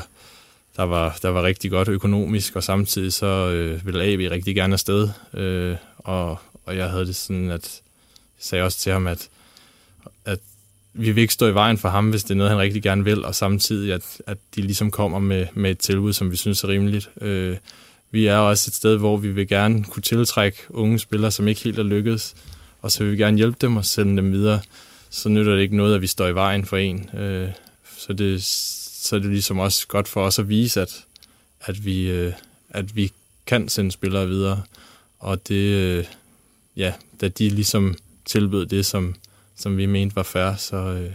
der, 0.76 0.82
var, 0.82 1.18
der 1.22 1.28
var 1.28 1.42
rigtig 1.42 1.70
godt 1.70 1.88
økonomisk, 1.88 2.56
og 2.56 2.64
samtidig 2.64 3.12
så 3.12 3.26
øh, 3.26 3.86
ville 3.86 4.04
AB 4.04 4.30
rigtig 4.30 4.54
gerne 4.54 4.72
afsted. 4.72 5.08
Øh, 5.34 5.76
og, 5.98 6.38
og 6.64 6.76
jeg 6.76 6.90
havde 6.90 7.06
det 7.06 7.16
sådan, 7.16 7.50
at 7.50 7.80
jeg 8.38 8.44
sagde 8.44 8.64
også 8.64 8.78
til 8.78 8.92
ham, 8.92 9.06
at, 9.06 9.28
at 10.24 10.38
vi 10.94 11.12
vil 11.12 11.22
ikke 11.22 11.34
stå 11.34 11.46
i 11.46 11.54
vejen 11.54 11.78
for 11.78 11.88
ham, 11.88 12.10
hvis 12.10 12.22
det 12.22 12.30
er 12.30 12.34
noget, 12.34 12.50
han 12.50 12.60
rigtig 12.60 12.82
gerne 12.82 13.04
vil, 13.04 13.24
og 13.24 13.34
samtidig, 13.34 13.92
at, 13.92 14.20
at 14.26 14.38
de 14.56 14.60
ligesom 14.60 14.90
kommer 14.90 15.18
med, 15.18 15.46
med 15.54 15.70
et 15.70 15.78
tilbud, 15.78 16.12
som 16.12 16.30
vi 16.30 16.36
synes 16.36 16.64
er 16.64 16.68
rimeligt. 16.68 17.10
Øh, 17.20 17.56
vi 18.12 18.26
er 18.26 18.36
også 18.36 18.68
et 18.68 18.74
sted, 18.74 18.96
hvor 18.96 19.16
vi 19.16 19.30
vil 19.30 19.48
gerne 19.48 19.84
kunne 19.84 20.02
tiltrække 20.02 20.58
unge 20.70 20.98
spillere, 20.98 21.30
som 21.30 21.48
ikke 21.48 21.60
helt 21.60 21.78
er 21.78 21.82
lykkedes, 21.82 22.34
og 22.82 22.92
så 22.92 23.04
vil 23.04 23.12
vi 23.12 23.16
gerne 23.16 23.36
hjælpe 23.36 23.56
dem 23.60 23.76
og 23.76 23.84
sende 23.84 24.16
dem 24.16 24.32
videre. 24.32 24.60
Så 25.10 25.28
nytter 25.28 25.54
det 25.54 25.62
ikke 25.62 25.76
noget, 25.76 25.94
at 25.94 26.02
vi 26.02 26.06
står 26.06 26.26
i 26.26 26.34
vejen 26.34 26.64
for 26.64 26.76
en. 26.76 27.10
Øh, 27.18 27.48
så, 27.98 28.12
det, 28.12 28.42
så 28.42 29.16
er 29.16 29.20
det 29.20 29.30
ligesom 29.30 29.58
også 29.58 29.86
godt 29.88 30.08
for 30.08 30.24
os 30.24 30.38
at 30.38 30.48
vise, 30.48 30.80
at, 30.80 31.04
at, 31.60 31.84
vi, 31.84 32.10
øh, 32.10 32.32
at 32.70 32.96
vi 32.96 33.12
kan 33.46 33.68
sende 33.68 33.92
spillere 33.92 34.28
videre. 34.28 34.62
Og 35.18 35.48
det, 35.48 35.74
øh, 35.74 36.04
ja, 36.76 36.92
da 37.20 37.28
de 37.28 37.48
ligesom 37.48 37.96
tilbød 38.24 38.66
det, 38.66 38.86
som, 38.86 39.14
som 39.56 39.76
vi 39.76 39.86
mente 39.86 40.16
var 40.16 40.22
fair, 40.22 40.56
så, 40.56 40.76
øh, 40.76 41.12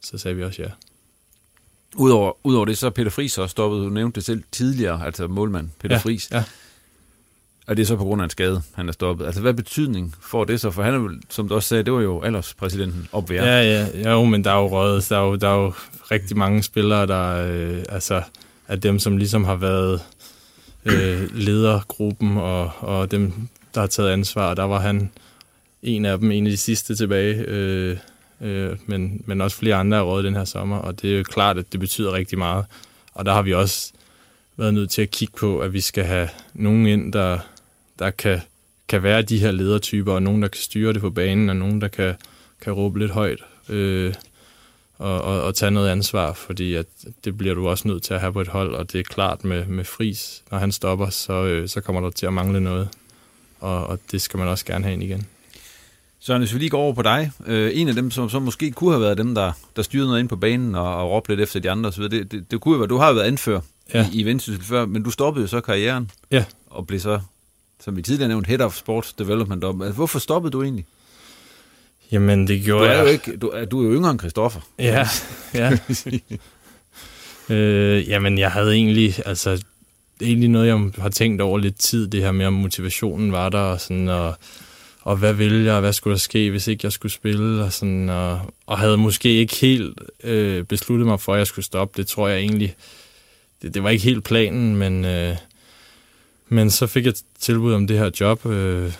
så 0.00 0.18
sagde 0.18 0.36
vi 0.36 0.44
også 0.44 0.62
ja. 0.62 0.68
Udover, 1.98 2.32
udover 2.44 2.64
det, 2.64 2.78
så 2.78 2.86
er 2.86 2.90
Peter 2.90 3.10
Friis 3.10 3.38
også 3.38 3.50
stoppet. 3.50 3.78
Du 3.84 3.88
nævnte 3.88 4.14
det 4.14 4.24
selv 4.24 4.42
tidligere, 4.52 5.06
altså 5.06 5.26
målmand 5.26 5.68
Peter 5.80 5.94
ja, 5.94 6.00
Friis. 6.00 6.28
Ja. 6.32 6.44
Og 7.66 7.76
det 7.76 7.82
er 7.82 7.86
så 7.86 7.96
på 7.96 8.04
grund 8.04 8.22
af 8.22 8.24
en 8.24 8.30
skade, 8.30 8.62
han 8.74 8.88
er 8.88 8.92
stoppet. 8.92 9.26
Altså, 9.26 9.40
hvad 9.40 9.54
betydning 9.54 10.14
får 10.20 10.44
det 10.44 10.60
så? 10.60 10.70
For 10.70 10.82
han 10.82 10.94
er 10.94 10.98
jo, 10.98 11.10
som 11.30 11.48
du 11.48 11.54
også 11.54 11.68
sagde, 11.68 11.82
det 11.82 11.92
var 11.92 12.00
jo 12.00 12.22
alderspræsidenten 12.22 13.08
op 13.12 13.30
ved 13.30 13.36
Ja, 13.36 13.86
ja, 13.94 14.10
jo, 14.12 14.24
men 14.24 14.44
der 14.44 14.50
er 14.50 14.58
jo 14.58 14.68
røget, 14.68 15.06
der 15.08 15.16
er 15.16 15.22
jo, 15.22 15.36
der 15.36 15.48
er 15.48 15.54
jo 15.54 15.72
rigtig 16.10 16.36
mange 16.36 16.62
spillere, 16.62 17.06
der 17.06 17.48
øh, 17.50 17.84
altså, 17.88 18.22
er 18.68 18.76
dem, 18.76 18.98
som 18.98 19.16
ligesom 19.16 19.44
har 19.44 19.56
været 19.56 20.00
øh, 20.84 21.34
ledergruppen, 21.34 22.36
og, 22.36 22.70
og 22.78 23.10
dem, 23.10 23.32
der 23.74 23.80
har 23.80 23.88
taget 23.88 24.10
ansvar. 24.10 24.54
Der 24.54 24.64
var 24.64 24.80
han 24.80 25.10
en 25.82 26.04
af 26.04 26.18
dem, 26.18 26.30
en 26.30 26.46
af 26.46 26.50
de 26.50 26.56
sidste 26.56 26.94
tilbage, 26.94 27.34
øh, 27.48 27.96
øh, 28.40 28.76
men, 28.86 29.22
men 29.26 29.40
også 29.40 29.56
flere 29.56 29.74
andre 29.74 29.96
er 29.96 30.02
røget 30.02 30.24
den 30.24 30.34
her 30.34 30.44
sommer, 30.44 30.76
og 30.76 31.02
det 31.02 31.12
er 31.12 31.18
jo 31.18 31.22
klart, 31.22 31.58
at 31.58 31.72
det 31.72 31.80
betyder 31.80 32.12
rigtig 32.12 32.38
meget. 32.38 32.64
Og 33.14 33.24
der 33.24 33.32
har 33.32 33.42
vi 33.42 33.54
også 33.54 33.92
været 34.56 34.74
nødt 34.74 34.90
til 34.90 35.02
at 35.02 35.10
kigge 35.10 35.34
på, 35.38 35.58
at 35.58 35.72
vi 35.72 35.80
skal 35.80 36.04
have 36.04 36.28
nogen 36.54 36.86
ind, 36.86 37.12
der, 37.12 37.38
der 37.98 38.10
kan, 38.10 38.40
kan 38.88 39.02
være 39.02 39.22
de 39.22 39.38
her 39.38 39.50
ledertyper, 39.50 40.12
og 40.12 40.22
nogen, 40.22 40.42
der 40.42 40.48
kan 40.48 40.60
styre 40.60 40.92
det 40.92 41.00
på 41.00 41.10
banen, 41.10 41.50
og 41.50 41.56
nogen, 41.56 41.80
der 41.80 41.88
kan, 41.88 42.14
kan 42.60 42.72
råbe 42.72 42.98
lidt 42.98 43.10
højt 43.10 43.40
øh, 43.68 44.14
og, 44.98 45.22
og, 45.22 45.42
og 45.42 45.54
tage 45.54 45.70
noget 45.70 45.88
ansvar, 45.88 46.32
fordi 46.32 46.74
at 46.74 46.86
det 47.24 47.38
bliver 47.38 47.54
du 47.54 47.68
også 47.68 47.88
nødt 47.88 48.02
til 48.02 48.14
at 48.14 48.20
have 48.20 48.32
på 48.32 48.40
et 48.40 48.48
hold, 48.48 48.74
og 48.74 48.92
det 48.92 48.98
er 48.98 49.04
klart 49.04 49.44
med, 49.44 49.66
med 49.66 49.84
Fris, 49.84 50.42
når 50.50 50.58
han 50.58 50.72
stopper, 50.72 51.10
så, 51.10 51.32
øh, 51.32 51.68
så 51.68 51.80
kommer 51.80 52.00
der 52.00 52.10
til 52.10 52.26
at 52.26 52.32
mangle 52.32 52.60
noget, 52.60 52.88
og, 53.60 53.86
og 53.86 53.98
det 54.10 54.22
skal 54.22 54.38
man 54.38 54.48
også 54.48 54.64
gerne 54.64 54.84
have 54.84 54.92
ind 54.92 55.02
igen. 55.02 55.26
Så 56.20 56.38
hvis 56.38 56.54
vi 56.54 56.58
lige 56.58 56.70
går 56.70 56.78
over 56.78 56.92
på 56.92 57.02
dig, 57.02 57.30
øh, 57.46 57.70
en 57.74 57.88
af 57.88 57.94
dem, 57.94 58.10
som, 58.10 58.30
som 58.30 58.42
måske 58.42 58.70
kunne 58.70 58.90
have 58.90 59.02
været 59.02 59.18
dem, 59.18 59.34
der, 59.34 59.52
der 59.76 59.82
styrede 59.82 60.08
noget 60.08 60.20
ind 60.20 60.28
på 60.28 60.36
banen 60.36 60.74
og, 60.74 60.96
og 60.96 61.10
råbte 61.10 61.32
lidt 61.32 61.40
efter 61.40 61.60
de 61.60 61.70
andre 61.70 61.88
osv., 61.88 62.02
det, 62.02 62.32
det, 62.32 62.50
det 62.50 62.60
kunne 62.60 62.72
jo 62.72 62.78
være, 62.78 62.88
du 62.88 62.96
har 62.96 63.08
jo 63.08 63.14
været 63.14 63.26
anfører 63.26 63.60
ja. 63.94 64.08
i, 64.12 64.20
i 64.20 64.24
Vendsyssel 64.24 64.64
før, 64.64 64.86
men 64.86 65.02
du 65.02 65.10
stoppede 65.10 65.42
jo 65.42 65.48
så 65.48 65.60
karrieren 65.60 66.10
ja. 66.30 66.44
og 66.66 66.86
blev 66.86 67.00
så, 67.00 67.20
som 67.84 67.96
vi 67.96 68.02
tidligere 68.02 68.28
nævnt, 68.28 68.46
Head 68.46 68.60
of 68.60 68.74
Sports 68.74 69.12
Development. 69.12 69.64
Altså, 69.64 69.92
hvorfor 69.92 70.18
stoppede 70.18 70.52
du 70.52 70.62
egentlig? 70.62 70.86
Jamen, 72.12 72.48
det 72.48 72.62
gjorde 72.62 72.84
du 72.84 72.90
er 72.90 72.94
jeg... 72.94 73.04
Jo 73.04 73.06
ikke, 73.06 73.36
du, 73.36 73.48
er, 73.48 73.64
du 73.64 73.80
er 73.80 73.84
jo 73.84 73.94
yngre 73.94 74.10
end 74.10 74.18
Christoffer. 74.18 74.60
Ja, 74.78 75.08
ja. 75.54 75.78
øh, 77.54 78.08
jamen, 78.08 78.38
jeg 78.38 78.50
havde 78.50 78.74
egentlig, 78.74 79.14
altså, 79.26 79.64
egentlig 80.22 80.48
noget, 80.48 80.66
jeg 80.66 80.90
har 80.98 81.08
tænkt 81.08 81.42
over 81.42 81.58
lidt 81.58 81.78
tid, 81.78 82.08
det 82.08 82.22
her 82.22 82.32
med, 82.32 82.46
om 82.46 82.52
motivationen 82.52 83.32
var 83.32 83.48
der, 83.48 83.58
og 83.58 83.80
sådan, 83.80 84.08
og, 84.08 84.34
og 85.06 85.16
hvad 85.16 85.32
ville 85.32 85.64
jeg, 85.64 85.74
og 85.74 85.80
hvad 85.80 85.92
skulle 85.92 86.12
der 86.12 86.18
ske, 86.18 86.50
hvis 86.50 86.66
ikke 86.68 86.80
jeg 86.84 86.92
skulle 86.92 87.12
spille, 87.12 87.64
og 87.64 87.72
sådan, 87.72 88.08
og, 88.08 88.40
og 88.66 88.78
havde 88.78 88.96
måske 88.96 89.28
ikke 89.28 89.56
helt 89.56 89.98
øh, 90.24 90.64
besluttet 90.64 91.06
mig 91.06 91.20
for, 91.20 91.32
at 91.32 91.38
jeg 91.38 91.46
skulle 91.46 91.64
stoppe. 91.64 91.96
Det 91.96 92.08
tror 92.08 92.28
jeg 92.28 92.38
egentlig, 92.38 92.76
det, 93.62 93.74
det 93.74 93.82
var 93.82 93.90
ikke 93.90 94.04
helt 94.04 94.24
planen, 94.24 94.76
men, 94.76 95.04
øh, 95.04 95.36
men 96.48 96.70
så 96.70 96.86
fik 96.86 97.06
jeg 97.06 97.14
tilbud 97.38 97.72
om 97.72 97.86
det 97.86 97.98
her 97.98 98.10
job. 98.20 98.46
Øh, 98.46 98.92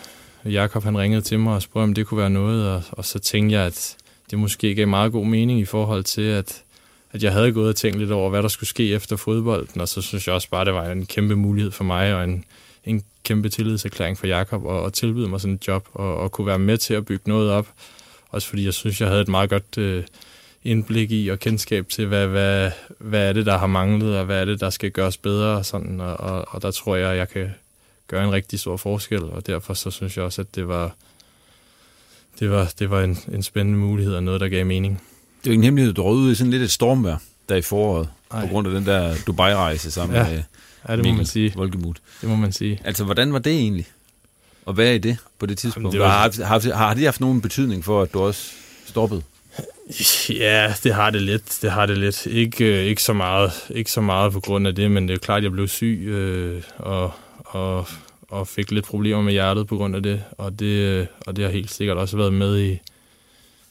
Jakob 0.45 0.83
han 0.83 0.97
ringede 0.97 1.21
til 1.21 1.39
mig 1.39 1.53
og 1.53 1.61
spurgte, 1.61 1.83
om 1.83 1.93
det 1.93 2.07
kunne 2.07 2.17
være 2.17 2.29
noget, 2.29 2.69
og, 2.69 2.83
og 2.91 3.05
så 3.05 3.19
tænkte 3.19 3.55
jeg, 3.55 3.65
at 3.65 3.95
det 4.31 4.39
måske 4.39 4.75
gav 4.75 4.87
meget 4.87 5.11
god 5.11 5.25
mening 5.25 5.59
i 5.59 5.65
forhold 5.65 6.03
til, 6.03 6.21
at, 6.21 6.63
at 7.11 7.23
jeg 7.23 7.31
havde 7.31 7.51
gået 7.51 7.69
og 7.69 7.75
tænkt 7.75 7.99
lidt 7.99 8.11
over, 8.11 8.29
hvad 8.29 8.41
der 8.41 8.49
skulle 8.49 8.69
ske 8.69 8.93
efter 8.93 9.15
fodbolden, 9.15 9.81
og 9.81 9.87
så 9.87 10.01
synes 10.01 10.27
jeg 10.27 10.35
også 10.35 10.49
bare, 10.49 10.65
det 10.65 10.73
var 10.73 10.91
en 10.91 11.05
kæmpe 11.05 11.35
mulighed 11.35 11.71
for 11.71 11.83
mig, 11.83 12.15
og 12.15 12.23
en, 12.23 12.43
en 12.87 13.03
kæmpe 13.23 13.49
tillidserklæring 13.49 14.17
for 14.17 14.27
Jakob 14.27 14.65
og, 14.65 14.81
og 14.81 14.93
tilbyde 14.93 15.29
mig 15.29 15.41
sådan 15.41 15.55
et 15.55 15.67
job, 15.67 15.87
og, 15.93 16.17
og 16.17 16.31
kunne 16.31 16.47
være 16.47 16.59
med 16.59 16.77
til 16.77 16.93
at 16.93 17.05
bygge 17.05 17.29
noget 17.29 17.51
op. 17.51 17.67
Også 18.29 18.47
fordi 18.47 18.65
jeg 18.65 18.73
synes, 18.73 19.01
jeg 19.01 19.09
havde 19.09 19.21
et 19.21 19.27
meget 19.27 19.49
godt 19.49 19.77
øh, 19.77 20.03
indblik 20.63 21.11
i 21.11 21.27
og 21.27 21.39
kendskab 21.39 21.89
til, 21.89 22.05
hvad, 22.05 22.27
hvad, 22.27 22.71
hvad 22.99 23.29
er 23.29 23.33
det, 23.33 23.45
der 23.45 23.57
har 23.57 23.67
manglet, 23.67 24.17
og 24.17 24.25
hvad 24.25 24.41
er 24.41 24.45
det, 24.45 24.59
der 24.59 24.69
skal 24.69 24.91
gøres 24.91 25.17
bedre. 25.17 25.57
Og, 25.57 25.65
sådan, 25.65 26.01
og, 26.01 26.19
og, 26.19 26.45
og 26.47 26.61
der 26.61 26.71
tror 26.71 26.95
jeg, 26.95 27.17
jeg 27.17 27.29
kan 27.29 27.49
gøre 28.07 28.23
en 28.23 28.31
rigtig 28.31 28.59
stor 28.59 28.77
forskel, 28.77 29.23
og 29.23 29.47
derfor 29.47 29.73
så 29.73 29.91
synes 29.91 30.17
jeg 30.17 30.25
også, 30.25 30.41
at 30.41 30.55
det 30.55 30.67
var, 30.67 30.95
det 32.39 32.51
var, 32.51 32.73
det 32.79 32.89
var 32.89 33.03
en, 33.03 33.17
en 33.33 33.43
spændende 33.43 33.79
mulighed 33.79 34.15
og 34.15 34.23
noget, 34.23 34.41
der 34.41 34.49
gav 34.49 34.65
mening. 34.65 35.01
Det 35.43 35.47
er 35.47 35.51
jo 35.51 35.53
ingen 35.53 35.63
hemmelighed, 35.63 35.93
du 35.93 36.03
rød 36.03 36.17
ud 36.17 36.31
i 36.31 36.35
sådan 36.35 36.51
lidt 36.51 36.63
et 36.63 36.71
stormvær 36.71 37.15
der 37.49 37.55
i 37.55 37.61
foråret, 37.61 38.09
Ej. 38.31 38.41
på 38.41 38.47
grund 38.47 38.67
af 38.67 38.73
den 38.73 38.85
der 38.85 39.15
Dubai-rejse 39.27 39.91
sammen 39.91 40.17
ja. 40.17 40.29
med 40.29 40.43
ja, 40.87 40.97
det 40.97 41.05
må 41.05 41.13
man 41.13 41.25
sige. 41.25 41.53
Volkemut. 41.55 41.97
Det 42.21 42.29
må 42.29 42.35
man 42.35 42.51
sige. 42.51 42.81
Altså, 42.83 43.03
hvordan 43.03 43.33
var 43.33 43.39
det 43.39 43.53
egentlig? 43.53 43.85
Og 44.65 44.73
hvad 44.73 44.95
er 44.95 44.97
det 44.97 45.17
på 45.39 45.45
det 45.45 45.57
tidspunkt? 45.57 45.91
det 45.91 45.99
var... 45.99 46.09
har, 46.09 46.43
har, 46.43 46.73
har 46.73 46.93
det 46.93 47.03
haft 47.03 47.21
nogen 47.21 47.41
betydning 47.41 47.85
for, 47.85 48.01
at 48.01 48.13
du 48.13 48.19
også 48.19 48.51
stoppede? 48.85 49.21
Ja, 50.29 50.73
det 50.83 50.93
har 50.93 51.09
det 51.09 51.21
lidt. 51.21 51.57
Det 51.61 51.71
har 51.71 51.85
det 51.85 51.97
lidt. 51.97 52.25
Ikke, 52.25 52.65
øh, 52.65 52.85
ikke, 52.85 53.03
så 53.03 53.13
meget, 53.13 53.51
ikke 53.69 53.91
så 53.91 54.01
meget 54.01 54.33
på 54.33 54.39
grund 54.39 54.67
af 54.67 54.75
det, 54.75 54.91
men 54.91 55.07
det 55.07 55.13
er 55.13 55.17
klart, 55.17 55.37
at 55.37 55.43
jeg 55.43 55.51
blev 55.51 55.67
syg 55.67 56.03
øh, 56.07 56.61
og, 56.77 57.11
og, 57.45 57.87
og 58.29 58.47
fik 58.47 58.71
lidt 58.71 58.85
problemer 58.85 59.21
med 59.21 59.31
hjertet 59.33 59.67
på 59.67 59.77
grund 59.77 59.95
af 59.95 60.03
det. 60.03 60.23
Og 60.31 60.59
det, 60.59 60.65
øh, 60.65 61.05
og 61.25 61.35
det 61.35 61.45
har 61.45 61.51
helt 61.51 61.71
sikkert 61.71 61.97
også 61.97 62.17
været 62.17 62.33
med 62.33 62.59
i, 62.59 62.79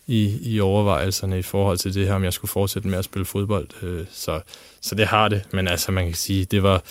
i, 0.07 0.39
i 0.55 0.61
overvejelserne 0.61 1.39
i 1.39 1.43
forhold 1.43 1.79
til 1.79 1.95
det 1.95 2.07
her, 2.07 2.15
om 2.15 2.25
jeg 2.25 2.33
skulle 2.33 2.51
fortsætte 2.51 2.89
med 2.89 2.99
at 2.99 3.05
spille 3.05 3.25
fodbold. 3.25 3.69
Øh, 3.83 4.05
så, 4.11 4.41
så 4.81 4.95
det 4.95 5.07
har 5.07 5.29
det. 5.29 5.43
Men 5.53 5.69
altså, 5.69 5.93
man 5.93 6.05
kan 6.05 6.15
sige, 6.15 6.45
det 6.45 6.63
var... 6.63 6.83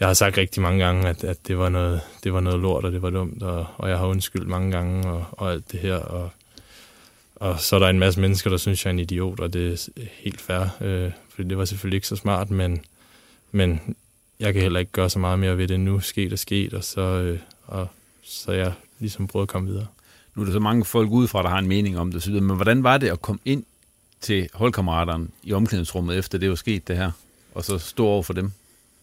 Jeg 0.00 0.08
har 0.08 0.14
sagt 0.14 0.38
rigtig 0.38 0.62
mange 0.62 0.84
gange, 0.84 1.08
at, 1.08 1.24
at 1.24 1.48
det, 1.48 1.58
var 1.58 1.68
noget, 1.68 2.00
det 2.24 2.32
var 2.32 2.40
noget 2.40 2.60
lort, 2.60 2.84
og 2.84 2.92
det 2.92 3.02
var 3.02 3.10
dumt, 3.10 3.42
og, 3.42 3.66
og 3.76 3.88
jeg 3.88 3.98
har 3.98 4.06
undskyldt 4.06 4.48
mange 4.48 4.70
gange, 4.70 5.10
og, 5.10 5.24
og 5.32 5.52
alt 5.52 5.72
det 5.72 5.80
her, 5.80 5.94
og 5.94 6.30
og 7.34 7.60
så 7.60 7.76
er 7.76 7.80
der 7.80 7.88
en 7.88 7.98
masse 7.98 8.20
mennesker, 8.20 8.50
der 8.50 8.56
synes, 8.56 8.84
jeg 8.84 8.90
er 8.90 8.92
en 8.92 8.98
idiot, 8.98 9.40
og 9.40 9.52
det 9.52 9.72
er 9.72 10.02
helt 10.12 10.40
fair, 10.40 10.76
øh, 10.80 11.10
fordi 11.28 11.48
det 11.48 11.58
var 11.58 11.64
selvfølgelig 11.64 11.96
ikke 11.96 12.06
så 12.06 12.16
smart, 12.16 12.50
men, 12.50 12.84
men 13.52 13.96
jeg 14.40 14.52
kan 14.52 14.62
heller 14.62 14.80
ikke 14.80 14.92
gøre 14.92 15.10
så 15.10 15.18
meget 15.18 15.38
mere 15.38 15.58
ved 15.58 15.68
det 15.68 15.80
nu. 15.80 16.00
Sket 16.00 16.32
er 16.32 16.36
sket, 16.36 16.74
og 16.74 16.84
så, 16.84 17.00
øh, 17.00 17.38
og 17.66 17.88
så 18.22 18.52
jeg 18.52 18.72
ligesom 18.98 19.26
prøvet 19.26 19.44
at 19.44 19.48
komme 19.48 19.68
videre. 19.68 19.86
Nu 20.34 20.42
er 20.42 20.46
der 20.46 20.52
så 20.52 20.60
mange 20.60 20.84
folk 20.84 21.10
udefra, 21.10 21.42
der 21.42 21.48
har 21.48 21.58
en 21.58 21.68
mening 21.68 21.98
om 21.98 22.12
det, 22.12 22.42
men 22.42 22.56
hvordan 22.56 22.82
var 22.82 22.98
det 22.98 23.08
at 23.08 23.22
komme 23.22 23.40
ind 23.44 23.64
til 24.20 24.48
holdkammeraterne 24.54 25.26
i 25.42 25.52
omklædningsrummet, 25.52 26.18
efter 26.18 26.38
det 26.38 26.48
var 26.48 26.54
sket 26.54 26.88
det 26.88 26.96
her, 26.96 27.10
og 27.54 27.64
så 27.64 27.78
stå 27.78 28.06
over 28.06 28.22
for 28.22 28.32
dem? 28.32 28.52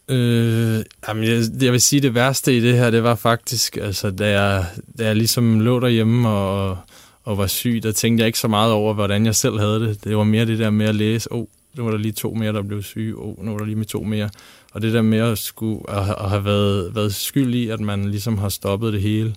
Øh, 0.08 0.84
jamen 1.08 1.24
jeg, 1.24 1.44
jeg 1.62 1.72
vil 1.72 1.82
sige, 1.82 2.02
det 2.02 2.16
værste 2.16 2.58
i 2.58 2.62
det 2.62 2.78
her, 2.78 2.90
det 2.90 3.04
var 3.04 3.16
faktisk, 3.16 3.78
altså, 3.78 4.12
da 4.12 4.42
jeg, 4.42 4.66
da 4.98 5.06
jeg 5.06 5.16
ligesom 5.16 5.60
lå 5.60 5.80
derhjemme 5.80 6.30
og, 6.30 6.78
og 7.24 7.38
var 7.38 7.48
syg, 7.48 7.80
der 7.84 7.92
tænkte 7.92 8.22
jeg 8.22 8.28
ikke 8.28 8.40
så 8.40 8.48
meget 8.48 8.74
over, 8.74 8.94
hvordan 8.94 9.26
jeg 9.26 9.36
selv 9.36 9.60
havde 9.60 9.80
det. 9.80 10.04
Det 10.04 10.18
var 10.18 10.24
mere 10.24 10.46
det 10.46 10.60
der 10.60 10.70
med 10.70 10.86
at 10.86 10.96
læse, 10.96 11.32
åh, 11.32 11.40
oh, 11.40 11.46
nu 11.78 11.84
var 11.84 11.92
der 11.92 11.98
lige 11.98 12.12
to 12.12 12.34
mere, 12.34 12.54
der 12.54 12.62
blev 12.62 12.84
syge, 12.84 13.16
åh, 13.16 13.30
oh, 13.30 13.46
nu 13.46 13.52
var 13.52 13.58
der 13.58 13.66
lige 13.66 13.76
med 13.76 13.86
to 13.86 14.04
mere. 14.04 14.30
Og 14.74 14.82
det 14.82 14.94
der 14.94 15.02
med 15.02 15.20
at, 15.20 15.38
skulle, 15.38 15.90
at, 15.90 16.16
at 16.18 16.30
have 16.30 16.46
været, 16.46 16.96
været 16.96 17.16
skyld 17.16 17.56
i, 17.56 17.70
at 17.70 17.80
man 17.80 18.06
ligesom 18.06 18.38
har 18.38 18.50
stoppet 18.50 18.94
det 18.94 19.02
hele, 19.02 19.36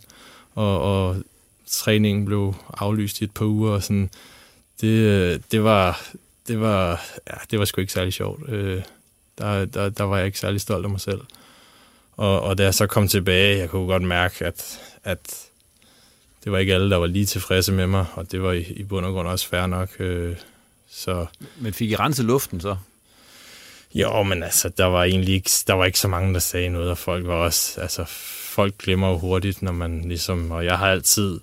og, 0.55 0.81
og 0.81 1.17
træningen 1.67 2.25
blev 2.25 2.55
aflyst 2.79 3.21
i 3.21 3.25
et 3.25 3.31
par 3.31 3.45
uger, 3.45 3.73
og 3.73 3.83
sådan, 3.83 4.11
det, 4.81 5.53
det 5.53 5.65
var, 5.65 6.07
det 6.49 6.61
var, 6.61 7.05
ja, 7.27 7.35
det 7.51 7.59
var 7.59 7.65
sgu 7.65 7.81
ikke 7.81 7.93
særlig 7.93 8.13
sjovt. 8.13 8.49
Øh, 8.49 8.83
der, 9.39 9.65
der, 9.65 9.89
der 9.89 10.05
var 10.05 10.17
jeg 10.17 10.27
ikke 10.27 10.39
særlig 10.39 10.61
stolt 10.61 10.85
af 10.85 10.91
mig 10.91 11.01
selv. 11.01 11.21
Og, 12.17 12.41
og 12.41 12.59
da 12.59 12.63
jeg 12.63 12.75
så 12.75 12.87
kom 12.87 13.09
tilbage, 13.09 13.59
jeg 13.59 13.71
kunne 13.71 13.87
godt 13.87 14.03
mærke, 14.03 14.47
at, 14.47 14.81
at 15.05 15.49
det 16.45 16.53
var 16.53 16.59
ikke 16.59 16.75
alle, 16.75 16.91
der 16.91 16.97
var 16.97 17.07
lige 17.07 17.27
tilfredse 17.27 17.73
med 17.73 17.87
mig, 17.87 18.07
og 18.15 18.33
det 18.33 18.43
var 18.43 18.53
i, 18.53 18.63
i 18.63 18.83
bund 18.83 19.07
og 19.07 19.13
grund 19.13 19.29
også 19.29 19.49
fair 19.49 19.67
nok. 19.67 19.89
Øh, 19.99 20.37
så. 20.91 21.27
Men 21.57 21.75
fik 21.75 21.91
I 21.91 21.97
renset 21.97 22.25
luften 22.25 22.61
så? 22.61 22.77
Jo, 23.95 24.23
men 24.23 24.43
altså, 24.43 24.69
der 24.69 24.85
var 24.85 25.05
egentlig 25.05 25.35
ikke, 25.35 25.51
der 25.67 25.75
var 25.75 25.85
ikke 25.85 25.99
så 25.99 26.09
mange, 26.09 26.35
der 26.35 26.41
sagde 26.41 26.69
noget, 26.69 26.91
og 26.91 26.99
folk 26.99 27.27
var 27.27 27.35
også, 27.35 27.81
altså, 27.81 28.05
folk 28.55 28.79
glemmer 28.79 29.09
jo 29.09 29.19
hurtigt, 29.19 29.63
når 29.63 29.73
man 29.73 30.09
ligesom, 30.09 30.51
og 30.51 30.65
jeg 30.65 30.79
har 30.79 30.91
altid, 30.91 31.41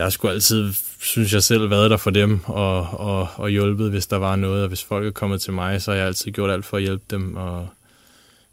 jeg 0.00 0.04
har 0.04 0.10
sgu 0.10 0.28
altid, 0.28 0.72
synes 1.00 1.32
jeg 1.32 1.42
selv, 1.42 1.70
været 1.70 1.90
der 1.90 1.96
for 1.96 2.10
dem, 2.10 2.40
og, 2.44 2.80
og, 2.80 3.28
og 3.36 3.50
hjulpet, 3.50 3.90
hvis 3.90 4.06
der 4.06 4.16
var 4.16 4.36
noget, 4.36 4.62
og 4.62 4.68
hvis 4.68 4.84
folk 4.84 5.06
er 5.06 5.10
kommet 5.10 5.42
til 5.42 5.52
mig, 5.52 5.82
så 5.82 5.90
har 5.90 5.98
jeg 5.98 6.06
altid 6.06 6.32
gjort 6.32 6.50
alt 6.50 6.64
for 6.64 6.76
at 6.76 6.82
hjælpe 6.82 7.04
dem, 7.10 7.36
og, 7.36 7.68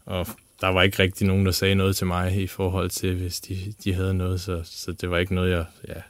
og 0.06 0.26
der 0.60 0.68
var 0.68 0.82
ikke 0.82 1.02
rigtig 1.02 1.26
nogen, 1.26 1.46
der 1.46 1.52
sagde 1.52 1.74
noget 1.74 1.96
til 1.96 2.06
mig 2.06 2.42
i 2.42 2.46
forhold 2.46 2.90
til, 2.90 3.14
hvis 3.14 3.40
de, 3.40 3.74
de 3.84 3.94
havde 3.94 4.14
noget, 4.14 4.40
så, 4.40 4.60
så 4.64 4.92
det 4.92 5.10
var 5.10 5.18
ikke 5.18 5.34
noget, 5.34 5.50
jeg 5.50 5.64
ja, 5.88 6.00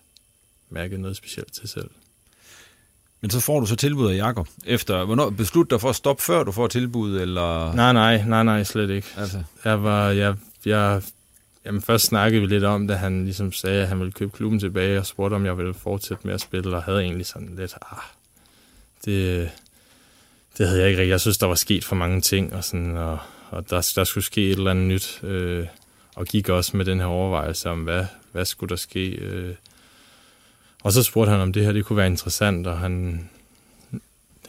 mærkede 0.71 1.01
noget 1.01 1.17
specielt 1.17 1.53
til 1.53 1.69
selv. 1.69 1.91
Men 3.21 3.31
så 3.31 3.41
får 3.41 3.61
du 3.61 3.67
så 3.67 3.77
tilbud 3.77 4.11
af 4.11 4.17
Jakob 4.17 4.49
efter, 4.67 5.05
hvornår 5.05 5.31
beslut 5.31 5.71
dig 5.71 5.81
for 5.81 5.89
at 5.89 5.97
stoppe, 5.97 6.23
før 6.23 6.43
du 6.43 6.53
får 6.53 6.67
tilbud, 6.67 7.21
eller? 7.21 7.73
Nej, 7.73 7.93
nej, 7.93 8.25
nej, 8.27 8.43
nej, 8.43 8.65
slet 8.65 8.91
ikke. 8.91 9.09
Altså. 9.17 9.43
Jeg 9.65 9.83
var, 9.83 10.11
jeg, 10.11 10.35
jeg, 10.65 11.03
jamen 11.69 11.83
først 11.83 12.05
snakkede 12.05 12.41
vi 12.41 12.47
lidt 12.47 12.65
om, 12.65 12.89
da 12.89 12.95
han 12.95 13.25
ligesom 13.25 13.53
sagde, 13.53 13.83
at 13.83 13.89
han 13.89 13.99
ville 13.99 14.13
købe 14.13 14.31
klubben 14.37 14.61
tilbage, 14.61 14.99
og 14.99 15.07
spurgte, 15.07 15.35
om 15.35 15.47
jeg 15.47 15.59
ville 15.59 15.75
fortsætte 15.75 16.27
med 16.27 16.35
at 16.35 16.41
spille, 16.41 16.77
og 16.77 16.83
havde 16.83 17.03
egentlig 17.03 17.27
sådan 17.27 17.55
lidt, 17.57 17.75
ah, 17.93 17.99
det, 19.05 19.51
det 20.59 20.67
havde 20.67 20.81
jeg 20.81 20.89
ikke 20.89 21.01
rigtigt. 21.01 21.13
Jeg 21.13 21.21
synes, 21.21 21.39
der 21.39 21.47
var 21.47 21.55
sket 21.55 21.85
for 21.85 21.97
mange 21.97 22.21
ting, 22.21 22.55
og 22.55 22.65
sådan, 22.65 22.97
og 22.97 23.19
og 23.51 23.71
der, 23.71 23.93
der 23.97 24.05
skulle 24.05 24.25
ske 24.25 24.51
et 24.51 24.59
eller 24.59 24.71
andet 24.71 24.89
nyt, 24.89 25.21
øh, 25.23 25.67
og 26.15 26.27
gik 26.27 26.49
også 26.49 26.77
med 26.77 26.85
den 26.85 26.99
her 26.99 27.07
overvejelse 27.07 27.71
om, 27.71 27.83
hvad, 27.83 28.05
hvad 28.33 28.45
skulle 28.45 28.71
der 28.71 28.77
ske. 28.77 29.11
Øh. 29.11 29.55
Og 30.83 30.93
så 30.93 31.03
spurgte 31.03 31.31
han, 31.31 31.41
om 31.41 31.53
det 31.53 31.65
her 31.65 31.73
det 31.73 31.85
kunne 31.85 31.97
være 31.97 32.07
interessant, 32.07 32.67
og 32.67 32.79
han 32.79 33.29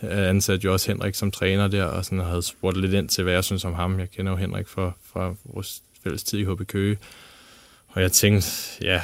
ansatte 0.02 0.66
jo 0.66 0.74
også 0.74 0.92
Henrik 0.92 1.16
som 1.16 1.32
træner 1.32 1.68
der, 1.68 1.84
og 1.84 2.06
sådan 2.06 2.20
havde 2.20 2.44
spurgt 2.44 2.78
lidt 2.78 2.94
ind 2.94 3.10
til, 3.10 3.24
hvad 3.24 3.34
jeg 3.34 3.44
synes 3.44 3.66
om 3.66 3.74
ham. 3.74 4.00
Jeg 4.00 4.12
kender 4.12 4.32
jo 4.32 4.38
Henrik 4.38 4.68
fra, 4.68 4.92
fra 5.14 5.36
vores 5.44 5.82
fælles 6.04 6.24
tid 6.24 6.40
i 6.40 6.44
HB 6.44 6.68
Køge. 6.68 6.98
og 7.88 8.02
jeg 8.02 8.12
tænkte, 8.12 8.48
ja, 8.82 9.02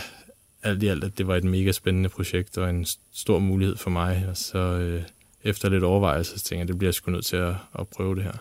alt 0.63 0.83
i 0.83 0.87
alt, 0.87 1.03
at 1.03 1.17
det 1.17 1.27
var 1.27 1.35
et 1.35 1.43
mega 1.43 1.71
spændende 1.71 2.09
projekt 2.09 2.57
og 2.57 2.69
en 2.69 2.85
stor 3.13 3.39
mulighed 3.39 3.77
for 3.77 3.89
mig. 3.89 4.25
Og 4.29 4.37
så 4.37 4.57
øh, 4.57 5.01
efter 5.43 5.69
lidt 5.69 5.83
overvejelse, 5.83 6.39
så 6.39 6.43
tænkte 6.43 6.55
jeg, 6.55 6.61
at 6.61 6.67
det 6.67 6.77
bliver 6.77 6.87
jeg 6.89 6.93
sgu 6.93 7.11
nødt 7.11 7.25
til 7.25 7.35
at, 7.35 7.53
at 7.79 7.87
prøve 7.87 8.15
det 8.15 8.23
her. 8.23 8.33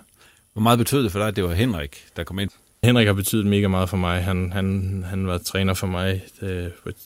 Hvor 0.52 0.62
meget 0.62 0.78
betød 0.78 1.02
det 1.04 1.12
for 1.12 1.18
dig, 1.18 1.28
at 1.28 1.36
det 1.36 1.44
var 1.44 1.54
Henrik, 1.54 2.04
der 2.16 2.24
kom 2.24 2.38
ind? 2.38 2.50
Henrik 2.84 3.06
har 3.06 3.14
betydet 3.14 3.46
mega 3.46 3.68
meget 3.68 3.88
for 3.88 3.96
mig. 3.96 4.24
Han, 4.24 4.52
han, 4.52 5.04
han 5.06 5.26
var 5.26 5.38
træner 5.38 5.74
for 5.74 5.86
mig 5.86 6.24
øh, 6.42 6.68
på 6.82 6.88
et 6.88 6.96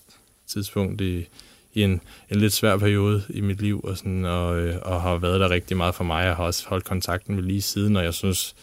tidspunkt 0.46 1.00
i, 1.00 1.28
i 1.74 1.82
en, 1.82 2.00
en 2.30 2.40
lidt 2.40 2.52
svær 2.52 2.76
periode 2.76 3.22
i 3.28 3.40
mit 3.40 3.60
liv, 3.60 3.80
og, 3.84 3.96
sådan, 3.96 4.24
og, 4.24 4.58
øh, 4.60 4.76
og 4.82 5.02
har 5.02 5.16
været 5.16 5.40
der 5.40 5.50
rigtig 5.50 5.76
meget 5.76 5.94
for 5.94 6.04
mig. 6.04 6.24
Jeg 6.24 6.36
har 6.36 6.44
også 6.44 6.68
holdt 6.68 6.84
kontakten 6.84 7.34
med 7.34 7.42
lige 7.42 7.62
siden, 7.62 7.96
og 7.96 8.04
jeg 8.04 8.14
synes, 8.14 8.54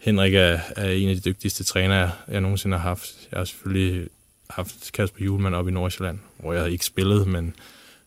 Henrik 0.00 0.34
er, 0.34 0.58
er 0.76 0.90
en 0.90 1.08
af 1.08 1.14
de 1.14 1.20
dygtigste 1.20 1.64
trænere, 1.64 2.12
jeg 2.28 2.40
nogensinde 2.40 2.76
har 2.76 2.88
haft. 2.88 3.28
Jeg 3.32 3.38
har 3.38 3.44
selvfølgelig 3.44 4.08
haft 4.50 4.92
Kasper 4.92 5.24
Julemand 5.24 5.54
op 5.54 5.68
i 5.68 5.70
Nordsjælland, 5.70 6.18
hvor 6.38 6.52
jeg 6.52 6.70
ikke 6.70 6.84
spillet, 6.84 7.26
men, 7.26 7.54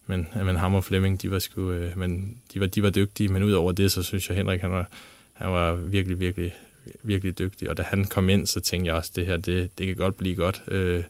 men, 0.07 0.27
men 0.35 0.55
ham 0.55 0.75
og 0.75 0.83
Flemming, 0.83 1.21
de 1.21 1.31
var, 1.31 1.39
sgu, 1.39 1.71
øh, 1.71 1.97
men 1.97 2.37
de, 2.53 2.59
var, 2.59 2.65
de 2.65 2.83
var 2.83 2.89
dygtige. 2.89 3.29
Men 3.29 3.43
ud 3.43 3.51
over 3.51 3.71
det, 3.71 3.91
så 3.91 4.03
synes 4.03 4.29
jeg, 4.29 4.37
Henrik 4.37 4.61
han 4.61 4.71
var, 4.71 4.89
han 5.33 5.51
var 5.51 5.75
virkelig, 5.75 6.19
virkelig, 6.19 6.55
virkelig 7.03 7.39
dygtig. 7.39 7.69
Og 7.69 7.77
da 7.77 7.83
han 7.83 8.05
kom 8.05 8.29
ind, 8.29 8.47
så 8.47 8.59
tænkte 8.59 8.87
jeg 8.87 8.95
også, 8.95 9.11
det 9.15 9.25
her, 9.25 9.37
det, 9.37 9.77
det 9.77 9.87
kan 9.87 9.95
godt 9.95 10.17
blive 10.17 10.35
godt. 10.35 10.63
Øh, 10.67 11.03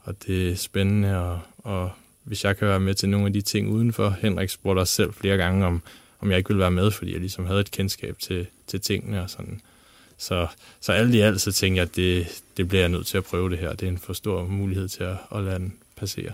og 0.00 0.14
det 0.26 0.50
er 0.50 0.56
spændende, 0.56 1.18
og, 1.18 1.40
og 1.58 1.90
hvis 2.24 2.44
jeg 2.44 2.56
kan 2.56 2.68
være 2.68 2.80
med 2.80 2.94
til 2.94 3.08
nogle 3.08 3.26
af 3.26 3.32
de 3.32 3.40
ting 3.40 3.68
udenfor. 3.68 4.16
Henrik 4.20 4.48
spurgte 4.48 4.80
også 4.80 4.94
selv 4.94 5.12
flere 5.12 5.36
gange, 5.36 5.66
om, 5.66 5.82
om 6.20 6.30
jeg 6.30 6.38
ikke 6.38 6.48
ville 6.48 6.60
være 6.60 6.70
med, 6.70 6.90
fordi 6.90 7.12
jeg 7.12 7.20
ligesom 7.20 7.46
havde 7.46 7.60
et 7.60 7.70
kendskab 7.70 8.18
til, 8.18 8.46
til 8.66 8.80
tingene 8.80 9.22
og 9.22 9.30
sådan. 9.30 9.60
Så, 10.18 10.46
så 10.80 10.92
alt 10.92 11.14
i 11.14 11.20
alt, 11.20 11.40
så 11.40 11.52
tænkte 11.52 11.76
jeg, 11.76 11.88
at 11.88 11.96
det, 11.96 12.42
det 12.56 12.68
bliver 12.68 12.82
jeg 12.82 12.88
nødt 12.88 13.06
til 13.06 13.18
at 13.18 13.24
prøve 13.24 13.50
det 13.50 13.58
her. 13.58 13.74
Det 13.74 13.82
er 13.82 13.90
en 13.90 13.98
for 13.98 14.12
stor 14.12 14.44
mulighed 14.44 14.88
til 14.88 15.04
at, 15.04 15.16
at 15.34 15.44
lade 15.44 15.58
den 15.58 15.74
passere. 15.96 16.32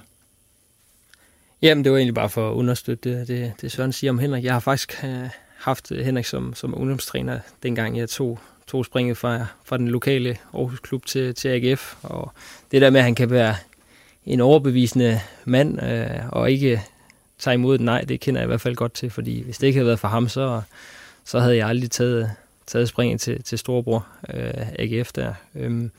Jamen, 1.62 1.85
det 1.85 1.93
var 1.93 1.99
egentlig 1.99 2.14
bare 2.14 2.30
for 2.30 2.51
at 2.51 2.55
understøtte 2.55 3.18
det, 3.18 3.28
det, 3.28 3.53
det 3.61 3.72
Søren 3.72 3.93
siger 3.93 4.11
om 4.11 4.18
Henrik. 4.18 4.45
Jeg 4.45 4.53
har 4.53 4.61
faktisk 4.61 5.05
øh, 5.05 5.28
haft 5.57 5.89
Henrik 5.89 6.24
som, 6.24 6.55
som 6.55 6.80
ungdomstræner, 6.80 7.41
dengang 7.62 7.99
jeg 7.99 8.09
tog, 8.09 8.39
tog 8.66 8.85
springet 8.85 9.16
fra, 9.16 9.47
fra 9.64 9.78
den 9.78 9.89
lokale 9.89 10.39
Aarhus 10.55 10.80
Klub 10.80 11.07
til, 11.07 11.35
til 11.35 11.49
AGF. 11.49 11.97
Og 12.03 12.32
det 12.70 12.82
der 12.82 12.91
med, 12.91 13.01
at 13.01 13.05
han 13.05 13.14
kan 13.14 13.30
være 13.30 13.57
en 14.26 14.41
overbevisende 14.41 15.20
mand, 15.45 15.82
øh, 15.82 16.28
og 16.28 16.51
ikke 16.51 16.82
tage 17.39 17.55
imod 17.55 17.74
et 17.74 17.80
nej, 17.80 18.01
det 18.01 18.20
kender 18.20 18.41
jeg 18.41 18.47
i 18.47 18.49
hvert 18.49 18.61
fald 18.61 18.76
godt 18.76 18.95
til, 18.95 19.11
fordi 19.11 19.43
hvis 19.43 19.59
det 19.59 19.66
ikke 19.66 19.76
havde 19.76 19.87
været 19.87 20.01
for 20.01 20.09
ham, 20.09 20.28
så, 20.28 20.62
så 21.24 21.41
havde 21.41 21.57
jeg 21.57 21.68
aldrig 21.68 21.91
taget, 21.91 22.30
taget 22.66 22.88
springet 22.88 23.20
til, 23.20 23.42
til 23.42 23.58
storebror 23.58 24.06
øh, 24.34 24.68
AGF 24.78 25.12
der. 25.12 25.34
Øhm, 25.54 25.90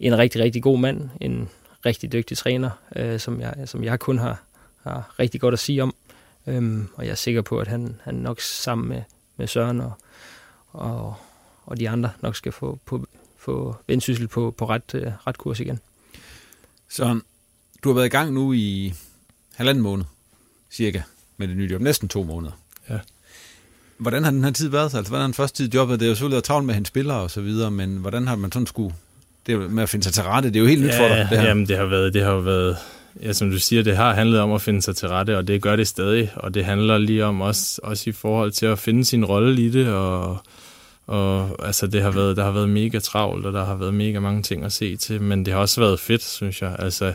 en 0.00 0.18
rigtig, 0.18 0.40
rigtig 0.40 0.62
god 0.62 0.78
mand, 0.78 1.10
en 1.20 1.48
rigtig 1.86 2.12
dygtig 2.12 2.38
træner, 2.38 2.70
øh, 2.96 3.20
som, 3.20 3.40
jeg, 3.40 3.54
som 3.66 3.84
jeg 3.84 4.00
kun 4.00 4.18
har, 4.18 4.42
har 4.82 5.14
rigtig 5.18 5.40
godt 5.40 5.52
at 5.52 5.58
sige 5.58 5.82
om. 5.82 5.94
Øhm, 6.46 6.88
og 6.94 7.04
jeg 7.04 7.10
er 7.10 7.14
sikker 7.16 7.42
på, 7.42 7.58
at 7.58 7.68
han, 7.68 8.00
han 8.04 8.14
nok 8.14 8.40
sammen 8.40 8.88
med, 8.88 9.02
med 9.36 9.46
Søren 9.46 9.80
og, 9.80 9.92
og, 10.68 11.14
og 11.64 11.80
de 11.80 11.88
andre 11.88 12.10
nok 12.20 12.36
skal 12.36 12.52
få, 12.52 12.78
på, 12.84 13.06
få 13.36 13.76
vendsyssel 13.86 14.28
på, 14.28 14.50
på 14.50 14.68
ret, 14.68 14.94
øh, 14.94 15.12
ret 15.26 15.38
kurs 15.38 15.60
igen. 15.60 15.80
Så 16.88 17.20
du 17.84 17.88
har 17.88 17.94
været 17.94 18.06
i 18.06 18.08
gang 18.08 18.32
nu 18.32 18.52
i 18.52 18.94
halvanden 19.54 19.82
måned, 19.82 20.04
cirka, 20.70 21.02
med 21.36 21.48
det 21.48 21.56
nye 21.56 21.68
job. 21.72 21.80
Næsten 21.80 22.08
to 22.08 22.22
måneder. 22.22 22.52
Ja. 22.88 22.98
Hvordan 24.02 24.24
har 24.24 24.30
den 24.30 24.44
her 24.44 24.50
tid 24.50 24.68
været? 24.68 24.94
Altså, 24.94 25.08
hvordan 25.08 25.20
har 25.20 25.26
den 25.26 25.34
første 25.34 25.56
tid 25.56 25.74
jobbet? 25.74 26.00
Det 26.00 26.06
er 26.06 26.08
jo 26.08 26.14
selvfølgelig 26.14 26.34
været 26.34 26.44
travlt 26.44 26.66
med 26.66 26.74
hendes 26.74 26.88
spillere 26.88 27.20
og 27.20 27.30
så 27.30 27.40
videre, 27.40 27.70
men 27.70 27.96
hvordan 27.96 28.26
har 28.26 28.36
man 28.36 28.52
sådan 28.52 28.66
skulle... 28.66 28.94
Det 29.46 29.70
med 29.70 29.82
at 29.82 29.88
finde 29.88 30.04
sig 30.04 30.12
til 30.12 30.22
rette, 30.22 30.48
det 30.48 30.56
er 30.56 30.60
jo 30.60 30.66
helt 30.66 30.82
ja, 30.82 30.86
nyt 30.86 30.94
for 30.94 31.08
dig. 31.08 31.26
Det 31.30 31.38
her. 31.38 31.48
Jamen, 31.48 31.68
det 31.68 31.76
har 31.76 31.84
været, 31.84 32.14
det 32.14 32.22
har 32.22 32.34
været, 32.34 32.76
ja, 33.22 33.32
som 33.32 33.50
du 33.50 33.58
siger, 33.58 33.82
det 33.82 33.96
har 33.96 34.14
handlet 34.14 34.40
om 34.40 34.52
at 34.52 34.62
finde 34.62 34.82
sig 34.82 34.96
til 34.96 35.08
rette, 35.08 35.38
og 35.38 35.48
det 35.48 35.62
gør 35.62 35.76
det 35.76 35.88
stadig, 35.88 36.30
og 36.36 36.54
det 36.54 36.64
handler 36.64 36.98
lige 36.98 37.24
om 37.24 37.40
også, 37.40 37.80
også 37.82 38.10
i 38.10 38.12
forhold 38.12 38.50
til 38.52 38.66
at 38.66 38.78
finde 38.78 39.04
sin 39.04 39.24
rolle 39.24 39.62
i 39.62 39.68
det, 39.68 39.88
og, 39.88 40.38
og 41.06 41.56
altså, 41.66 41.86
det 41.86 42.02
har 42.02 42.10
været, 42.10 42.36
der 42.36 42.44
har 42.44 42.50
været 42.50 42.68
mega 42.68 42.98
travlt, 42.98 43.46
og 43.46 43.52
der 43.52 43.64
har 43.64 43.74
været 43.74 43.94
mega 43.94 44.20
mange 44.20 44.42
ting 44.42 44.64
at 44.64 44.72
se 44.72 44.96
til, 44.96 45.22
men 45.22 45.44
det 45.46 45.54
har 45.54 45.60
også 45.60 45.80
været 45.80 46.00
fedt, 46.00 46.22
synes 46.22 46.62
jeg. 46.62 46.76
Altså, 46.78 47.12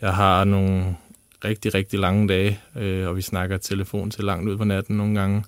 jeg 0.00 0.14
har 0.14 0.44
nogle 0.44 0.96
rigtig, 1.44 1.74
rigtig 1.74 2.00
lange 2.00 2.28
dage, 2.28 2.60
øh, 2.76 3.08
og 3.08 3.16
vi 3.16 3.22
snakker 3.22 3.56
telefon 3.56 4.10
til 4.10 4.24
langt 4.24 4.50
ud 4.50 4.56
på 4.56 4.64
natten 4.64 4.96
nogle 4.96 5.20
gange, 5.20 5.44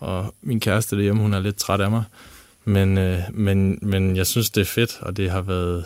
og 0.00 0.34
min 0.42 0.60
kæreste 0.60 0.96
derhjemme, 0.96 1.22
hun 1.22 1.34
er 1.34 1.40
lidt 1.40 1.56
træt 1.56 1.80
af 1.80 1.90
mig. 1.90 2.04
Men, 2.64 2.98
øh, 2.98 3.20
men, 3.32 3.78
men 3.82 4.16
jeg 4.16 4.26
synes, 4.26 4.50
det 4.50 4.60
er 4.60 4.64
fedt, 4.64 4.98
og 5.00 5.16
det 5.16 5.30
har 5.30 5.40
været 5.40 5.84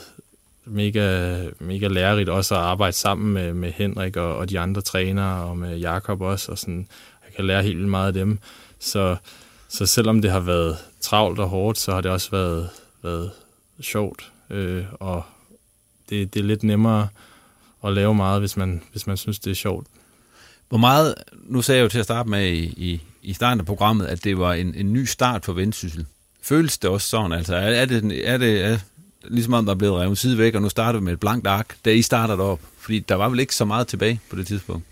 mega, 0.65 1.37
mega 1.59 1.89
lærerigt 1.89 2.29
også 2.29 2.55
at 2.55 2.61
arbejde 2.61 2.97
sammen 2.97 3.33
med, 3.33 3.55
med 3.55 3.73
Henrik 3.73 4.17
og, 4.17 4.37
og 4.37 4.51
de 4.51 4.61
andre 4.61 4.83
trænere, 4.83 5.45
og 5.45 5.59
med 5.59 5.77
Jakob 5.79 6.21
også, 6.21 6.53
og 6.53 6.59
sådan, 6.59 6.89
jeg 7.27 7.35
kan 7.37 7.45
lære 7.45 7.63
helt 7.63 7.77
vildt 7.77 7.91
meget 7.91 8.07
af 8.07 8.13
dem. 8.13 8.39
Så, 8.79 9.17
så 9.69 9.87
selvom 9.87 10.23
det 10.23 10.31
har 10.31 10.41
været 10.41 10.77
travlt 11.01 11.39
og 11.39 11.49
hårdt, 11.49 11.79
så 11.79 11.93
har 11.93 12.01
det 12.01 12.11
også 12.11 12.31
været, 12.31 12.69
været 13.03 13.31
sjovt, 13.81 14.33
øh, 14.51 14.85
og 14.93 15.23
det, 16.09 16.35
det 16.35 16.41
er 16.41 16.45
lidt 16.45 16.63
nemmere 16.63 17.09
at 17.85 17.93
lave 17.93 18.15
meget, 18.15 18.41
hvis 18.41 18.57
man, 18.57 18.83
hvis 18.93 19.07
man 19.07 19.17
synes, 19.17 19.39
det 19.39 19.51
er 19.51 19.55
sjovt. 19.55 19.87
Hvor 20.69 20.79
meget, 20.79 21.15
nu 21.33 21.63
sagde 21.63 21.79
jeg 21.79 21.85
jo 21.85 21.89
til 21.89 21.99
at 21.99 22.05
starte 22.05 22.29
med 22.29 22.53
i, 22.53 22.65
i, 22.65 23.01
i 23.25 23.33
starten 23.33 23.61
af 23.61 23.67
programmet, 23.67 24.07
at 24.07 24.25
det 24.25 24.39
var 24.39 24.53
en, 24.53 24.75
en 24.75 24.93
ny 24.93 25.05
start 25.05 25.45
for 25.45 25.53
Vendsyssel. 25.53 26.07
Føles 26.43 26.79
det 26.79 26.91
også 26.91 27.09
sådan? 27.09 27.33
Altså, 27.33 27.57
er, 27.57 27.85
det, 27.85 28.29
er 28.29 28.37
det 28.37 28.65
er, 28.65 28.79
ligesom 29.29 29.53
om 29.53 29.65
der 29.65 29.73
er 29.73 29.77
blevet 29.77 30.01
revet 30.01 30.19
side 30.19 30.39
væk, 30.39 30.55
og 30.55 30.63
nu 30.63 30.69
starter 30.69 30.99
vi 30.99 31.05
med 31.05 31.13
et 31.13 31.21
blankt 31.21 31.47
ark, 31.47 31.77
da 31.85 31.91
I 31.91 32.03
starter 32.03 32.37
op? 32.37 32.61
Fordi 32.79 32.99
der 32.99 33.15
var 33.15 33.29
vel 33.29 33.41
ikke 33.41 33.55
så 33.55 33.65
meget 33.65 33.87
tilbage 33.87 34.21
på 34.31 34.37
det 34.37 34.47
tidspunkt? 34.47 34.85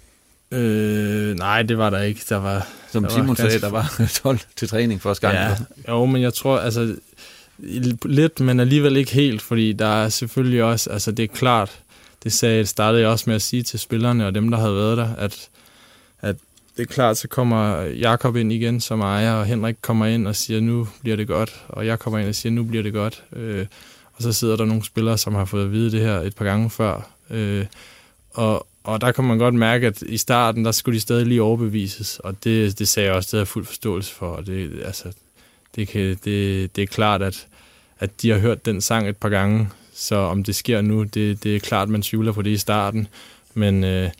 Øh, 0.50 1.34
nej, 1.38 1.62
det 1.62 1.78
var 1.78 1.90
der 1.90 2.00
ikke. 2.00 2.20
Der 2.28 2.36
var, 2.36 2.68
Som 2.92 3.02
der 3.02 3.10
Simon 3.10 3.28
var 3.28 3.34
sagde, 3.34 3.60
der 3.60 3.70
var 3.70 4.02
12 4.22 4.38
til 4.56 4.68
træning 4.68 5.02
første 5.02 5.28
gang. 5.28 5.38
Ja, 5.38 5.92
jo, 5.92 6.06
men 6.06 6.22
jeg 6.22 6.34
tror, 6.34 6.58
altså, 6.58 6.96
lidt, 8.04 8.40
men 8.40 8.60
alligevel 8.60 8.96
ikke 8.96 9.12
helt, 9.12 9.42
fordi 9.42 9.72
der 9.72 10.04
er 10.04 10.08
selvfølgelig 10.08 10.62
også, 10.64 10.90
altså 10.90 11.12
det 11.12 11.22
er 11.22 11.26
klart, 11.26 11.70
det 12.22 12.32
sagde, 12.32 12.66
startede 12.66 13.02
jeg 13.02 13.10
også 13.10 13.24
med 13.26 13.34
at 13.34 13.42
sige 13.42 13.62
til 13.62 13.78
spillerne 13.78 14.26
og 14.26 14.34
dem, 14.34 14.50
der 14.50 14.58
havde 14.58 14.74
været 14.74 14.96
der, 14.96 15.14
at, 15.14 15.48
at 16.20 16.36
det 16.76 16.82
er 16.82 16.92
klart, 16.92 17.18
så 17.18 17.28
kommer 17.28 17.82
Jakob 17.82 18.36
ind 18.36 18.52
igen 18.52 18.80
som 18.80 19.00
ejer, 19.00 19.32
og 19.32 19.46
Henrik 19.46 19.76
kommer 19.82 20.06
ind 20.06 20.26
og 20.26 20.36
siger, 20.36 20.60
nu 20.60 20.88
bliver 21.00 21.16
det 21.16 21.28
godt, 21.28 21.64
og 21.68 21.86
jeg 21.86 21.98
kommer 21.98 22.18
ind 22.18 22.28
og 22.28 22.34
siger, 22.34 22.52
nu 22.52 22.64
bliver 22.64 22.82
det 22.82 22.92
godt. 22.92 23.24
Øh, 23.32 23.66
og 24.14 24.22
så 24.22 24.32
sidder 24.32 24.56
der 24.56 24.64
nogle 24.64 24.84
spillere, 24.84 25.18
som 25.18 25.34
har 25.34 25.44
fået 25.44 25.64
at 25.64 25.72
vide 25.72 25.90
det 25.90 26.00
her 26.00 26.20
et 26.20 26.34
par 26.34 26.44
gange 26.44 26.70
før. 26.70 27.10
Øh, 27.30 27.66
og, 28.30 28.66
og 28.84 29.00
der 29.00 29.12
kan 29.12 29.24
man 29.24 29.38
godt 29.38 29.54
mærke, 29.54 29.86
at 29.86 30.02
i 30.02 30.16
starten, 30.16 30.64
der 30.64 30.72
skulle 30.72 30.94
de 30.94 31.00
stadig 31.00 31.26
lige 31.26 31.42
overbevises, 31.42 32.18
og 32.18 32.44
det, 32.44 32.78
det 32.78 32.88
sagde 32.88 33.08
jeg 33.08 33.16
også, 33.16 33.28
det 33.30 33.38
havde 33.38 33.46
fuld 33.46 33.64
forståelse 33.64 34.14
for. 34.14 34.26
Og 34.26 34.46
det, 34.46 34.82
altså, 34.84 35.12
det, 35.76 35.88
kan, 35.88 36.18
det, 36.24 36.76
det 36.76 36.82
er 36.82 36.86
klart, 36.86 37.22
at, 37.22 37.46
at 37.98 38.22
de 38.22 38.30
har 38.30 38.38
hørt 38.38 38.66
den 38.66 38.80
sang 38.80 39.08
et 39.08 39.16
par 39.16 39.28
gange, 39.28 39.68
så 39.94 40.16
om 40.16 40.44
det 40.44 40.56
sker 40.56 40.80
nu, 40.80 41.02
det, 41.02 41.44
det 41.44 41.56
er 41.56 41.60
klart, 41.60 41.88
man 41.88 42.02
tvivler 42.02 42.32
på 42.32 42.42
det 42.42 42.50
i 42.50 42.56
starten. 42.56 43.08
Men 43.54 43.84
øh, 43.84 44.10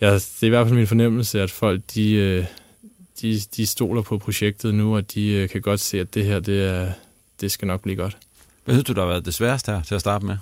ja, 0.00 0.14
det 0.14 0.42
er 0.42 0.46
i 0.46 0.48
hvert 0.48 0.66
fald 0.66 0.76
min 0.76 0.86
fornemmelse, 0.86 1.42
at 1.42 1.50
folk 1.50 1.80
de, 1.94 2.12
øh, 2.12 2.44
de, 3.20 3.40
de 3.56 3.66
stoler 3.66 4.02
på 4.02 4.18
projektet 4.18 4.74
nu, 4.74 4.96
og 4.96 5.14
de 5.14 5.28
øh, 5.28 5.48
kan 5.48 5.62
godt 5.62 5.80
se, 5.80 6.00
at 6.00 6.14
det 6.14 6.24
her 6.24 6.40
det, 6.40 6.64
er, 6.64 6.92
det 7.40 7.52
skal 7.52 7.68
nok 7.68 7.82
blive 7.82 7.96
godt. 7.96 8.16
Hvad 8.64 8.74
synes 8.74 8.84
du, 8.84 8.92
der 8.92 9.00
har 9.00 9.08
været 9.08 9.24
det 9.24 9.34
sværeste 9.34 9.72
her 9.72 9.82
til 9.82 9.94
at 9.94 10.00
starte 10.00 10.26
med? 10.26 10.36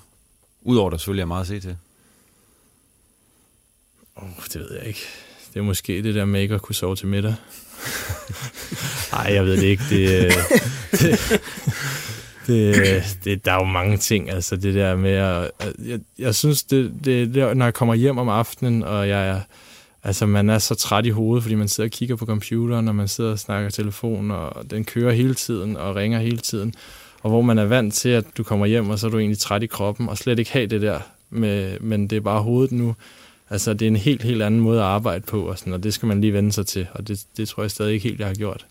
Udover 0.63 0.91
der 0.91 0.97
selvfølgelig 0.97 1.23
er 1.23 1.27
meget 1.27 1.41
at 1.41 1.49
se 1.49 1.61
til. 1.61 1.77
Oh, 4.17 4.29
det 4.53 4.61
ved 4.61 4.75
jeg 4.79 4.87
ikke. 4.87 5.01
Det 5.55 5.61
er 5.61 5.65
måske 5.65 6.03
det 6.03 6.15
der 6.15 6.25
med 6.25 6.41
ikke 6.41 6.55
at 6.55 6.63
kunne 6.63 6.75
sove 6.75 6.97
til 6.97 7.07
middag. 7.07 7.35
Nej, 9.13 9.33
jeg 9.35 9.45
ved 9.45 9.57
det 9.57 9.63
ikke. 9.63 9.83
Det, 9.91 10.33
det, 10.93 11.41
det, 12.47 13.19
det, 13.25 13.45
der 13.45 13.53
er 13.53 13.57
jo 13.57 13.65
mange 13.65 13.97
ting, 13.97 14.31
altså 14.31 14.57
det 14.57 14.75
der 14.75 14.97
med 14.97 15.11
at, 15.11 15.51
jeg, 15.87 16.01
jeg 16.19 16.35
synes, 16.35 16.63
det, 16.63 16.93
det, 17.05 17.35
det, 17.35 17.57
når 17.57 17.67
jeg 17.67 17.75
kommer 17.75 17.95
hjem 17.95 18.19
om 18.19 18.29
aftenen, 18.29 18.83
og 18.83 19.09
jeg 19.09 19.29
er, 19.29 19.41
altså 20.03 20.27
man 20.27 20.51
er 20.51 20.59
så 20.59 20.75
træt 20.75 21.07
i 21.07 21.11
hovedet, 21.11 21.43
fordi 21.43 21.55
man 21.55 21.69
sidder 21.69 21.89
og 21.89 21.93
kigger 21.93 22.17
på 22.17 22.27
computeren, 22.27 22.89
og 22.89 22.95
man 22.95 23.09
sidder 23.09 23.31
og 23.31 23.39
snakker 23.39 23.71
telefon, 23.71 24.31
og 24.31 24.71
den 24.71 24.85
kører 24.85 25.13
hele 25.13 25.35
tiden, 25.35 25.77
og 25.77 25.97
ringer 25.97 26.19
hele 26.19 26.39
tiden, 26.39 26.75
og 27.23 27.31
hvor 27.31 27.43
man 27.43 27.59
er 27.59 27.65
vant 27.65 27.95
til, 27.95 28.09
at 28.09 28.25
du 28.37 28.43
kommer 28.43 28.67
hjem, 28.67 28.91
og 28.91 28.99
så 28.99 29.07
er 29.07 29.11
du 29.11 29.19
egentlig 29.19 29.39
træt 29.39 29.63
i 29.63 29.67
kroppen, 29.67 30.09
og 30.09 30.19
slet 30.19 30.39
ikke 30.39 30.53
have 30.53 30.67
det 30.67 30.83
der, 30.83 30.99
med, 31.31 31.81
men 31.81 32.07
det 32.07 32.17
er 32.17 32.21
bare 32.21 32.43
hovedet 32.43 32.73
nu. 32.73 32.95
Altså, 33.51 33.75
det 33.75 33.83
er 33.83 33.91
en 33.91 33.97
helt, 33.97 34.23
helt 34.23 34.43
anden 34.43 34.61
måde 34.61 34.79
at 34.79 34.87
arbejde 34.87 35.25
på, 35.27 35.43
og, 35.43 35.59
sådan, 35.59 35.73
og 35.73 35.83
det 35.83 35.95
skal 35.95 36.07
man 36.07 36.21
lige 36.21 36.33
vende 36.33 36.53
sig 36.53 36.67
til, 36.67 36.87
og 36.93 37.09
det, 37.09 37.25
det 37.37 37.49
tror 37.49 37.63
jeg 37.63 37.71
stadig 37.71 37.95
ikke 37.95 38.09
helt, 38.09 38.21
jeg 38.21 38.27
har 38.27 38.35
gjort. 38.35 38.67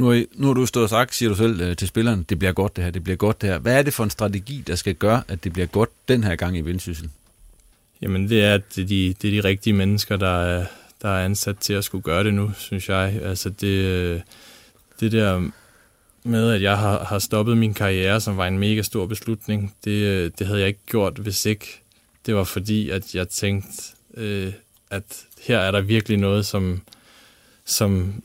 Nu 0.00 0.08
har, 0.08 0.24
nu 0.34 0.46
har 0.46 0.54
du 0.54 0.66
stået 0.66 0.82
og 0.84 0.90
sagt, 0.90 1.14
siger 1.14 1.28
du 1.28 1.34
selv 1.34 1.60
øh, 1.60 1.76
til 1.76 1.88
spilleren, 1.88 2.22
det 2.28 2.38
bliver 2.38 2.52
godt 2.52 2.76
det 2.76 2.84
her, 2.84 2.90
det 2.90 3.04
bliver 3.04 3.16
godt 3.16 3.40
det 3.40 3.48
her. 3.48 3.58
Hvad 3.58 3.78
er 3.78 3.82
det 3.82 3.94
for 3.94 4.04
en 4.04 4.10
strategi, 4.10 4.62
der 4.66 4.74
skal 4.74 4.94
gøre, 4.94 5.22
at 5.28 5.44
det 5.44 5.52
bliver 5.52 5.66
godt 5.66 5.90
den 6.08 6.24
her 6.24 6.36
gang 6.36 6.56
i 6.56 6.60
Vendsyssel? 6.60 7.10
Jamen, 8.02 8.28
det 8.28 8.44
er, 8.44 8.54
at 8.54 8.62
det 8.76 8.82
er, 8.82 8.86
de, 8.86 9.14
det 9.22 9.28
er 9.28 9.42
de 9.42 9.48
rigtige 9.48 9.72
mennesker, 9.72 10.16
der 10.16 10.42
er, 10.42 10.66
der 11.02 11.08
er 11.08 11.24
ansat 11.24 11.58
til 11.58 11.72
at 11.72 11.84
skulle 11.84 12.02
gøre 12.02 12.24
det 12.24 12.34
nu, 12.34 12.52
synes 12.58 12.88
jeg. 12.88 13.20
Altså, 13.22 13.50
det, 13.50 13.66
øh, 13.66 14.20
det 15.00 15.12
der 15.12 15.50
med, 16.24 16.52
at 16.52 16.62
jeg 16.62 16.78
har, 16.78 17.04
har 17.04 17.18
stoppet 17.18 17.56
min 17.58 17.74
karriere, 17.74 18.20
som 18.20 18.36
var 18.36 18.46
en 18.46 18.58
mega 18.58 18.82
stor 18.82 19.06
beslutning, 19.06 19.74
det, 19.84 19.90
øh, 19.90 20.30
det 20.38 20.46
havde 20.46 20.60
jeg 20.60 20.68
ikke 20.68 20.86
gjort, 20.86 21.18
hvis 21.18 21.46
ikke 21.46 21.82
det 22.26 22.34
var 22.34 22.44
fordi, 22.44 22.90
at 22.90 23.14
jeg 23.14 23.28
tænkte, 23.28 23.82
øh, 24.16 24.52
at 24.90 25.24
her 25.40 25.58
er 25.58 25.70
der 25.70 25.80
virkelig 25.80 26.18
noget, 26.18 26.46
som, 26.46 26.80
som, 27.64 28.22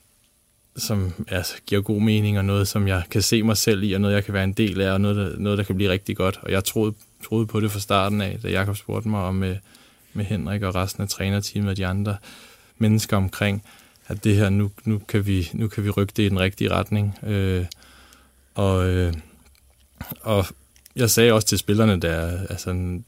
som 0.77 1.13
altså, 1.27 1.53
giver 1.65 1.81
god 1.81 2.01
mening, 2.01 2.37
og 2.37 2.45
noget, 2.45 2.67
som 2.67 2.87
jeg 2.87 3.03
kan 3.11 3.21
se 3.21 3.43
mig 3.43 3.57
selv 3.57 3.83
i, 3.83 3.93
og 3.93 4.01
noget, 4.01 4.15
jeg 4.15 4.25
kan 4.25 4.33
være 4.33 4.43
en 4.43 4.53
del 4.53 4.81
af, 4.81 4.91
og 4.91 5.01
noget, 5.01 5.17
der, 5.17 5.39
noget, 5.39 5.57
der 5.57 5.63
kan 5.63 5.75
blive 5.75 5.91
rigtig 5.91 6.17
godt. 6.17 6.39
Og 6.41 6.51
jeg 6.51 6.63
troede, 6.63 6.93
troede 7.25 7.47
på 7.47 7.59
det 7.59 7.71
fra 7.71 7.79
starten 7.79 8.21
af, 8.21 8.39
da 8.43 8.49
Jakob 8.49 8.77
spurgte 8.77 9.09
mig 9.09 9.21
om 9.21 9.35
med, 9.35 9.57
med 10.13 10.25
Henrik 10.25 10.61
og 10.61 10.75
resten 10.75 11.03
af 11.03 11.09
trænerteamet 11.09 11.69
og 11.69 11.77
de 11.77 11.85
andre 11.85 12.17
mennesker 12.77 13.17
omkring, 13.17 13.63
at 14.07 14.23
det 14.23 14.35
her, 14.35 14.49
nu, 14.49 14.71
nu, 14.83 15.01
kan, 15.07 15.25
vi, 15.25 15.49
nu 15.53 15.67
kan 15.67 15.83
vi 15.83 15.89
rykke 15.89 16.13
det 16.17 16.23
i 16.23 16.29
den 16.29 16.39
rigtige 16.39 16.71
retning. 16.71 17.19
Øh, 17.23 17.65
og, 18.55 18.87
øh, 18.87 19.13
og 20.21 20.45
jeg 20.95 21.09
sagde 21.09 21.33
også 21.33 21.47
til 21.47 21.57
spillerne, 21.57 21.99
der, 21.99 22.47
altså, 22.49 22.99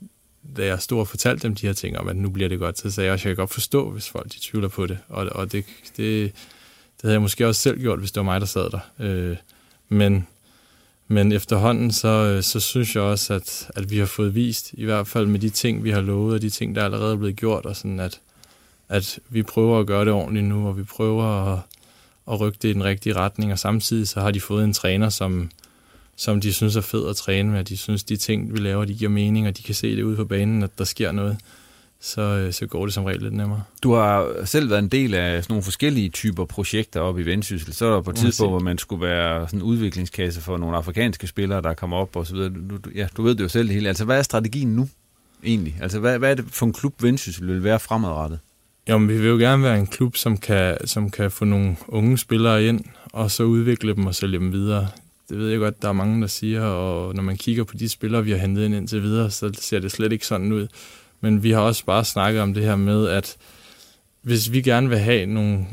da 0.57 0.65
jeg 0.65 0.81
stod 0.81 0.99
og 0.99 1.07
fortalte 1.07 1.47
dem 1.47 1.55
de 1.55 1.67
her 1.67 1.73
ting 1.73 1.97
om, 1.97 2.07
at 2.07 2.15
nu 2.15 2.29
bliver 2.29 2.49
det 2.49 2.59
godt, 2.59 2.79
så 2.79 2.91
sagde 2.91 3.05
jeg 3.05 3.13
også, 3.13 3.21
at 3.21 3.25
jeg 3.25 3.35
kan 3.35 3.41
godt 3.41 3.53
forstå, 3.53 3.91
hvis 3.91 4.09
folk 4.09 4.33
de 4.33 4.37
tvivler 4.41 4.67
på 4.67 4.87
det. 4.87 4.97
Og, 5.09 5.25
og 5.31 5.51
det, 5.51 5.65
det, 5.97 6.33
det 6.97 7.03
havde 7.03 7.13
jeg 7.13 7.21
måske 7.21 7.47
også 7.47 7.61
selv 7.61 7.79
gjort, 7.79 7.99
hvis 7.99 8.11
det 8.11 8.19
var 8.19 8.23
mig, 8.23 8.41
der 8.41 8.47
sad 8.47 8.69
der. 8.69 8.79
Øh, 8.99 9.37
men, 9.89 10.27
men 11.07 11.31
efterhånden, 11.31 11.91
så, 11.91 12.07
øh, 12.07 12.43
så 12.43 12.59
synes 12.59 12.95
jeg 12.95 13.03
også, 13.03 13.33
at, 13.33 13.69
at 13.75 13.91
vi 13.91 13.97
har 13.97 14.05
fået 14.05 14.35
vist, 14.35 14.73
i 14.73 14.85
hvert 14.85 15.07
fald 15.07 15.25
med 15.25 15.39
de 15.39 15.49
ting, 15.49 15.83
vi 15.83 15.91
har 15.91 16.01
lovet, 16.01 16.33
og 16.33 16.41
de 16.41 16.49
ting, 16.49 16.75
der 16.75 16.85
allerede 16.85 17.13
er 17.13 17.17
blevet 17.17 17.35
gjort, 17.35 17.65
og 17.65 17.75
sådan 17.75 17.99
at, 17.99 18.19
at 18.89 19.19
vi 19.29 19.43
prøver 19.43 19.79
at 19.79 19.87
gøre 19.87 20.05
det 20.05 20.13
ordentligt 20.13 20.45
nu, 20.45 20.67
og 20.67 20.77
vi 20.77 20.83
prøver 20.83 21.53
at, 21.53 21.59
at 22.31 22.39
rykke 22.39 22.57
det 22.61 22.69
i 22.69 22.73
den 22.73 22.83
rigtige 22.83 23.15
retning, 23.15 23.51
og 23.51 23.59
samtidig 23.59 24.07
så 24.07 24.19
har 24.19 24.31
de 24.31 24.41
fået 24.41 24.63
en 24.63 24.73
træner, 24.73 25.09
som, 25.09 25.51
som 26.15 26.41
de 26.41 26.53
synes 26.53 26.75
er 26.75 26.81
fed 26.81 27.09
at 27.09 27.15
træne 27.15 27.51
med, 27.51 27.63
de 27.63 27.77
synes, 27.77 28.03
de 28.03 28.17
ting, 28.17 28.53
vi 28.53 28.57
laver, 28.57 28.85
de 28.85 28.93
giver 28.93 29.11
mening, 29.11 29.47
og 29.47 29.57
de 29.57 29.63
kan 29.63 29.75
se 29.75 29.95
det 29.95 30.03
ude 30.03 30.15
på 30.15 30.25
banen, 30.25 30.63
at 30.63 30.77
der 30.77 30.83
sker 30.83 31.11
noget 31.11 31.37
så, 31.99 32.21
øh, 32.21 32.53
så 32.53 32.65
går 32.65 32.85
det 32.85 32.93
som 32.93 33.03
regel 33.03 33.21
lidt 33.21 33.33
nemmere. 33.33 33.63
Du 33.83 33.93
har 33.93 34.45
selv 34.45 34.69
været 34.69 34.79
en 34.79 34.89
del 34.89 35.13
af 35.13 35.43
sådan 35.43 35.53
nogle 35.53 35.63
forskellige 35.63 36.09
typer 36.09 36.45
projekter 36.45 36.99
op 36.99 37.19
i 37.19 37.23
Vendsyssel. 37.23 37.73
Så 37.73 37.85
er 37.85 37.93
der 37.93 38.01
på 38.01 38.09
et 38.09 38.15
tidspunkt, 38.15 38.51
hvor 38.51 38.59
man 38.59 38.77
skulle 38.77 39.01
være 39.01 39.47
sådan 39.47 39.59
en 39.59 39.63
udviklingskasse 39.63 40.41
for 40.41 40.57
nogle 40.57 40.77
afrikanske 40.77 41.27
spillere, 41.27 41.61
der 41.61 41.73
kommer 41.73 41.97
op 41.97 42.15
og 42.15 42.27
så 42.27 42.33
videre. 42.33 42.49
Du, 42.49 42.77
du, 42.77 42.89
ja, 42.95 43.07
du 43.17 43.23
ved 43.23 43.35
det 43.35 43.43
jo 43.43 43.49
selv 43.49 43.67
det 43.67 43.73
hele. 43.73 43.87
Altså, 43.87 44.05
hvad 44.05 44.17
er 44.17 44.21
strategien 44.21 44.75
nu 44.75 44.89
egentlig? 45.43 45.77
Altså, 45.81 45.99
hvad, 45.99 46.19
hvad 46.19 46.31
er 46.31 46.35
det 46.35 46.45
for 46.49 46.65
en 46.65 46.73
klub, 46.73 47.03
Vendsyssel 47.03 47.47
vil 47.47 47.63
være 47.63 47.79
fremadrettet? 47.79 48.39
Jamen, 48.87 49.09
vi 49.09 49.17
vil 49.17 49.29
jo 49.29 49.37
gerne 49.37 49.63
være 49.63 49.79
en 49.79 49.87
klub, 49.87 50.15
som 50.15 50.37
kan, 50.37 50.87
som 50.87 51.09
kan 51.09 51.31
få 51.31 51.45
nogle 51.45 51.75
unge 51.87 52.17
spillere 52.17 52.65
ind, 52.65 52.81
og 53.13 53.31
så 53.31 53.43
udvikle 53.43 53.95
dem 53.95 54.05
og 54.05 54.15
sælge 54.15 54.39
dem 54.39 54.51
videre. 54.51 54.87
Det 55.29 55.37
ved 55.37 55.49
jeg 55.49 55.59
godt, 55.59 55.81
der 55.81 55.89
er 55.89 55.93
mange, 55.93 56.21
der 56.21 56.27
siger, 56.27 56.61
og 56.61 57.15
når 57.15 57.23
man 57.23 57.37
kigger 57.37 57.63
på 57.63 57.73
de 57.77 57.89
spillere, 57.89 58.23
vi 58.23 58.31
har 58.31 58.37
hentet 58.37 58.65
ind 58.65 58.75
indtil 58.75 59.03
videre, 59.03 59.31
så 59.31 59.51
ser 59.53 59.79
det 59.79 59.91
slet 59.91 60.11
ikke 60.11 60.27
sådan 60.27 60.51
ud. 60.51 60.67
Men 61.21 61.43
vi 61.43 61.51
har 61.51 61.61
også 61.61 61.85
bare 61.85 62.05
snakket 62.05 62.41
om 62.41 62.53
det 62.53 62.63
her 62.63 62.75
med, 62.75 63.07
at 63.07 63.37
hvis 64.21 64.51
vi 64.51 64.61
gerne 64.61 64.89
vil 64.89 64.97
have 64.97 65.25
nogle, 65.25 65.65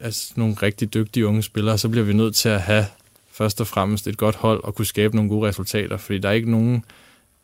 altså 0.00 0.32
nogle 0.36 0.54
rigtig 0.54 0.94
dygtige 0.94 1.26
unge 1.26 1.42
spillere, 1.42 1.78
så 1.78 1.88
bliver 1.88 2.04
vi 2.04 2.12
nødt 2.12 2.34
til 2.34 2.48
at 2.48 2.60
have 2.60 2.86
først 3.32 3.60
og 3.60 3.66
fremmest 3.66 4.06
et 4.06 4.16
godt 4.16 4.34
hold 4.34 4.64
og 4.64 4.74
kunne 4.74 4.86
skabe 4.86 5.16
nogle 5.16 5.30
gode 5.30 5.48
resultater, 5.48 5.96
fordi 5.96 6.18
der 6.18 6.28
er 6.28 6.32
ikke 6.32 6.50
nogen 6.50 6.84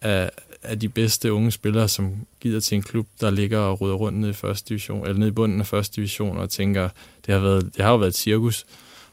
af, 0.00 0.30
af 0.62 0.80
de 0.80 0.88
bedste 0.88 1.32
unge 1.32 1.50
spillere, 1.50 1.88
som 1.88 2.12
gider 2.40 2.60
til 2.60 2.76
en 2.76 2.82
klub, 2.82 3.06
der 3.20 3.30
ligger 3.30 3.58
og 3.58 3.80
ruder 3.80 3.94
rundt 3.94 4.18
ned 4.18 4.30
i 4.30 4.32
første 4.32 4.68
division, 4.68 5.06
eller 5.06 5.18
ned 5.18 5.28
i 5.28 5.30
bunden 5.30 5.60
af 5.60 5.66
første 5.66 5.96
division, 5.96 6.38
og 6.38 6.50
tænker, 6.50 6.88
det 7.26 7.34
har, 7.34 7.40
været, 7.40 7.70
det 7.76 7.84
har 7.84 7.90
jo 7.90 7.96
været 7.96 8.08
et 8.08 8.14
cirkus. 8.14 8.66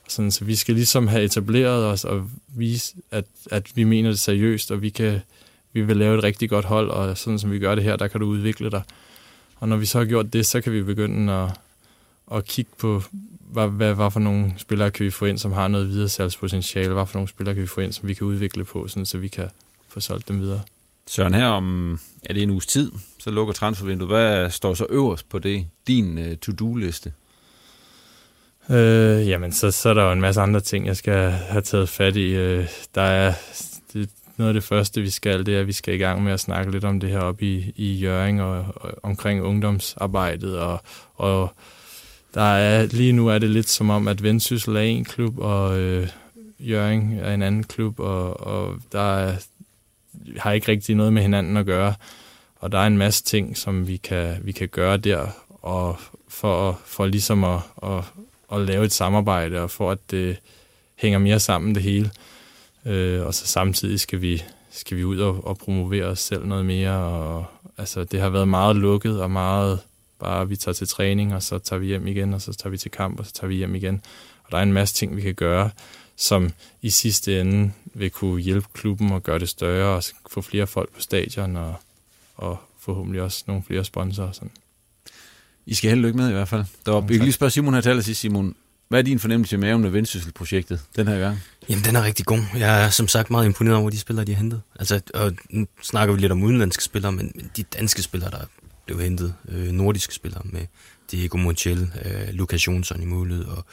Sådan, 0.08 0.32
så 0.32 0.46
vi 0.46 0.56
skal 0.56 0.76
ligesom 0.76 1.08
have 1.08 1.24
etableret 1.24 1.86
os 1.86 2.06
og 2.06 2.30
vise, 2.48 2.96
at, 3.12 3.26
at 3.52 3.76
vi 3.76 3.84
mener 3.84 4.10
det 4.10 4.20
seriøst, 4.20 4.72
og 4.72 4.82
vi 4.82 4.90
kan, 4.90 5.22
vi 5.76 5.82
vil 5.82 5.98
lave 5.98 6.18
et 6.18 6.24
rigtig 6.24 6.50
godt 6.50 6.66
hold, 6.66 6.90
og 6.90 7.18
sådan 7.18 7.40
som 7.40 7.52
vi 7.52 7.60
gør 7.60 7.76
det 7.76 7.84
her, 7.84 7.96
der 7.96 8.08
kan 8.08 8.20
du 8.20 8.26
udvikle 8.26 8.72
dig. 8.72 8.82
Og 9.56 9.70
når 9.70 9.78
vi 9.78 9.86
så 9.86 9.98
har 9.98 10.06
gjort 10.06 10.34
det, 10.34 10.46
så 10.46 10.62
kan 10.62 10.74
vi 10.74 10.84
begynde 10.84 11.34
at, 11.34 11.50
at 12.32 12.46
kigge 12.46 12.72
på, 12.78 13.04
hvad, 13.52 13.68
hvad, 13.68 13.94
hvad 13.94 14.12
for 14.12 14.20
nogle 14.20 14.54
spillere 14.58 14.92
kan 14.92 15.06
vi 15.06 15.12
få 15.12 15.26
ind, 15.26 15.38
som 15.38 15.52
har 15.52 15.68
noget 15.68 15.90
videre 15.90 16.10
salgspotentiale, 16.10 16.94
hvad 16.94 17.06
for 17.06 17.18
nogle 17.18 17.30
spillere 17.30 17.56
kan 17.56 17.62
vi 17.62 17.68
få 17.68 17.82
ind, 17.82 17.94
som 17.94 18.08
vi 18.08 18.14
kan 18.14 18.28
udvikle 18.28 18.64
på, 18.64 18.88
sådan, 18.88 19.06
så 19.06 19.18
vi 19.18 19.28
kan 19.28 19.50
få 19.90 20.00
solgt 20.00 20.28
dem 20.28 20.40
videre. 20.40 20.62
Søren, 21.08 21.34
her 21.34 21.48
om 21.48 22.00
er 22.24 22.34
det 22.34 22.44
en 22.44 22.50
uges 22.50 22.66
tid, 22.66 22.92
så 23.20 23.32
lukker 23.32 23.54
transfervinduet. 23.54 24.10
Hvad 24.10 24.50
står 24.50 24.74
så 24.74 24.86
øverst 24.90 25.30
på 25.30 25.40
det, 25.40 25.68
din 25.88 26.18
uh, 26.18 26.34
to-do-liste? 26.42 27.14
Øh, 28.70 29.28
jamen, 29.28 29.52
så, 29.52 29.72
så 29.72 29.90
er 29.90 29.94
der 29.94 30.04
jo 30.04 30.12
en 30.12 30.22
masse 30.22 30.42
andre 30.42 30.60
ting, 30.60 30.88
jeg 30.88 30.98
skal 30.98 31.32
have 31.32 31.62
taget 31.62 31.90
fat 31.90 32.16
i. 32.16 32.30
Øh, 32.36 32.68
der 32.96 33.02
er 33.02 33.34
det, 33.94 34.10
noget 34.38 34.50
af 34.50 34.54
det 34.54 34.64
første, 34.64 35.02
vi 35.02 35.10
skal, 35.10 35.46
det 35.46 35.56
er, 35.56 35.60
at 35.60 35.68
vi 35.68 35.72
skal 35.72 35.94
i 35.94 35.98
gang 35.98 36.24
med 36.24 36.34
at 36.34 36.40
snakke 36.40 36.72
lidt 36.72 36.84
om 36.84 37.00
det 37.00 37.10
her 37.10 37.20
op 37.20 37.42
i, 37.42 37.74
i 37.76 37.94
Jøring 37.94 38.42
og, 38.42 38.66
og 38.76 38.92
omkring 39.04 39.44
ungdomsarbejdet. 39.44 40.60
Og, 40.60 40.82
og 41.16 41.54
der 42.34 42.42
er, 42.42 42.86
lige 42.86 43.14
nu 43.14 43.28
er 43.28 43.40
det 43.40 43.50
lidt 43.50 43.70
som 43.70 43.90
om, 43.90 44.08
at 44.08 44.24
Vendsyssel 44.24 44.76
er 44.76 44.82
en 44.82 45.06
klub, 45.06 45.38
og 45.38 45.80
øh, 45.80 46.08
Jøring 46.60 47.20
er 47.22 47.34
en 47.34 47.42
anden 47.42 47.64
klub, 47.64 48.00
og, 48.00 48.40
og 48.40 48.76
der 48.92 49.18
er, 49.18 49.36
har 50.38 50.52
ikke 50.52 50.72
rigtig 50.72 50.96
noget 50.96 51.14
med 51.14 51.22
hinanden 51.22 51.58
at 51.58 51.66
gøre. 51.66 51.94
Og 52.56 52.72
der 52.72 52.78
er 52.78 52.88
en 52.88 52.98
masse 52.98 53.24
ting, 53.24 53.58
som 53.58 53.88
vi 53.88 53.98
kan, 53.98 54.38
vi 54.42 54.52
kan 54.52 54.68
gøre 54.68 54.98
der, 54.98 55.28
og 55.62 55.98
for, 56.28 56.80
for 56.86 57.06
ligesom 57.06 57.44
at, 57.44 57.60
at, 57.84 58.04
at 58.52 58.62
lave 58.62 58.86
et 58.86 58.92
samarbejde, 58.92 59.62
og 59.62 59.72
for 59.72 59.92
at 59.92 60.12
det 60.12 60.38
hænger 60.96 61.20
mere 61.20 61.40
sammen 61.40 61.76
det 61.76 61.84
hele. 61.84 62.12
Øh, 62.86 63.26
og 63.26 63.34
så 63.34 63.48
samtidig 63.48 64.00
skal 64.00 64.22
vi, 64.22 64.44
skal 64.72 64.98
vi 64.98 65.04
ud 65.04 65.20
og, 65.20 65.48
og 65.48 65.58
promovere 65.58 66.06
os 66.06 66.20
selv 66.20 66.46
noget 66.46 66.66
mere. 66.66 66.98
Og, 66.98 67.46
altså, 67.78 68.04
det 68.04 68.20
har 68.20 68.30
været 68.30 68.48
meget 68.48 68.76
lukket 68.76 69.22
og 69.22 69.32
meget 69.32 69.80
bare, 70.20 70.50
vi 70.50 70.56
tager 70.56 70.74
til 70.74 70.88
træning, 70.88 71.36
og 71.36 71.44
så 71.44 71.60
tager 71.60 71.80
vi 71.80 71.86
hjem 71.86 72.08
igen, 72.08 72.34
og 72.34 72.42
så 72.42 72.54
tager 72.54 72.72
vi 72.72 72.78
til 72.78 72.92
kamp, 72.92 73.20
og 73.20 73.26
så 73.26 73.34
tager 73.34 73.48
vi 73.48 73.56
hjem 73.56 73.76
igen. 73.76 74.02
Og 74.44 74.52
der 74.52 74.58
er 74.58 74.62
en 74.62 74.74
masse 74.74 74.96
ting, 74.96 75.16
vi 75.16 75.22
kan 75.22 75.34
gøre, 75.34 75.70
som 76.16 76.52
i 76.82 76.90
sidste 76.90 77.42
ende 77.42 77.72
vil 77.94 78.10
kunne 78.10 78.42
hjælpe 78.42 78.68
klubben 78.74 79.12
og 79.12 79.24
gøre 79.24 79.40
det 79.40 79.50
større, 79.50 79.96
og 79.96 80.04
få 80.30 80.42
flere 80.42 80.68
folk 80.68 80.90
på 80.94 81.02
stadion, 81.02 81.56
og, 81.56 81.76
og 82.36 82.58
forhåbentlig 82.80 83.22
også 83.22 83.44
nogle 83.48 83.64
flere 83.64 83.84
sponsorer. 83.84 84.32
Sådan. 84.32 84.52
I 85.66 85.74
skal 85.74 85.90
held 85.90 86.02
lykke 86.02 86.18
med 86.18 86.30
i 86.30 86.34
hvert 86.34 86.48
fald. 86.48 86.66
Der 86.86 86.92
var, 86.92 87.02
vi 87.02 87.14
kan 87.14 87.24
lige 87.24 87.34
spørge 87.34 87.50
Simon 87.50 87.74
her 87.74 87.82
til 87.82 87.90
allersidst, 87.90 88.22
Simon. 88.22 88.56
Hvad 88.88 89.00
er 89.00 89.04
din 89.04 89.20
fornemmelse 89.20 89.56
i 89.56 89.60
maven 89.60 89.82
med 89.82 89.90
Vendsyssel-projektet 89.90 90.82
den 90.96 91.08
her 91.08 91.20
gang? 91.20 91.40
Jamen, 91.70 91.84
den 91.84 91.96
er 91.96 92.04
rigtig 92.04 92.26
god. 92.26 92.40
Jeg 92.58 92.86
er 92.86 92.90
som 92.90 93.08
sagt 93.08 93.30
meget 93.30 93.46
imponeret 93.46 93.78
over 93.78 93.90
de 93.90 94.00
spillere, 94.00 94.26
de 94.26 94.34
har 94.34 94.42
hentet. 94.42 94.62
Altså, 94.80 95.02
og 95.14 95.34
nu 95.50 95.68
snakker 95.82 96.16
vi 96.16 96.22
lidt 96.22 96.32
om 96.32 96.44
udenlandske 96.44 96.84
spillere, 96.84 97.12
men, 97.12 97.32
men 97.36 97.52
de 97.58 97.64
danske 97.64 98.02
spillere, 98.02 98.32
der 98.32 98.46
blev 98.86 99.02
hentet, 99.02 99.36
øh, 99.50 99.72
nordiske 99.72 100.14
spillere 100.14 100.42
med 100.46 100.66
Diego 101.12 101.38
Montiel, 101.38 101.92
øh, 102.06 102.30
Lukas 102.30 102.68
Jonsson 102.68 103.02
i 103.02 103.06
mulighed, 103.06 103.46
og 103.46 103.66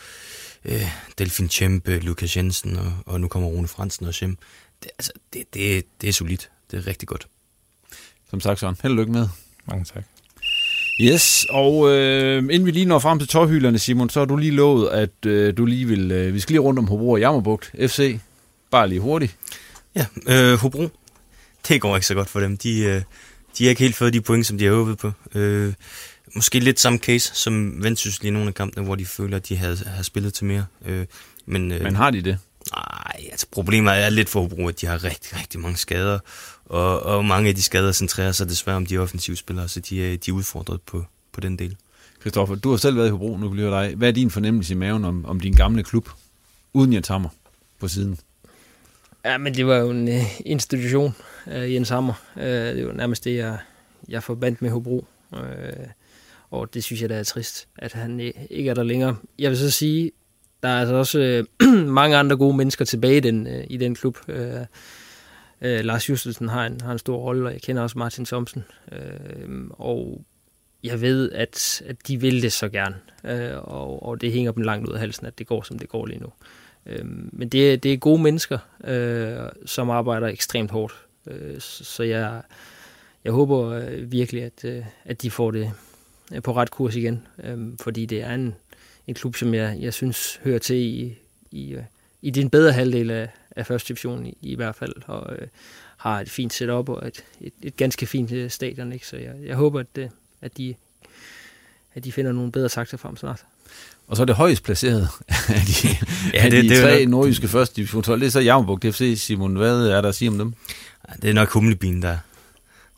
øh, 0.65 0.89
Delfin 1.19 1.49
Tjempe, 1.49 1.99
Lukas 1.99 2.37
Jensen, 2.37 2.77
og, 2.77 2.93
og 3.07 3.21
nu 3.21 3.29
kommer 3.29 3.49
Rune 3.49 3.69
Fransen 3.69 4.07
og 4.07 4.15
Schem. 4.15 4.39
Det, 4.83 4.91
altså, 4.99 5.13
det, 5.33 5.55
det, 5.55 5.85
det 6.01 6.09
er 6.09 6.13
solidt. 6.13 6.51
Det 6.71 6.79
er 6.79 6.87
rigtig 6.87 7.09
godt. 7.09 7.29
Som 8.31 8.41
sagt, 8.41 8.61
Søren. 8.61 8.77
Held 8.83 8.93
og 8.93 8.97
lykke 8.97 9.13
med. 9.13 9.29
Mange 9.67 9.85
tak. 9.85 10.05
Yes, 11.03 11.47
og 11.51 11.91
øh, 11.91 12.39
inden 12.39 12.67
vi 12.67 12.71
lige 12.71 12.87
når 12.87 12.99
frem 12.99 13.19
til 13.19 13.29
tårhylderne, 13.29 13.79
Simon, 13.79 14.11
så 14.11 14.19
har 14.19 14.25
du 14.25 14.37
lige 14.37 14.51
lovet, 14.51 14.89
at 14.89 15.27
øh, 15.27 15.57
du 15.57 15.65
lige 15.65 15.87
vil... 15.87 16.13
Øh, 16.13 16.35
vi 16.35 16.41
skal 16.41 16.53
lige 16.53 16.61
rundt 16.61 16.79
om 16.79 16.87
Hobro 16.87 17.11
og 17.11 17.21
Jammerbugt 17.21 17.73
FC. 17.79 18.19
Bare 18.71 18.89
lige 18.89 19.01
hurtigt. 19.01 19.37
Ja, 19.95 20.07
øh, 20.29 20.59
Hobro. 20.59 20.89
Det 21.69 21.81
går 21.81 21.97
ikke 21.97 22.07
så 22.07 22.15
godt 22.15 22.29
for 22.29 22.41
dem. 22.41 22.57
De, 22.57 22.81
øh, 22.81 23.03
de 23.59 23.65
har 23.65 23.69
ikke 23.69 23.83
helt 23.83 23.97
fået 23.97 24.13
de 24.13 24.21
point, 24.21 24.47
som 24.47 24.59
de 24.59 24.65
har 24.65 24.73
håbet 24.73 24.99
på. 24.99 25.13
Øh, 25.35 25.73
måske 26.35 26.59
lidt 26.59 26.81
samme 26.81 26.99
case 26.99 27.31
som 27.35 27.85
Vendsyssel 27.85 28.27
i 28.27 28.31
nogle 28.31 28.49
af 28.49 28.55
kampene, 28.55 28.85
hvor 28.85 28.95
de 28.95 29.07
føler, 29.07 29.37
at 29.37 29.49
de 29.49 29.57
har, 29.57 29.89
har 29.89 30.03
spillet 30.03 30.35
til 30.35 30.45
mere. 30.45 30.67
Øh, 30.87 31.07
men, 31.47 31.73
øh, 31.73 31.83
men 31.83 31.97
har 31.97 32.11
de 32.11 32.23
det? 32.23 32.39
Nej, 32.75 33.29
altså 33.31 33.47
problemet 33.51 33.93
er 33.93 34.11
lidt 34.11 34.29
for 34.29 34.41
Hobro, 34.41 34.69
at 34.69 34.81
de 34.81 34.87
har 34.87 35.05
rigtig, 35.05 35.39
rigtig 35.41 35.61
mange 35.61 35.77
skader, 35.77 36.19
og, 36.73 37.03
og 37.03 37.25
mange 37.25 37.49
af 37.49 37.55
de 37.55 37.63
skader 37.63 37.93
centrerer 37.93 38.33
sig 38.33 38.49
desværre 38.49 38.77
om 38.77 38.87
de 38.87 38.99
offensive 38.99 39.37
spillere, 39.37 39.69
så 39.69 39.81
de, 39.81 40.13
er, 40.13 40.17
de 40.17 40.31
er 40.31 40.35
udfordret 40.35 40.83
på, 40.83 41.05
på 41.33 41.41
den 41.41 41.59
del. 41.59 41.77
Kristoffer, 42.21 42.55
du 42.55 42.71
har 42.71 42.77
selv 42.77 42.97
været 42.97 43.07
i 43.07 43.11
Hobro, 43.11 43.37
nu 43.37 43.49
vil 43.49 43.63
jeg 43.63 43.73
dig. 43.73 43.95
Hvad 43.97 44.09
er 44.09 44.13
din 44.13 44.31
fornemmelse 44.31 44.75
i 44.75 44.77
maven 44.77 45.05
om, 45.05 45.25
om 45.25 45.41
din 45.41 45.53
gamle 45.53 45.83
klub, 45.83 46.09
uden 46.73 46.93
Jens 46.93 47.09
Hammer 47.09 47.29
på 47.81 47.89
siden? 47.89 48.19
Ja, 49.25 49.39
men 49.39 49.55
det 49.55 49.67
var 49.67 49.77
jo 49.77 49.91
en 49.91 50.09
uh, 50.09 50.41
institution, 50.47 51.15
uh, 51.47 51.75
Jens 51.75 51.89
Hammer. 51.89 52.15
Uh, 52.37 52.43
det 52.43 52.87
var 52.87 52.93
nærmest 52.93 53.25
det, 53.25 53.37
jeg, 53.37 53.59
jeg 54.09 54.23
forbandt 54.23 54.63
med 54.63 54.71
Hobro. 54.71 55.07
Uh, 55.33 55.39
og 56.51 56.75
det 56.75 56.85
synes 56.85 57.03
jeg, 57.03 57.09
der 57.09 57.17
er 57.17 57.25
trist, 57.25 57.69
at 57.79 57.93
han 57.93 58.33
ikke 58.51 58.71
er 58.71 58.75
der 58.75 58.83
længere. 58.83 59.17
Jeg 59.39 59.51
vil 59.51 59.59
så 59.59 59.71
sige, 59.71 60.11
der 60.63 60.69
er 60.69 60.81
altså 60.81 60.95
også 60.95 61.45
mange 61.87 62.17
andre 62.17 62.37
gode 62.37 62.57
mennesker 62.57 62.85
tilbage 62.85 63.17
i 63.17 63.21
den, 63.21 63.49
i 63.71 63.77
den 63.77 63.95
klub. 63.95 64.19
Øh, 65.63 65.85
Lars 65.85 66.11
Justelsen 66.11 66.49
har 66.49 66.67
en, 66.67 66.81
har 66.81 66.93
en 66.93 66.99
stor 66.99 67.17
rolle, 67.17 67.49
og 67.49 67.53
jeg 67.53 67.63
kender 67.63 67.83
også 67.83 67.99
Martin 67.99 68.25
Thomsen. 68.25 68.65
Øh, 68.93 69.71
og 69.71 70.25
jeg 70.85 71.01
ved, 71.01 71.33
at, 71.33 71.83
at 71.87 71.97
de 72.09 72.21
vil 72.21 72.43
det 72.43 72.53
så 72.53 72.69
gerne, 72.69 72.97
øh, 73.25 73.59
og, 73.59 74.03
og 74.03 74.21
det 74.21 74.33
hænger 74.33 74.53
dem 74.53 74.63
langt 74.63 74.89
ud 74.89 74.95
af 74.95 75.01
halsen, 75.01 75.27
at 75.27 75.39
det 75.39 75.47
går, 75.47 75.63
som 75.63 75.79
det 75.79 75.89
går 75.89 76.07
lige 76.07 76.21
nu. 76.21 76.29
Øh, 76.87 77.05
men 77.33 77.49
det, 77.49 77.83
det 77.83 77.93
er 77.93 77.97
gode 77.97 78.23
mennesker, 78.23 78.59
øh, 78.85 79.49
som 79.67 79.91
arbejder 79.91 80.27
ekstremt 80.27 80.71
hårdt. 80.71 80.95
Øh, 81.27 81.61
så 81.61 82.03
jeg, 82.03 82.43
jeg 83.25 83.33
håber 83.33 83.69
øh, 83.69 84.13
virkelig, 84.13 84.43
at, 84.43 84.65
øh, 84.65 84.85
at 85.05 85.23
de 85.23 85.31
får 85.31 85.51
det 85.51 85.73
øh, 86.35 86.43
på 86.43 86.53
ret 86.53 86.71
kurs 86.71 86.97
igen, 86.97 87.27
øh, 87.45 87.59
fordi 87.81 88.07
det 88.07 88.23
er 88.23 88.35
en, 88.35 88.55
en 89.07 89.15
klub, 89.15 89.37
som 89.37 89.55
jeg, 89.55 89.77
jeg 89.81 89.95
synes 89.95 90.41
hører 90.45 90.59
til 90.59 90.77
i, 90.77 91.19
i, 91.51 91.75
øh, 91.75 91.83
i 92.23 92.31
den 92.31 92.51
bedre 92.51 92.73
halvdel 92.73 93.11
af, 93.11 93.29
af 93.57 93.67
første 93.67 93.89
division 93.89 94.27
i, 94.27 94.39
i 94.41 94.55
hvert 94.55 94.75
fald, 94.75 94.93
og 95.07 95.37
øh, 95.39 95.49
har 95.97 96.21
et 96.21 96.31
fint 96.31 96.53
setup 96.53 96.89
og 96.89 97.07
et, 97.09 97.25
et, 97.41 97.53
et 97.63 97.77
ganske 97.77 98.07
fint 98.07 98.33
øh, 98.33 98.51
stadion. 98.51 98.93
Ikke? 98.93 99.07
Så 99.07 99.17
jeg, 99.17 99.33
jeg 99.47 99.57
håber, 99.57 99.81
at, 99.81 99.87
øh, 99.99 100.09
at, 100.41 100.57
de, 100.57 100.75
at 101.95 102.05
de 102.05 102.13
finder 102.13 102.33
nogle 102.33 102.53
bedre 102.53 102.69
takter 102.69 102.97
frem 102.97 103.17
snart. 103.17 103.45
Og 104.09 104.17
så 104.17 104.23
er 104.23 104.27
det 104.27 104.35
højst 104.35 104.63
placeret 104.63 105.09
af 105.49 105.63
de, 105.67 105.89
ja, 106.35 106.51
det, 106.51 106.57
af 106.57 106.63
de 106.63 106.69
det, 106.69 106.83
tre 106.83 106.99
det 106.99 107.09
nordjyske 107.09 107.49
første 107.49 107.77
division 107.77 108.03
12. 108.03 108.21
Det 108.21 108.27
er 108.27 108.31
så 108.31 108.41
Javnbuk 108.41 108.85
FC. 108.85 109.15
Simon, 109.17 109.57
hvad 109.57 109.87
er 109.87 110.01
der 110.01 110.09
at 110.09 110.15
sige 110.15 110.29
om 110.29 110.39
dem? 110.39 110.55
Det 111.23 111.31
er 111.31 111.35
nok 111.35 111.51
humlebien, 111.51 112.03
der, 112.03 112.19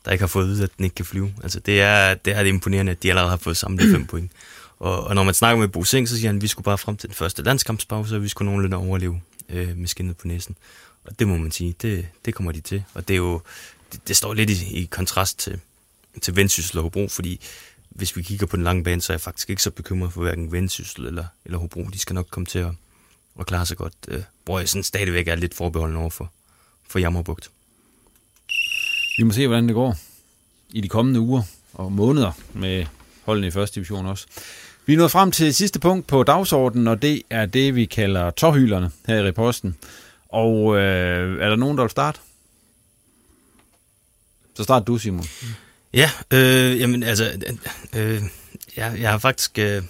der 0.05 0.11
ikke 0.11 0.21
har 0.21 0.27
fået 0.27 0.45
ud, 0.45 0.61
at 0.61 0.69
den 0.77 0.83
ikke 0.83 0.95
kan 0.95 1.05
flyve. 1.05 1.33
Altså, 1.43 1.59
det 1.59 1.81
er, 1.81 2.13
det 2.13 2.35
er 2.35 2.43
det 2.43 2.49
imponerende, 2.49 2.91
at 2.91 3.03
de 3.03 3.09
allerede 3.09 3.29
har 3.29 3.37
fået 3.37 3.57
samlet 3.57 3.91
fem 3.91 4.05
point. 4.11 4.31
Og, 4.79 5.03
og 5.03 5.15
når 5.15 5.23
man 5.23 5.33
snakker 5.33 5.59
med 5.59 5.67
Bo 5.67 5.83
Sing, 5.83 6.09
så 6.09 6.15
siger 6.15 6.27
han, 6.27 6.35
at 6.35 6.41
vi 6.41 6.47
skulle 6.47 6.65
bare 6.65 6.77
frem 6.77 6.97
til 6.97 7.09
den 7.09 7.15
første 7.15 7.43
landskampspause, 7.43 8.15
og 8.15 8.23
vi 8.23 8.27
skulle 8.27 8.45
nogenlunde 8.45 8.77
overleve 8.77 9.21
øh, 9.49 9.77
med 9.77 9.87
skinnet 9.87 10.17
på 10.17 10.27
næsen. 10.27 10.55
Og 11.03 11.19
det 11.19 11.27
må 11.27 11.37
man 11.37 11.51
sige, 11.51 11.75
det, 11.81 12.07
det 12.25 12.35
kommer 12.35 12.51
de 12.51 12.61
til. 12.61 12.83
Og 12.93 13.07
det 13.07 13.13
er 13.13 13.17
jo, 13.17 13.41
det, 13.91 14.07
det 14.07 14.17
står 14.17 14.33
lidt 14.33 14.49
i, 14.49 14.81
i 14.81 14.85
kontrast 14.85 15.39
til, 15.39 15.59
til 16.21 16.35
Vendsyssel 16.35 16.77
og 16.77 16.83
Hobro, 16.83 17.07
fordi 17.07 17.41
hvis 17.89 18.17
vi 18.17 18.21
kigger 18.21 18.45
på 18.45 18.55
den 18.55 18.63
lange 18.63 18.83
bane, 18.83 19.01
så 19.01 19.13
er 19.13 19.15
jeg 19.15 19.21
faktisk 19.21 19.49
ikke 19.49 19.63
så 19.63 19.71
bekymret 19.71 20.13
for 20.13 20.21
hverken 20.21 20.51
Vendsyssel 20.51 21.05
eller, 21.05 21.25
eller 21.45 21.57
Hobro. 21.57 21.83
De 21.83 21.99
skal 21.99 22.13
nok 22.13 22.27
komme 22.29 22.45
til 22.45 22.59
at, 22.59 22.71
at 23.39 23.45
klare 23.45 23.65
sig 23.65 23.77
godt, 23.77 23.93
øh, 24.07 24.23
hvor 24.45 24.59
jeg 24.59 24.69
sådan 24.69 24.83
stadigvæk 24.83 25.27
er 25.27 25.35
lidt 25.35 25.53
forbeholden 25.53 25.97
over 25.97 26.09
for, 26.09 26.31
for 26.87 26.99
Jammerbugt. 26.99 27.51
Vi 29.17 29.23
må 29.23 29.31
se, 29.31 29.47
hvordan 29.47 29.67
det 29.67 29.73
går 29.73 29.97
i 30.69 30.81
de 30.81 30.89
kommende 30.89 31.19
uger 31.19 31.43
og 31.73 31.91
måneder 31.91 32.31
med 32.53 32.85
holdene 33.23 33.47
i 33.47 33.51
første 33.51 33.75
division 33.75 34.05
også. 34.05 34.27
Vi 34.85 34.93
er 34.93 34.97
nået 34.97 35.11
frem 35.11 35.31
til 35.31 35.53
sidste 35.53 35.79
punkt 35.79 36.07
på 36.07 36.23
dagsordenen, 36.23 36.87
og 36.87 37.01
det 37.01 37.21
er 37.29 37.45
det, 37.45 37.75
vi 37.75 37.85
kalder 37.85 38.31
tårhylerne 38.31 38.91
her 39.07 39.19
i 39.19 39.27
reposten. 39.27 39.75
Og 40.29 40.77
øh, 40.77 41.41
er 41.41 41.49
der 41.49 41.55
nogen, 41.55 41.77
der 41.77 41.83
vil 41.83 41.91
starte? 41.91 42.19
Så 44.55 44.63
start 44.63 44.87
du, 44.87 44.97
Simon. 44.97 45.25
Ja, 45.93 46.09
øh, 46.31 46.79
jamen 46.79 47.03
altså, 47.03 47.31
øh, 47.95 48.21
jeg, 48.77 48.95
jeg 48.99 49.11
har 49.11 49.17
faktisk, 49.17 49.59
øh, 49.59 49.83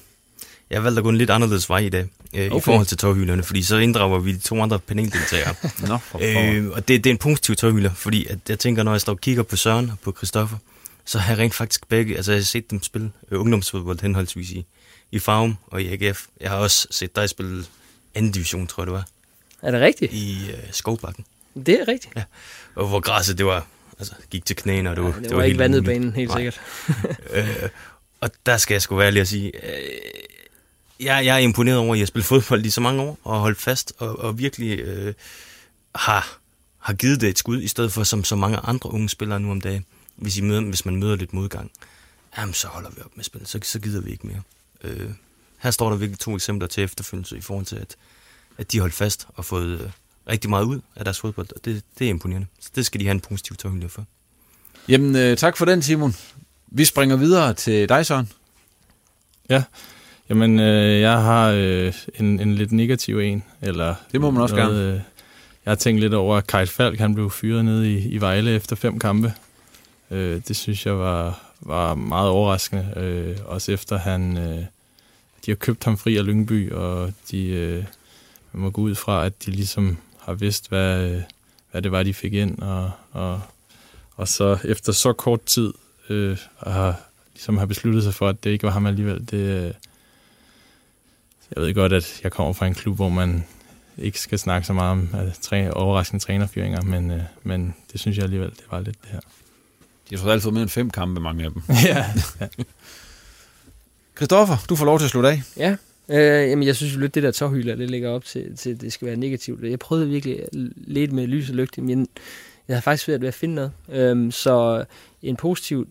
jeg 0.69 0.77
har 0.77 0.81
valgt 0.81 0.97
at 0.97 1.03
gå 1.03 1.09
en 1.09 1.17
lidt 1.17 1.29
anderledes 1.29 1.69
vej 1.69 1.79
i 1.79 1.89
dag, 1.89 2.07
øh, 2.33 2.45
okay. 2.45 2.57
i 2.57 2.61
forhold 2.61 2.85
til 2.85 2.97
tårhylerne, 2.97 3.43
fordi 3.43 3.63
så 3.63 3.77
inddrager 3.77 4.19
vi 4.19 4.31
de 4.31 4.39
to 4.39 4.61
andre 4.61 4.79
paneldeltagere. 4.79 5.55
Nå, 5.87 5.97
øh, 6.21 6.69
og 6.69 6.87
det, 6.87 7.03
det 7.03 7.09
er 7.09 7.13
en 7.13 7.17
positiv 7.17 7.55
tårhylder, 7.55 7.93
fordi 7.93 8.25
at 8.25 8.39
jeg 8.49 8.59
tænker, 8.59 8.83
når 8.83 8.91
jeg 8.91 9.01
står 9.01 9.13
og 9.13 9.21
kigger 9.21 9.43
på 9.43 9.55
Søren 9.55 9.89
og 9.89 9.99
på 9.99 10.13
Christoffer, 10.17 10.57
så 11.05 11.19
har 11.19 11.33
jeg 11.33 11.39
rent 11.39 11.53
faktisk 11.53 11.87
begge, 11.87 12.15
altså 12.15 12.31
jeg 12.31 12.39
har 12.39 12.43
set 12.43 12.71
dem 12.71 12.83
spille 12.83 13.11
øh, 13.31 13.39
ungdomsfodbold 13.39 14.01
henholdsvis 14.01 14.51
i, 14.51 14.65
i 15.11 15.19
Farum 15.19 15.57
og 15.67 15.81
i 15.81 15.87
AGF. 15.87 16.25
Jeg 16.41 16.49
har 16.49 16.57
også 16.57 16.87
set 16.91 17.15
dig 17.15 17.29
spille 17.29 17.65
anden 18.15 18.31
division, 18.31 18.67
tror 18.67 18.83
jeg 18.83 18.87
det 18.87 18.93
var. 18.93 19.07
Er 19.61 19.71
det 19.71 19.81
rigtigt? 19.81 20.13
I 20.13 20.51
øh, 20.51 20.57
Skovbakken. 20.71 21.25
Det 21.55 21.69
er 21.69 21.87
rigtigt. 21.87 22.15
Ja. 22.15 22.23
Og 22.75 22.87
hvor 22.87 22.99
græsset, 22.99 23.37
det 23.37 23.45
var, 23.45 23.67
altså, 23.99 24.13
gik 24.29 24.45
til 24.45 24.55
knæene, 24.55 24.89
og 24.89 24.95
det 24.95 25.03
var, 25.03 25.09
ja, 25.09 25.15
det, 25.15 25.29
det 25.29 25.37
var, 25.37 25.43
ikke 25.43 25.59
vandet 25.59 25.83
banen, 25.83 26.13
helt 26.13 26.29
Nej. 26.29 26.37
sikkert. 26.37 26.61
øh, 27.33 27.69
og 28.21 28.31
der 28.45 28.57
skal 28.57 28.75
jeg 28.75 28.81
sgu 28.81 28.95
være 28.95 29.11
lige 29.11 29.21
at 29.21 29.27
sige, 29.27 29.51
øh, 29.65 29.89
jeg, 30.99 31.25
jeg 31.25 31.35
er 31.35 31.39
imponeret 31.39 31.77
over, 31.77 31.93
at 31.93 31.97
jeg 31.97 32.01
har 32.01 32.07
spillet 32.07 32.25
fodbold 32.25 32.65
i 32.65 32.69
så 32.69 32.81
mange 32.81 33.01
år, 33.01 33.19
og 33.23 33.39
holdt 33.39 33.61
fast, 33.61 33.93
og, 33.97 34.19
og 34.19 34.37
virkelig 34.37 34.79
øh, 34.79 35.13
har, 35.95 36.37
har 36.79 36.93
givet 36.93 37.21
det 37.21 37.29
et 37.29 37.37
skud, 37.37 37.61
i 37.61 37.67
stedet 37.67 37.91
for 37.91 38.03
som 38.03 38.23
så 38.23 38.35
mange 38.35 38.57
andre 38.57 38.91
unge 38.93 39.09
spillere 39.09 39.39
nu 39.39 39.51
om 39.51 39.61
dagen. 39.61 39.85
Hvis, 40.15 40.37
I 40.37 40.41
møder, 40.41 40.61
hvis 40.61 40.85
man 40.85 40.95
møder 40.95 41.15
lidt 41.15 41.33
modgang, 41.33 41.71
jamen 42.37 42.53
så 42.53 42.67
holder 42.67 42.89
vi 42.89 43.01
op 43.05 43.11
med 43.15 43.23
spil, 43.23 43.41
så, 43.45 43.59
så 43.63 43.79
gider 43.79 44.01
vi 44.01 44.11
ikke 44.11 44.27
mere. 44.27 44.41
Øh, 44.85 45.09
her 45.57 45.71
står 45.71 45.89
der 45.89 45.97
virkelig 45.97 46.19
to 46.19 46.35
eksempler 46.35 46.67
til 46.67 46.83
efterfølgelse 46.83 47.37
i 47.37 47.41
forhold 47.41 47.65
til, 47.65 47.75
at, 47.75 47.95
at 48.57 48.71
de 48.71 48.79
holdt 48.79 48.93
fast 48.93 49.27
og 49.35 49.45
fået 49.45 49.81
øh, 49.81 49.89
rigtig 50.29 50.49
meget 50.49 50.65
ud 50.65 50.79
af 50.95 51.03
deres 51.05 51.19
fodbold, 51.19 51.47
og 51.55 51.65
det, 51.65 51.83
det 51.99 52.05
er 52.05 52.09
imponerende. 52.09 52.47
Så 52.59 52.69
det 52.75 52.85
skal 52.85 52.99
de 52.99 53.05
have 53.05 53.11
en 53.11 53.19
positiv 53.19 53.55
tårhylde 53.55 53.89
for. 53.89 54.05
Jamen, 54.89 55.15
øh, 55.15 55.37
tak 55.37 55.57
for 55.57 55.65
den, 55.65 55.81
Simon. 55.81 56.15
Vi 56.67 56.85
springer 56.85 57.15
videre 57.15 57.53
til 57.53 57.89
dig, 57.89 58.05
Søren. 58.05 58.29
Ja, 59.49 59.63
jamen, 60.29 60.59
øh, 60.59 61.01
jeg 61.01 61.21
har 61.21 61.49
øh, 61.49 61.93
en, 62.19 62.39
en 62.39 62.55
lidt 62.55 62.71
negativ 62.71 63.19
en. 63.19 63.43
Eller 63.61 63.95
det 64.11 64.21
må 64.21 64.31
man 64.31 64.41
også 64.41 64.55
noget, 64.55 64.69
gerne. 64.69 64.87
Øh, 64.87 65.01
jeg 65.65 65.71
har 65.71 65.75
tænkt 65.75 66.01
lidt 66.01 66.13
over, 66.13 66.37
at 66.37 66.47
Kajt 66.47 66.69
Falk 66.69 66.99
han 66.99 67.15
blev 67.15 67.31
fyret 67.31 67.65
ned 67.65 67.83
i, 67.83 67.97
i 67.97 68.21
Vejle 68.21 68.51
efter 68.51 68.75
fem 68.75 68.99
kampe. 68.99 69.33
Øh, 70.11 70.41
det 70.47 70.55
synes 70.55 70.85
jeg 70.85 70.99
var, 70.99 71.39
var 71.61 71.95
meget 71.95 72.29
overraskende. 72.29 72.93
Øh, 72.97 73.37
også 73.45 73.71
efter 73.71 73.97
han... 73.97 74.37
Øh, 74.37 74.65
de 75.45 75.51
har 75.51 75.55
købt 75.55 75.83
ham 75.83 75.97
fri 75.97 76.17
af 76.17 76.25
Lyngby, 76.25 76.71
og 76.71 77.13
de 77.31 77.47
øh, 77.47 77.83
man 78.51 78.61
må 78.61 78.69
gå 78.69 78.81
ud 78.81 78.95
fra, 78.95 79.25
at 79.25 79.45
de 79.45 79.51
ligesom 79.51 79.97
har 80.19 80.33
vidst, 80.33 80.69
hvad, 80.69 81.21
hvad 81.71 81.81
det 81.81 81.91
var, 81.91 82.03
de 82.03 82.13
fik 82.13 82.33
ind, 82.33 82.59
og, 82.59 82.91
og, 83.11 83.41
og 84.15 84.27
så 84.27 84.57
efter 84.63 84.91
så 84.91 85.13
kort 85.13 85.43
tid 85.43 85.73
øh, 86.09 86.37
har, 86.57 86.99
ligesom 87.33 87.57
har 87.57 87.65
besluttet 87.65 88.03
sig 88.03 88.13
for, 88.13 88.29
at 88.29 88.43
det 88.43 88.49
ikke 88.49 88.63
var 88.63 88.71
ham 88.71 88.85
alligevel. 88.85 89.27
Det, 89.31 89.33
øh, 89.33 89.73
jeg 91.55 91.63
ved 91.63 91.73
godt, 91.73 91.93
at 91.93 92.19
jeg 92.23 92.31
kommer 92.31 92.53
fra 92.53 92.67
en 92.67 92.73
klub, 92.73 92.95
hvor 92.95 93.09
man 93.09 93.43
ikke 93.97 94.19
skal 94.19 94.39
snakke 94.39 94.67
så 94.67 94.73
meget 94.73 94.91
om 94.91 95.09
at 95.13 95.33
træ, 95.41 95.69
overraskende 95.69 96.23
trænerfyringer, 96.23 96.81
men, 96.81 97.11
øh, 97.11 97.21
men 97.43 97.75
det 97.91 97.99
synes 97.99 98.17
jeg 98.17 98.23
alligevel, 98.23 98.49
det 98.49 98.63
var 98.71 98.79
lidt 98.79 99.01
det 99.01 99.09
her. 99.11 99.19
De 100.09 100.15
har 100.15 100.17
trods 100.17 100.31
alt 100.31 100.43
fået 100.43 100.53
mere 100.53 100.61
end 100.61 100.69
fem 100.69 100.89
kampe, 100.89 101.21
mange 101.21 101.43
af 101.45 101.51
dem. 101.51 101.61
ja. 101.85 102.05
ja. 102.41 102.47
Christoffer, 104.17 104.57
du 104.69 104.75
får 104.75 104.85
lov 104.85 104.99
til 104.99 105.05
at 105.05 105.11
slutte 105.11 105.29
af. 105.29 105.41
Ja, 105.57 105.75
øh, 106.09 106.49
jamen 106.49 106.67
jeg 106.67 106.75
synes 106.75 106.95
jo 106.95 106.99
lidt, 106.99 107.15
det 107.15 107.23
der 107.23 107.31
tårhylder, 107.31 107.75
det 107.75 107.89
ligger 107.89 108.09
op 108.09 108.25
til, 108.25 108.57
til, 108.57 108.81
det 108.81 108.93
skal 108.93 109.07
være 109.07 109.15
negativt. 109.15 109.63
Jeg 109.63 109.79
prøvede 109.79 110.09
virkelig 110.09 110.43
lidt 110.77 111.11
med 111.11 111.27
lys 111.27 111.49
og 111.49 111.55
lygte, 111.55 111.81
men 111.81 112.07
jeg 112.67 112.75
har 112.75 112.81
faktisk 112.81 113.07
været 113.07 113.21
ved 113.21 113.27
at 113.27 113.33
finde 113.33 113.55
noget. 113.55 113.71
Øhm, 113.89 114.31
så 114.31 114.85
en 115.23 115.35
positiv 115.35 115.87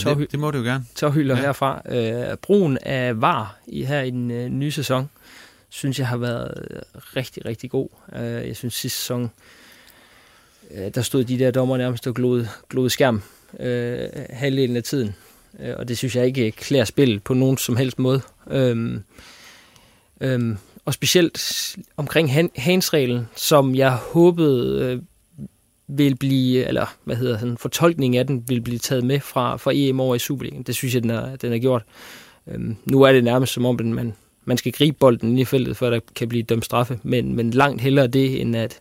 tårhy- 0.00 0.20
det, 0.20 0.32
det 0.32 0.40
må 0.40 0.50
du 0.50 0.58
jo 0.58 0.64
gerne. 0.64 0.84
tårhylder 0.94 1.36
ja. 1.36 1.42
herfra. 1.42 1.82
Øh, 1.88 2.36
brugen 2.36 2.78
af 2.82 3.20
VAR 3.20 3.58
i, 3.66 3.84
her 3.84 4.02
i 4.02 4.10
den 4.10 4.30
øh, 4.30 4.48
nye 4.48 4.70
sæson, 4.70 5.10
synes 5.68 5.98
jeg 5.98 6.08
har 6.08 6.16
været 6.16 6.54
rigtig, 7.16 7.44
rigtig 7.44 7.70
god. 7.70 7.88
Øh, 8.16 8.22
jeg 8.22 8.56
synes 8.56 8.74
sidste 8.74 8.98
sæson, 8.98 9.30
øh, 10.70 10.94
der 10.94 11.02
stod 11.02 11.24
de 11.24 11.38
der 11.38 11.50
dommer 11.50 11.76
nærmest 11.76 12.06
og 12.06 12.14
glod, 12.14 12.46
glod 12.68 12.90
skærm 12.90 13.22
øh, 13.60 14.08
halvdelen 14.30 14.76
af 14.76 14.82
tiden. 14.82 15.14
Øh, 15.60 15.74
og 15.76 15.88
det 15.88 15.98
synes 15.98 16.16
jeg 16.16 16.26
ikke 16.26 16.50
klæder 16.50 16.84
spillet 16.84 17.22
på 17.22 17.34
nogen 17.34 17.56
som 17.56 17.76
helst 17.76 17.98
måde. 17.98 18.20
Øhm, 18.50 19.02
øhm, 20.20 20.56
og 20.84 20.94
specielt 20.94 21.76
omkring 21.96 22.52
handsreglen, 22.56 23.28
som 23.36 23.74
jeg 23.74 23.92
håbede 23.92 24.84
øh, 24.84 25.02
vil 25.88 26.16
blive, 26.16 26.64
eller 26.64 26.96
hvad 27.04 27.16
hedder 27.16 27.38
sådan, 27.38 27.58
fortolkning 27.58 28.16
af 28.16 28.26
den 28.26 28.44
vil 28.48 28.60
blive 28.60 28.78
taget 28.78 29.04
med 29.04 29.20
fra, 29.20 29.56
fra 29.56 29.72
EM 29.74 30.00
over 30.00 30.14
i 30.14 30.18
Superligaen. 30.18 30.62
Det 30.62 30.74
synes 30.74 30.94
jeg, 30.94 31.02
den 31.02 31.10
er, 31.10 31.36
den 31.36 31.52
er 31.52 31.58
gjort. 31.58 31.82
Øhm, 32.46 32.76
nu 32.84 33.02
er 33.02 33.12
det 33.12 33.24
nærmest 33.24 33.52
som 33.52 33.66
om, 33.66 33.80
man, 33.84 34.14
man 34.44 34.58
skal 34.58 34.72
gribe 34.72 34.96
bolden 35.00 35.38
i 35.38 35.44
feltet, 35.44 35.76
for 35.76 35.86
at 35.86 35.92
der 35.92 36.00
kan 36.16 36.28
blive 36.28 36.42
dømt 36.42 36.64
straffe, 36.64 37.00
men, 37.02 37.34
men 37.34 37.50
langt 37.50 37.80
hellere 37.80 38.06
det, 38.06 38.40
end 38.40 38.56
at 38.56 38.80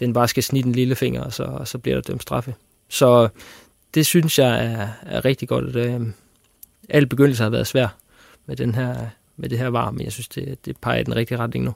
den 0.00 0.12
bare 0.12 0.28
skal 0.28 0.42
snitte 0.42 0.68
en 0.68 0.74
lille 0.74 0.94
finger, 0.94 1.22
og 1.22 1.32
så, 1.32 1.42
og 1.42 1.68
så 1.68 1.78
bliver 1.78 1.96
der 1.96 2.02
dømt 2.02 2.22
straffe. 2.22 2.54
Så 2.88 3.28
det 3.94 4.06
synes 4.06 4.38
jeg 4.38 4.66
er, 4.66 4.88
er 5.02 5.24
rigtig 5.24 5.48
godt. 5.48 5.76
At, 5.76 6.00
øh, 6.00 6.06
alle 6.88 7.06
begyndelser 7.06 7.44
har 7.44 7.50
været 7.50 7.66
svær 7.66 7.96
med, 8.46 8.56
den 8.56 8.74
her, 8.74 9.06
med 9.36 9.48
det 9.48 9.58
her 9.58 9.68
var, 9.68 9.90
men 9.90 10.04
jeg 10.04 10.12
synes, 10.12 10.28
det, 10.28 10.66
det 10.66 10.76
peger 10.76 11.00
i 11.00 11.04
den 11.04 11.16
rigtige 11.16 11.38
retning 11.38 11.64
nu. 11.64 11.74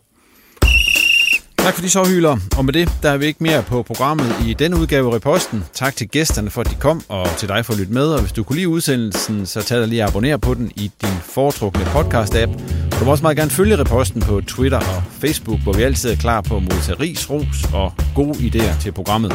Tak 1.65 1.75
for 1.75 1.83
de 1.83 1.91
så 1.91 2.05
hylder. 2.05 2.37
Og 2.59 2.65
med 2.65 2.73
det, 2.73 2.89
der 3.03 3.11
er 3.11 3.17
vi 3.17 3.27
ikke 3.27 3.43
mere 3.43 3.63
på 3.63 3.83
programmet 3.83 4.27
i 4.47 4.53
denne 4.53 4.77
udgave 4.77 5.11
af 5.11 5.15
Reposten. 5.15 5.65
Tak 5.73 5.97
til 5.97 6.09
gæsterne 6.09 6.51
for, 6.51 6.61
at 6.61 6.71
de 6.71 6.75
kom, 6.75 7.03
og 7.09 7.27
til 7.39 7.49
dig 7.49 7.67
for 7.67 7.73
at 7.73 7.79
lytte 7.79 7.93
med. 7.93 8.07
Og 8.07 8.21
hvis 8.21 8.33
du 8.33 8.43
kunne 8.45 8.57
lide 8.57 8.69
udsendelsen, 8.69 9.47
så 9.47 9.63
tag 9.63 9.81
dig 9.81 9.89
lige 9.89 10.03
og 10.03 10.09
abonner 10.09 10.37
på 10.37 10.55
den 10.55 10.73
i 10.77 10.91
din 11.03 11.17
foretrukne 11.23 11.85
podcast-app. 11.85 12.53
Du 13.01 13.05
må 13.05 13.11
også 13.11 13.23
meget 13.23 13.37
gerne 13.37 13.51
følge 13.51 13.79
Reposten 13.79 14.21
på 14.23 14.41
Twitter 14.41 14.79
og 14.79 15.03
Facebook, 15.11 15.61
hvor 15.61 15.73
vi 15.73 15.83
altid 15.83 16.11
er 16.11 16.17
klar 16.17 16.41
på 16.41 16.57
at 16.57 16.63
modtage 16.63 17.01
ris, 17.01 17.31
ros 17.31 17.65
og 17.75 17.93
gode 18.15 18.39
idéer 18.39 18.83
til 18.83 18.93
programmet. 18.93 19.33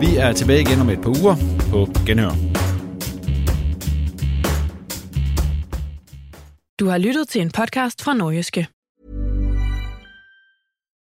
Vi 0.00 0.16
er 0.16 0.32
tilbage 0.32 0.60
igen 0.60 0.80
om 0.80 0.90
et 0.90 1.00
par 1.00 1.10
uger 1.20 1.36
på 1.70 1.88
Genhør. 2.06 2.30
Du 6.80 6.88
har 6.88 6.98
lyttet 6.98 7.28
til 7.28 7.40
en 7.40 7.50
podcast 7.50 8.02
fra 8.02 8.14
Norgeske. 8.14 8.66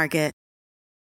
Market. 0.00 0.39